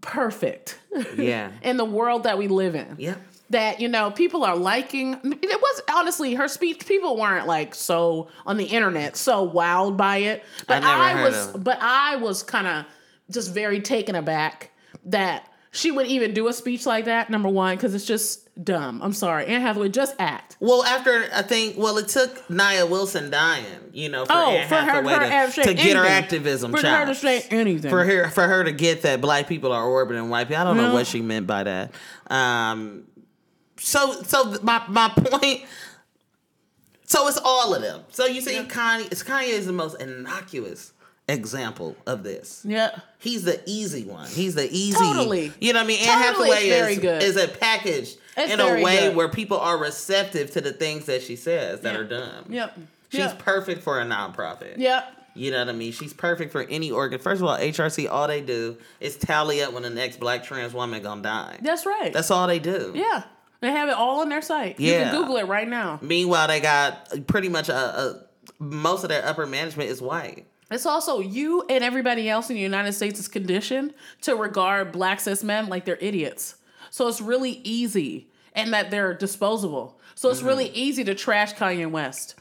perfect 0.00 0.78
Yeah. 1.16 1.50
in 1.62 1.76
the 1.76 1.84
world 1.84 2.24
that 2.24 2.38
we 2.38 2.48
live 2.48 2.74
in. 2.74 2.96
Yep. 2.98 3.20
That 3.50 3.80
you 3.80 3.88
know, 3.88 4.10
people 4.10 4.42
are 4.44 4.56
liking. 4.56 5.12
It 5.22 5.60
was 5.60 5.82
honestly 5.92 6.34
her 6.34 6.48
speech. 6.48 6.86
People 6.86 7.16
weren't 7.18 7.46
like 7.46 7.74
so 7.74 8.28
on 8.46 8.56
the 8.56 8.64
internet 8.64 9.16
so 9.16 9.48
wowed 9.48 9.96
by 9.96 10.18
it. 10.18 10.42
But 10.66 10.80
never 10.80 11.02
I, 11.02 11.10
heard 11.12 11.24
was. 11.32 11.54
of. 11.54 11.64
But 11.64 11.78
I 11.80 12.16
was 12.16 12.42
kind 12.42 12.66
of 12.66 12.86
just 13.30 13.52
very 13.52 13.80
taken 13.80 14.14
aback 14.14 14.70
that 15.06 15.46
she 15.70 15.90
would 15.90 16.06
even 16.06 16.32
do 16.32 16.48
a 16.48 16.52
speech 16.54 16.86
like 16.86 17.04
that. 17.04 17.28
Number 17.28 17.48
one, 17.50 17.76
because 17.76 17.94
it's 17.94 18.06
just 18.06 18.43
dumb. 18.62 19.00
I'm 19.02 19.12
sorry, 19.12 19.46
Anne 19.46 19.60
Hathaway, 19.60 19.88
just 19.88 20.14
act. 20.18 20.56
Well, 20.60 20.84
after 20.84 21.28
I 21.34 21.42
think, 21.42 21.76
well, 21.76 21.98
it 21.98 22.08
took 22.08 22.48
Nia 22.48 22.86
Wilson 22.86 23.30
dying, 23.30 23.64
you 23.92 24.08
know, 24.08 24.24
for 24.24 24.32
Oh, 24.34 24.50
Anne 24.50 24.68
for 24.68 24.74
her, 24.76 24.82
Hathaway 24.82 25.12
her 25.28 25.50
to, 25.50 25.62
to 25.64 25.74
get 25.74 25.96
her 25.96 26.04
activism 26.04 26.72
for 26.72 26.86
her 26.86 27.06
to 27.06 27.14
say 27.14 27.42
anything. 27.50 27.90
for 27.90 28.04
her 28.04 28.30
for 28.30 28.46
her 28.46 28.64
to 28.64 28.72
get 28.72 29.02
that 29.02 29.20
black 29.20 29.48
people 29.48 29.72
are 29.72 29.84
orbiting 29.84 30.28
white 30.28 30.48
people. 30.48 30.60
I 30.60 30.64
don't 30.64 30.76
know 30.76 30.92
what 30.92 31.06
she 31.06 31.20
meant 31.22 31.46
by 31.46 31.64
that. 31.64 31.92
Um, 32.28 33.04
so 33.78 34.22
so 34.22 34.56
my 34.62 34.82
my 34.88 35.08
point. 35.16 35.62
So 37.06 37.28
it's 37.28 37.38
all 37.44 37.74
of 37.74 37.82
them. 37.82 38.02
So 38.10 38.26
you 38.26 38.40
see, 38.40 38.58
Kanye. 38.64 39.12
It's 39.12 39.22
Kanye 39.22 39.48
is 39.48 39.66
the 39.66 39.72
most 39.72 40.00
innocuous 40.00 40.92
example 41.28 41.96
of 42.06 42.22
this. 42.22 42.62
yeah. 42.66 42.98
He's 43.18 43.44
the 43.44 43.60
easy 43.66 44.04
one. 44.04 44.28
He's 44.28 44.54
the 44.54 44.68
easy. 44.70 44.98
Totally. 44.98 45.52
You 45.60 45.72
know 45.72 45.78
what 45.80 45.84
I 45.84 45.88
mean? 45.88 45.98
Anne 46.06 46.32
Totally, 46.34 46.50
Hathaway 46.50 46.92
is, 46.96 47.36
is 47.36 47.42
a 47.42 47.48
package 47.48 48.16
It's 48.36 48.52
in 48.52 48.60
a 48.60 48.82
way 48.82 49.00
good. 49.08 49.16
where 49.16 49.28
people 49.28 49.58
are 49.58 49.78
receptive 49.78 50.50
to 50.52 50.60
the 50.60 50.72
things 50.72 51.06
that 51.06 51.22
she 51.22 51.36
says 51.36 51.80
that 51.82 51.94
Yeah. 51.94 52.00
are 52.00 52.04
dumb. 52.04 52.44
Yep. 52.48 52.78
She's 53.10 53.18
yep. 53.20 53.38
perfect 53.38 53.82
for 53.82 54.00
a 54.00 54.04
nonprofit. 54.04 54.76
Yep. 54.78 55.04
You 55.36 55.50
know 55.50 55.58
what 55.58 55.68
I 55.68 55.72
mean? 55.72 55.92
She's 55.92 56.12
perfect 56.12 56.52
for 56.52 56.62
any 56.62 56.90
organ. 56.90 57.18
First 57.18 57.42
of 57.42 57.48
all, 57.48 57.56
HRC, 57.56 58.08
all 58.08 58.26
they 58.28 58.40
do 58.40 58.76
is 59.00 59.16
tally 59.16 59.62
up 59.62 59.72
when 59.72 59.82
the 59.82 59.90
next 59.90 60.20
black 60.20 60.44
trans 60.44 60.72
woman 60.72 61.02
gonna 61.02 61.22
die. 61.22 61.58
That's 61.60 61.86
right. 61.86 62.12
That's 62.12 62.30
all 62.30 62.46
they 62.46 62.58
do. 62.58 62.92
yeah. 62.94 63.24
They 63.60 63.70
have 63.70 63.88
it 63.88 63.94
all 63.94 64.20
on 64.20 64.28
their 64.28 64.42
site. 64.42 64.78
Yeah. 64.78 64.90
You 64.98 65.04
can 65.10 65.20
Google 65.22 65.36
it 65.38 65.46
right 65.46 65.66
now. 65.66 65.98
Meanwhile, 66.02 66.48
they 66.48 66.60
got 66.60 67.26
pretty 67.26 67.48
much 67.48 67.68
a, 67.70 67.74
a 67.74 68.20
most 68.58 69.04
of 69.04 69.08
their 69.08 69.24
upper 69.24 69.46
management 69.46 69.88
is 69.90 70.02
white. 70.02 70.44
It's 70.70 70.84
also 70.86 71.20
you 71.20 71.64
and 71.70 71.82
everybody 71.82 72.28
else 72.28 72.50
in 72.50 72.56
the 72.56 72.62
United 72.62 72.92
States 72.92 73.18
is 73.18 73.26
conditioned 73.28 73.94
to 74.22 74.34
regard 74.36 74.92
black 74.92 75.18
cis 75.20 75.42
men 75.42 75.68
like 75.68 75.84
they're 75.86 75.96
idiots. 76.00 76.56
So 76.94 77.08
it's 77.08 77.20
really 77.20 77.60
easy 77.64 78.28
and 78.54 78.72
that 78.72 78.92
they're 78.92 79.14
disposable. 79.14 79.98
So 80.14 80.30
it's 80.30 80.42
really 80.42 80.66
mm-hmm. 80.66 80.76
easy 80.76 81.02
to 81.02 81.14
trash 81.16 81.52
Kanye 81.52 81.90
West. 81.90 82.36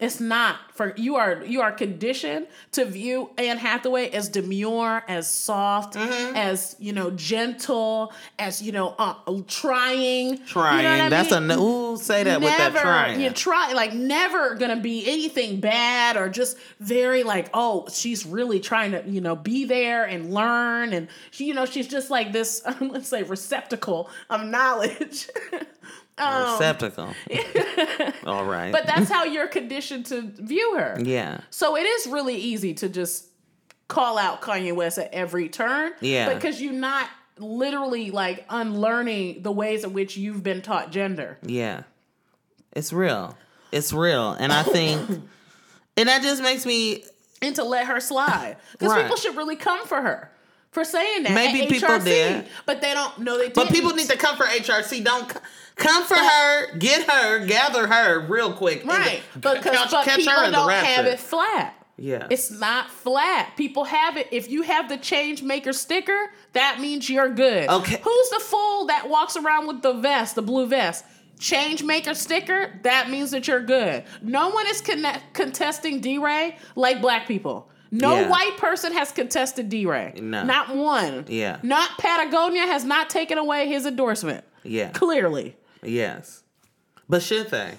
It's 0.00 0.18
not 0.18 0.56
for 0.72 0.94
you 0.96 1.16
are 1.16 1.44
you 1.44 1.60
are 1.60 1.72
conditioned 1.72 2.46
to 2.72 2.86
view 2.86 3.30
Anne 3.36 3.58
Hathaway 3.58 4.08
as 4.10 4.30
demure, 4.30 5.04
as 5.06 5.30
soft, 5.30 5.94
as 5.96 6.74
you 6.78 6.94
know, 6.94 7.10
gentle, 7.10 8.12
as 8.38 8.62
you 8.62 8.72
know, 8.72 8.94
uh, 8.98 9.14
trying. 9.46 10.38
Trying. 10.46 10.78
You 10.78 11.04
know 11.04 11.10
That's 11.10 11.32
mean? 11.32 11.50
a 11.50 11.62
ooh. 11.62 11.98
Say 11.98 12.22
that 12.22 12.40
with 12.40 12.56
that 12.56 12.72
trying. 12.72 13.20
You 13.20 13.28
try 13.28 13.74
like 13.74 13.92
never 13.92 14.54
gonna 14.54 14.80
be 14.80 15.06
anything 15.06 15.60
bad 15.60 16.16
or 16.16 16.30
just 16.30 16.56
very 16.78 17.22
like 17.22 17.50
oh 17.52 17.86
she's 17.92 18.24
really 18.24 18.58
trying 18.58 18.92
to 18.92 19.02
you 19.06 19.20
know 19.20 19.36
be 19.36 19.66
there 19.66 20.04
and 20.04 20.32
learn 20.32 20.94
and 20.94 21.08
she 21.30 21.44
you 21.44 21.52
know 21.52 21.66
she's 21.66 21.88
just 21.88 22.08
like 22.08 22.32
this 22.32 22.62
let's 22.80 23.08
say 23.08 23.22
receptacle 23.22 24.08
of 24.30 24.44
knowledge. 24.44 25.28
um, 26.20 26.52
Receptacle. 26.52 27.14
all 28.26 28.44
right. 28.44 28.72
but 28.72 28.86
that's 28.86 29.10
how 29.10 29.24
you're 29.24 29.48
conditioned 29.48 30.06
to 30.06 30.22
view 30.22 30.76
her. 30.76 30.98
yeah. 31.02 31.40
So 31.50 31.76
it 31.76 31.82
is 31.86 32.06
really 32.06 32.36
easy 32.36 32.74
to 32.74 32.88
just 32.88 33.26
call 33.88 34.18
out 34.18 34.40
Kanye 34.40 34.74
West 34.74 34.98
at 34.98 35.12
every 35.12 35.48
turn. 35.48 35.92
Yeah. 36.00 36.32
Because 36.34 36.60
you're 36.60 36.72
not 36.72 37.08
literally 37.38 38.10
like 38.10 38.44
unlearning 38.50 39.42
the 39.42 39.50
ways 39.52 39.84
in 39.84 39.92
which 39.92 40.16
you've 40.16 40.42
been 40.42 40.62
taught 40.62 40.92
gender. 40.92 41.38
Yeah. 41.42 41.82
It's 42.72 42.92
real. 42.92 43.36
It's 43.72 43.92
real. 43.92 44.32
And 44.32 44.52
I 44.52 44.62
think 44.62 45.08
and 45.96 46.08
that 46.08 46.22
just 46.22 46.42
makes 46.42 46.64
me 46.66 47.04
and 47.42 47.54
to 47.56 47.64
let 47.64 47.86
her 47.86 48.00
slide. 48.00 48.56
Because 48.72 48.90
Right. 48.92 49.02
people 49.02 49.16
should 49.16 49.36
really 49.36 49.56
come 49.56 49.86
for 49.86 50.00
her 50.02 50.30
for 50.70 50.84
saying 50.84 51.24
that. 51.24 51.32
Maybe 51.32 51.66
people 51.66 51.98
did. 51.98 52.46
But 52.66 52.80
they 52.80 52.94
don't 52.94 53.18
know 53.18 53.38
they 53.38 53.46
did. 53.46 53.54
But 53.54 53.68
people 53.68 53.92
need 53.92 54.08
to 54.08 54.16
come 54.16 54.36
for 54.36 54.44
HRC. 54.44 55.04
Don't 55.04 55.32
come 55.76 56.04
for 56.04 56.14
her. 56.16 56.76
Get 56.78 57.10
her. 57.10 57.44
Gather 57.46 57.86
her 57.86 58.20
real 58.20 58.52
quick. 58.52 58.84
Right. 58.84 59.22
Because 59.34 59.62
catch- 59.64 59.90
but 59.90 60.04
catch 60.04 60.16
people 60.18 60.32
her 60.32 60.50
don't 60.50 60.70
have 60.70 61.06
it 61.06 61.18
flat. 61.20 61.74
Yeah. 61.96 62.26
It's 62.30 62.50
not 62.50 62.90
flat. 62.90 63.52
People 63.58 63.84
have 63.84 64.16
it. 64.16 64.28
If 64.32 64.48
you 64.48 64.62
have 64.62 64.88
the 64.88 64.96
change 64.96 65.42
maker 65.42 65.74
sticker, 65.74 66.32
that 66.54 66.80
means 66.80 67.10
you're 67.10 67.28
good. 67.28 67.68
Okay. 67.68 68.00
Who's 68.02 68.30
the 68.30 68.40
fool 68.40 68.86
that 68.86 69.08
walks 69.10 69.36
around 69.36 69.66
with 69.66 69.82
the 69.82 69.92
vest, 69.92 70.34
the 70.34 70.42
blue 70.42 70.66
vest? 70.66 71.04
change 71.38 71.82
maker 71.82 72.12
sticker, 72.12 72.78
that 72.82 73.08
means 73.08 73.30
that 73.30 73.48
you're 73.48 73.62
good. 73.64 74.04
No 74.20 74.50
one 74.50 74.66
is 74.66 74.82
connect- 74.82 75.32
contesting 75.32 76.00
DeRay 76.02 76.58
like 76.76 77.00
black 77.00 77.26
people. 77.26 77.70
No 77.90 78.14
Yeah. 78.14 78.28
white 78.28 78.56
person 78.56 78.92
has 78.92 79.10
contested 79.10 79.68
DeRay. 79.68 80.14
No. 80.20 80.44
Not 80.44 80.74
one. 80.74 81.24
Yeah. 81.28 81.58
Not 81.62 81.98
Patagonia 81.98 82.62
has 82.66 82.84
not 82.84 83.10
taken 83.10 83.36
away 83.38 83.66
his 83.68 83.84
endorsement. 83.86 84.44
Yeah. 84.62 84.90
Clearly. 84.90 85.56
Yes. 85.82 86.42
But 87.08 87.22
should 87.22 87.50
they? 87.50 87.72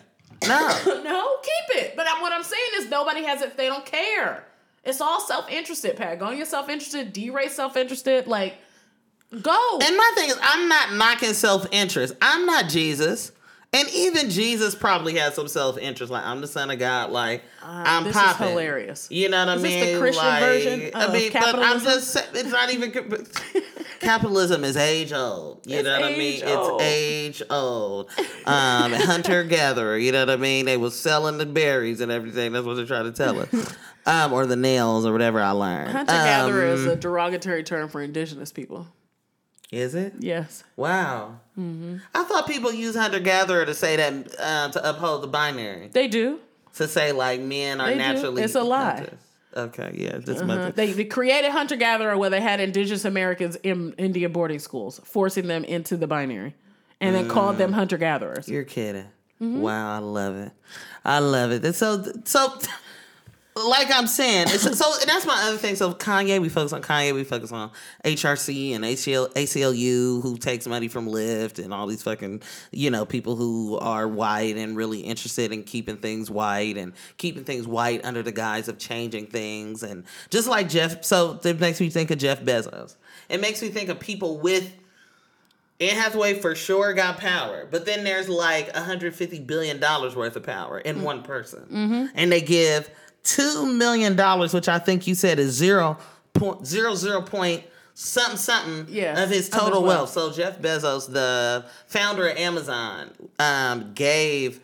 No. 0.48 0.78
No, 1.04 1.38
keep 1.44 1.78
it. 1.84 1.96
But 1.96 2.08
what 2.20 2.34
I'm 2.34 2.44
saying 2.44 2.72
is 2.78 2.90
nobody 2.90 3.24
has 3.24 3.42
it. 3.42 3.56
They 3.58 3.68
don't 3.68 3.86
care. 3.86 4.46
It's 4.84 5.00
all 5.00 5.20
self 5.22 5.50
interested. 5.50 5.96
Patagonia 5.96 6.46
self 6.46 6.68
interested. 6.68 7.14
DeRay 7.14 7.48
self 7.48 7.78
interested. 7.78 8.28
Like, 8.28 8.56
go. 9.42 9.80
And 9.82 9.96
my 9.96 10.12
thing 10.16 10.30
is, 10.30 10.40
I'm 10.42 10.68
not 10.68 10.94
knocking 10.94 11.34
self 11.34 11.66
interest. 11.72 12.16
I'm 12.22 12.46
not 12.46 12.68
Jesus. 12.70 13.32
And 13.74 13.88
even 13.94 14.30
Jesus 14.30 14.76
probably 14.76 15.16
has 15.16 15.34
some 15.34 15.48
self 15.48 15.78
interest. 15.78 16.12
Like, 16.12 16.26
I'm 16.26 16.42
the 16.42 16.48
son 16.48 16.70
of 16.72 16.78
God. 16.78 17.10
Like, 17.10 17.42
I'm 17.64 18.04
Uh, 18.04 18.08
this 18.08 18.16
is 18.18 18.36
hilarious. 18.36 19.08
You 19.10 19.30
know 19.30 19.40
what 19.46 19.50
I 19.50 19.56
Is 19.56 19.62
this 19.62 19.72
mean? 19.72 19.94
the 19.94 20.00
Christian 20.00 20.26
like, 20.26 20.44
version 20.44 20.92
I 20.94 21.14
mean, 21.14 21.32
but 21.32 21.56
I'm 21.56 21.80
capitalism? 21.80 21.84
just. 21.86 22.36
It's 22.36 22.50
not 22.52 22.70
even. 22.74 22.92
capitalism 24.02 24.64
is 24.66 24.76
age 24.76 25.14
old. 25.14 25.62
You 25.66 25.78
It's 25.78 25.86
know 25.88 26.02
what 26.02 26.12
I 26.12 26.18
mean? 26.18 26.44
old. 26.44 26.82
It's 26.82 26.84
age 26.90 27.42
old. 27.50 28.10
Um, 28.46 28.92
hunter 28.92 29.44
gatherer. 29.46 29.98
You 29.98 30.12
know 30.12 30.20
what 30.26 30.32
I 30.32 30.36
mean? 30.38 30.66
They 30.66 30.76
was 30.78 31.00
selling 31.00 31.38
the 31.38 31.46
berries 31.46 32.02
and 32.02 32.12
everything. 32.12 32.52
That's 32.52 32.66
what 32.66 32.76
they're 32.76 32.86
trying 32.86 33.06
to 33.06 33.12
tell 33.14 33.40
us. 33.40 33.76
Um, 34.04 34.34
or 34.34 34.48
the 34.48 34.56
nails 34.56 35.06
or 35.06 35.12
whatever 35.12 35.40
I 35.40 35.52
learned. 35.52 35.92
Hunter 35.92 36.12
gatherer 36.12 36.66
is 36.66 36.86
Um, 36.88 36.90
a 36.94 36.96
derogatory 36.96 37.64
term 37.64 37.88
for 37.88 38.02
indigenous 38.02 38.52
people. 38.52 38.88
Is 39.72 39.94
it? 39.94 40.16
Yes. 40.18 40.64
Wow. 40.76 41.41
Mm-hmm. 41.60 41.98
I 42.16 42.24
thought 42.24 42.48
people 42.48 42.72
use 42.74 42.96
hunter 42.96 43.20
gatherer 43.20 43.66
to 43.66 43.74
say 43.74 43.96
that 43.98 44.40
uh, 44.40 44.70
to 44.70 44.90
uphold 44.90 45.24
the 45.24 45.28
binary. 45.28 45.90
They 45.92 46.08
do. 46.08 46.40
To 46.76 46.88
say 46.88 47.12
like 47.12 47.42
men 47.42 47.82
are 47.82 47.88
They 47.88 47.94
do. 47.94 48.00
naturally. 48.00 48.44
It's 48.44 48.56
a 48.56 48.64
lie. 48.64 48.96
hunters. 48.96 49.20
Okay, 49.58 49.92
yeah, 49.96 50.18
just 50.20 50.42
Uh, 50.44 50.72
they, 50.72 50.94
they 50.94 51.04
created 51.04 51.52
hunter 51.52 51.76
gatherer 51.76 52.18
where 52.18 52.30
they 52.30 52.40
had 52.40 52.62
indigenous 52.62 53.04
Americans 53.04 53.58
in 53.64 53.94
Indian 53.98 54.32
boarding 54.32 54.60
schools, 54.60 55.02
forcing 55.04 55.48
them 55.48 55.66
into 55.66 55.98
the 55.98 56.08
binary, 56.08 56.56
and 57.02 57.14
then 57.14 57.28
called 57.28 57.56
Mm. 57.56 57.58
them 57.60 57.74
hunter 57.74 57.98
gatherers. 57.98 58.48
You're 58.48 58.64
kidding. 58.64 59.08
Mm-hmm. 59.42 59.60
Wow, 59.60 59.96
I 59.96 60.00
love 60.00 60.38
it. 60.38 60.54
I 61.04 61.20
love 61.20 61.52
it. 61.52 61.66
And 61.66 61.76
so, 61.76 62.02
so, 62.24 62.58
like 63.56 63.92
I'm 63.92 64.08
saying, 64.08 64.48
it's, 64.50 64.78
so 64.78 64.94
and 65.00 65.10
that's 65.10 65.26
my 65.26 65.36
other 65.44 65.58
thing. 65.58 65.76
So 65.76 65.94
Kanye, 65.94 66.40
we 66.42 66.48
focus 66.48 66.72
on 66.72 66.82
Kanye. 66.82 67.14
We 67.14 67.24
focus 67.24 67.52
on 67.52 67.72
HRC 68.06 68.74
and 68.76 68.84
ACL, 68.84 69.32
ACLU, 69.34 70.22
who 70.22 70.38
takes 70.38 70.68
money 70.68 70.88
from 70.88 71.08
Lyft, 71.08 71.64
and 71.64 71.74
all 71.74 71.86
these 71.88 72.02
fucking, 72.02 72.42
you 72.72 72.90
know, 72.90 73.06
people 73.06 73.36
who 73.36 73.78
are 73.80 74.08
white 74.08 74.56
and 74.56 74.78
really 74.78 75.02
interested 75.02 75.52
in 75.52 75.64
keeping 75.64 75.98
things 75.98 76.32
white 76.32 76.78
and 76.78 76.94
keeping 77.18 77.44
things 77.44 77.68
white 77.68 78.06
under 78.06 78.24
the 78.24 78.32
guise 78.32 78.70
of 78.70 78.78
changing 78.78 79.28
things, 79.28 79.84
and 79.84 80.06
just 80.30 80.48
like 80.48 80.70
Jeff. 80.70 81.04
So 81.04 81.40
it 81.44 81.60
makes 81.60 81.82
me 81.82 81.90
think 81.90 82.10
of 82.10 82.20
Jeff 82.20 82.42
Bezos. 82.42 82.96
It 83.28 83.42
makes 83.42 83.62
me 83.62 83.68
think 83.68 83.90
of 83.90 84.00
people 84.00 84.40
with 84.40 84.74
Anne 85.82 85.96
Hathaway 85.98 86.36
for 86.36 86.56
sure 86.56 86.94
got 86.94 87.18
power, 87.18 87.68
but 87.70 87.86
then 87.86 88.04
there's 88.06 88.30
like 88.30 88.74
150 88.74 89.40
billion 89.40 89.80
dollars 89.80 90.16
worth 90.16 90.36
of 90.36 90.44
power 90.44 90.80
in 90.80 90.98
mm. 90.98 91.02
one 91.02 91.24
person, 91.24 91.64
mm-hmm. 91.64 92.06
and 92.16 92.32
they 92.32 92.40
give 92.42 92.90
two 93.24 93.66
million 93.74 94.16
dollars, 94.16 94.54
which 94.54 94.68
I 94.70 94.80
think 94.80 95.08
you 95.08 95.16
said 95.16 95.40
is 95.40 95.52
zero 95.54 95.98
point 96.34 96.66
zero 96.66 96.96
zero 96.96 97.22
point 97.22 97.64
something 97.94 98.38
something 98.38 98.88
Yes, 98.90 99.20
of 99.20 99.30
his 99.30 99.48
of 99.48 99.54
his 99.54 99.62
total 99.62 99.84
wealth. 99.84 100.16
wealth. 100.16 100.32
So 100.32 100.32
Jeff 100.32 100.60
Bezos, 100.60 101.12
the 101.12 101.66
founder 101.88 102.28
of 102.30 102.38
Amazon, 102.38 103.12
um, 103.40 103.94
gave 103.94 104.60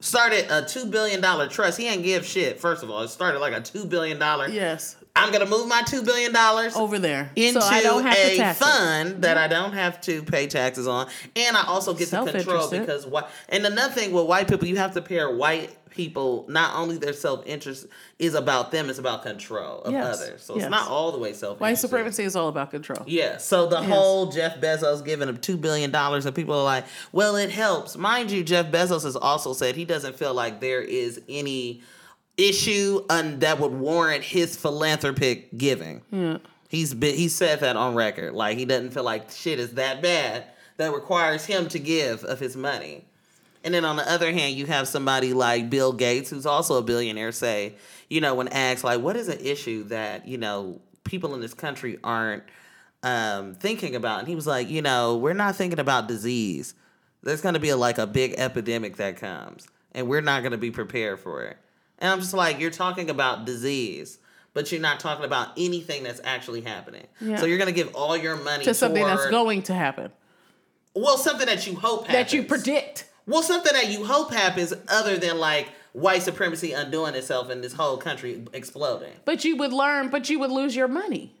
started 0.00 0.46
a 0.50 0.66
two 0.66 0.86
billion 0.86 1.20
dollar 1.20 1.48
trust. 1.48 1.78
He 1.78 1.86
ain't 1.86 2.02
give 2.02 2.24
shit. 2.26 2.60
First 2.60 2.82
of 2.82 2.90
all, 2.90 3.02
it 3.02 3.08
started 3.08 3.38
like 3.38 3.52
a 3.52 3.60
two 3.60 3.84
billion 3.84 4.18
dollar. 4.18 4.48
Yes, 4.48 4.96
I'm 5.16 5.30
gonna 5.32 5.46
move 5.46 5.68
my 5.68 5.82
two 5.82 6.02
billion 6.02 6.32
dollars 6.32 6.74
over 6.74 6.98
there, 6.98 7.30
into 7.36 7.60
so 7.60 7.66
I 7.66 7.82
don't 7.82 8.02
have 8.02 8.16
to 8.16 8.50
a 8.50 8.54
fund 8.54 9.22
that 9.22 9.38
I 9.38 9.46
don't 9.46 9.72
have 9.72 10.00
to 10.02 10.24
pay 10.24 10.48
taxes 10.48 10.88
on, 10.88 11.08
and 11.36 11.56
I 11.56 11.64
also 11.66 11.94
get 11.94 12.08
to 12.08 12.24
control 12.24 12.68
because 12.68 13.06
what. 13.06 13.30
And 13.48 13.64
another 13.64 13.92
thing 13.92 14.12
with 14.12 14.26
white 14.26 14.48
people, 14.48 14.66
you 14.66 14.76
have 14.76 14.94
to 14.94 15.02
pair 15.02 15.30
white 15.30 15.76
people. 15.90 16.44
Not 16.48 16.76
only 16.76 16.98
their 16.98 17.12
self 17.12 17.46
interest 17.46 17.86
is 18.18 18.34
about 18.34 18.72
them, 18.72 18.90
it's 18.90 18.98
about 18.98 19.22
control 19.22 19.82
of 19.82 19.92
Yes, 19.92 20.20
others. 20.20 20.42
So 20.42 20.56
yes. 20.56 20.64
it's 20.64 20.70
not 20.70 20.88
all 20.88 21.12
the 21.12 21.18
way 21.18 21.32
self. 21.32 21.60
White 21.60 21.78
supremacy 21.78 22.24
is 22.24 22.34
all 22.34 22.48
about 22.48 22.72
control. 22.72 23.04
Yeah. 23.06 23.36
So 23.38 23.66
the 23.66 23.82
whole 23.82 24.32
Jeff 24.32 24.60
Bezos 24.60 25.04
giving 25.04 25.28
him 25.28 25.36
two 25.36 25.56
billion 25.56 25.92
dollars, 25.92 26.26
and 26.26 26.34
people 26.34 26.54
are 26.54 26.64
like, 26.64 26.86
"Well, 27.12 27.36
it 27.36 27.50
helps." 27.50 27.96
Mind 27.96 28.32
you, 28.32 28.42
Jeff 28.42 28.66
Bezos 28.72 29.04
has 29.04 29.14
also 29.14 29.52
said 29.52 29.76
he 29.76 29.84
doesn't 29.84 30.16
feel 30.16 30.34
like 30.34 30.60
there 30.60 30.82
is 30.82 31.20
any 31.28 31.82
issue 32.36 33.04
un- 33.10 33.38
that 33.40 33.58
would 33.60 33.72
warrant 33.72 34.24
his 34.24 34.56
philanthropic 34.56 35.56
giving. 35.56 36.02
He's 36.68 36.92
been, 36.94 37.14
he 37.14 37.28
said 37.28 37.60
that 37.60 37.76
on 37.76 37.94
record. 37.94 38.34
Like 38.34 38.58
he 38.58 38.64
doesn't 38.64 38.90
feel 38.90 39.04
like 39.04 39.30
shit 39.30 39.60
is 39.60 39.74
that 39.74 40.02
bad 40.02 40.44
that 40.76 40.92
requires 40.92 41.44
him 41.44 41.68
to 41.68 41.78
give 41.78 42.24
of 42.24 42.40
his 42.40 42.56
money. 42.56 43.04
And 43.62 43.72
then 43.72 43.84
on 43.84 43.96
the 43.96 44.10
other 44.10 44.30
hand, 44.32 44.56
you 44.56 44.66
have 44.66 44.88
somebody 44.88 45.32
like 45.32 45.70
Bill 45.70 45.92
Gates, 45.92 46.30
who's 46.30 46.44
also 46.46 46.76
a 46.76 46.82
billionaire, 46.82 47.32
say, 47.32 47.74
you 48.10 48.20
know, 48.20 48.34
when 48.34 48.48
asked 48.48 48.84
like, 48.84 49.00
what 49.00 49.16
is 49.16 49.28
an 49.28 49.38
issue 49.40 49.84
that 49.84 50.28
you 50.28 50.36
know 50.36 50.80
people 51.04 51.34
in 51.34 51.40
this 51.40 51.54
country 51.54 51.98
aren't 52.04 52.42
um, 53.02 53.54
thinking 53.54 53.94
about, 53.94 54.18
and 54.18 54.28
he 54.28 54.34
was 54.34 54.46
like, 54.46 54.68
you 54.68 54.82
know, 54.82 55.16
we're 55.16 55.32
not 55.32 55.56
thinking 55.56 55.78
about 55.78 56.08
disease. 56.08 56.74
There's 57.22 57.40
going 57.40 57.54
to 57.54 57.60
be 57.60 57.70
a, 57.70 57.76
like 57.76 57.98
a 57.98 58.06
big 58.06 58.34
epidemic 58.36 58.96
that 58.96 59.16
comes, 59.16 59.66
and 59.92 60.08
we're 60.08 60.20
not 60.20 60.42
going 60.42 60.52
to 60.52 60.58
be 60.58 60.70
prepared 60.70 61.20
for 61.20 61.44
it. 61.44 61.56
And 61.98 62.10
I'm 62.10 62.20
just 62.20 62.34
like, 62.34 62.60
you're 62.60 62.70
talking 62.70 63.08
about 63.10 63.44
disease, 63.44 64.18
but 64.52 64.70
you're 64.72 64.80
not 64.80 65.00
talking 65.00 65.24
about 65.24 65.48
anything 65.56 66.02
that's 66.02 66.20
actually 66.24 66.60
happening. 66.60 67.06
Yeah. 67.20 67.36
So 67.36 67.46
you're 67.46 67.58
going 67.58 67.72
to 67.72 67.74
give 67.74 67.94
all 67.94 68.16
your 68.16 68.36
money 68.36 68.64
To 68.64 68.74
something 68.74 69.04
that's 69.04 69.30
going 69.30 69.62
to 69.62 69.74
happen, 69.74 70.10
well, 70.94 71.16
something 71.18 71.46
that 71.46 71.66
you 71.66 71.74
hope 71.76 72.06
happens. 72.06 72.30
that 72.30 72.32
you 72.36 72.42
predict. 72.44 73.08
Well, 73.26 73.42
something 73.42 73.72
that 73.72 73.90
you 73.90 74.04
hope 74.04 74.32
happens 74.32 74.72
other 74.88 75.16
than 75.16 75.38
like 75.38 75.68
white 75.92 76.22
supremacy 76.22 76.72
undoing 76.72 77.14
itself 77.14 77.48
and 77.50 77.62
this 77.64 77.72
whole 77.72 77.96
country 77.96 78.44
exploding. 78.52 79.12
But 79.24 79.44
you 79.44 79.56
would 79.56 79.72
learn, 79.72 80.08
but 80.08 80.28
you 80.28 80.38
would 80.40 80.50
lose 80.50 80.76
your 80.76 80.88
money. 80.88 81.32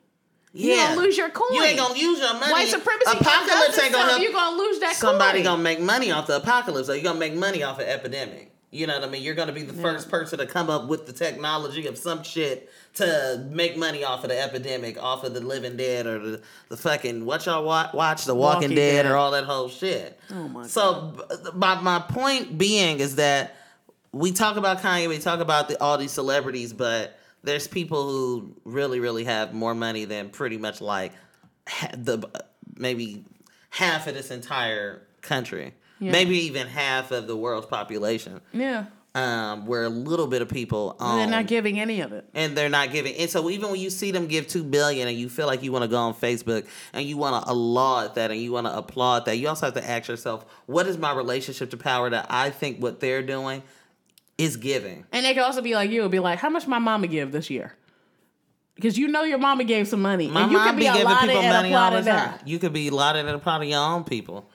Yeah. 0.52 0.74
You 0.74 0.80
gonna 0.94 1.00
lose 1.00 1.18
your 1.18 1.30
coin. 1.30 1.52
You 1.52 1.62
ain't 1.64 1.78
gonna 1.78 1.98
use 1.98 2.20
your 2.20 2.32
money. 2.34 2.52
White 2.52 2.68
supremacy 2.68 3.18
Apocalypse 3.18 3.78
ain't 3.80 3.92
gonna 3.92 4.08
help. 4.10 4.22
You're 4.22 4.32
gonna 4.32 4.56
lose 4.56 4.78
that 4.80 4.94
Somebody 4.94 5.38
coin. 5.40 5.44
gonna 5.44 5.62
make 5.62 5.80
money 5.80 6.12
off 6.12 6.28
the 6.28 6.36
apocalypse. 6.36 6.88
Or 6.88 6.94
you're 6.94 7.02
gonna 7.02 7.18
make 7.18 7.34
money 7.34 7.64
off 7.64 7.80
an 7.80 7.86
epidemic. 7.88 8.53
You 8.74 8.86
know 8.88 8.98
what 8.98 9.08
I 9.08 9.10
mean? 9.10 9.22
You're 9.22 9.34
gonna 9.36 9.52
be 9.52 9.62
the 9.62 9.72
first 9.72 10.10
person 10.10 10.38
to 10.40 10.46
come 10.46 10.68
up 10.68 10.88
with 10.88 11.06
the 11.06 11.12
technology 11.12 11.86
of 11.86 11.96
some 11.96 12.22
shit 12.22 12.68
to 12.94 13.46
make 13.50 13.76
money 13.76 14.02
off 14.04 14.24
of 14.24 14.30
the 14.30 14.40
epidemic, 14.40 15.00
off 15.02 15.22
of 15.24 15.32
the 15.32 15.40
Living 15.40 15.76
Dead 15.76 16.06
or 16.06 16.18
the, 16.18 16.42
the 16.68 16.76
fucking 16.76 17.24
what 17.24 17.46
y'all 17.46 17.64
watch, 17.64 17.92
watch 17.94 18.24
the 18.24 18.34
Walking, 18.34 18.62
Walking 18.70 18.76
Dead, 18.76 19.02
Dead. 19.04 19.06
or 19.06 19.16
all 19.16 19.30
that 19.30 19.44
whole 19.44 19.68
shit. 19.68 20.18
Oh 20.30 20.48
my 20.48 20.66
So 20.66 21.14
b- 21.28 21.50
my 21.54 21.80
my 21.80 22.00
point 22.00 22.58
being 22.58 22.98
is 23.00 23.16
that 23.16 23.56
we 24.12 24.32
talk 24.32 24.56
about 24.56 24.80
Kanye, 24.80 25.08
we 25.08 25.18
talk 25.18 25.40
about 25.40 25.68
the, 25.68 25.80
all 25.80 25.96
these 25.98 26.12
celebrities, 26.12 26.72
but 26.72 27.18
there's 27.42 27.68
people 27.68 28.08
who 28.08 28.54
really 28.64 28.98
really 29.00 29.24
have 29.24 29.52
more 29.54 29.74
money 29.74 30.04
than 30.04 30.30
pretty 30.30 30.56
much 30.58 30.80
like 30.80 31.12
ha- 31.68 31.90
the 31.96 32.28
maybe 32.76 33.24
half 33.70 34.06
of 34.08 34.14
this 34.14 34.30
entire 34.30 35.02
country, 35.20 35.74
maybe 36.00 36.36
even 36.46 36.66
half 36.66 37.10
of 37.10 37.26
the 37.26 37.36
world's 37.36 37.66
population. 37.66 38.40
yeah, 38.52 38.86
Um, 39.14 39.66
where 39.66 39.84
a 39.84 39.88
little 39.88 40.26
bit 40.26 40.42
of 40.42 40.48
people 40.48 40.96
own, 40.98 41.18
they're 41.18 41.26
not 41.28 41.46
giving 41.46 41.78
any 41.78 42.00
of 42.00 42.12
it. 42.12 42.24
and 42.34 42.56
they're 42.56 42.68
not 42.68 42.90
giving. 42.90 43.14
And 43.16 43.30
so 43.30 43.48
even 43.50 43.70
when 43.70 43.78
you 43.80 43.90
see 43.90 44.10
them 44.10 44.26
give 44.26 44.46
two 44.48 44.64
billion, 44.64 45.06
and 45.08 45.16
you 45.16 45.28
feel 45.28 45.46
like 45.46 45.62
you 45.62 45.70
want 45.72 45.82
to 45.82 45.88
go 45.88 45.98
on 45.98 46.14
Facebook 46.14 46.66
and 46.92 47.06
you 47.06 47.16
want 47.16 47.46
to 47.46 47.52
laud 47.52 48.16
that 48.16 48.30
and 48.32 48.40
you 48.40 48.50
want 48.52 48.66
to 48.66 48.76
applaud 48.76 49.24
that, 49.26 49.38
you 49.38 49.48
also 49.48 49.66
have 49.66 49.74
to 49.74 49.88
ask 49.88 50.08
yourself, 50.08 50.44
what 50.66 50.86
is 50.86 50.98
my 50.98 51.12
relationship 51.14 51.70
to 51.70 51.76
power 51.76 52.10
that 52.10 52.26
I 52.28 52.50
think 52.50 52.80
what 52.82 52.98
they're 53.00 53.22
doing 53.22 53.62
is 54.36 54.56
giving? 54.56 55.04
And 55.12 55.24
they 55.24 55.32
could 55.34 55.44
also 55.44 55.62
be 55.62 55.74
like 55.74 55.90
you, 55.90 56.02
would 56.02 56.10
be 56.10 56.18
like, 56.18 56.40
how 56.40 56.50
much 56.50 56.66
my 56.66 56.78
mama 56.80 57.06
give 57.06 57.30
this 57.30 57.50
year? 57.50 57.72
Because 58.74 58.98
you 58.98 59.06
know 59.06 59.22
your 59.22 59.38
mama 59.38 59.62
gave 59.62 59.86
some 59.86 60.02
money, 60.02 60.26
My 60.26 60.42
and 60.42 60.50
you 60.50 60.58
mom 60.58 60.66
could 60.70 60.76
be 60.80 60.88
be 60.88 60.92
giving 60.92 61.16
people 61.18 61.42
money 61.44 61.72
all 61.72 61.92
the 61.92 62.02
time. 62.02 62.40
You 62.44 62.58
could 62.58 62.72
be 62.72 62.90
lauded 62.90 63.24
and 63.24 63.36
applauded 63.36 63.68
your 63.68 63.78
own 63.78 64.02
people 64.02 64.50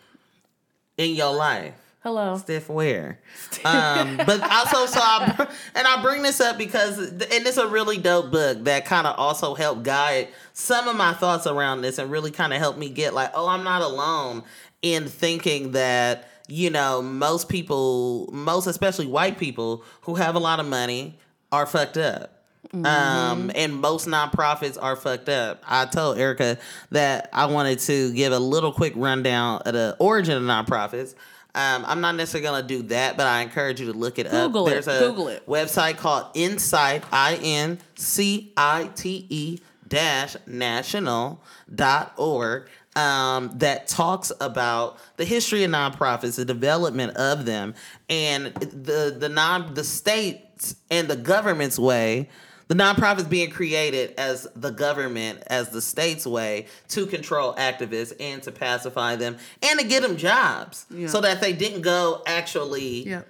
in 1.00 1.16
your 1.16 1.34
life. 1.34 1.74
Hello. 2.02 2.38
Stiff 2.38 2.70
wear. 2.70 3.20
Um, 3.64 4.18
but 4.18 4.42
also, 4.52 4.86
so 4.86 5.00
I, 5.02 5.48
and 5.76 5.88
I 5.88 6.02
bring 6.02 6.22
this 6.22 6.40
up 6.40 6.58
because, 6.58 6.98
and 6.98 7.24
it's 7.32 7.58
a 7.58 7.68
really 7.68 7.98
dope 7.98 8.32
book 8.32 8.64
that 8.66 8.86
kind 8.86 9.08
of 9.08 9.18
also 9.18 9.56
helped 9.56 9.84
guide 9.84 10.28
some 10.54 10.88
of 10.88 10.96
my 10.96 11.14
thoughts 11.14 11.48
around 11.48 11.82
this 11.82 11.98
and 11.98 12.12
really 12.12 12.32
kind 12.32 12.54
of 12.54 12.60
helped 12.60 12.78
me 12.78 12.90
get 12.90 13.14
like, 13.14 13.32
oh, 13.34 13.48
I'm 13.48 13.64
not 13.64 13.82
alone 13.82 14.44
in 14.82 15.08
thinking 15.08 15.72
that, 15.72 16.30
you 16.48 16.70
know, 16.70 17.02
most 17.02 17.48
people, 17.48 18.30
most 18.32 18.68
especially 18.68 19.08
white 19.08 19.38
people 19.38 19.84
who 20.02 20.16
have 20.16 20.36
a 20.36 20.40
lot 20.40 20.60
of 20.60 20.66
money 20.66 21.18
are 21.52 21.66
fucked 21.66 21.98
up. 21.98 22.39
Um, 22.74 23.52
and 23.56 23.74
most 23.76 24.08
nonprofits 24.08 24.78
are 24.80 24.96
fucked 24.96 25.30
up. 25.30 25.64
I 25.68 25.86
told 25.86 26.18
Ericka 26.18 26.60
that 26.92 27.30
I 27.34 27.46
wanted 27.48 27.80
to 27.80 28.14
give 28.14 28.32
a 28.32 28.40
little 28.40 28.72
quick 28.72 28.94
rundown 28.96 29.62
of 29.66 29.74
the 29.74 29.96
origin 30.00 30.38
of 30.38 30.44
nonprofits. 30.44 31.16
Um, 31.56 31.84
I'm 31.88 32.00
not 32.00 32.16
necessarily 32.16 32.48
gonna 32.48 32.68
do 32.68 32.84
that, 32.90 33.18
but 33.18 33.26
I 33.26 33.42
encourage 33.42 33.80
you 33.82 33.92
to 33.92 33.98
look 33.98 34.20
it 34.20 34.30
Google 34.30 34.66
up. 34.66 34.68
it. 34.68 34.74
There's 34.74 34.88
a 34.88 35.00
Google 35.00 35.30
it. 35.30 35.46
website 35.48 35.98
called 35.98 36.28
INCITE 36.36 37.04
I 37.12 37.40
N 37.42 37.80
C 37.96 38.54
I 38.56 38.90
T 38.96 39.26
E 39.30 39.60
dash 39.88 40.36
national 40.46 41.42
dot 41.74 42.14
org 42.18 42.70
um, 42.96 43.52
that 43.58 43.88
talks 43.88 44.32
about 44.40 45.00
the 45.18 45.26
history 45.26 45.64
of 45.64 45.72
nonprofits, 45.72 46.36
the 46.36 46.46
development 46.46 47.18
of 47.18 47.46
them, 47.46 47.74
and 48.10 48.54
the 48.54 49.16
the 49.18 49.30
non 49.30 49.74
the 49.74 49.84
states 49.84 50.76
and 50.92 51.08
the 51.08 51.16
government's 51.16 51.80
way. 51.80 52.30
The 52.70 52.76
nonprofits 52.76 53.28
being 53.28 53.50
created 53.50 54.14
as 54.18 54.48
the 54.56 54.70
government, 54.70 55.42
as 55.48 55.70
the 55.70 55.82
state's 55.82 56.26
way 56.26 56.68
to 56.90 57.06
control 57.08 57.54
activists 57.56 58.14
and 58.20 58.42
to 58.44 58.52
pacify 58.52 59.16
them 59.18 59.38
and 59.64 59.80
to 59.80 59.86
get 59.86 60.04
them 60.04 60.16
jobs 60.18 60.86
so 61.08 61.20
that 61.22 61.42
they 61.42 61.52
didn't 61.52 61.82
go 61.82 62.22
actually 62.28 63.08
Yeah. 63.10 63.24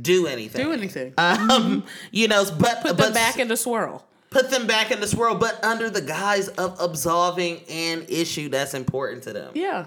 do 0.00 0.26
anything. 0.28 0.64
Do 0.66 0.72
anything. 0.72 1.12
Um, 1.18 1.82
you 2.12 2.28
know, 2.28 2.44
but 2.58 2.80
Put 2.82 2.96
but 2.96 2.98
them 2.98 3.12
back 3.12 3.38
in 3.40 3.48
the 3.48 3.56
swirl. 3.56 4.06
put 4.30 4.50
them 4.50 4.68
back 4.68 4.92
in 4.92 5.00
this 5.00 5.14
world, 5.14 5.40
but 5.40 5.62
under 5.64 5.90
the 5.90 6.00
guise 6.02 6.46
of 6.48 6.78
absolving 6.80 7.62
an 7.68 8.04
issue 8.08 8.48
that's 8.50 8.72
important 8.74 9.24
to 9.24 9.32
them. 9.32 9.50
Yeah. 9.54 9.86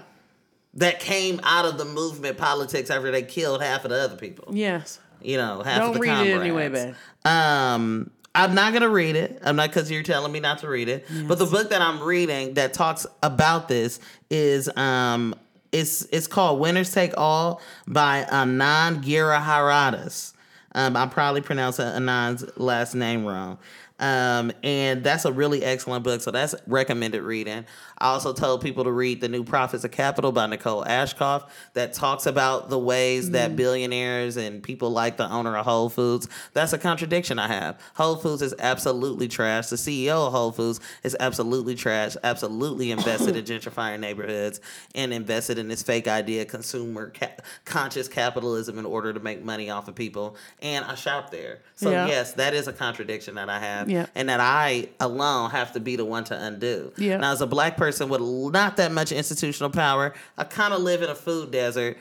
That 0.74 1.00
came 1.00 1.40
out 1.42 1.64
of 1.64 1.78
the 1.78 1.84
movement 1.86 2.36
politics 2.36 2.90
after 2.90 3.10
they 3.10 3.22
killed 3.22 3.62
half 3.62 3.84
of 3.86 3.90
the 3.90 3.96
other 3.98 4.16
people. 4.16 4.54
Yes. 4.54 5.00
You 5.22 5.36
know, 5.38 5.62
half 5.62 5.78
Don't 5.78 5.88
of 5.88 5.94
the 5.94 6.00
read 6.00 6.26
it 6.26 6.38
anyway, 6.38 6.64
comrades. 6.68 6.96
babe. 7.24 7.32
Um, 7.32 8.10
I'm 8.34 8.54
not 8.54 8.72
gonna 8.72 8.88
read 8.88 9.16
it. 9.16 9.40
I'm 9.44 9.56
not 9.56 9.70
because 9.70 9.90
you're 9.90 10.02
telling 10.02 10.30
me 10.30 10.40
not 10.40 10.58
to 10.58 10.68
read 10.68 10.88
it. 10.88 11.06
But 11.26 11.38
the 11.38 11.46
book 11.46 11.70
that 11.70 11.82
I'm 11.82 12.00
reading 12.02 12.54
that 12.54 12.72
talks 12.72 13.06
about 13.22 13.68
this 13.68 13.98
is 14.30 14.70
um 14.76 15.34
it's 15.72 16.02
it's 16.12 16.26
called 16.26 16.60
Winners 16.60 16.92
Take 16.92 17.12
All 17.16 17.60
by 17.86 18.24
Anand 18.30 19.02
Giridharadas. 19.04 20.32
Um, 20.72 20.96
I'm 20.96 21.10
probably 21.10 21.40
pronouncing 21.40 21.86
Anand's 21.86 22.44
last 22.56 22.94
name 22.94 23.24
wrong. 23.26 23.58
Um, 24.00 24.50
and 24.62 25.04
that's 25.04 25.26
a 25.26 25.32
really 25.32 25.62
excellent 25.62 26.04
book. 26.04 26.20
So 26.22 26.30
that's 26.30 26.54
recommended 26.66 27.22
reading. 27.22 27.66
I 27.98 28.06
also 28.08 28.32
told 28.32 28.62
people 28.62 28.84
to 28.84 28.92
read 28.92 29.20
The 29.20 29.28
New 29.28 29.44
Prophets 29.44 29.84
of 29.84 29.90
Capital 29.90 30.32
by 30.32 30.46
Nicole 30.46 30.82
Aschoff 30.84 31.50
that 31.74 31.92
talks 31.92 32.24
about 32.24 32.70
the 32.70 32.78
ways 32.78 33.30
that 33.32 33.56
billionaires 33.56 34.38
and 34.38 34.62
people 34.62 34.90
like 34.90 35.18
the 35.18 35.28
owner 35.30 35.54
of 35.54 35.66
Whole 35.66 35.90
Foods, 35.90 36.26
that's 36.54 36.72
a 36.72 36.78
contradiction 36.78 37.38
I 37.38 37.48
have. 37.48 37.78
Whole 37.94 38.16
Foods 38.16 38.40
is 38.40 38.54
absolutely 38.58 39.28
trash. 39.28 39.66
The 39.68 39.76
CEO 39.76 40.26
of 40.26 40.32
Whole 40.32 40.50
Foods 40.50 40.80
is 41.02 41.14
absolutely 41.20 41.74
trash, 41.74 42.16
absolutely 42.24 42.90
invested 42.92 43.36
in 43.36 43.44
gentrifying 43.44 44.00
neighborhoods 44.00 44.62
and 44.94 45.12
invested 45.12 45.58
in 45.58 45.68
this 45.68 45.82
fake 45.82 46.08
idea, 46.08 46.46
consumer 46.46 47.10
ca- 47.14 47.36
conscious 47.66 48.08
capitalism 48.08 48.78
in 48.78 48.86
order 48.86 49.12
to 49.12 49.20
make 49.20 49.44
money 49.44 49.68
off 49.68 49.88
of 49.88 49.94
people. 49.94 50.36
And 50.62 50.86
I 50.86 50.94
shop 50.94 51.30
there. 51.30 51.58
So, 51.74 51.90
Yeah. 51.90 52.06
yes, 52.06 52.32
that 52.34 52.54
is 52.54 52.66
a 52.66 52.72
contradiction 52.72 53.34
that 53.34 53.50
I 53.50 53.58
have 53.58 53.89
Yeah. 53.90 54.06
and 54.14 54.28
that 54.28 54.40
I 54.40 54.88
alone 55.00 55.50
have 55.50 55.72
to 55.72 55.80
be 55.80 55.96
the 55.96 56.04
one 56.04 56.24
to 56.24 56.40
undo. 56.40 56.92
Yeah. 56.96 57.16
Now, 57.18 57.32
as 57.32 57.40
a 57.40 57.46
black 57.46 57.76
person 57.76 58.08
with 58.08 58.20
not 58.20 58.76
that 58.76 58.92
much 58.92 59.12
institutional 59.12 59.70
power, 59.70 60.14
I 60.38 60.44
kind 60.44 60.72
of 60.72 60.80
live 60.80 61.02
in 61.02 61.10
a 61.10 61.14
food 61.14 61.50
desert, 61.50 61.98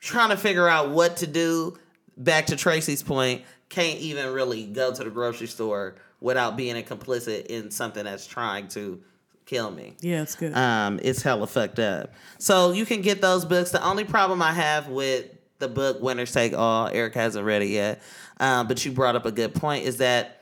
trying 0.00 0.30
to 0.30 0.36
figure 0.36 0.68
out 0.68 0.90
what 0.90 1.18
to 1.18 1.26
do. 1.26 1.78
Back 2.16 2.46
to 2.46 2.56
Tracy's 2.56 3.02
point, 3.02 3.42
can't 3.70 3.98
even 4.00 4.34
really 4.34 4.66
go 4.66 4.92
to 4.92 5.04
the 5.04 5.08
grocery 5.08 5.46
store 5.46 5.94
without 6.20 6.56
being 6.56 6.76
a 6.76 6.82
complicit 6.82 7.46
in 7.46 7.70
something 7.70 8.04
that's 8.04 8.26
trying 8.26 8.68
to 8.68 9.00
kill 9.46 9.70
me. 9.70 9.94
Yeah, 10.00 10.22
it's 10.22 10.34
good. 10.34 10.54
Um, 10.54 11.00
it's 11.02 11.22
hella 11.22 11.46
fucked 11.46 11.78
up. 11.78 12.12
So 12.38 12.72
you 12.72 12.84
can 12.84 13.00
get 13.00 13.22
those 13.22 13.46
books. 13.46 13.70
The 13.70 13.82
only 13.82 14.04
problem 14.04 14.42
I 14.42 14.52
have 14.52 14.88
with 14.88 15.26
the 15.60 15.68
book 15.68 16.02
Winners 16.02 16.32
Take 16.32 16.52
All, 16.52 16.88
Eric 16.88 17.14
hasn't 17.14 17.44
read 17.44 17.62
it 17.62 17.68
yet, 17.68 18.02
um, 18.38 18.68
but 18.68 18.84
you 18.84 18.92
brought 18.92 19.16
up 19.16 19.24
a 19.26 19.32
good 19.32 19.54
point, 19.54 19.84
is 19.84 19.98
that 19.98 20.39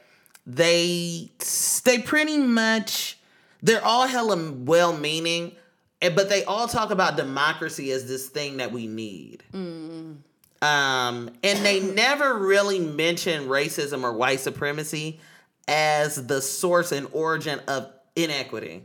they 0.49 1.31
they 1.85 1.99
pretty 1.99 2.39
much 2.39 3.19
they're 3.63 3.85
all 3.85 4.07
hella 4.07 4.53
well 4.53 4.97
meaning, 4.97 5.53
but 6.01 6.29
they 6.31 6.43
all 6.45 6.67
talk 6.67 6.91
about 6.91 7.17
democracy 7.17 7.93
as 7.93 8.09
this 8.09 8.29
thing 8.29 8.57
that 8.57 8.73
we 8.73 8.87
need. 8.87 9.43
Um, 10.63 11.31
and 11.43 11.65
they 11.65 11.81
never 11.95 12.35
really 12.39 12.79
mention 12.81 13.45
racism 13.47 14.03
or 14.05 14.13
white 14.15 14.41
supremacy 14.41 15.21
as 15.69 16.27
the 16.27 16.41
source 16.41 16.93
and 16.93 17.09
origin 17.13 17.61
of 17.69 17.93
inequity. 18.17 18.83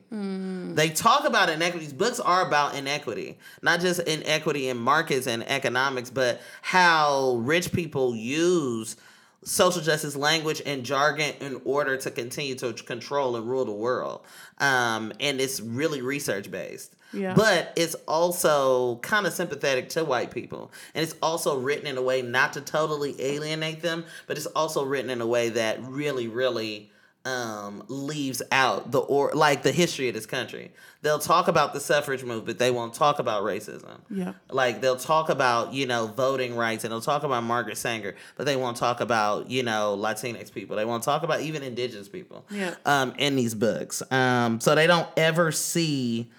They 0.76 0.90
talk 0.90 1.26
about 1.26 1.50
inequity. 1.50 1.86
These 1.86 1.94
books 1.94 2.20
are 2.20 2.46
about 2.46 2.76
inequity, 2.76 3.38
not 3.62 3.80
just 3.80 4.02
inequity 4.02 4.68
in 4.68 4.78
markets 4.78 5.28
and 5.28 5.48
economics, 5.50 6.10
but 6.10 6.42
how 6.62 7.38
rich 7.42 7.72
people 7.72 8.16
use 8.16 8.98
social 9.44 9.82
justice 9.82 10.16
language 10.16 10.62
and 10.66 10.84
jargon 10.84 11.34
in 11.40 11.62
order 11.66 11.98
to 11.98 12.12
continue 12.12 12.56
to 12.56 12.74
control 12.74 13.36
and 13.36 13.50
rule 13.50 13.66
the 13.66 13.72
world. 13.72 14.22
Um, 14.60 15.14
and 15.20 15.40
it's 15.42 15.60
really 15.60 16.02
research 16.02 16.50
based. 16.50 16.96
Yeah. 17.14 17.36
But 17.36 17.74
it's 17.76 17.96
also 18.08 18.98
kind 18.98 19.28
of 19.28 19.34
sympathetic 19.34 19.90
to 19.90 20.04
white 20.04 20.32
people. 20.32 20.72
And 20.96 21.04
it's 21.04 21.16
also 21.22 21.60
written 21.60 21.86
in 21.86 21.98
a 21.98 22.02
way 22.02 22.22
not 22.22 22.54
to 22.54 22.62
totally 22.62 23.16
alienate 23.22 23.82
them, 23.82 24.06
but 24.26 24.38
it's 24.38 24.48
also 24.48 24.84
written 24.84 25.12
in 25.12 25.22
a 25.22 25.28
way 25.28 25.50
that 25.50 25.84
really, 25.84 26.28
really 26.28 26.90
um, 27.26 27.84
leaves 27.88 28.42
out 28.52 28.92
the 28.92 29.00
or 29.00 29.32
like 29.34 29.64
the 29.64 29.72
history 29.72 30.08
of 30.10 30.14
this 30.14 30.26
country. 30.26 30.72
They'll 31.02 31.20
talk 31.20 31.48
about 31.48 31.74
the 31.74 31.80
suffrage 31.80 32.24
movement, 32.24 32.60
they 32.60 32.72
won't 32.72 32.94
talk 32.94 33.20
about 33.20 33.44
racism. 33.44 34.00
Yeah. 34.10 34.34
Like 34.50 34.82
they'll 34.82 34.98
talk 34.98 35.30
about, 35.30 35.74
you 35.74 35.86
know, 35.86 36.08
voting 36.08 36.56
rights 36.56 36.84
and 36.84 36.92
they'll 36.92 37.02
talk 37.02 37.24
about 37.24 37.44
Margaret 37.44 37.78
Sanger, 37.78 38.16
but 38.36 38.46
they 38.46 38.56
won't 38.56 38.78
talk 38.78 39.00
about, 39.02 39.50
you 39.50 39.64
know, 39.64 39.98
Latinx 39.98 40.54
people. 40.54 40.76
They 40.76 40.86
won't 40.86 41.04
talk 41.04 41.24
about 41.24 41.42
even 41.42 41.64
indigenous 41.64 42.10
people. 42.10 42.46
Yeah. 42.50 42.76
Um, 42.86 43.14
in 43.18 43.36
these 43.36 43.56
books. 43.56 44.04
Um, 44.12 44.60
so 44.60 44.76
they 44.76 44.88
don't 44.88 45.08
ever 45.18 45.52
see 45.52 46.30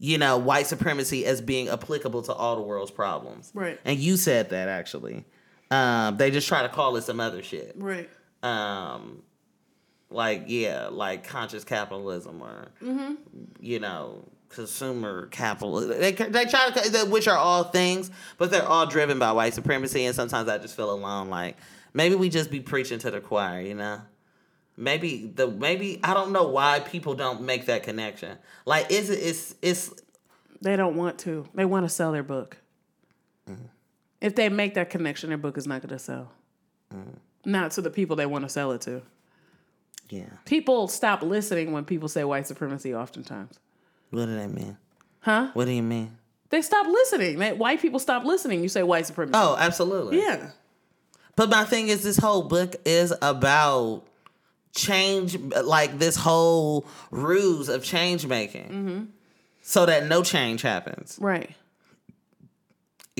you 0.00 0.16
know, 0.16 0.38
white 0.38 0.64
supremacy 0.64 1.26
as 1.26 1.40
being 1.40 1.68
applicable 1.68 2.22
to 2.22 2.32
all 2.32 2.54
the 2.54 2.62
world's 2.62 2.92
problems. 2.92 3.50
Right. 3.52 3.80
And 3.84 3.98
you 3.98 4.16
said 4.16 4.50
that 4.50 4.68
actually. 4.68 5.24
Um, 5.72 6.16
they 6.16 6.30
just 6.30 6.46
try 6.46 6.62
to 6.62 6.68
call 6.68 6.94
it 6.96 7.02
some 7.02 7.18
other 7.18 7.42
shit. 7.42 7.74
right. 7.76 8.08
Um, 8.42 9.22
like 10.10 10.44
yeah, 10.46 10.88
like 10.90 11.26
conscious 11.26 11.64
capitalism 11.64 12.40
or 12.42 12.68
Mm-hmm. 12.82 13.14
you 13.60 13.78
know 13.80 14.24
consumer 14.48 15.26
capitalism. 15.26 16.00
They 16.00 16.12
they 16.12 16.44
try 16.46 16.70
to 16.70 17.06
which 17.10 17.28
are 17.28 17.36
all 17.36 17.64
things, 17.64 18.10
but 18.38 18.50
they're 18.50 18.66
all 18.66 18.86
driven 18.86 19.18
by 19.18 19.32
white 19.32 19.54
supremacy. 19.54 20.04
And 20.06 20.14
sometimes 20.14 20.48
I 20.48 20.58
just 20.58 20.74
feel 20.76 20.90
alone. 20.90 21.28
Like 21.28 21.56
maybe 21.92 22.14
we 22.14 22.28
just 22.30 22.50
be 22.50 22.60
preaching 22.60 22.98
to 23.00 23.10
the 23.10 23.20
choir, 23.20 23.60
you 23.60 23.74
know. 23.74 24.00
Maybe 24.76 25.26
the 25.34 25.48
maybe 25.48 25.98
I 26.04 26.14
don't 26.14 26.32
know 26.32 26.48
why 26.48 26.80
people 26.80 27.14
don't 27.14 27.42
make 27.42 27.66
that 27.66 27.82
connection. 27.82 28.38
Like 28.64 28.90
is 28.90 29.10
it 29.10 29.18
it's 29.18 29.54
it's 29.60 29.92
They 30.62 30.76
don't 30.76 30.96
want 30.96 31.18
to. 31.20 31.46
They 31.54 31.64
want 31.64 31.84
to 31.84 31.88
sell 31.90 32.12
their 32.12 32.22
book. 32.22 32.56
If 34.20 34.34
they 34.34 34.48
make 34.48 34.74
that 34.74 34.90
connection, 34.90 35.28
their 35.28 35.38
book 35.38 35.56
is 35.56 35.66
not 35.66 35.80
going 35.82 35.90
to 35.90 35.98
sell. 35.98 36.32
Not 37.44 37.70
to 37.72 37.82
the 37.82 37.90
people 37.90 38.16
they 38.16 38.26
want 38.26 38.44
to 38.44 38.48
sell 38.48 38.72
it 38.72 38.80
to. 38.82 39.02
Yeah. 40.08 40.24
People 40.44 40.88
stop 40.88 41.22
listening 41.22 41.72
when 41.72 41.84
people 41.84 42.08
say 42.08 42.24
white 42.24 42.46
supremacy. 42.46 42.94
Oftentimes, 42.94 43.58
What 44.10 44.26
do 44.26 44.36
they 44.36 44.46
mean? 44.46 44.76
huh? 45.20 45.50
What 45.54 45.66
do 45.66 45.72
you 45.72 45.82
mean? 45.82 46.16
They 46.50 46.62
stop 46.62 46.86
listening. 46.86 47.38
They, 47.38 47.52
white 47.52 47.80
people 47.80 47.98
stop 47.98 48.24
listening. 48.24 48.62
You 48.62 48.68
say 48.68 48.82
white 48.82 49.06
supremacy. 49.06 49.38
Oh, 49.38 49.56
absolutely. 49.58 50.18
yeah. 50.18 50.50
But 51.36 51.50
my 51.50 51.64
thing 51.64 51.88
is, 51.88 52.02
this 52.02 52.16
whole 52.16 52.42
book 52.42 52.74
is 52.84 53.12
about 53.22 54.04
change, 54.74 55.38
like 55.38 55.98
this 55.98 56.16
whole 56.16 56.86
ruse 57.10 57.68
of 57.68 57.84
change 57.84 58.26
making, 58.26 58.64
mm-hmm. 58.64 59.04
so 59.62 59.86
that 59.86 60.06
no 60.06 60.22
change 60.22 60.62
happens. 60.62 61.18
Right. 61.20 61.50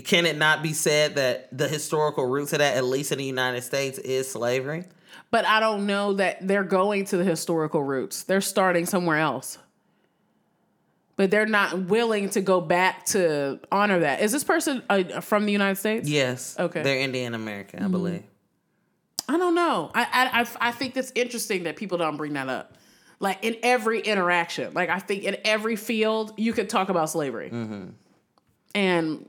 Can 0.05 0.27
it 0.27 0.37
not 0.39 0.63
be 0.63 0.73
said 0.73 1.17
that 1.17 1.57
the 1.57 1.69
historical 1.69 2.25
roots 2.27 2.53
of 2.53 2.61
that, 2.61 2.77
at 2.77 2.85
least 2.85 3.13
in 3.13 3.19
the 3.19 3.25
United 3.25 3.63
States, 3.63 3.99
is 3.99 4.31
slavery? 4.31 4.85
But 5.31 5.45
I 5.45 5.61
don't 5.61 5.87
know 5.87 6.15
that 6.15 6.47
they're 6.47 6.65
going 6.65 7.05
to 7.07 7.19
the 7.19 7.25
historical 7.25 7.83
roots. 7.83 8.23
They're 8.23 8.41
starting 8.41 8.87
somewhere 8.87 9.19
else. 9.19 9.59
But 11.17 11.31
they're 11.31 11.47
not 11.47 11.87
willing 11.87 12.31
to 12.31 12.41
go 12.41 12.61
back 12.61 13.05
to 13.07 13.59
honor 13.73 14.01
that. 14.01 14.23
Is 14.23 14.33
this 14.33 14.45
person 14.45 14.83
uh, 14.89 15.21
from 15.21 15.47
the 15.47 15.53
United 15.53 15.77
States? 15.77 16.09
Yes. 16.09 16.57
Okay. 16.59 16.83
They're 16.83 17.01
Indian 17.01 17.35
American, 17.35 17.83
I 17.83 17.89
believe. 17.89 18.23
I 19.29 19.37
don't 19.37 19.55
know. 19.55 19.91
I, 19.95 20.41
I 20.41 20.69
I 20.69 20.73
think 20.73 20.95
that's 20.95 21.13
interesting 21.15 21.65
that 21.65 21.77
people 21.77 21.99
don't 21.99 22.17
bring 22.17 22.33
that 22.33 22.49
up. 22.49 22.75
Like 23.21 23.45
in 23.45 23.57
every 23.63 24.01
interaction, 24.01 24.73
like 24.73 24.89
I 24.89 25.01
think 25.01 25.25
in 25.25 25.37
every 25.45 25.77
field, 25.77 26.33
you 26.39 26.53
could 26.53 26.71
talk 26.71 26.89
about 26.89 27.11
slavery, 27.11 27.51
and 28.75 29.29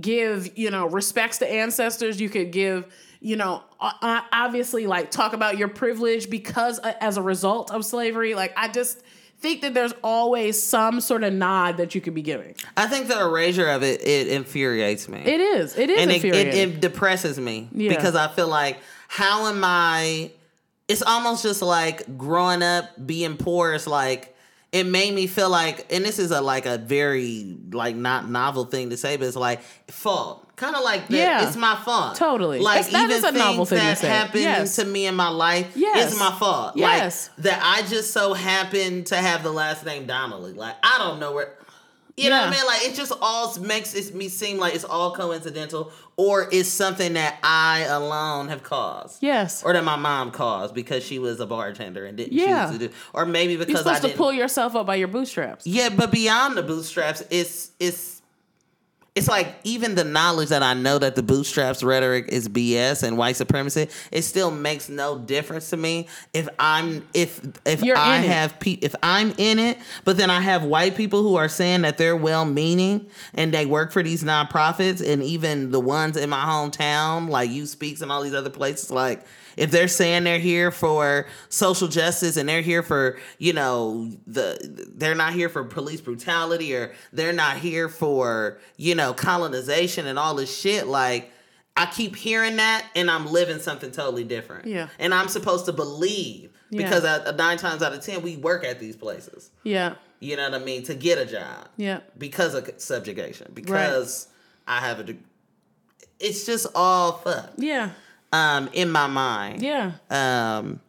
give 0.00 0.58
you 0.58 0.70
know 0.70 0.86
respects 0.86 1.38
to 1.38 1.50
ancestors. 1.50 2.20
You 2.20 2.28
could 2.28 2.50
give 2.50 2.86
you 3.20 3.36
know 3.36 3.62
obviously 3.80 4.86
like 4.86 5.10
talk 5.10 5.32
about 5.32 5.58
your 5.58 5.68
privilege 5.68 6.30
because 6.30 6.78
uh, 6.80 6.94
as 7.00 7.16
a 7.16 7.22
result 7.22 7.70
of 7.70 7.84
slavery. 7.84 8.34
Like 8.34 8.52
I 8.56 8.68
just 8.68 9.02
think 9.38 9.62
that 9.62 9.72
there's 9.74 9.94
always 10.04 10.62
some 10.62 11.00
sort 11.00 11.24
of 11.24 11.32
nod 11.32 11.78
that 11.78 11.94
you 11.94 12.00
could 12.00 12.14
be 12.14 12.22
giving. 12.22 12.54
I 12.76 12.86
think 12.86 13.08
the 13.08 13.18
erasure 13.20 13.68
of 13.68 13.82
it 13.82 14.02
it 14.06 14.28
infuriates 14.28 15.08
me. 15.08 15.18
It 15.20 15.40
is. 15.40 15.76
It 15.76 15.90
is 15.90 16.00
and 16.00 16.10
it, 16.10 16.24
it, 16.24 16.54
it 16.54 16.80
depresses 16.80 17.38
me 17.38 17.68
Yeah. 17.72 17.88
because 17.94 18.14
I 18.14 18.28
feel 18.28 18.48
like 18.48 18.78
how 19.08 19.46
am 19.46 19.62
I? 19.64 20.30
It's 20.88 21.02
almost 21.02 21.42
just 21.42 21.62
like 21.62 22.18
growing 22.18 22.62
up 22.62 22.84
being 23.06 23.36
poor. 23.36 23.74
It's 23.74 23.86
like 23.86 24.29
it 24.72 24.84
made 24.84 25.12
me 25.14 25.26
feel 25.26 25.50
like, 25.50 25.86
and 25.92 26.04
this 26.04 26.18
is 26.18 26.30
a 26.30 26.40
like 26.40 26.66
a 26.66 26.78
very 26.78 27.56
like 27.72 27.96
not 27.96 28.28
novel 28.30 28.64
thing 28.64 28.90
to 28.90 28.96
say, 28.96 29.16
but 29.16 29.26
it's 29.26 29.36
like 29.36 29.62
fault. 29.88 30.46
Kind 30.56 30.76
of 30.76 30.82
like 30.84 31.08
that. 31.08 31.16
Yeah. 31.16 31.46
it's 31.48 31.56
my 31.56 31.74
fault. 31.76 32.16
Totally. 32.16 32.58
Like 32.60 32.84
That's- 32.86 32.92
that 32.92 33.04
even 33.04 33.16
is 33.16 33.24
a 33.24 33.28
things 33.28 33.38
novel 33.38 33.64
thing 33.64 33.78
to 33.78 33.84
that 33.84 33.98
say. 33.98 34.08
happen 34.08 34.42
Yes. 34.42 34.76
to 34.76 34.84
me 34.84 35.06
in 35.06 35.14
my 35.14 35.28
life 35.30 35.72
Yes. 35.74 36.12
is 36.12 36.18
my 36.18 36.30
fault. 36.32 36.76
Yes. 36.76 37.30
Like 37.38 37.44
that 37.44 37.60
I 37.64 37.88
just 37.88 38.12
so 38.12 38.34
happen 38.34 39.04
to 39.04 39.16
have 39.16 39.42
the 39.42 39.52
last 39.52 39.86
name 39.86 40.04
Donnelly. 40.06 40.52
Like 40.52 40.76
I 40.82 40.98
don't 40.98 41.18
know 41.18 41.32
where. 41.32 41.54
You 42.16 42.28
know 42.30 42.38
what 42.40 42.48
I 42.48 42.50
mean? 42.50 42.66
Like 42.66 42.82
it 42.84 42.94
just 42.94 43.12
all 43.20 43.58
makes 43.60 43.94
it 43.94 44.14
me 44.14 44.28
seem 44.28 44.58
like 44.58 44.74
it's 44.74 44.84
all 44.84 45.14
coincidental, 45.14 45.92
or 46.16 46.48
it's 46.52 46.68
something 46.68 47.14
that 47.14 47.38
I 47.42 47.80
alone 47.88 48.48
have 48.48 48.62
caused. 48.62 49.22
yes. 49.22 49.62
Or 49.64 49.72
that 49.72 49.84
my 49.84 49.96
mom 49.96 50.30
caused 50.30 50.74
because 50.74 51.02
she 51.04 51.18
was 51.18 51.40
a 51.40 51.46
bartender 51.46 52.04
and 52.06 52.16
didn't 52.16 52.32
Yeah. 52.32 52.66
choose 52.70 52.78
to 52.78 52.88
do. 52.88 52.94
Or 53.14 53.24
maybe 53.26 53.54
You're 53.54 53.64
because 53.64 53.82
I 53.86 53.94
supposed 53.94 54.02
to 54.02 54.06
didn't. 54.08 54.18
pull 54.18 54.32
yourself 54.32 54.76
up 54.76 54.86
by 54.86 54.96
your 54.96 55.08
bootstraps. 55.08 55.66
yeah, 55.66 55.88
but 55.88 56.10
beyond 56.10 56.56
the 56.56 56.62
bootstraps, 56.62 57.22
it's 57.30 57.70
it's 57.80 58.19
it's 59.14 59.28
like 59.28 59.56
even 59.64 59.96
the 59.96 60.04
knowledge 60.04 60.50
that 60.50 60.62
I 60.62 60.74
know 60.74 60.98
that 60.98 61.16
the 61.16 61.22
bootstraps 61.22 61.82
rhetoric 61.82 62.26
is 62.28 62.48
BS 62.48 63.02
and 63.02 63.18
white 63.18 63.36
supremacy, 63.36 63.88
it 64.12 64.22
still 64.22 64.52
makes 64.52 64.88
no 64.88 65.18
difference 65.18 65.70
to 65.70 65.76
me 65.76 66.06
if 66.32 66.48
I'm 66.58 67.06
if 67.12 67.40
if 67.66 67.82
You're 67.82 67.96
I 67.96 68.18
have 68.18 68.60
pe- 68.60 68.78
if 68.80 68.94
I'm 69.02 69.34
in 69.36 69.58
it, 69.58 69.78
but 70.04 70.16
then 70.16 70.30
I 70.30 70.40
have 70.40 70.62
white 70.62 70.96
people 70.96 71.22
who 71.22 71.34
are 71.36 71.48
saying 71.48 71.82
that 71.82 71.98
they're 71.98 72.16
well 72.16 72.44
meaning 72.44 73.08
and 73.34 73.52
they 73.52 73.66
work 73.66 73.90
for 73.90 74.02
these 74.02 74.22
nonprofits 74.22 75.06
and 75.06 75.22
even 75.22 75.72
the 75.72 75.80
ones 75.80 76.16
in 76.16 76.30
my 76.30 76.44
hometown 76.44 77.28
like 77.28 77.50
You 77.50 77.66
Speaks 77.66 78.02
and 78.02 78.12
all 78.12 78.22
these 78.22 78.34
other 78.34 78.50
places 78.50 78.90
like 78.90 79.24
if 79.56 79.70
they're 79.70 79.88
saying 79.88 80.24
they're 80.24 80.38
here 80.38 80.70
for 80.70 81.26
social 81.48 81.88
justice 81.88 82.36
and 82.36 82.48
they're 82.48 82.60
here 82.62 82.82
for 82.82 83.18
you 83.38 83.52
know 83.52 84.10
the 84.26 84.58
they're 84.96 85.14
not 85.14 85.32
here 85.32 85.48
for 85.48 85.64
police 85.64 86.00
brutality 86.00 86.74
or 86.74 86.92
they're 87.12 87.32
not 87.32 87.56
here 87.56 87.88
for 87.88 88.58
you 88.76 88.94
know 88.94 89.12
colonization 89.12 90.06
and 90.06 90.18
all 90.18 90.34
this 90.34 90.56
shit 90.56 90.86
like 90.86 91.30
i 91.76 91.86
keep 91.86 92.16
hearing 92.16 92.56
that 92.56 92.84
and 92.94 93.10
i'm 93.10 93.26
living 93.26 93.58
something 93.58 93.90
totally 93.90 94.24
different 94.24 94.66
Yeah. 94.66 94.88
and 94.98 95.12
i'm 95.14 95.28
supposed 95.28 95.66
to 95.66 95.72
believe 95.72 96.50
Yeah. 96.70 96.82
because 96.84 97.04
at, 97.04 97.26
uh, 97.26 97.32
nine 97.32 97.56
times 97.58 97.82
out 97.82 97.92
of 97.92 98.00
ten 98.04 98.22
we 98.22 98.36
work 98.36 98.64
at 98.64 98.78
these 98.80 98.96
places 98.96 99.50
Yeah. 99.64 99.94
you 100.20 100.36
know 100.36 100.50
what 100.50 100.60
i 100.60 100.64
mean 100.64 100.82
to 100.84 100.94
get 100.94 101.18
a 101.18 101.26
job 101.26 101.68
Yeah. 101.76 102.00
because 102.18 102.54
of 102.54 102.68
subjugation 102.78 103.52
because 103.54 104.28
i 104.66 104.80
have 104.80 105.00
a 105.00 105.14
it's 106.18 106.44
just 106.44 106.66
all 106.74 107.12
fucked 107.12 107.58
Yeah. 107.58 107.90
Um 108.32 108.68
in 108.72 108.90
my 108.90 109.06
mind 109.06 109.62
Yeah. 109.62 109.92
um 110.10 110.80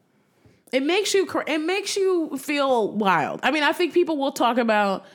It 0.71 0.83
makes 0.83 1.13
you 1.13 1.27
it 1.47 1.57
makes 1.59 1.95
you 1.97 2.37
feel 2.37 2.91
wild. 2.91 3.39
I 3.43 3.51
mean, 3.51 3.63
I 3.63 3.71
think 3.73 3.93
people 3.93 4.17
will 4.17 4.31
talk 4.31 4.57
about 4.57 5.05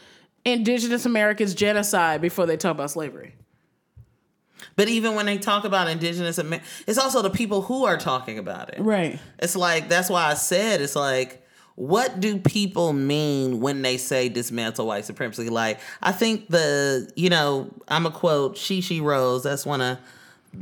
indigenous 0.45 1.07
Americans 1.07 1.55
genocide 1.55 2.21
before 2.21 2.47
they 2.47 2.57
talk 2.57 2.73
about 2.73 2.91
slavery. 2.91 3.35
but 4.75 4.89
even 4.89 5.15
when 5.15 5.27
they 5.27 5.39
talk 5.39 5.65
about 5.65 5.89
indigenous 5.89 6.39
Amer- 6.39 6.61
it's 6.87 6.99
also 6.99 7.23
the 7.23 7.31
people 7.31 7.63
who 7.63 7.85
are 7.85 7.97
talking 7.97 8.39
about 8.39 8.73
it 8.75 8.81
Right. 8.81 9.19
it's 9.39 9.55
like 9.57 9.89
that's 9.89 10.09
why 10.11 10.25
i 10.31 10.35
said 10.35 10.81
it's 10.81 10.97
like 10.97 11.43
what 11.75 12.21
do 12.21 12.39
people 12.39 12.93
mean 12.93 13.61
when 13.61 13.83
they 13.83 13.97
say 13.99 14.29
dismantle 14.29 14.87
white 14.87 15.05
supremacy 15.05 15.49
like 15.51 15.79
i 16.03 16.11
think 16.13 16.49
the 16.49 17.11
you 17.17 17.29
know 17.31 17.71
i'm 17.89 18.07
a 18.07 18.11
quote 18.11 18.57
Shishi 18.57 19.03
Rose 19.03 19.43
that's 19.43 19.67
one 19.67 19.81
of 19.83 19.99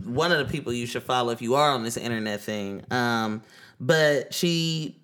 one 0.04 0.32
of 0.32 0.38
the 0.38 0.52
people 0.52 0.72
you 0.72 0.86
should 0.86 1.02
follow 1.02 1.30
if 1.30 1.40
you 1.40 1.54
are 1.54 1.70
on 1.70 1.82
this 1.84 1.96
internet 1.96 2.40
thing 2.40 2.82
um 2.90 3.42
but 3.80 4.32
she 4.32 4.96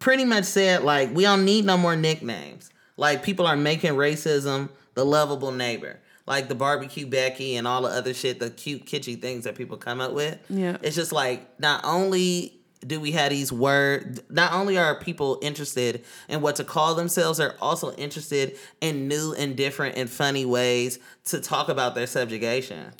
pretty 0.00 0.24
much 0.24 0.44
said 0.44 0.82
like 0.82 1.14
we 1.14 1.22
don't 1.22 1.44
need 1.44 1.64
no 1.64 1.76
more 1.76 1.94
nicknames. 1.94 2.70
Like 2.96 3.22
people 3.22 3.46
are 3.46 3.56
making 3.56 3.92
racism 3.92 4.70
the 4.94 5.04
lovable 5.04 5.52
neighbor. 5.52 6.00
Like 6.26 6.48
the 6.48 6.54
barbecue 6.54 7.06
Becky 7.06 7.56
and 7.56 7.66
all 7.66 7.82
the 7.82 7.88
other 7.88 8.14
shit, 8.14 8.40
the 8.40 8.50
cute 8.50 8.84
kitschy 8.84 9.20
things 9.20 9.44
that 9.44 9.54
people 9.54 9.76
come 9.76 10.00
up 10.00 10.12
with. 10.12 10.38
Yeah. 10.48 10.76
It's 10.82 10.96
just 10.96 11.12
like 11.12 11.60
not 11.60 11.80
only 11.84 12.56
do 12.86 12.98
we 13.00 13.12
have 13.12 13.30
these 13.30 13.52
words, 13.52 14.22
not 14.30 14.52
only 14.52 14.78
are 14.78 14.98
people 14.98 15.38
interested 15.42 16.04
in 16.28 16.40
what 16.40 16.56
to 16.56 16.64
call 16.64 16.94
themselves, 16.94 17.38
they're 17.38 17.56
also 17.60 17.92
interested 17.94 18.56
in 18.80 19.06
new 19.06 19.34
and 19.34 19.54
different 19.56 19.96
and 19.96 20.08
funny 20.08 20.46
ways 20.46 20.98
to 21.26 21.40
talk 21.40 21.68
about 21.68 21.94
their 21.94 22.06
subjugation. 22.06 22.92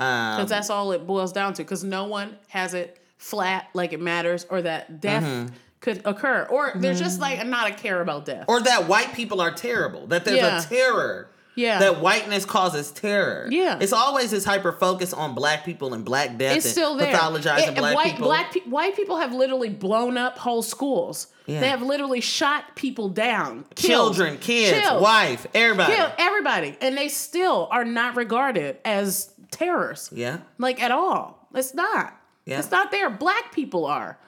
Um, 0.00 0.36
Because 0.36 0.50
that's 0.50 0.70
all 0.70 0.92
it 0.92 1.06
boils 1.06 1.32
down 1.32 1.54
to. 1.54 1.62
Because 1.62 1.84
no 1.84 2.04
one 2.06 2.36
has 2.48 2.74
it 2.74 2.98
flat 3.18 3.68
like 3.74 3.92
it 3.92 4.00
matters, 4.00 4.46
or 4.50 4.62
that 4.62 5.00
death 5.00 5.22
Mm-hmm. 5.22 5.54
could 5.80 6.02
occur, 6.04 6.46
or 6.50 6.72
there's 6.74 6.98
just 6.98 7.20
like 7.20 7.44
not 7.46 7.70
a 7.70 7.74
care 7.74 8.00
about 8.00 8.24
death. 8.24 8.44
or 8.48 8.60
that 8.62 8.86
white 8.88 9.12
people 9.14 9.40
are 9.40 9.50
terrible, 9.52 10.06
that 10.08 10.24
there's 10.24 10.38
Yeah. 10.38 10.58
a 10.58 10.62
terror. 10.62 11.28
Yeah. 11.56 11.78
That 11.80 12.00
whiteness 12.00 12.44
causes 12.46 12.90
terror. 12.92 13.46
Yeah. 13.50 13.76
It's 13.80 13.92
always 13.92 14.30
this 14.30 14.44
hyper 14.44 14.72
focus 14.72 15.12
on 15.12 15.34
black 15.34 15.64
people 15.64 15.92
and 15.92 16.04
black 16.04 16.38
death 16.38 16.56
it's 16.56 16.64
and 16.64 16.72
still 16.72 16.94
there. 16.96 17.12
pathologizing 17.14 17.68
It- 17.68 17.76
black 17.76 17.94
white, 17.94 18.10
people. 18.12 18.26
Black 18.28 18.52
pe- 18.52 18.60
white 18.60 18.96
people 18.96 19.18
have 19.18 19.34
literally 19.34 19.68
blown 19.68 20.16
up 20.16 20.38
whole 20.38 20.62
schools. 20.62 21.26
Yeah. 21.46 21.60
They 21.60 21.68
have 21.68 21.82
literally 21.82 22.20
shot 22.20 22.76
people 22.76 23.08
down, 23.08 23.64
killed, 23.74 24.14
Children, 24.14 24.38
kids, 24.38 24.78
killed, 24.80 25.02
wife, 25.02 25.46
everybody. 25.52 25.94
killed 25.94 26.12
everybody, 26.18 26.78
and 26.80 26.96
they 26.96 27.08
still 27.08 27.68
are 27.70 27.84
not 27.84 28.16
regarded 28.16 28.78
as 28.84 29.30
terrorists. 29.50 30.10
Yeah. 30.12 30.38
like 30.58 30.82
at 30.82 30.90
all. 30.90 31.48
It's 31.54 31.74
not. 31.74 32.16
Yeah. 32.44 32.58
It's 32.58 32.70
not 32.70 32.90
there. 32.90 33.10
Black 33.10 33.52
people 33.52 33.86
are. 33.86 34.18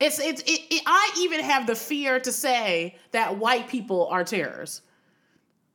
It's 0.00 0.18
it's 0.18 0.42
it, 0.42 0.60
it, 0.70 0.82
I 0.86 1.14
even 1.18 1.40
have 1.40 1.66
the 1.66 1.74
fear 1.76 2.18
to 2.20 2.32
say 2.32 2.96
that 3.12 3.38
white 3.38 3.68
people 3.68 4.06
are 4.08 4.24
terrorists. 4.24 4.82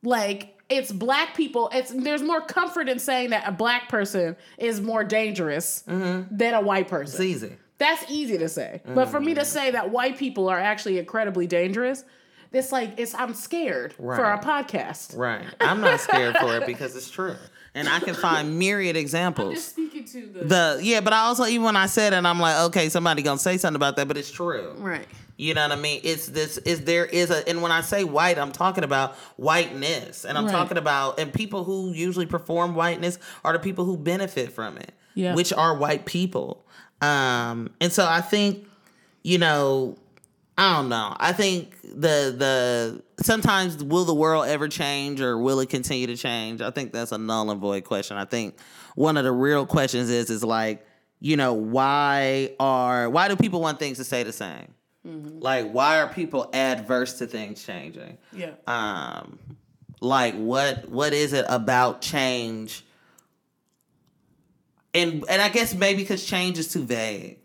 Like 0.02 0.58
it's 0.68 0.92
black 0.92 1.34
people. 1.34 1.70
It's 1.72 1.90
there's 1.90 2.22
more 2.22 2.40
comfort 2.40 2.88
in 2.88 2.98
saying 2.98 3.30
that 3.30 3.48
a 3.48 3.52
black 3.52 3.88
person 3.88 4.36
is 4.58 4.80
more 4.80 5.04
dangerous 5.04 5.82
than 5.82 6.54
a 6.54 6.60
white 6.60 6.88
person. 6.88 7.14
Mm-hmm. 7.14 7.32
It's 7.32 7.44
easy. 7.44 7.56
That's 7.78 8.04
easy 8.10 8.36
to 8.36 8.48
say. 8.48 8.82
But 8.84 9.08
for 9.08 9.20
me 9.20 9.34
to 9.34 9.44
say 9.44 9.70
that 9.70 9.90
white 9.90 10.18
people 10.18 10.50
are 10.50 10.58
actually 10.60 10.98
incredibly 10.98 11.46
dangerous, 11.46 12.04
it's 12.52 12.72
like 12.72 12.92
it's 12.98 13.14
I'm 13.14 13.32
scared 13.32 13.94
for 13.94 14.22
our 14.24 14.40
podcast. 14.40 15.16
Right. 15.16 15.46
I'm 15.60 15.80
not 15.80 15.98
scared 16.00 16.36
for 16.36 16.56
it 16.56 16.66
because 16.66 16.94
it's 16.94 17.10
true. 17.10 17.36
And 17.74 17.88
I 17.88 18.00
can 18.00 18.14
find 18.14 18.58
myriad 18.58 18.96
Just 18.96 19.02
examples. 19.02 19.64
speaking 19.64 20.04
to 20.06 20.26
the, 20.26 20.44
The 20.44 20.80
yeah, 20.82 21.00
but 21.00 21.12
I 21.12 21.20
also 21.20 21.46
even 21.46 21.62
when 21.64 21.76
I 21.76 21.86
said 21.86 22.12
it, 22.12 22.24
I'm 22.24 22.40
like, 22.40 22.56
okay, 22.66 22.88
somebody 22.88 23.22
gonna 23.22 23.38
say 23.38 23.56
something 23.58 23.76
about 23.76 23.96
that, 23.96 24.08
but 24.08 24.16
it's 24.16 24.30
true. 24.30 24.74
right. 24.78 25.06
You 25.36 25.54
know 25.54 25.62
what 25.62 25.72
I 25.72 25.80
mean? 25.80 26.00
It's 26.04 26.26
this 26.26 26.58
is 26.58 26.82
there 26.84 27.06
is 27.06 27.30
a 27.30 27.48
and 27.48 27.62
when 27.62 27.72
I 27.72 27.80
say 27.80 28.04
white, 28.04 28.38
I'm 28.38 28.52
talking 28.52 28.84
about 28.84 29.14
whiteness. 29.36 30.24
And 30.26 30.36
I'm 30.36 30.44
Right. 30.46 30.52
talking 30.52 30.76
about 30.76 31.18
and 31.18 31.32
people 31.32 31.64
who 31.64 31.92
usually 31.92 32.26
perform 32.26 32.74
whiteness 32.74 33.18
are 33.44 33.52
the 33.54 33.58
people 33.58 33.84
who 33.86 33.96
benefit 33.96 34.52
from 34.52 34.76
it. 34.76 34.92
Yeah. 35.14 35.34
Which 35.34 35.52
are 35.52 35.74
white 35.76 36.04
people. 36.04 36.66
Um 37.00 37.70
and 37.80 37.90
so 37.92 38.06
I 38.06 38.20
think, 38.20 38.66
you 39.22 39.38
know, 39.38 39.96
I 40.60 40.76
don't 40.76 40.90
know. 40.90 41.16
I 41.18 41.32
think 41.32 41.80
the 41.80 42.34
the 42.36 43.02
sometimes 43.22 43.82
will 43.82 44.04
the 44.04 44.12
world 44.12 44.46
ever 44.46 44.68
change 44.68 45.22
or 45.22 45.38
will 45.38 45.58
it 45.60 45.70
continue 45.70 46.06
to 46.08 46.18
change? 46.18 46.60
I 46.60 46.70
think 46.70 46.92
that's 46.92 47.12
a 47.12 47.18
null 47.18 47.50
and 47.50 47.58
void 47.58 47.84
question. 47.84 48.18
I 48.18 48.26
think 48.26 48.58
one 48.94 49.16
of 49.16 49.24
the 49.24 49.32
real 49.32 49.64
questions 49.64 50.10
is 50.10 50.28
is 50.28 50.44
like, 50.44 50.84
you 51.18 51.38
know, 51.38 51.54
why 51.54 52.54
are 52.60 53.08
why 53.08 53.28
do 53.28 53.36
people 53.36 53.62
want 53.62 53.78
things 53.78 53.96
to 53.96 54.04
stay 54.04 54.22
the 54.22 54.34
same? 54.34 54.74
Like 55.02 55.70
why 55.72 55.98
are 55.98 56.08
people 56.12 56.50
adverse 56.52 57.14
to 57.20 57.26
things 57.26 57.64
changing? 57.64 58.18
Yeah. 58.34 58.52
Um 58.66 59.38
like 60.02 60.34
what 60.34 60.90
what 60.90 61.14
is 61.14 61.32
it 61.32 61.46
about 61.48 62.02
change? 62.02 62.84
And 64.92 65.24
and 65.26 65.40
I 65.40 65.48
guess 65.48 65.72
maybe 65.74 66.02
because 66.02 66.22
change 66.22 66.58
is 66.58 66.68
too 66.68 66.84
vague. 66.84 67.39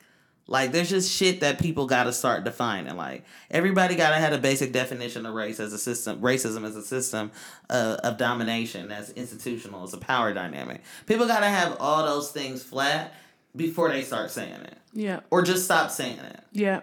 Like 0.48 0.72
there's 0.72 0.90
just 0.90 1.12
shit 1.12 1.40
that 1.40 1.60
people 1.60 1.88
gotta 1.88 2.14
start 2.14 2.44
defining. 2.44 2.96
Like 2.96 3.26
everybody 3.50 3.96
gotta 3.96 4.18
have 4.18 4.32
a 4.32 4.38
basic 4.38 4.72
definition 4.72 5.26
of 5.26 5.34
race 5.34 5.60
as 5.60 5.74
a 5.74 5.78
system 5.80 6.22
racism 6.22 6.66
as 6.66 6.76
a 6.76 6.84
system 6.84 7.32
uh, 7.70 7.98
of 8.04 8.18
domination, 8.18 8.92
as 8.92 9.10
institutional, 9.12 9.84
as 9.84 9.94
a 9.94 9.98
power 9.98 10.34
dynamic. 10.34 10.82
People 11.08 11.26
gotta 11.26 11.48
have 11.48 11.78
all 11.80 12.06
those 12.06 12.32
things 12.32 12.62
flat 12.62 13.14
before 13.56 13.90
they 13.90 14.04
start 14.04 14.30
saying 14.30 14.62
it. 14.62 14.78
Yeah. 14.94 15.22
Or 15.32 15.42
just 15.42 15.66
stop 15.66 15.90
saying 15.90 16.20
it. 16.20 16.40
Yeah. 16.52 16.82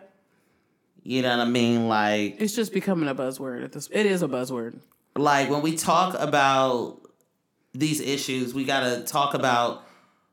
You 1.04 1.22
know 1.22 1.36
what 1.36 1.46
I 1.46 1.50
mean? 1.50 1.88
Like 1.88 2.40
It's 2.40 2.56
just 2.56 2.72
becoming 2.72 3.08
a 3.08 3.14
buzzword 3.14 3.64
at 3.64 3.72
this. 3.72 3.88
It 3.92 4.06
is 4.06 4.22
a 4.22 4.28
buzzword. 4.28 4.80
like 5.16 5.50
when 5.50 5.62
we 5.62 5.76
talk 5.76 6.16
about 6.18 6.98
these 7.74 8.00
issues, 8.00 8.54
we 8.54 8.64
gotta 8.64 9.02
talk 9.04 9.34
about 9.34 9.86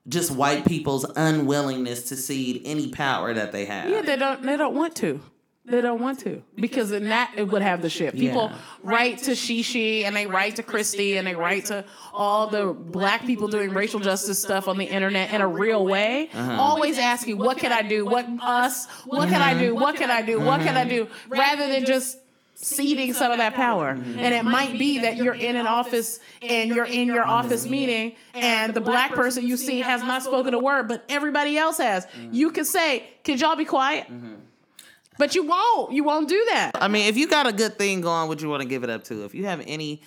just 0.07 0.31
white 0.31 0.65
people's 0.65 1.05
unwillingness 1.15 2.03
to 2.09 2.15
cede 2.15 2.61
any 2.65 2.89
power 2.91 3.34
that 3.34 3.51
they 3.51 3.65
have. 3.65 3.89
Yeah, 3.89 4.01
they 4.01 4.15
don't. 4.15 4.41
They 4.43 4.57
don't 4.57 4.76
want 4.76 4.95
to. 4.97 5.21
They 5.65 5.81
don't 5.81 6.01
want 6.01 6.19
to 6.21 6.41
because 6.55 6.89
then 6.89 7.09
that 7.09 7.34
it 7.38 7.43
would 7.43 7.61
have 7.61 7.84
the 7.84 7.91
shit. 7.91 8.15
People 8.15 8.49
Yeah. 8.51 8.57
write 8.81 9.19
to 9.23 9.31
Shishi 9.31 10.03
and 10.03 10.15
they 10.15 10.26
write 10.26 10.55
to 10.55 10.63
Christy 10.63 11.17
and 11.17 11.27
they 11.27 11.35
write 11.35 11.65
to 11.65 11.85
all 12.11 12.47
the 12.47 12.73
black 12.73 13.23
people 13.27 13.47
doing 13.47 13.71
racial 13.71 13.99
justice 13.99 14.41
stuff 14.41 14.67
on 14.67 14.80
the 14.80 14.85
internet 14.85 15.31
in 15.31 15.41
a 15.41 15.47
real 15.47 15.85
way. 15.85 16.30
Uh-huh. 16.34 16.57
Always 16.59 16.97
asking, 16.97 17.38
"What 17.38 17.57
can 17.59 17.71
I 17.71 17.84
do? 17.84 18.03
What 18.03 18.26
us? 18.41 18.88
What 19.05 19.30
can 19.30 19.43
I 19.43 19.53
do? 19.59 19.76
What 19.76 19.95
can 19.95 20.09
I 20.09 20.23
do? 20.23 20.39
What 20.39 20.61
can 20.61 20.76
I 20.76 20.85
do?" 20.85 21.03
Uh-huh. 21.03 21.35
Rather 21.39 21.67
than 21.67 21.85
just 21.85 22.17
ceding 22.61 23.14
some 23.14 23.31
of 23.31 23.38
that 23.38 23.53
power. 23.53 23.90
And 23.90 24.34
it 24.34 24.44
might 24.44 24.77
be 24.77 24.99
that 24.99 25.15
you're 25.15 25.34
in 25.34 25.56
an 25.56 25.65
office 25.65 26.19
and 26.41 26.69
you're 26.69 26.86
in 26.86 27.07
your 27.07 27.26
office 27.26 27.65
meeting 27.65 28.15
and 28.34 28.73
the 28.73 28.81
black 28.81 29.11
person 29.14 29.48
you 29.48 29.56
see 29.56 29.80
has 29.80 30.02
not 30.03 30.23
spoken 30.23 30.53
a 30.53 30.60
word, 30.60 30.88
but 30.90 31.06
everybody 31.07 31.57
else 31.57 31.77
has. 31.77 32.06
You 32.31 32.52
can 32.52 32.65
say, 32.65 33.10
Could 33.23 33.40
y'all 33.40 33.56
be 33.56 33.65
quiet? 33.65 34.07
But 35.18 35.36
you 35.36 35.45
won't. 35.45 35.91
You 35.91 36.03
won't 36.06 36.30
do 36.30 36.45
that. 36.52 36.72
I 36.76 36.88
mean, 36.88 37.07
if 37.07 37.18
you 37.18 37.27
got 37.27 37.45
a 37.45 37.52
good 37.52 37.77
thing 37.77 37.99
going, 38.02 38.30
would 38.30 38.41
you 38.41 38.48
want 38.49 38.61
to 38.64 38.68
give 38.68 38.84
it 38.86 38.90
up 38.90 39.03
to? 39.06 39.26
If 39.26 39.36
you 39.36 39.45
have 39.45 39.61
any, 39.68 40.02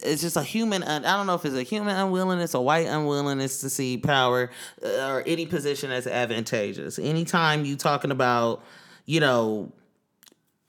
it's 0.00 0.22
just 0.22 0.36
a 0.36 0.42
human. 0.42 0.82
I 0.82 0.98
don't 1.00 1.26
know 1.26 1.34
if 1.34 1.44
it's 1.44 1.54
a 1.54 1.62
human 1.62 1.94
unwillingness, 1.94 2.54
a 2.54 2.60
white 2.60 2.86
unwillingness 2.86 3.60
to 3.60 3.68
see 3.70 3.98
power, 3.98 4.50
uh, 4.82 5.08
or 5.08 5.22
any 5.26 5.44
position 5.44 5.90
that's 5.90 6.06
advantageous. 6.06 6.98
Anytime 6.98 7.66
you 7.66 7.76
talking 7.76 8.10
about, 8.10 8.62
you 9.04 9.20
know, 9.20 9.72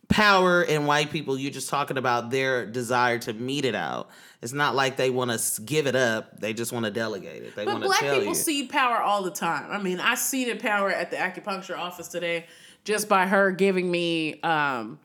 power 0.10 0.64
and 0.64 0.88
white 0.88 1.12
people, 1.12 1.38
you're 1.38 1.52
just 1.52 1.70
talking 1.70 1.98
about 1.98 2.30
their 2.30 2.66
desire 2.66 3.20
to 3.20 3.34
meet 3.34 3.66
it 3.66 3.76
out. 3.76 4.10
It's 4.42 4.54
not 4.54 4.76
like 4.76 4.98
they 4.98 5.10
want 5.10 5.32
to 5.32 5.62
give 5.62 5.88
it 5.88 5.96
up. 5.96 6.40
They 6.40 6.54
just 6.54 6.72
want 6.72 6.86
to 6.86 6.92
delegate 6.92 7.44
it. 7.44 7.56
They 7.56 7.66
But 7.66 7.74
want 7.74 7.84
to 7.84 7.90
black 7.90 8.02
people 8.02 8.28
you. 8.28 8.36
cede 8.36 8.70
power 8.70 8.98
all 8.98 9.24
the 9.24 9.32
time. 9.32 9.72
I 9.72 9.82
mean, 9.82 10.00
I 10.00 10.16
ceded 10.16 10.60
power 10.60 10.90
at 10.90 11.12
the 11.12 11.18
acupuncture 11.18 11.78
office 11.78 12.08
today 12.08 12.46
just 12.84 13.10
by 13.10 13.28
her 13.28 13.52
giving 13.52 13.90
me 13.92 14.40
um, 14.42 15.00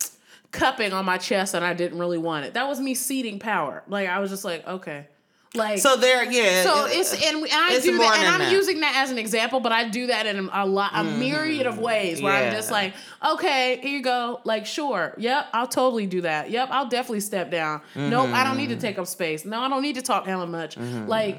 cupping 0.52 0.92
on 0.92 1.04
my 1.04 1.18
chest 1.18 1.54
and 1.54 1.64
I 1.64 1.74
didn't 1.74 1.98
really 1.98 2.18
want 2.18 2.44
it. 2.44 2.54
That 2.54 2.68
was 2.68 2.78
me 2.78 2.94
ceding 2.94 3.38
power. 3.38 3.82
Like 3.88 4.08
I 4.08 4.18
was 4.20 4.30
just 4.30 4.44
like, 4.44 4.66
okay. 4.66 5.06
Like 5.54 5.80
so 5.80 5.96
there, 5.96 6.24
yeah. 6.30 6.62
So 6.62 6.86
it's 6.86 7.12
uh, 7.12 7.26
and, 7.26 7.36
and 7.42 7.52
I 7.52 7.78
do 7.78 7.98
that, 7.98 8.18
and 8.18 8.28
I'm 8.28 8.38
that. 8.40 8.52
using 8.52 8.80
that 8.80 8.96
as 8.96 9.10
an 9.10 9.18
example, 9.18 9.60
but 9.60 9.70
I 9.70 9.86
do 9.88 10.06
that 10.06 10.24
in 10.24 10.48
a 10.50 10.64
lot, 10.64 10.92
a 10.94 10.98
mm-hmm. 10.98 11.20
myriad 11.20 11.66
of 11.66 11.78
ways 11.78 12.22
where 12.22 12.32
I'm 12.32 12.52
just 12.52 12.70
like, 12.70 12.94
okay, 13.22 13.78
here 13.82 13.90
you 13.90 14.02
go, 14.02 14.40
like 14.44 14.64
sure, 14.64 15.14
yep, 15.18 15.48
I'll 15.52 15.66
totally 15.66 16.06
do 16.06 16.22
that. 16.22 16.50
Yep, 16.50 16.68
I'll 16.70 16.88
definitely 16.88 17.20
step 17.20 17.50
down. 17.50 17.82
Nope, 17.94 18.30
I 18.30 18.44
don't 18.44 18.56
need 18.56 18.70
Mm-hmm. 18.70 18.78
to 18.78 18.86
take 18.86 18.98
up 18.98 19.06
space. 19.06 19.44
No, 19.44 19.60
I 19.60 19.68
don't 19.68 19.82
need 19.82 19.96
to 19.96 20.02
talk 20.02 20.24
hella 20.24 20.46
much. 20.46 20.76
Mm-hmm. 20.76 21.06
Like 21.06 21.36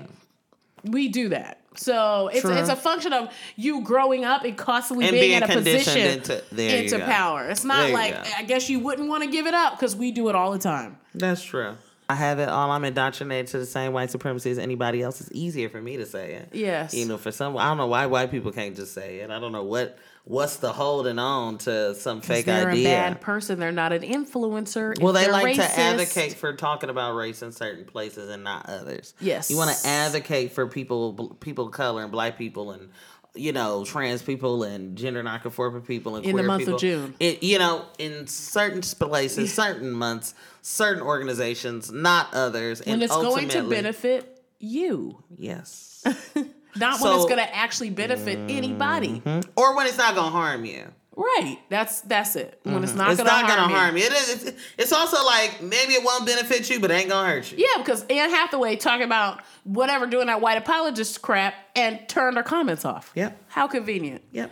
we 0.83 1.07
do 1.07 1.29
that. 1.29 1.61
So 1.75 2.27
it's 2.27 2.41
True. 2.41 2.53
it's 2.53 2.69
a 2.69 2.75
function 2.75 3.13
of 3.13 3.33
you 3.55 3.81
growing 3.81 4.25
up 4.25 4.43
and 4.43 4.55
constantly 4.55 5.05
And 5.05 5.13
being, 5.13 5.31
being 5.31 5.37
in 5.37 5.43
a 5.43 5.47
position 5.47 5.97
into- 5.97 6.43
into 6.55 6.99
power. 6.99 7.47
It's 7.49 7.63
not 7.63 7.89
like 7.89 8.13
go. 8.13 8.29
I 8.37 8.43
guess 8.43 8.69
you 8.69 8.79
wouldn't 8.79 9.07
want 9.09 9.23
to 9.23 9.29
give 9.31 9.47
it 9.47 9.55
up 9.55 9.73
because 9.73 9.95
we 9.95 10.11
do 10.11 10.29
it 10.29 10.35
all 10.35 10.51
the 10.51 10.59
time. 10.59 10.97
That's 11.15 11.41
true. 11.41 11.77
I 12.13 12.15
have 12.15 12.37
it 12.39 12.47
all. 12.47 12.69
I'm 12.69 12.85
indoctrinated 12.85 13.47
to 13.47 13.57
the 13.57 13.65
same 13.65 13.91
white 13.91 14.11
supremacy 14.11 14.51
as 14.51 14.59
anybody 14.59 15.01
else. 15.01 15.19
It's 15.19 15.31
easier 15.33 15.67
for 15.67 15.81
me 15.81 15.97
to 15.97 16.05
say 16.05 16.33
it. 16.33 16.49
Yes. 16.53 16.93
You 16.93 17.07
know, 17.07 17.17
for 17.17 17.31
some, 17.31 17.57
I 17.57 17.65
don't 17.65 17.77
know 17.77 17.87
why 17.87 18.05
white 18.05 18.29
people 18.29 18.51
can't 18.51 18.75
just 18.75 18.93
say 18.93 19.17
it. 19.19 19.31
I 19.31 19.39
don't 19.39 19.51
know 19.51 19.63
what 19.63 19.97
what's 20.25 20.57
the 20.57 20.71
holding 20.71 21.19
on 21.19 21.57
to 21.57 21.93
some 21.95 22.21
fake 22.21 22.45
They're 22.45 22.69
idea. 22.69 22.87
a 22.87 22.91
bad 23.11 23.21
person. 23.21 23.59
They're 23.59 23.71
not 23.71 23.91
an 23.91 24.03
influencer. 24.03 25.01
well, 25.01 25.11
they 25.11 25.29
like 25.29 25.45
racist- 25.57 25.73
to 25.75 25.79
advocate 25.79 26.33
for 26.35 26.53
talking 26.53 26.89
about 26.89 27.15
race 27.15 27.41
in 27.41 27.51
certain 27.51 27.83
places 27.85 28.29
and 28.29 28.43
not 28.43 28.69
others. 28.69 29.13
Yes. 29.19 29.49
You 29.49 29.57
want 29.57 29.75
to 29.75 29.87
advocate 29.87 30.51
for 30.53 30.67
people, 30.67 31.35
people 31.41 31.65
of 31.65 31.71
color 31.73 32.03
and 32.03 32.11
black 32.11 32.37
people 32.37 32.71
and 32.71 32.89
you 33.35 33.51
know 33.51 33.83
trans 33.85 34.21
people 34.21 34.63
and 34.63 34.97
gender 34.97 35.23
nonconforming 35.23 35.81
people 35.81 36.15
and 36.15 36.25
In 36.25 36.35
the 36.35 36.43
month 36.43 36.67
of. 36.67 36.79
June. 36.79 37.15
It, 37.19 37.43
you 37.43 37.59
know, 37.59 37.85
in 37.97 38.27
certain 38.27 38.81
places, 38.81 39.53
certain 39.53 39.91
months, 39.91 40.33
certain 40.61 41.01
organizations, 41.01 41.91
not 41.91 42.33
others. 42.33 42.81
when 42.85 42.95
and 42.95 43.03
it's 43.03 43.15
going 43.15 43.49
to 43.49 43.67
benefit 43.69 44.41
you, 44.59 45.23
Yes. 45.35 46.03
not 46.75 47.01
when 47.01 47.13
it's 47.13 47.25
going 47.25 47.37
to 47.37 47.55
actually 47.55 47.89
benefit 47.89 48.37
anybody. 48.49 49.21
Mm-hmm. 49.25 49.49
or 49.55 49.75
when 49.75 49.87
it's 49.87 49.97
not 49.97 50.15
gonna 50.15 50.31
harm 50.31 50.65
you. 50.65 50.85
Right. 51.15 51.59
That's 51.69 52.01
that's 52.01 52.35
it. 52.35 52.59
When 52.63 52.83
it's 52.83 52.91
mm-hmm. 52.91 52.97
not 52.97 53.11
it's 53.11 53.17
going 53.17 53.29
to 53.29 53.35
not 53.35 53.45
harm, 53.45 53.57
gonna 53.57 53.73
you. 53.73 53.79
harm 53.79 53.97
you. 53.97 54.03
It 54.03 54.13
is. 54.13 54.45
It's, 54.45 54.61
it's 54.77 54.91
also 54.91 55.23
like 55.25 55.61
maybe 55.61 55.93
it 55.93 56.03
won't 56.03 56.25
benefit 56.25 56.69
you, 56.69 56.79
but 56.79 56.91
it 56.91 56.95
ain't 56.95 57.09
gonna 57.09 57.29
hurt 57.29 57.51
you. 57.51 57.59
Yeah, 57.59 57.81
because 57.81 58.03
Anne 58.05 58.29
Hathaway 58.29 58.75
talking 58.77 59.05
about 59.05 59.41
whatever 59.63 60.07
doing 60.07 60.27
that 60.27 60.41
white 60.41 60.57
apologist 60.57 61.21
crap 61.21 61.53
and 61.75 61.99
turned 62.09 62.37
her 62.37 62.43
comments 62.43 62.83
off. 62.83 63.11
Yep. 63.15 63.37
How 63.47 63.67
convenient. 63.67 64.23
Yep. 64.31 64.51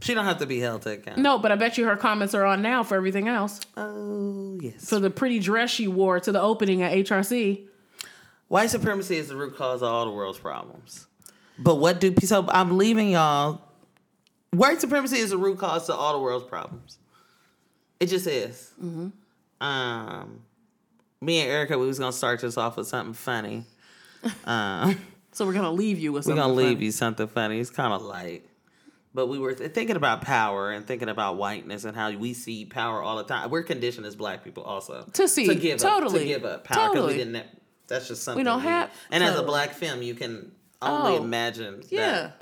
She 0.00 0.14
don't 0.14 0.24
have 0.24 0.38
to 0.38 0.46
be 0.46 0.58
held 0.58 0.82
to 0.82 0.92
account. 0.92 1.18
No, 1.18 1.38
but 1.38 1.52
I 1.52 1.56
bet 1.56 1.78
you 1.78 1.86
her 1.86 1.96
comments 1.96 2.34
are 2.34 2.44
on 2.44 2.60
now 2.62 2.82
for 2.82 2.96
everything 2.96 3.28
else. 3.28 3.60
Oh 3.76 4.58
yes. 4.60 4.88
For 4.88 4.98
the 4.98 5.10
pretty 5.10 5.38
dress 5.38 5.70
she 5.70 5.88
wore 5.88 6.20
to 6.20 6.32
the 6.32 6.40
opening 6.40 6.82
at 6.82 6.92
HRC. 6.92 7.66
White 8.48 8.70
supremacy 8.70 9.16
is 9.16 9.28
the 9.28 9.36
root 9.36 9.56
cause 9.56 9.82
of 9.82 9.88
all 9.88 10.04
the 10.06 10.10
world's 10.10 10.38
problems. 10.38 11.06
But 11.58 11.76
what 11.76 12.00
do 12.00 12.14
so 12.22 12.46
I'm 12.48 12.78
leaving 12.78 13.10
y'all. 13.10 13.60
White 14.52 14.80
supremacy 14.80 15.16
is 15.18 15.30
the 15.30 15.38
root 15.38 15.58
cause 15.58 15.86
to 15.86 15.94
all 15.94 16.12
the 16.12 16.18
world's 16.18 16.44
problems. 16.46 16.98
It 18.00 18.06
just 18.06 18.26
is. 18.26 18.70
Um, 19.60 20.40
me 21.20 21.40
and 21.40 21.48
Ericka, 21.70 21.78
we 21.80 21.86
was 21.86 21.98
gonna 21.98 22.12
start 22.12 22.40
this 22.40 22.56
off 22.56 22.76
with 22.76 22.86
something 22.86 23.14
funny. 23.14 23.64
Um, 24.44 24.98
So 25.34 25.46
we're 25.46 25.54
gonna 25.54 25.72
leave 25.72 25.98
you 25.98 26.12
with 26.12 26.26
we're 26.26 26.34
gonna 26.34 26.52
leave 26.52 26.74
funny. 26.76 26.84
you 26.84 26.92
something 26.92 27.26
funny. 27.26 27.58
It's 27.58 27.70
kind 27.70 27.94
of 27.94 28.02
light, 28.02 28.44
but 29.14 29.28
we 29.28 29.38
were 29.38 29.54
th- 29.54 29.72
thinking 29.72 29.96
about 29.96 30.20
power 30.20 30.70
and 30.72 30.86
thinking 30.86 31.08
about 31.08 31.38
whiteness 31.38 31.84
and 31.84 31.96
how 31.96 32.10
we 32.12 32.34
see 32.34 32.66
power 32.66 33.00
all 33.02 33.16
the 33.16 33.24
time. 33.24 33.48
We're 33.48 33.62
conditioned 33.62 34.04
as 34.04 34.14
black 34.14 34.44
people 34.44 34.62
also 34.62 35.06
To 35.14 35.26
see, 35.26 35.46
to 35.46 35.54
give 35.54 35.82
up, 35.82 36.00
totally, 36.00 36.18
to 36.18 36.24
give 36.26 36.44
up 36.44 36.64
power 36.64 36.90
because 36.90 36.94
totally. 36.96 37.12
we 37.14 37.18
didn't. 37.18 37.34
have- 37.36 37.46
That's 37.88 38.08
just 38.08 38.24
something 38.24 38.40
we 38.40 38.44
don't 38.44 38.60
have- 38.60 38.90
And 39.10 39.24
as 39.24 39.34
a 39.38 39.42
black 39.42 39.70
film, 39.72 40.02
you 40.02 40.14
can 40.14 40.52
only 40.82 41.12
Oh, 41.16 41.24
imagine. 41.24 41.82
that. 41.92 42.41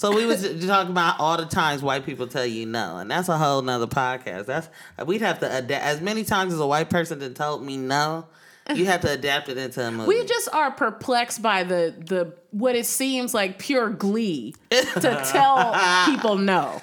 So 0.00 0.16
we 0.16 0.24
was 0.24 0.40
talking 0.66 0.92
about 0.92 1.20
all 1.20 1.36
the 1.36 1.44
times 1.44 1.82
white 1.82 2.06
people 2.06 2.26
tell 2.26 2.46
you 2.46 2.64
no, 2.64 2.96
and 2.96 3.10
that's 3.10 3.28
a 3.28 3.36
whole 3.36 3.60
nother 3.60 3.86
podcast. 3.86 4.46
That's 4.46 4.66
we'd 5.04 5.20
have 5.20 5.40
to 5.40 5.58
adapt 5.58 5.84
as 5.84 6.00
many 6.00 6.24
times 6.24 6.54
as 6.54 6.58
a 6.58 6.66
white 6.66 6.88
person 6.88 7.18
that 7.18 7.36
told 7.36 7.62
me 7.62 7.76
no. 7.76 8.26
You 8.74 8.86
have 8.86 9.02
to 9.02 9.10
adapt 9.10 9.50
it 9.50 9.58
into 9.58 9.86
a 9.86 9.90
movie. 9.90 10.08
We 10.08 10.24
just 10.24 10.48
are 10.54 10.70
perplexed 10.70 11.42
by 11.42 11.64
the 11.64 11.94
the 11.98 12.34
what 12.50 12.76
it 12.76 12.86
seems 12.86 13.34
like 13.34 13.58
pure 13.58 13.90
glee 13.90 14.54
to 14.70 15.22
tell 15.30 16.06
people 16.06 16.38
no. 16.38 16.80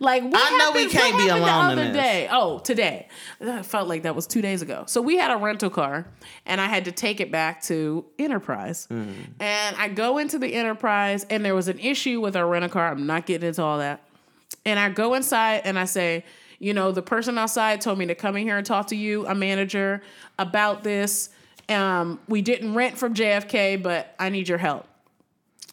Like 0.00 0.22
what 0.22 0.34
I 0.36 0.56
know 0.58 0.72
we 0.72 0.88
can't 0.88 1.16
be 1.16 1.28
alone 1.28 1.42
the 1.76 1.82
other 1.82 1.92
this. 1.92 1.96
day? 1.96 2.28
Oh, 2.30 2.60
today. 2.60 3.08
I 3.40 3.62
felt 3.62 3.88
like 3.88 4.04
that 4.04 4.14
was 4.14 4.28
two 4.28 4.40
days 4.40 4.62
ago. 4.62 4.84
So 4.86 5.02
we 5.02 5.16
had 5.16 5.32
a 5.32 5.36
rental 5.36 5.70
car, 5.70 6.06
and 6.46 6.60
I 6.60 6.66
had 6.66 6.84
to 6.84 6.92
take 6.92 7.20
it 7.20 7.32
back 7.32 7.62
to 7.62 8.04
Enterprise. 8.18 8.86
Mm. 8.90 9.12
And 9.40 9.76
I 9.76 9.88
go 9.88 10.18
into 10.18 10.38
the 10.38 10.54
Enterprise, 10.54 11.26
and 11.30 11.44
there 11.44 11.54
was 11.54 11.66
an 11.66 11.80
issue 11.80 12.20
with 12.20 12.36
our 12.36 12.46
rental 12.46 12.70
car. 12.70 12.92
I'm 12.92 13.06
not 13.06 13.26
getting 13.26 13.48
into 13.48 13.62
all 13.62 13.78
that. 13.78 14.02
And 14.64 14.78
I 14.78 14.90
go 14.90 15.14
inside 15.14 15.62
and 15.64 15.78
I 15.78 15.84
say, 15.84 16.24
you 16.58 16.74
know, 16.74 16.92
the 16.92 17.02
person 17.02 17.38
outside 17.38 17.80
told 17.80 17.98
me 17.98 18.06
to 18.06 18.14
come 18.14 18.36
in 18.36 18.42
here 18.42 18.56
and 18.56 18.66
talk 18.66 18.88
to 18.88 18.96
you, 18.96 19.26
a 19.26 19.34
manager, 19.34 20.02
about 20.38 20.82
this. 20.82 21.30
Um, 21.68 22.20
we 22.28 22.42
didn't 22.42 22.74
rent 22.74 22.98
from 22.98 23.14
JFK, 23.14 23.82
but 23.82 24.14
I 24.18 24.28
need 24.28 24.48
your 24.48 24.58
help. 24.58 24.86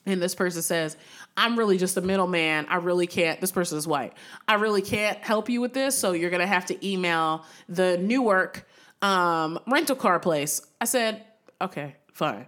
And 0.06 0.22
this 0.22 0.35
person 0.35 0.61
says, 0.61 0.97
I'm 1.37 1.57
really 1.57 1.77
just 1.77 1.97
a 1.97 2.01
middleman. 2.01 2.67
I 2.69 2.77
really 2.77 3.07
can't. 3.07 3.41
This 3.41 3.51
person 3.51 3.77
is 3.77 3.87
white. 3.87 4.13
I 4.47 4.55
really 4.55 4.81
can't 4.81 5.17
help 5.19 5.49
you 5.49 5.61
with 5.61 5.73
this. 5.73 5.97
So 5.97 6.13
you're 6.13 6.29
going 6.29 6.41
to 6.41 6.47
have 6.47 6.65
to 6.67 6.87
email 6.87 7.45
the 7.67 7.97
Newark 7.97 8.67
um, 9.01 9.59
rental 9.67 9.95
car 9.95 10.19
place. 10.19 10.61
I 10.79 10.85
said, 10.85 11.25
okay, 11.61 11.95
fine. 12.13 12.47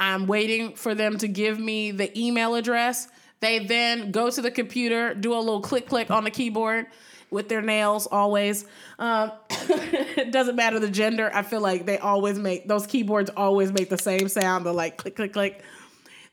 I'm 0.00 0.26
waiting 0.26 0.74
for 0.74 0.94
them 0.94 1.18
to 1.18 1.28
give 1.28 1.58
me 1.58 1.90
the 1.90 2.18
email 2.18 2.54
address. 2.54 3.08
They 3.40 3.60
then 3.60 4.10
go 4.10 4.30
to 4.30 4.40
the 4.40 4.50
computer, 4.50 5.14
do 5.14 5.34
a 5.34 5.38
little 5.38 5.60
click 5.60 5.88
click 5.88 6.10
on 6.10 6.24
the 6.24 6.30
keyboard 6.30 6.86
with 7.30 7.48
their 7.48 7.62
nails 7.62 8.06
always. 8.10 8.66
Um, 8.98 9.32
it 9.50 10.32
doesn't 10.32 10.54
matter 10.54 10.78
the 10.78 10.90
gender. 10.90 11.30
I 11.32 11.42
feel 11.42 11.60
like 11.60 11.86
they 11.86 11.98
always 11.98 12.38
make 12.38 12.68
those 12.68 12.86
keyboards 12.86 13.30
always 13.36 13.72
make 13.72 13.88
the 13.90 13.98
same 13.98 14.28
sound. 14.28 14.64
The 14.66 14.72
like 14.72 14.96
click 14.96 15.16
click 15.16 15.32
click 15.32 15.62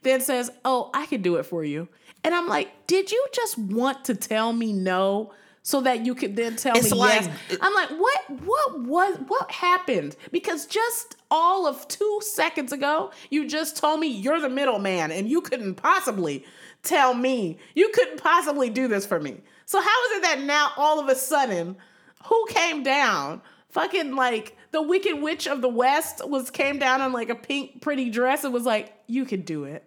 then 0.02 0.22
says, 0.22 0.52
"Oh, 0.66 0.90
I 0.94 1.06
can 1.06 1.22
do 1.22 1.36
it 1.36 1.44
for 1.44 1.64
you." 1.64 1.88
And 2.24 2.34
I'm 2.36 2.48
like, 2.48 2.70
"Did 2.88 3.12
you 3.12 3.26
just 3.34 3.58
want 3.58 4.06
to 4.06 4.16
tell 4.16 4.52
me 4.54 4.74
no 4.74 5.32
so 5.62 5.82
that 5.82 6.06
you 6.06 6.16
could 6.16 6.36
then 6.36 6.56
tell 6.56 6.76
It's 6.78 6.92
me 6.92 6.98
like- 6.98 7.24
yes?" 7.24 7.58
I'm 7.62 7.74
like, 7.74 7.90
"What 7.90 8.30
what 8.42 8.80
was 8.82 9.18
what 9.28 9.52
happened?" 9.52 10.16
Because 10.32 10.66
just 10.66 11.16
all 11.32 11.68
of 11.68 11.88
2 11.88 12.20
seconds 12.24 12.72
ago, 12.74 13.12
you 13.30 13.48
just 13.48 13.78
told 13.78 14.00
me 14.00 14.08
you're 14.08 14.40
the 14.40 14.50
middleman 14.50 15.12
and 15.12 15.30
you 15.30 15.42
couldn't 15.42 15.76
possibly 15.76 16.44
tell 16.84 17.14
me. 17.14 17.58
You 17.76 17.90
couldn't 17.94 18.22
possibly 18.22 18.70
do 18.70 18.88
this 18.88 19.06
for 19.06 19.20
me. 19.20 19.42
So 19.66 19.80
how 19.80 20.06
is 20.12 20.18
it 20.18 20.24
that 20.24 20.42
now 20.42 20.72
all 20.78 21.00
of 21.00 21.08
a 21.10 21.16
sudden 21.16 21.78
who 22.26 22.46
came 22.50 22.84
down? 22.84 23.42
Fucking 23.70 24.16
like 24.16 24.58
the 24.72 24.82
Wicked 24.82 25.22
Witch 25.22 25.48
of 25.48 25.62
the 25.62 25.70
West 25.70 26.28
was 26.28 26.50
came 26.50 26.80
down 26.80 27.02
in 27.02 27.14
like 27.14 27.30
a 27.30 27.36
pink 27.36 27.82
pretty 27.82 28.10
dress 28.10 28.44
and 28.44 28.52
was 28.54 28.66
like, 28.66 28.94
"You 29.08 29.26
could 29.26 29.46
do 29.46 29.66
it." 29.66 29.86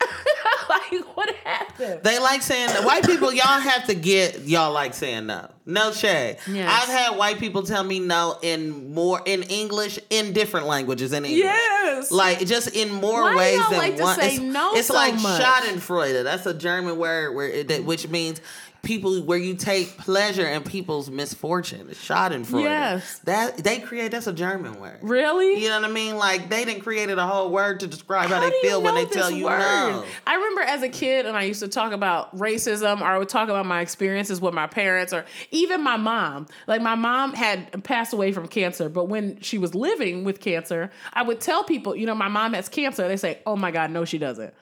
like, 0.68 1.16
what 1.16 1.34
happened? 1.36 2.02
They 2.02 2.18
like 2.18 2.42
saying 2.42 2.70
white 2.84 3.04
people. 3.04 3.32
Y'all 3.32 3.46
have 3.60 3.86
to 3.86 3.94
get 3.94 4.40
y'all 4.42 4.72
like 4.72 4.94
saying 4.94 5.26
no. 5.26 5.48
No 5.64 5.90
shade. 5.90 6.38
Yes. 6.48 6.70
I've 6.70 6.88
had 6.88 7.16
white 7.18 7.38
people 7.38 7.62
tell 7.64 7.82
me 7.82 7.98
no 7.98 8.38
in 8.42 8.94
more 8.94 9.20
in 9.26 9.42
English 9.44 9.98
in 10.10 10.32
different 10.32 10.66
languages 10.66 11.12
in 11.12 11.24
English. 11.24 11.42
Yes. 11.42 12.12
Like 12.12 12.46
just 12.46 12.68
in 12.76 12.92
more 12.92 13.22
Why 13.22 13.30
do 13.32 13.36
ways 13.38 13.58
y'all 13.58 13.70
than 13.70 13.78
like 13.78 13.96
to 13.96 14.02
one. 14.02 14.16
say 14.20 14.34
it's 14.34 14.40
no 14.40 14.74
it's 14.74 14.88
so 14.88 14.94
like 14.94 15.14
much? 15.14 15.42
Schadenfreude. 15.42 16.22
That's 16.24 16.46
a 16.46 16.54
German 16.54 16.98
word 16.98 17.34
where 17.34 17.48
it, 17.48 17.84
which 17.84 18.08
means 18.08 18.40
people 18.86 19.20
where 19.22 19.36
you 19.36 19.54
take 19.54 19.98
pleasure 19.98 20.46
in 20.46 20.62
people's 20.62 21.10
misfortune. 21.10 21.88
Schadenfreude. 21.88 22.62
Yes. 22.62 23.18
That 23.24 23.58
they 23.58 23.80
create. 23.80 24.12
That's 24.12 24.28
a 24.28 24.32
German 24.32 24.80
word. 24.80 24.98
really? 25.02 25.60
You 25.60 25.68
know 25.68 25.80
what 25.80 25.90
I 25.90 25.92
mean? 25.92 26.16
Like 26.16 26.48
they 26.48 26.64
didn't 26.64 26.82
created 26.82 27.18
a 27.18 27.26
whole 27.26 27.50
word 27.50 27.80
to 27.80 27.88
describe 27.88 28.28
how, 28.28 28.36
How 28.36 28.48
they 28.48 28.56
feel 28.62 28.80
when 28.80 28.94
they 28.94 29.04
tell 29.04 29.30
you 29.30 29.46
word? 29.46 29.58
no. 29.58 30.04
I 30.26 30.36
remember 30.36 30.60
as 30.62 30.82
a 30.82 30.88
kid, 30.88 31.26
and 31.26 31.36
I 31.36 31.42
used 31.42 31.60
to 31.60 31.68
talk 31.68 31.92
about 31.92 32.34
racism, 32.36 33.00
or 33.00 33.04
I 33.04 33.18
would 33.18 33.28
talk 33.28 33.48
about 33.48 33.66
my 33.66 33.80
experiences 33.80 34.40
with 34.40 34.54
my 34.54 34.68
parents, 34.68 35.12
or 35.12 35.24
even 35.50 35.82
my 35.82 35.96
mom. 35.96 36.46
Like 36.68 36.80
my 36.80 36.94
mom 36.94 37.34
had 37.34 37.82
passed 37.84 38.12
away 38.12 38.30
from 38.30 38.46
cancer, 38.46 38.88
but 38.88 39.06
when 39.06 39.40
she 39.40 39.58
was 39.58 39.74
living 39.74 40.22
with 40.22 40.40
cancer, 40.40 40.92
I 41.12 41.22
would 41.22 41.40
tell 41.40 41.64
people, 41.64 41.96
you 41.96 42.06
know, 42.06 42.14
my 42.14 42.28
mom 42.28 42.52
has 42.52 42.68
cancer. 42.68 43.08
They 43.08 43.16
say, 43.16 43.40
"Oh 43.44 43.56
my 43.56 43.72
God, 43.72 43.90
no, 43.90 44.04
she 44.04 44.18
doesn't." 44.18 44.54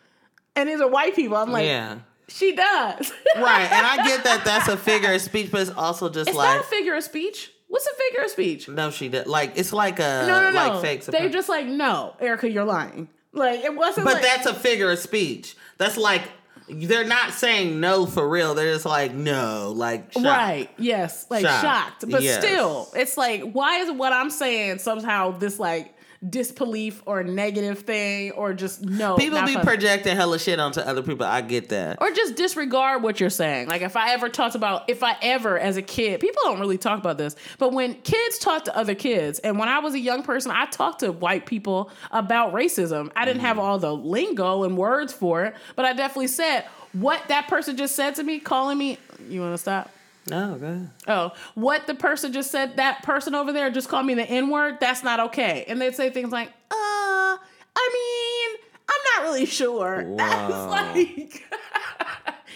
And 0.57 0.69
these 0.69 0.81
are 0.81 0.89
white 0.89 1.15
people. 1.17 1.37
I'm 1.37 1.51
like, 1.51 1.67
yeah. 1.67 1.99
She 2.29 2.55
does. 2.55 3.13
Right, 3.37 3.71
and 3.71 3.87
I 3.87 4.07
get 4.07 4.25
that 4.25 4.45
that's 4.45 4.69
a 4.69 4.77
figure 4.77 5.13
of 5.13 5.21
speech, 5.31 5.51
but 5.51 5.61
it's 5.63 5.71
also 5.71 6.09
just 6.09 6.29
It's 6.29 6.37
like 6.39 6.57
not 6.57 6.65
a 6.65 6.69
figure 6.69 6.95
of 6.95 7.03
speech. 7.05 7.51
What's 7.69 7.87
a 7.87 7.95
figure 7.95 8.23
of 8.25 8.31
speech? 8.31 8.69
no, 8.69 8.91
she 8.91 9.09
did. 9.09 9.27
Like 9.27 9.53
it's 9.57 9.73
like 9.73 9.99
a 9.99 10.25
No, 10.27 10.41
no, 10.43 10.51
no. 10.51 10.69
like 10.75 10.81
fake. 10.83 11.05
They 11.07 11.29
just 11.29 11.49
like, 11.49 11.67
no, 11.67 12.15
Ericka, 12.21 12.53
you're 12.53 12.65
lying. 12.65 13.09
Like 13.33 13.61
it 13.65 13.75
wasn't. 13.75 14.05
but 14.07 14.15
like, 14.15 14.23
that's 14.23 14.47
a 14.47 14.55
figure 14.55 14.91
of 14.93 14.99
speech. 15.01 15.57
That's 15.79 15.97
like 15.97 16.23
they're 16.69 17.05
not 17.05 17.33
saying 17.33 17.81
no 17.81 18.07
for 18.07 18.27
real. 18.29 18.55
They're 18.55 18.73
just 18.73 18.87
like 18.87 19.13
no, 19.13 19.73
like 19.77 20.13
shocked. 20.13 20.25
Right. 20.25 20.71
Yes. 20.79 21.27
Like 21.31 21.43
Shocked. 21.45 21.63
shocked. 21.63 22.05
But 22.11 22.23
Yes. 22.23 22.39
still, 22.45 22.89
it's 22.95 23.17
like, 23.19 23.43
why 23.53 23.79
is 23.81 23.91
what 23.91 24.13
I'm 24.13 24.31
saying 24.31 24.79
somehow 24.79 25.33
this 25.33 25.59
like 25.59 25.94
disbelief 26.29 27.03
or 27.07 27.23
negative 27.23 27.81
thing 27.81 28.33
or 28.33 28.53
just 28.53 28.83
no? 28.83 29.17
People 29.17 29.45
be 29.45 29.57
projecting 29.57 30.17
hella 30.17 30.39
shit 30.39 30.59
onto 30.59 30.81
other 30.81 31.03
people. 31.03 31.27
I 31.27 31.41
get 31.41 31.69
that. 31.71 32.01
or 32.01 32.11
just 32.11 32.37
disregard 32.37 33.03
what 33.03 33.21
you're 33.21 33.31
saying. 33.31 33.69
Like 33.69 33.83
if 33.83 33.97
I 33.97 34.13
ever 34.13 34.29
talked 34.29 34.55
about 34.55 34.89
if 34.89 35.03
I 35.03 35.17
ever 35.23 35.59
as 35.59 35.77
a 35.77 35.83
kid, 35.83 36.21
people 36.21 36.43
don't 36.45 36.61
really 36.61 36.79
talk 36.79 36.99
about 36.99 37.19
this, 37.19 37.37
but 37.59 37.73
when 37.73 37.95
kids 37.95 38.39
talk 38.39 38.65
to 38.65 38.77
other 38.77 38.95
kids, 38.95 39.39
and 39.41 39.59
when 39.59 39.69
I 39.69 39.79
was 39.79 39.95
a 39.95 40.01
young 40.01 40.23
person, 40.23 40.51
I 40.51 40.67
talked 40.67 41.01
to 41.01 41.13
white 41.13 41.47
people 41.47 41.91
about 42.11 42.53
racism. 42.53 43.11
I 43.17 43.25
didn't 43.25 43.43
have 43.43 43.57
mm. 43.57 43.61
all 43.61 43.79
the 43.79 43.95
lingo 43.95 44.65
and 44.65 44.77
words 44.77 45.13
for 45.13 45.45
it, 45.45 45.55
but 45.77 45.85
I 45.85 45.93
definitely 45.93 46.29
said 46.29 46.65
what 46.93 47.27
that 47.29 47.49
person 47.49 47.77
just 47.77 47.97
said 47.97 48.15
to 48.17 48.23
me, 48.23 48.39
calling 48.39 48.79
me. 48.79 48.99
You 49.29 49.41
want 49.41 49.55
to 49.55 49.59
stop? 49.59 49.91
No, 50.27 50.57
go 50.57 50.67
ahead. 50.67 50.91
Oh, 51.07 51.33
what 51.55 51.87
the 51.87 51.95
person 51.95 52.33
just 52.33 52.51
said, 52.51 52.77
that 52.79 53.03
person 53.03 53.35
over 53.35 53.53
there 53.53 53.71
just 53.71 53.89
called 53.89 54.07
me 54.07 54.15
the 54.15 54.23
N 54.25 54.49
word, 54.49 54.79
that's 54.81 55.03
not 55.05 55.21
okay. 55.21 55.65
And 55.69 55.81
they'd 55.81 55.95
say 55.95 56.11
things 56.11 56.33
like, 56.33 56.49
uh, 56.49 57.37
I 57.77 57.91
mean, 57.93 58.61
I'm 58.89 59.23
not 59.23 59.31
really 59.31 59.47
sure. 59.47 60.01
I 60.21 60.49
was 60.49 60.71
like, 60.71 61.45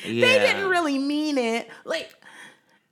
Yeah. 0.05 0.27
they 0.27 0.39
didn't 0.39 0.69
really 0.70 0.99
mean 0.99 1.36
it. 1.39 1.69
Like, 1.85 2.11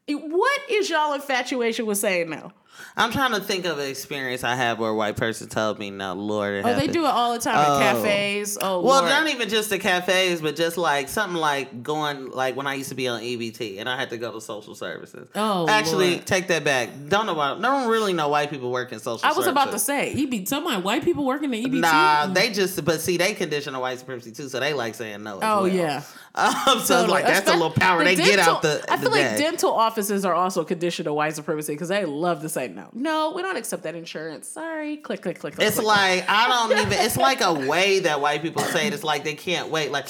what 0.09 0.61
is 0.69 0.91
y'all 0.91 1.15
infatuation 1.15 1.87
with 1.87 1.99
saying 1.99 2.29
no? 2.31 2.53
I'm 2.97 3.13
trying 3.13 3.33
to 3.33 3.41
think 3.41 3.65
of 3.67 3.79
an 3.79 3.89
experience 3.89 4.43
I 4.45 4.55
had 4.55 4.79
where 4.79 4.91
a 4.91 4.95
white 4.95 5.17
person 5.17 5.49
told 5.49 5.79
me 5.79 5.91
no, 5.91 6.15
Lord. 6.15 6.55
It 6.55 6.65
Oh, 6.67 6.75
they 6.75 6.87
do 6.87 7.05
it 7.05 7.09
all 7.09 7.33
the 7.35 7.39
time 7.39 7.57
at 7.57 7.69
Oh. 7.69 7.79
cafes. 8.03 8.57
Oh, 8.61 8.81
Well, 8.81 9.01
Lord. 9.03 9.11
not 9.11 9.29
even 9.29 9.49
just 9.49 9.69
the 9.71 9.79
cafes, 9.79 10.41
but 10.41 10.57
just 10.57 10.77
like 10.79 11.09
something 11.09 11.37
like 11.39 11.83
going 11.83 12.31
like 12.31 12.57
when 12.57 12.67
I 12.67 12.75
used 12.75 12.89
to 12.89 12.95
be 12.95 13.07
on 13.09 13.21
EBT 13.21 13.79
and 13.79 13.89
I 13.89 13.97
had 13.97 14.11
to 14.11 14.17
go 14.19 14.33
to 14.33 14.41
social 14.41 14.75
services. 14.75 15.29
Oh, 15.35 15.69
actually, 15.69 16.13
Lord. 16.15 16.27
take 16.27 16.49
that 16.49 16.65
back. 16.65 16.89
Don't 17.09 17.27
know 17.27 17.35
why. 17.35 17.59
Don't 17.61 17.89
really 17.89 18.13
know 18.13 18.29
white 18.29 18.51
people 18.51 18.71
work 18.71 18.93
in 18.93 18.99
social. 19.01 19.27
I 19.29 19.33
was 19.33 19.47
about 19.47 19.73
to 19.73 19.79
say, 19.79 20.13
EB, 20.13 20.47
some 20.49 20.67
of 20.67 20.73
my 20.73 20.79
white 20.79 21.05
people 21.05 21.25
working 21.25 21.53
at 21.55 21.61
EBT. 21.61 21.81
Nah, 21.81 22.27
they 22.29 22.51
just 22.51 22.83
but 22.85 23.01
see 23.01 23.17
they 23.17 23.35
condition 23.35 23.75
of 23.75 23.81
white 23.81 23.99
supremacy 23.99 24.33
too, 24.33 24.49
so 24.49 24.59
they 24.61 24.73
like 24.73 24.95
saying 24.95 25.23
no. 25.23 25.35
Oh, 25.43 25.63
well. 25.63 25.69
yeah. 25.69 26.03
Um, 26.37 26.81
so 26.81 26.97
Totally. 26.97 27.09
like 27.09 27.25
that's 27.25 27.49
a 27.49 27.55
little 27.55 27.71
power 27.71 28.01
The 28.01 28.05
they 28.05 28.17
get 28.17 28.39
out 28.39 28.61
the. 28.61 28.85
I 28.89 28.97
the 28.97 29.03
feel 29.03 29.11
like 29.11 29.23
day. 29.23 29.39
dental 29.39 29.73
offices 29.73 30.25
are 30.27 30.35
also 30.35 30.65
conditioned 30.65 31.07
to 31.07 31.15
white 31.15 31.35
supremacy 31.35 31.73
because 31.73 31.89
they 31.89 32.05
love 32.05 32.43
to 32.43 32.51
say 32.51 32.69
no. 32.69 32.89
No, 32.93 33.33
we 33.35 33.41
don't 33.41 33.57
accept 33.57 33.85
that 33.85 33.95
insurance. 33.95 34.47
Sorry. 34.47 34.99
Click, 34.99 35.23
click, 35.23 35.39
click. 35.39 35.55
click 35.55 35.67
It's 35.67 35.77
click, 35.77 35.87
like 35.87 36.29
I 36.29 36.49
don't 36.49 36.79
even. 36.79 36.93
It's 36.93 37.17
like 37.17 37.41
a 37.41 37.55
way 37.55 38.01
that 38.01 38.21
white 38.21 38.43
people 38.43 38.63
say 38.63 38.87
it. 38.87 38.93
It's 38.93 39.03
like 39.03 39.25
they 39.25 39.35
can't 39.35 39.71
wait. 39.71 39.91
Like 39.91 40.09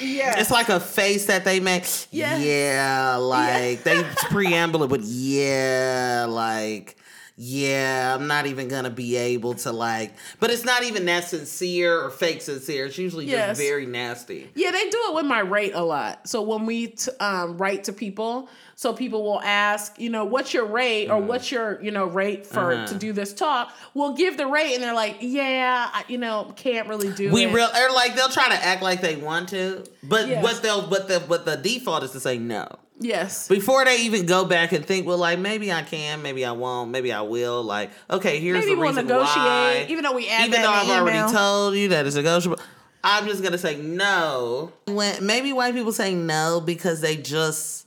yeah. 0.00 0.40
it's 0.40 0.50
like 0.50 0.68
a 0.68 0.80
face 0.80 1.26
that 1.26 1.44
they 1.44 1.60
make. 1.60 1.84
Yes. 2.10 2.42
Yeah, 2.42 3.16
like 3.16 3.84
they 3.84 4.02
preamble 4.30 4.82
it 4.82 4.90
with 4.90 5.04
yeah, 5.04 6.26
like 6.28 6.96
yeah. 7.40 8.14
I'm 8.14 8.26
not 8.26 8.46
even 8.46 8.66
gonna 8.68 8.90
be 8.90 9.16
able 9.16 9.54
to 9.54 9.70
like. 9.72 10.12
But 10.40 10.50
it's 10.50 10.64
not 10.64 10.82
even 10.82 11.04
that 11.06 11.24
sincere 11.28 12.00
or 12.02 12.10
fake 12.10 12.42
sincere. 12.42 12.86
It's 12.86 12.98
usually 12.98 13.26
Yes. 13.26 13.50
just 13.50 13.60
very 13.60 13.86
nasty. 13.86 14.50
Yeah, 14.56 14.72
they 14.72 14.90
do 14.90 14.98
it 15.08 15.14
with 15.14 15.24
my 15.26 15.38
rate 15.40 15.72
a 15.74 15.82
lot. 15.84 16.28
So 16.28 16.42
when 16.42 16.66
we 16.66 16.88
t- 16.88 17.10
um, 17.20 17.56
write 17.56 17.84
to 17.84 17.92
people, 17.92 18.48
so 18.74 18.92
people 18.92 19.22
will 19.22 19.40
ask, 19.42 19.94
you 19.98 20.10
know, 20.10 20.24
what's 20.24 20.52
your 20.52 20.64
rate 20.66 21.10
or 21.10 21.18
what's 21.20 21.50
your, 21.52 21.80
you 21.82 21.90
know, 21.92 22.06
rate 22.06 22.46
for 22.46 22.72
Uh-huh. 22.72 22.86
to 22.88 22.94
do 22.96 23.12
this 23.12 23.32
talk? 23.32 23.72
We'll 23.94 24.14
give 24.14 24.36
the 24.36 24.46
rate, 24.46 24.74
and 24.74 24.82
they're 24.82 24.94
like, 24.94 25.18
yeah, 25.20 25.88
I, 25.92 26.04
you 26.08 26.18
know, 26.18 26.52
can't 26.56 26.88
really 26.88 27.10
do 27.12 27.28
it. 27.28 27.32
We 27.32 27.44
it. 27.44 27.52
real 27.52 27.68
or 27.68 27.92
like 27.94 28.16
they'll 28.16 28.28
try 28.28 28.48
to 28.48 28.64
act 28.64 28.82
like 28.82 29.00
they 29.00 29.16
want 29.16 29.48
to, 29.50 29.84
but 30.02 30.26
Yes. 30.28 30.42
what 30.42 30.62
they'll 30.62 30.86
but 30.88 31.06
the 31.08 31.20
but 31.20 31.44
the 31.44 31.56
default 31.56 32.02
is 32.02 32.10
to 32.12 32.20
say 32.20 32.36
no. 32.38 32.66
Yes. 32.98 33.48
before 33.48 33.84
they 33.84 34.02
even 34.02 34.26
go 34.26 34.44
back 34.44 34.72
and 34.72 34.84
think, 34.84 35.06
well, 35.06 35.18
like 35.18 35.38
maybe 35.38 35.72
I 35.72 35.82
can, 35.82 36.22
maybe 36.22 36.44
I 36.44 36.52
won't, 36.52 36.90
maybe 36.90 37.12
I 37.12 37.22
will. 37.22 37.62
Like, 37.62 37.90
okay, 38.10 38.38
here's 38.40 38.58
Maybe 38.60 38.74
the 38.74 38.80
we'll 38.80 38.88
reason 38.90 39.06
negotiate, 39.06 39.36
why. 39.36 39.86
even 39.88 40.04
though 40.04 40.12
we 40.14 40.24
even 40.30 40.50
though 40.50 40.70
I've 40.70 40.86
the 40.86 40.92
already 40.94 41.18
email. 41.18 41.30
told 41.30 41.74
you 41.76 41.88
that 41.88 42.06
it's 42.06 42.16
negotiable, 42.16 42.58
I'm 43.04 43.26
just 43.26 43.42
gonna 43.42 43.58
say 43.58 43.76
no. 43.76 44.72
When 44.86 45.24
maybe 45.24 45.52
white 45.52 45.74
people 45.74 45.92
say 45.92 46.14
no 46.14 46.60
because 46.60 47.00
they 47.00 47.16
just 47.16 47.86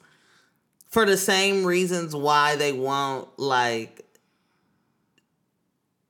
for 0.89 1.05
the 1.05 1.17
same 1.17 1.63
reasons 1.65 2.15
why 2.15 2.55
they 2.55 2.73
won't 2.73 3.27
like 3.39 4.05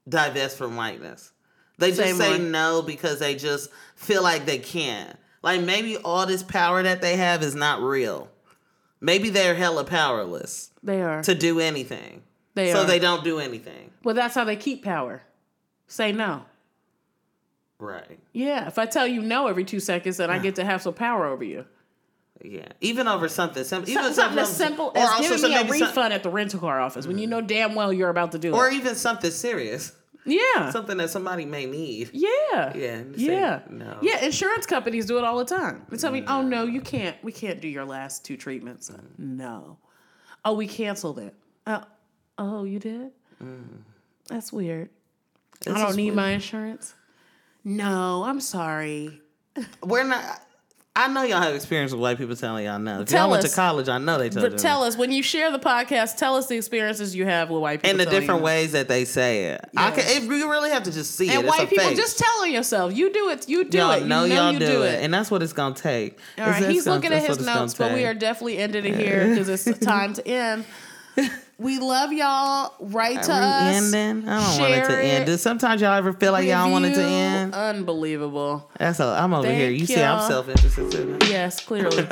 divest 0.08 0.58
from 0.58 0.76
whiteness. 0.76 1.32
They 1.78 1.90
just 1.90 2.02
Same 2.02 2.16
say 2.18 2.32
one. 2.32 2.52
no 2.52 2.82
because 2.82 3.20
they 3.20 3.36
just 3.36 3.70
feel 3.96 4.22
like 4.22 4.46
they 4.46 4.60
can't. 4.60 5.18
Like 5.42 5.62
maybe 5.62 5.98
all 5.98 6.26
this 6.26 6.44
power 6.44 6.84
that 6.84 7.02
they 7.02 7.16
have 7.18 7.42
is 7.42 7.56
not 7.56 7.82
real. 7.82 8.30
Maybe 9.02 9.30
they're 9.30 9.56
hella 9.56 9.84
powerless 9.84 10.72
They 10.84 11.02
are. 11.02 11.24
to 11.24 11.34
do 11.36 11.60
anything. 11.60 12.22
They 12.54 12.72
so 12.72 12.82
are. 12.82 12.86
they 12.86 13.00
don't 13.00 13.24
do 13.24 13.40
anything. 13.40 13.92
well, 14.04 14.14
that's 14.16 14.36
how 14.36 14.44
they 14.44 14.56
keep 14.56 14.84
power. 14.84 15.24
Say 15.88 16.12
no. 16.12 16.44
Right. 17.80 18.20
Yeah, 18.32 18.68
if 18.68 18.78
I 18.78 18.86
tell 18.86 19.08
you 19.08 19.22
no 19.22 19.48
every 19.48 19.64
two 19.66 19.80
seconds, 19.80 20.18
then 20.18 20.30
I 20.30 20.38
get 20.38 20.56
to 20.56 20.64
have 20.64 20.82
some 20.84 20.94
power 20.94 21.26
over 21.26 21.44
you. 21.44 21.66
Yeah. 22.44 22.68
Even 22.80 23.08
over 23.08 23.28
something 23.28 23.64
simple. 23.64 23.90
Even 23.90 24.04
Something, 24.14 24.16
something 24.24 24.40
as 24.40 24.56
simple 24.56 24.92
as 24.96 25.20
giving 25.28 25.42
me 25.50 25.56
a 25.56 25.64
maybe 25.64 25.80
some- 25.80 25.88
refund 25.90 26.14
at 26.14 26.24
the 26.24 26.30
rental 26.30 26.60
car 26.60 26.80
office 26.80 27.08
when 27.08 27.18
you 27.18 27.28
know 27.28 27.42
damn 27.42 27.74
well 27.76 27.92
you're 27.92 28.10
about 28.10 28.32
to 28.34 28.40
do 28.40 28.54
or 28.54 28.68
it. 28.68 28.72
Or 28.74 28.76
even 28.76 28.96
something 28.96 29.32
serious. 29.32 29.94
Yeah. 30.26 30.70
Something 30.72 30.98
that 30.98 31.10
somebody 31.10 31.46
may 31.46 31.66
need. 31.66 32.12
Yeah. 32.14 32.74
Yeah, 32.76 33.02
say 33.16 33.26
Yeah. 33.26 33.60
no. 33.70 33.98
Yeah. 34.02 34.24
Insurance 34.24 34.66
companies 34.66 35.06
do 35.06 35.18
it 35.18 35.24
all 35.24 35.38
the 35.38 35.46
time. 35.46 35.86
They 35.90 35.98
tell 35.98 36.12
me, 36.12 36.24
oh 36.28 36.42
no, 36.42 36.66
you 36.66 36.82
can't. 36.82 37.16
We 37.24 37.32
can't 37.32 37.60
do 37.60 37.68
your 37.68 37.86
last 37.86 38.24
two 38.24 38.38
treatments. 38.38 38.92
No. 39.18 39.78
Oh, 40.46 40.54
we 40.54 40.68
canceled 40.68 41.20
it. 41.20 41.36
Uh, 41.66 41.82
oh, 42.38 42.64
you 42.64 42.80
did? 42.80 43.12
That's 44.28 44.52
weird. 44.54 44.90
I 45.68 45.74
don't 45.74 45.96
need 45.96 46.06
weird. 46.06 46.16
my 46.16 46.30
insurance. 46.32 46.94
No, 47.64 48.24
I'm 48.24 48.40
sorry. 48.40 49.22
We're 49.84 50.04
not. 50.04 50.42
I 50.94 51.08
know 51.08 51.24
y'all 51.24 51.42
have 51.42 51.56
experience 51.56 51.94
with 51.94 52.02
white 52.02 52.18
people 52.18 52.36
telling 52.36 52.66
y'all 52.66 52.78
no. 52.78 53.00
If 53.00 53.08
Tell 53.08 53.22
y'all 53.22 53.32
went 53.32 53.44
to 53.46 53.50
college, 53.56 53.88
I 53.88 53.98
know 53.98 54.18
they 54.18 54.30
told 54.30 54.44
But 54.44 54.52
you. 54.54 54.58
tell 54.58 54.84
us 54.84 54.98
when 54.98 55.10
you 55.10 55.24
share 55.24 55.50
the 55.50 55.58
podcast. 55.58 56.18
Tell 56.18 56.36
us 56.36 56.48
the 56.48 56.58
experiences 56.58 57.16
you 57.16 57.24
have 57.26 57.50
with 57.50 57.62
white 57.62 57.82
people 57.82 57.92
and 57.92 58.00
the 58.00 58.06
different 58.06 58.42
you. 58.42 58.46
ways 58.46 58.74
that 58.74 58.90
they 58.90 59.06
say 59.06 59.46
it. 59.46 59.62
I 59.78 59.92
can. 59.92 60.04
It, 60.06 60.24
you 60.24 60.52
really 60.52 60.70
have 60.70 60.84
to 60.84 60.92
just 60.92 61.16
see 61.16 61.30
it. 61.30 61.36
And 61.36 61.48
white 61.48 61.70
people, 61.70 61.86
face. 61.86 61.98
just 61.98 62.20
tell 62.20 62.42
on 62.42 62.52
yourself. 62.52 62.94
You 62.94 63.12
do 63.14 63.30
it. 63.30 63.48
You 63.48 63.64
do 63.64 63.78
y'all 63.78 63.92
it. 63.92 64.02
You 64.02 64.08
know, 64.08 64.26
know, 64.28 64.36
y'all 64.36 64.52
you 64.52 64.60
do, 64.60 64.82
it. 64.84 65.02
and 65.02 65.14
that's 65.14 65.32
what 65.32 65.42
it's 65.42 65.54
gonna 65.54 65.74
take. 65.76 66.20
All 66.38 66.46
right, 66.48 66.66
he's 66.70 66.84
gonna- 66.84 66.98
looking 66.98 67.14
at 67.14 67.22
his 67.22 67.30
what 67.30 67.38
it's 67.38 67.46
gonna 67.46 67.60
notes, 67.62 67.74
but 67.76 67.94
we 67.94 68.04
are 68.06 68.14
definitely 68.14 68.58
ending 68.58 68.84
it 68.84 68.96
here 68.98 69.30
because 69.30 69.48
it's 69.68 69.80
time 69.86 70.12
to 70.16 70.28
end. 70.28 70.66
We 71.62 71.78
love 71.78 72.12
y'all. 72.12 72.74
Write 72.80 73.22
to 73.22 73.32
Are 73.32 73.40
us. 73.70 73.94
ending? 73.94 74.28
I 74.28 74.40
don't 74.42 74.60
want 74.62 74.74
it 74.74 74.86
to 74.88 75.04
end. 75.04 75.24
it, 75.24 75.26
Does 75.28 75.42
sometimes 75.44 75.80
y'all 75.80 75.94
ever 75.94 76.12
feel 76.12 76.32
like 76.32 76.48
y'all 76.48 76.72
want 76.72 76.86
it 76.86 76.96
to 76.96 77.04
end? 77.04 77.54
Unbelievable. 77.54 78.68
That's 78.80 79.00
a, 79.00 79.06
I'm 79.06 79.32
over 79.32 79.52
here. 79.52 79.70
You 79.70 79.86
see, 79.86 80.02
I'm 80.02 80.28
self 80.28 80.50
interested 80.50 80.92
too. 80.92 81.20
Yes, 81.30 81.64
clearly. 81.64 81.98
Good 82.04 82.10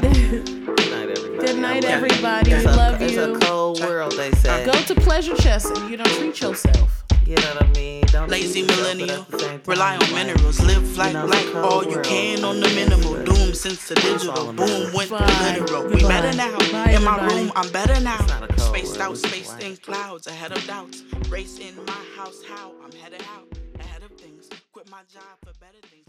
night, 0.00 1.10
everybody. 1.10 1.33
Good 1.46 1.58
night, 1.58 1.84
I 1.84 1.88
love 1.98 2.00
you. 2.00 2.06
everybody. 2.06 2.50
It's 2.52 2.64
We 2.64 2.72
a- 2.72 2.76
love 2.76 3.02
It's 3.02 3.12
you. 3.14 3.34
a 3.34 3.38
cold 3.40 3.80
world, 3.80 4.12
they 4.16 4.30
say. 4.32 4.64
Go 4.64 4.72
to 4.72 4.94
Pleasure 4.94 5.36
Chest 5.36 5.66
and 5.76 5.90
you 5.90 5.96
don't 5.96 6.08
treat 6.18 6.40
yourself. 6.40 7.04
You 7.26 7.36
know 7.36 7.42
what 7.54 7.62
I 7.64 7.68
mean? 7.72 8.04
Don't 8.12 8.28
Lazy 8.30 8.62
lose 8.62 8.70
yourself, 8.70 8.86
but 8.88 8.96
millennial, 8.96 9.20
at 9.22 9.28
the 9.30 9.38
same 9.38 9.48
time, 9.48 9.62
rely 9.66 9.96
on 9.96 10.14
minerals, 10.14 10.60
live 10.60 10.96
like 10.98 11.06
you 11.08 11.18
know, 11.20 11.26
like 11.26 11.54
all 11.54 11.70
cold 11.70 11.84
you 11.86 11.90
world. 11.92 12.04
can 12.06 12.44
on 12.44 12.60
the 12.60 12.68
minimal. 12.68 13.14
But 13.14 13.24
Doom 13.26 13.54
since 13.54 13.88
the 13.88 13.94
digital 13.94 14.52
boom 14.52 14.92
went 14.92 15.10
Bye. 15.10 15.18
the 15.26 15.60
literal. 15.60 15.84
We 15.84 15.92
Goodbye. 16.00 16.08
better 16.08 16.36
now. 16.36 16.58
Bye, 16.72 16.92
In 16.92 17.02
my 17.04 17.26
room, 17.26 17.52
I'm 17.56 17.70
better 17.72 17.98
now. 18.00 18.18
It's 18.20 18.28
not 18.28 18.42
a 18.44 18.46
cold 18.48 18.60
Spaced 18.60 18.98
world, 18.98 19.02
out, 19.12 19.16
spaced 19.18 19.62
in 19.62 19.76
clouds, 19.78 20.26
ahead 20.26 20.52
of 20.52 20.66
doubts. 20.66 21.02
Race 21.30 21.58
in 21.58 21.74
my 21.84 22.00
house, 22.16 22.38
how 22.46 22.72
I'm 22.84 22.92
headed 22.92 23.22
out, 23.34 23.46
ahead 23.80 24.02
of 24.02 24.10
things. 24.18 24.48
Quit 24.72 24.90
my 24.90 25.00
job 25.12 25.22
for 25.44 25.52
better 25.60 25.80
things. 25.90 26.03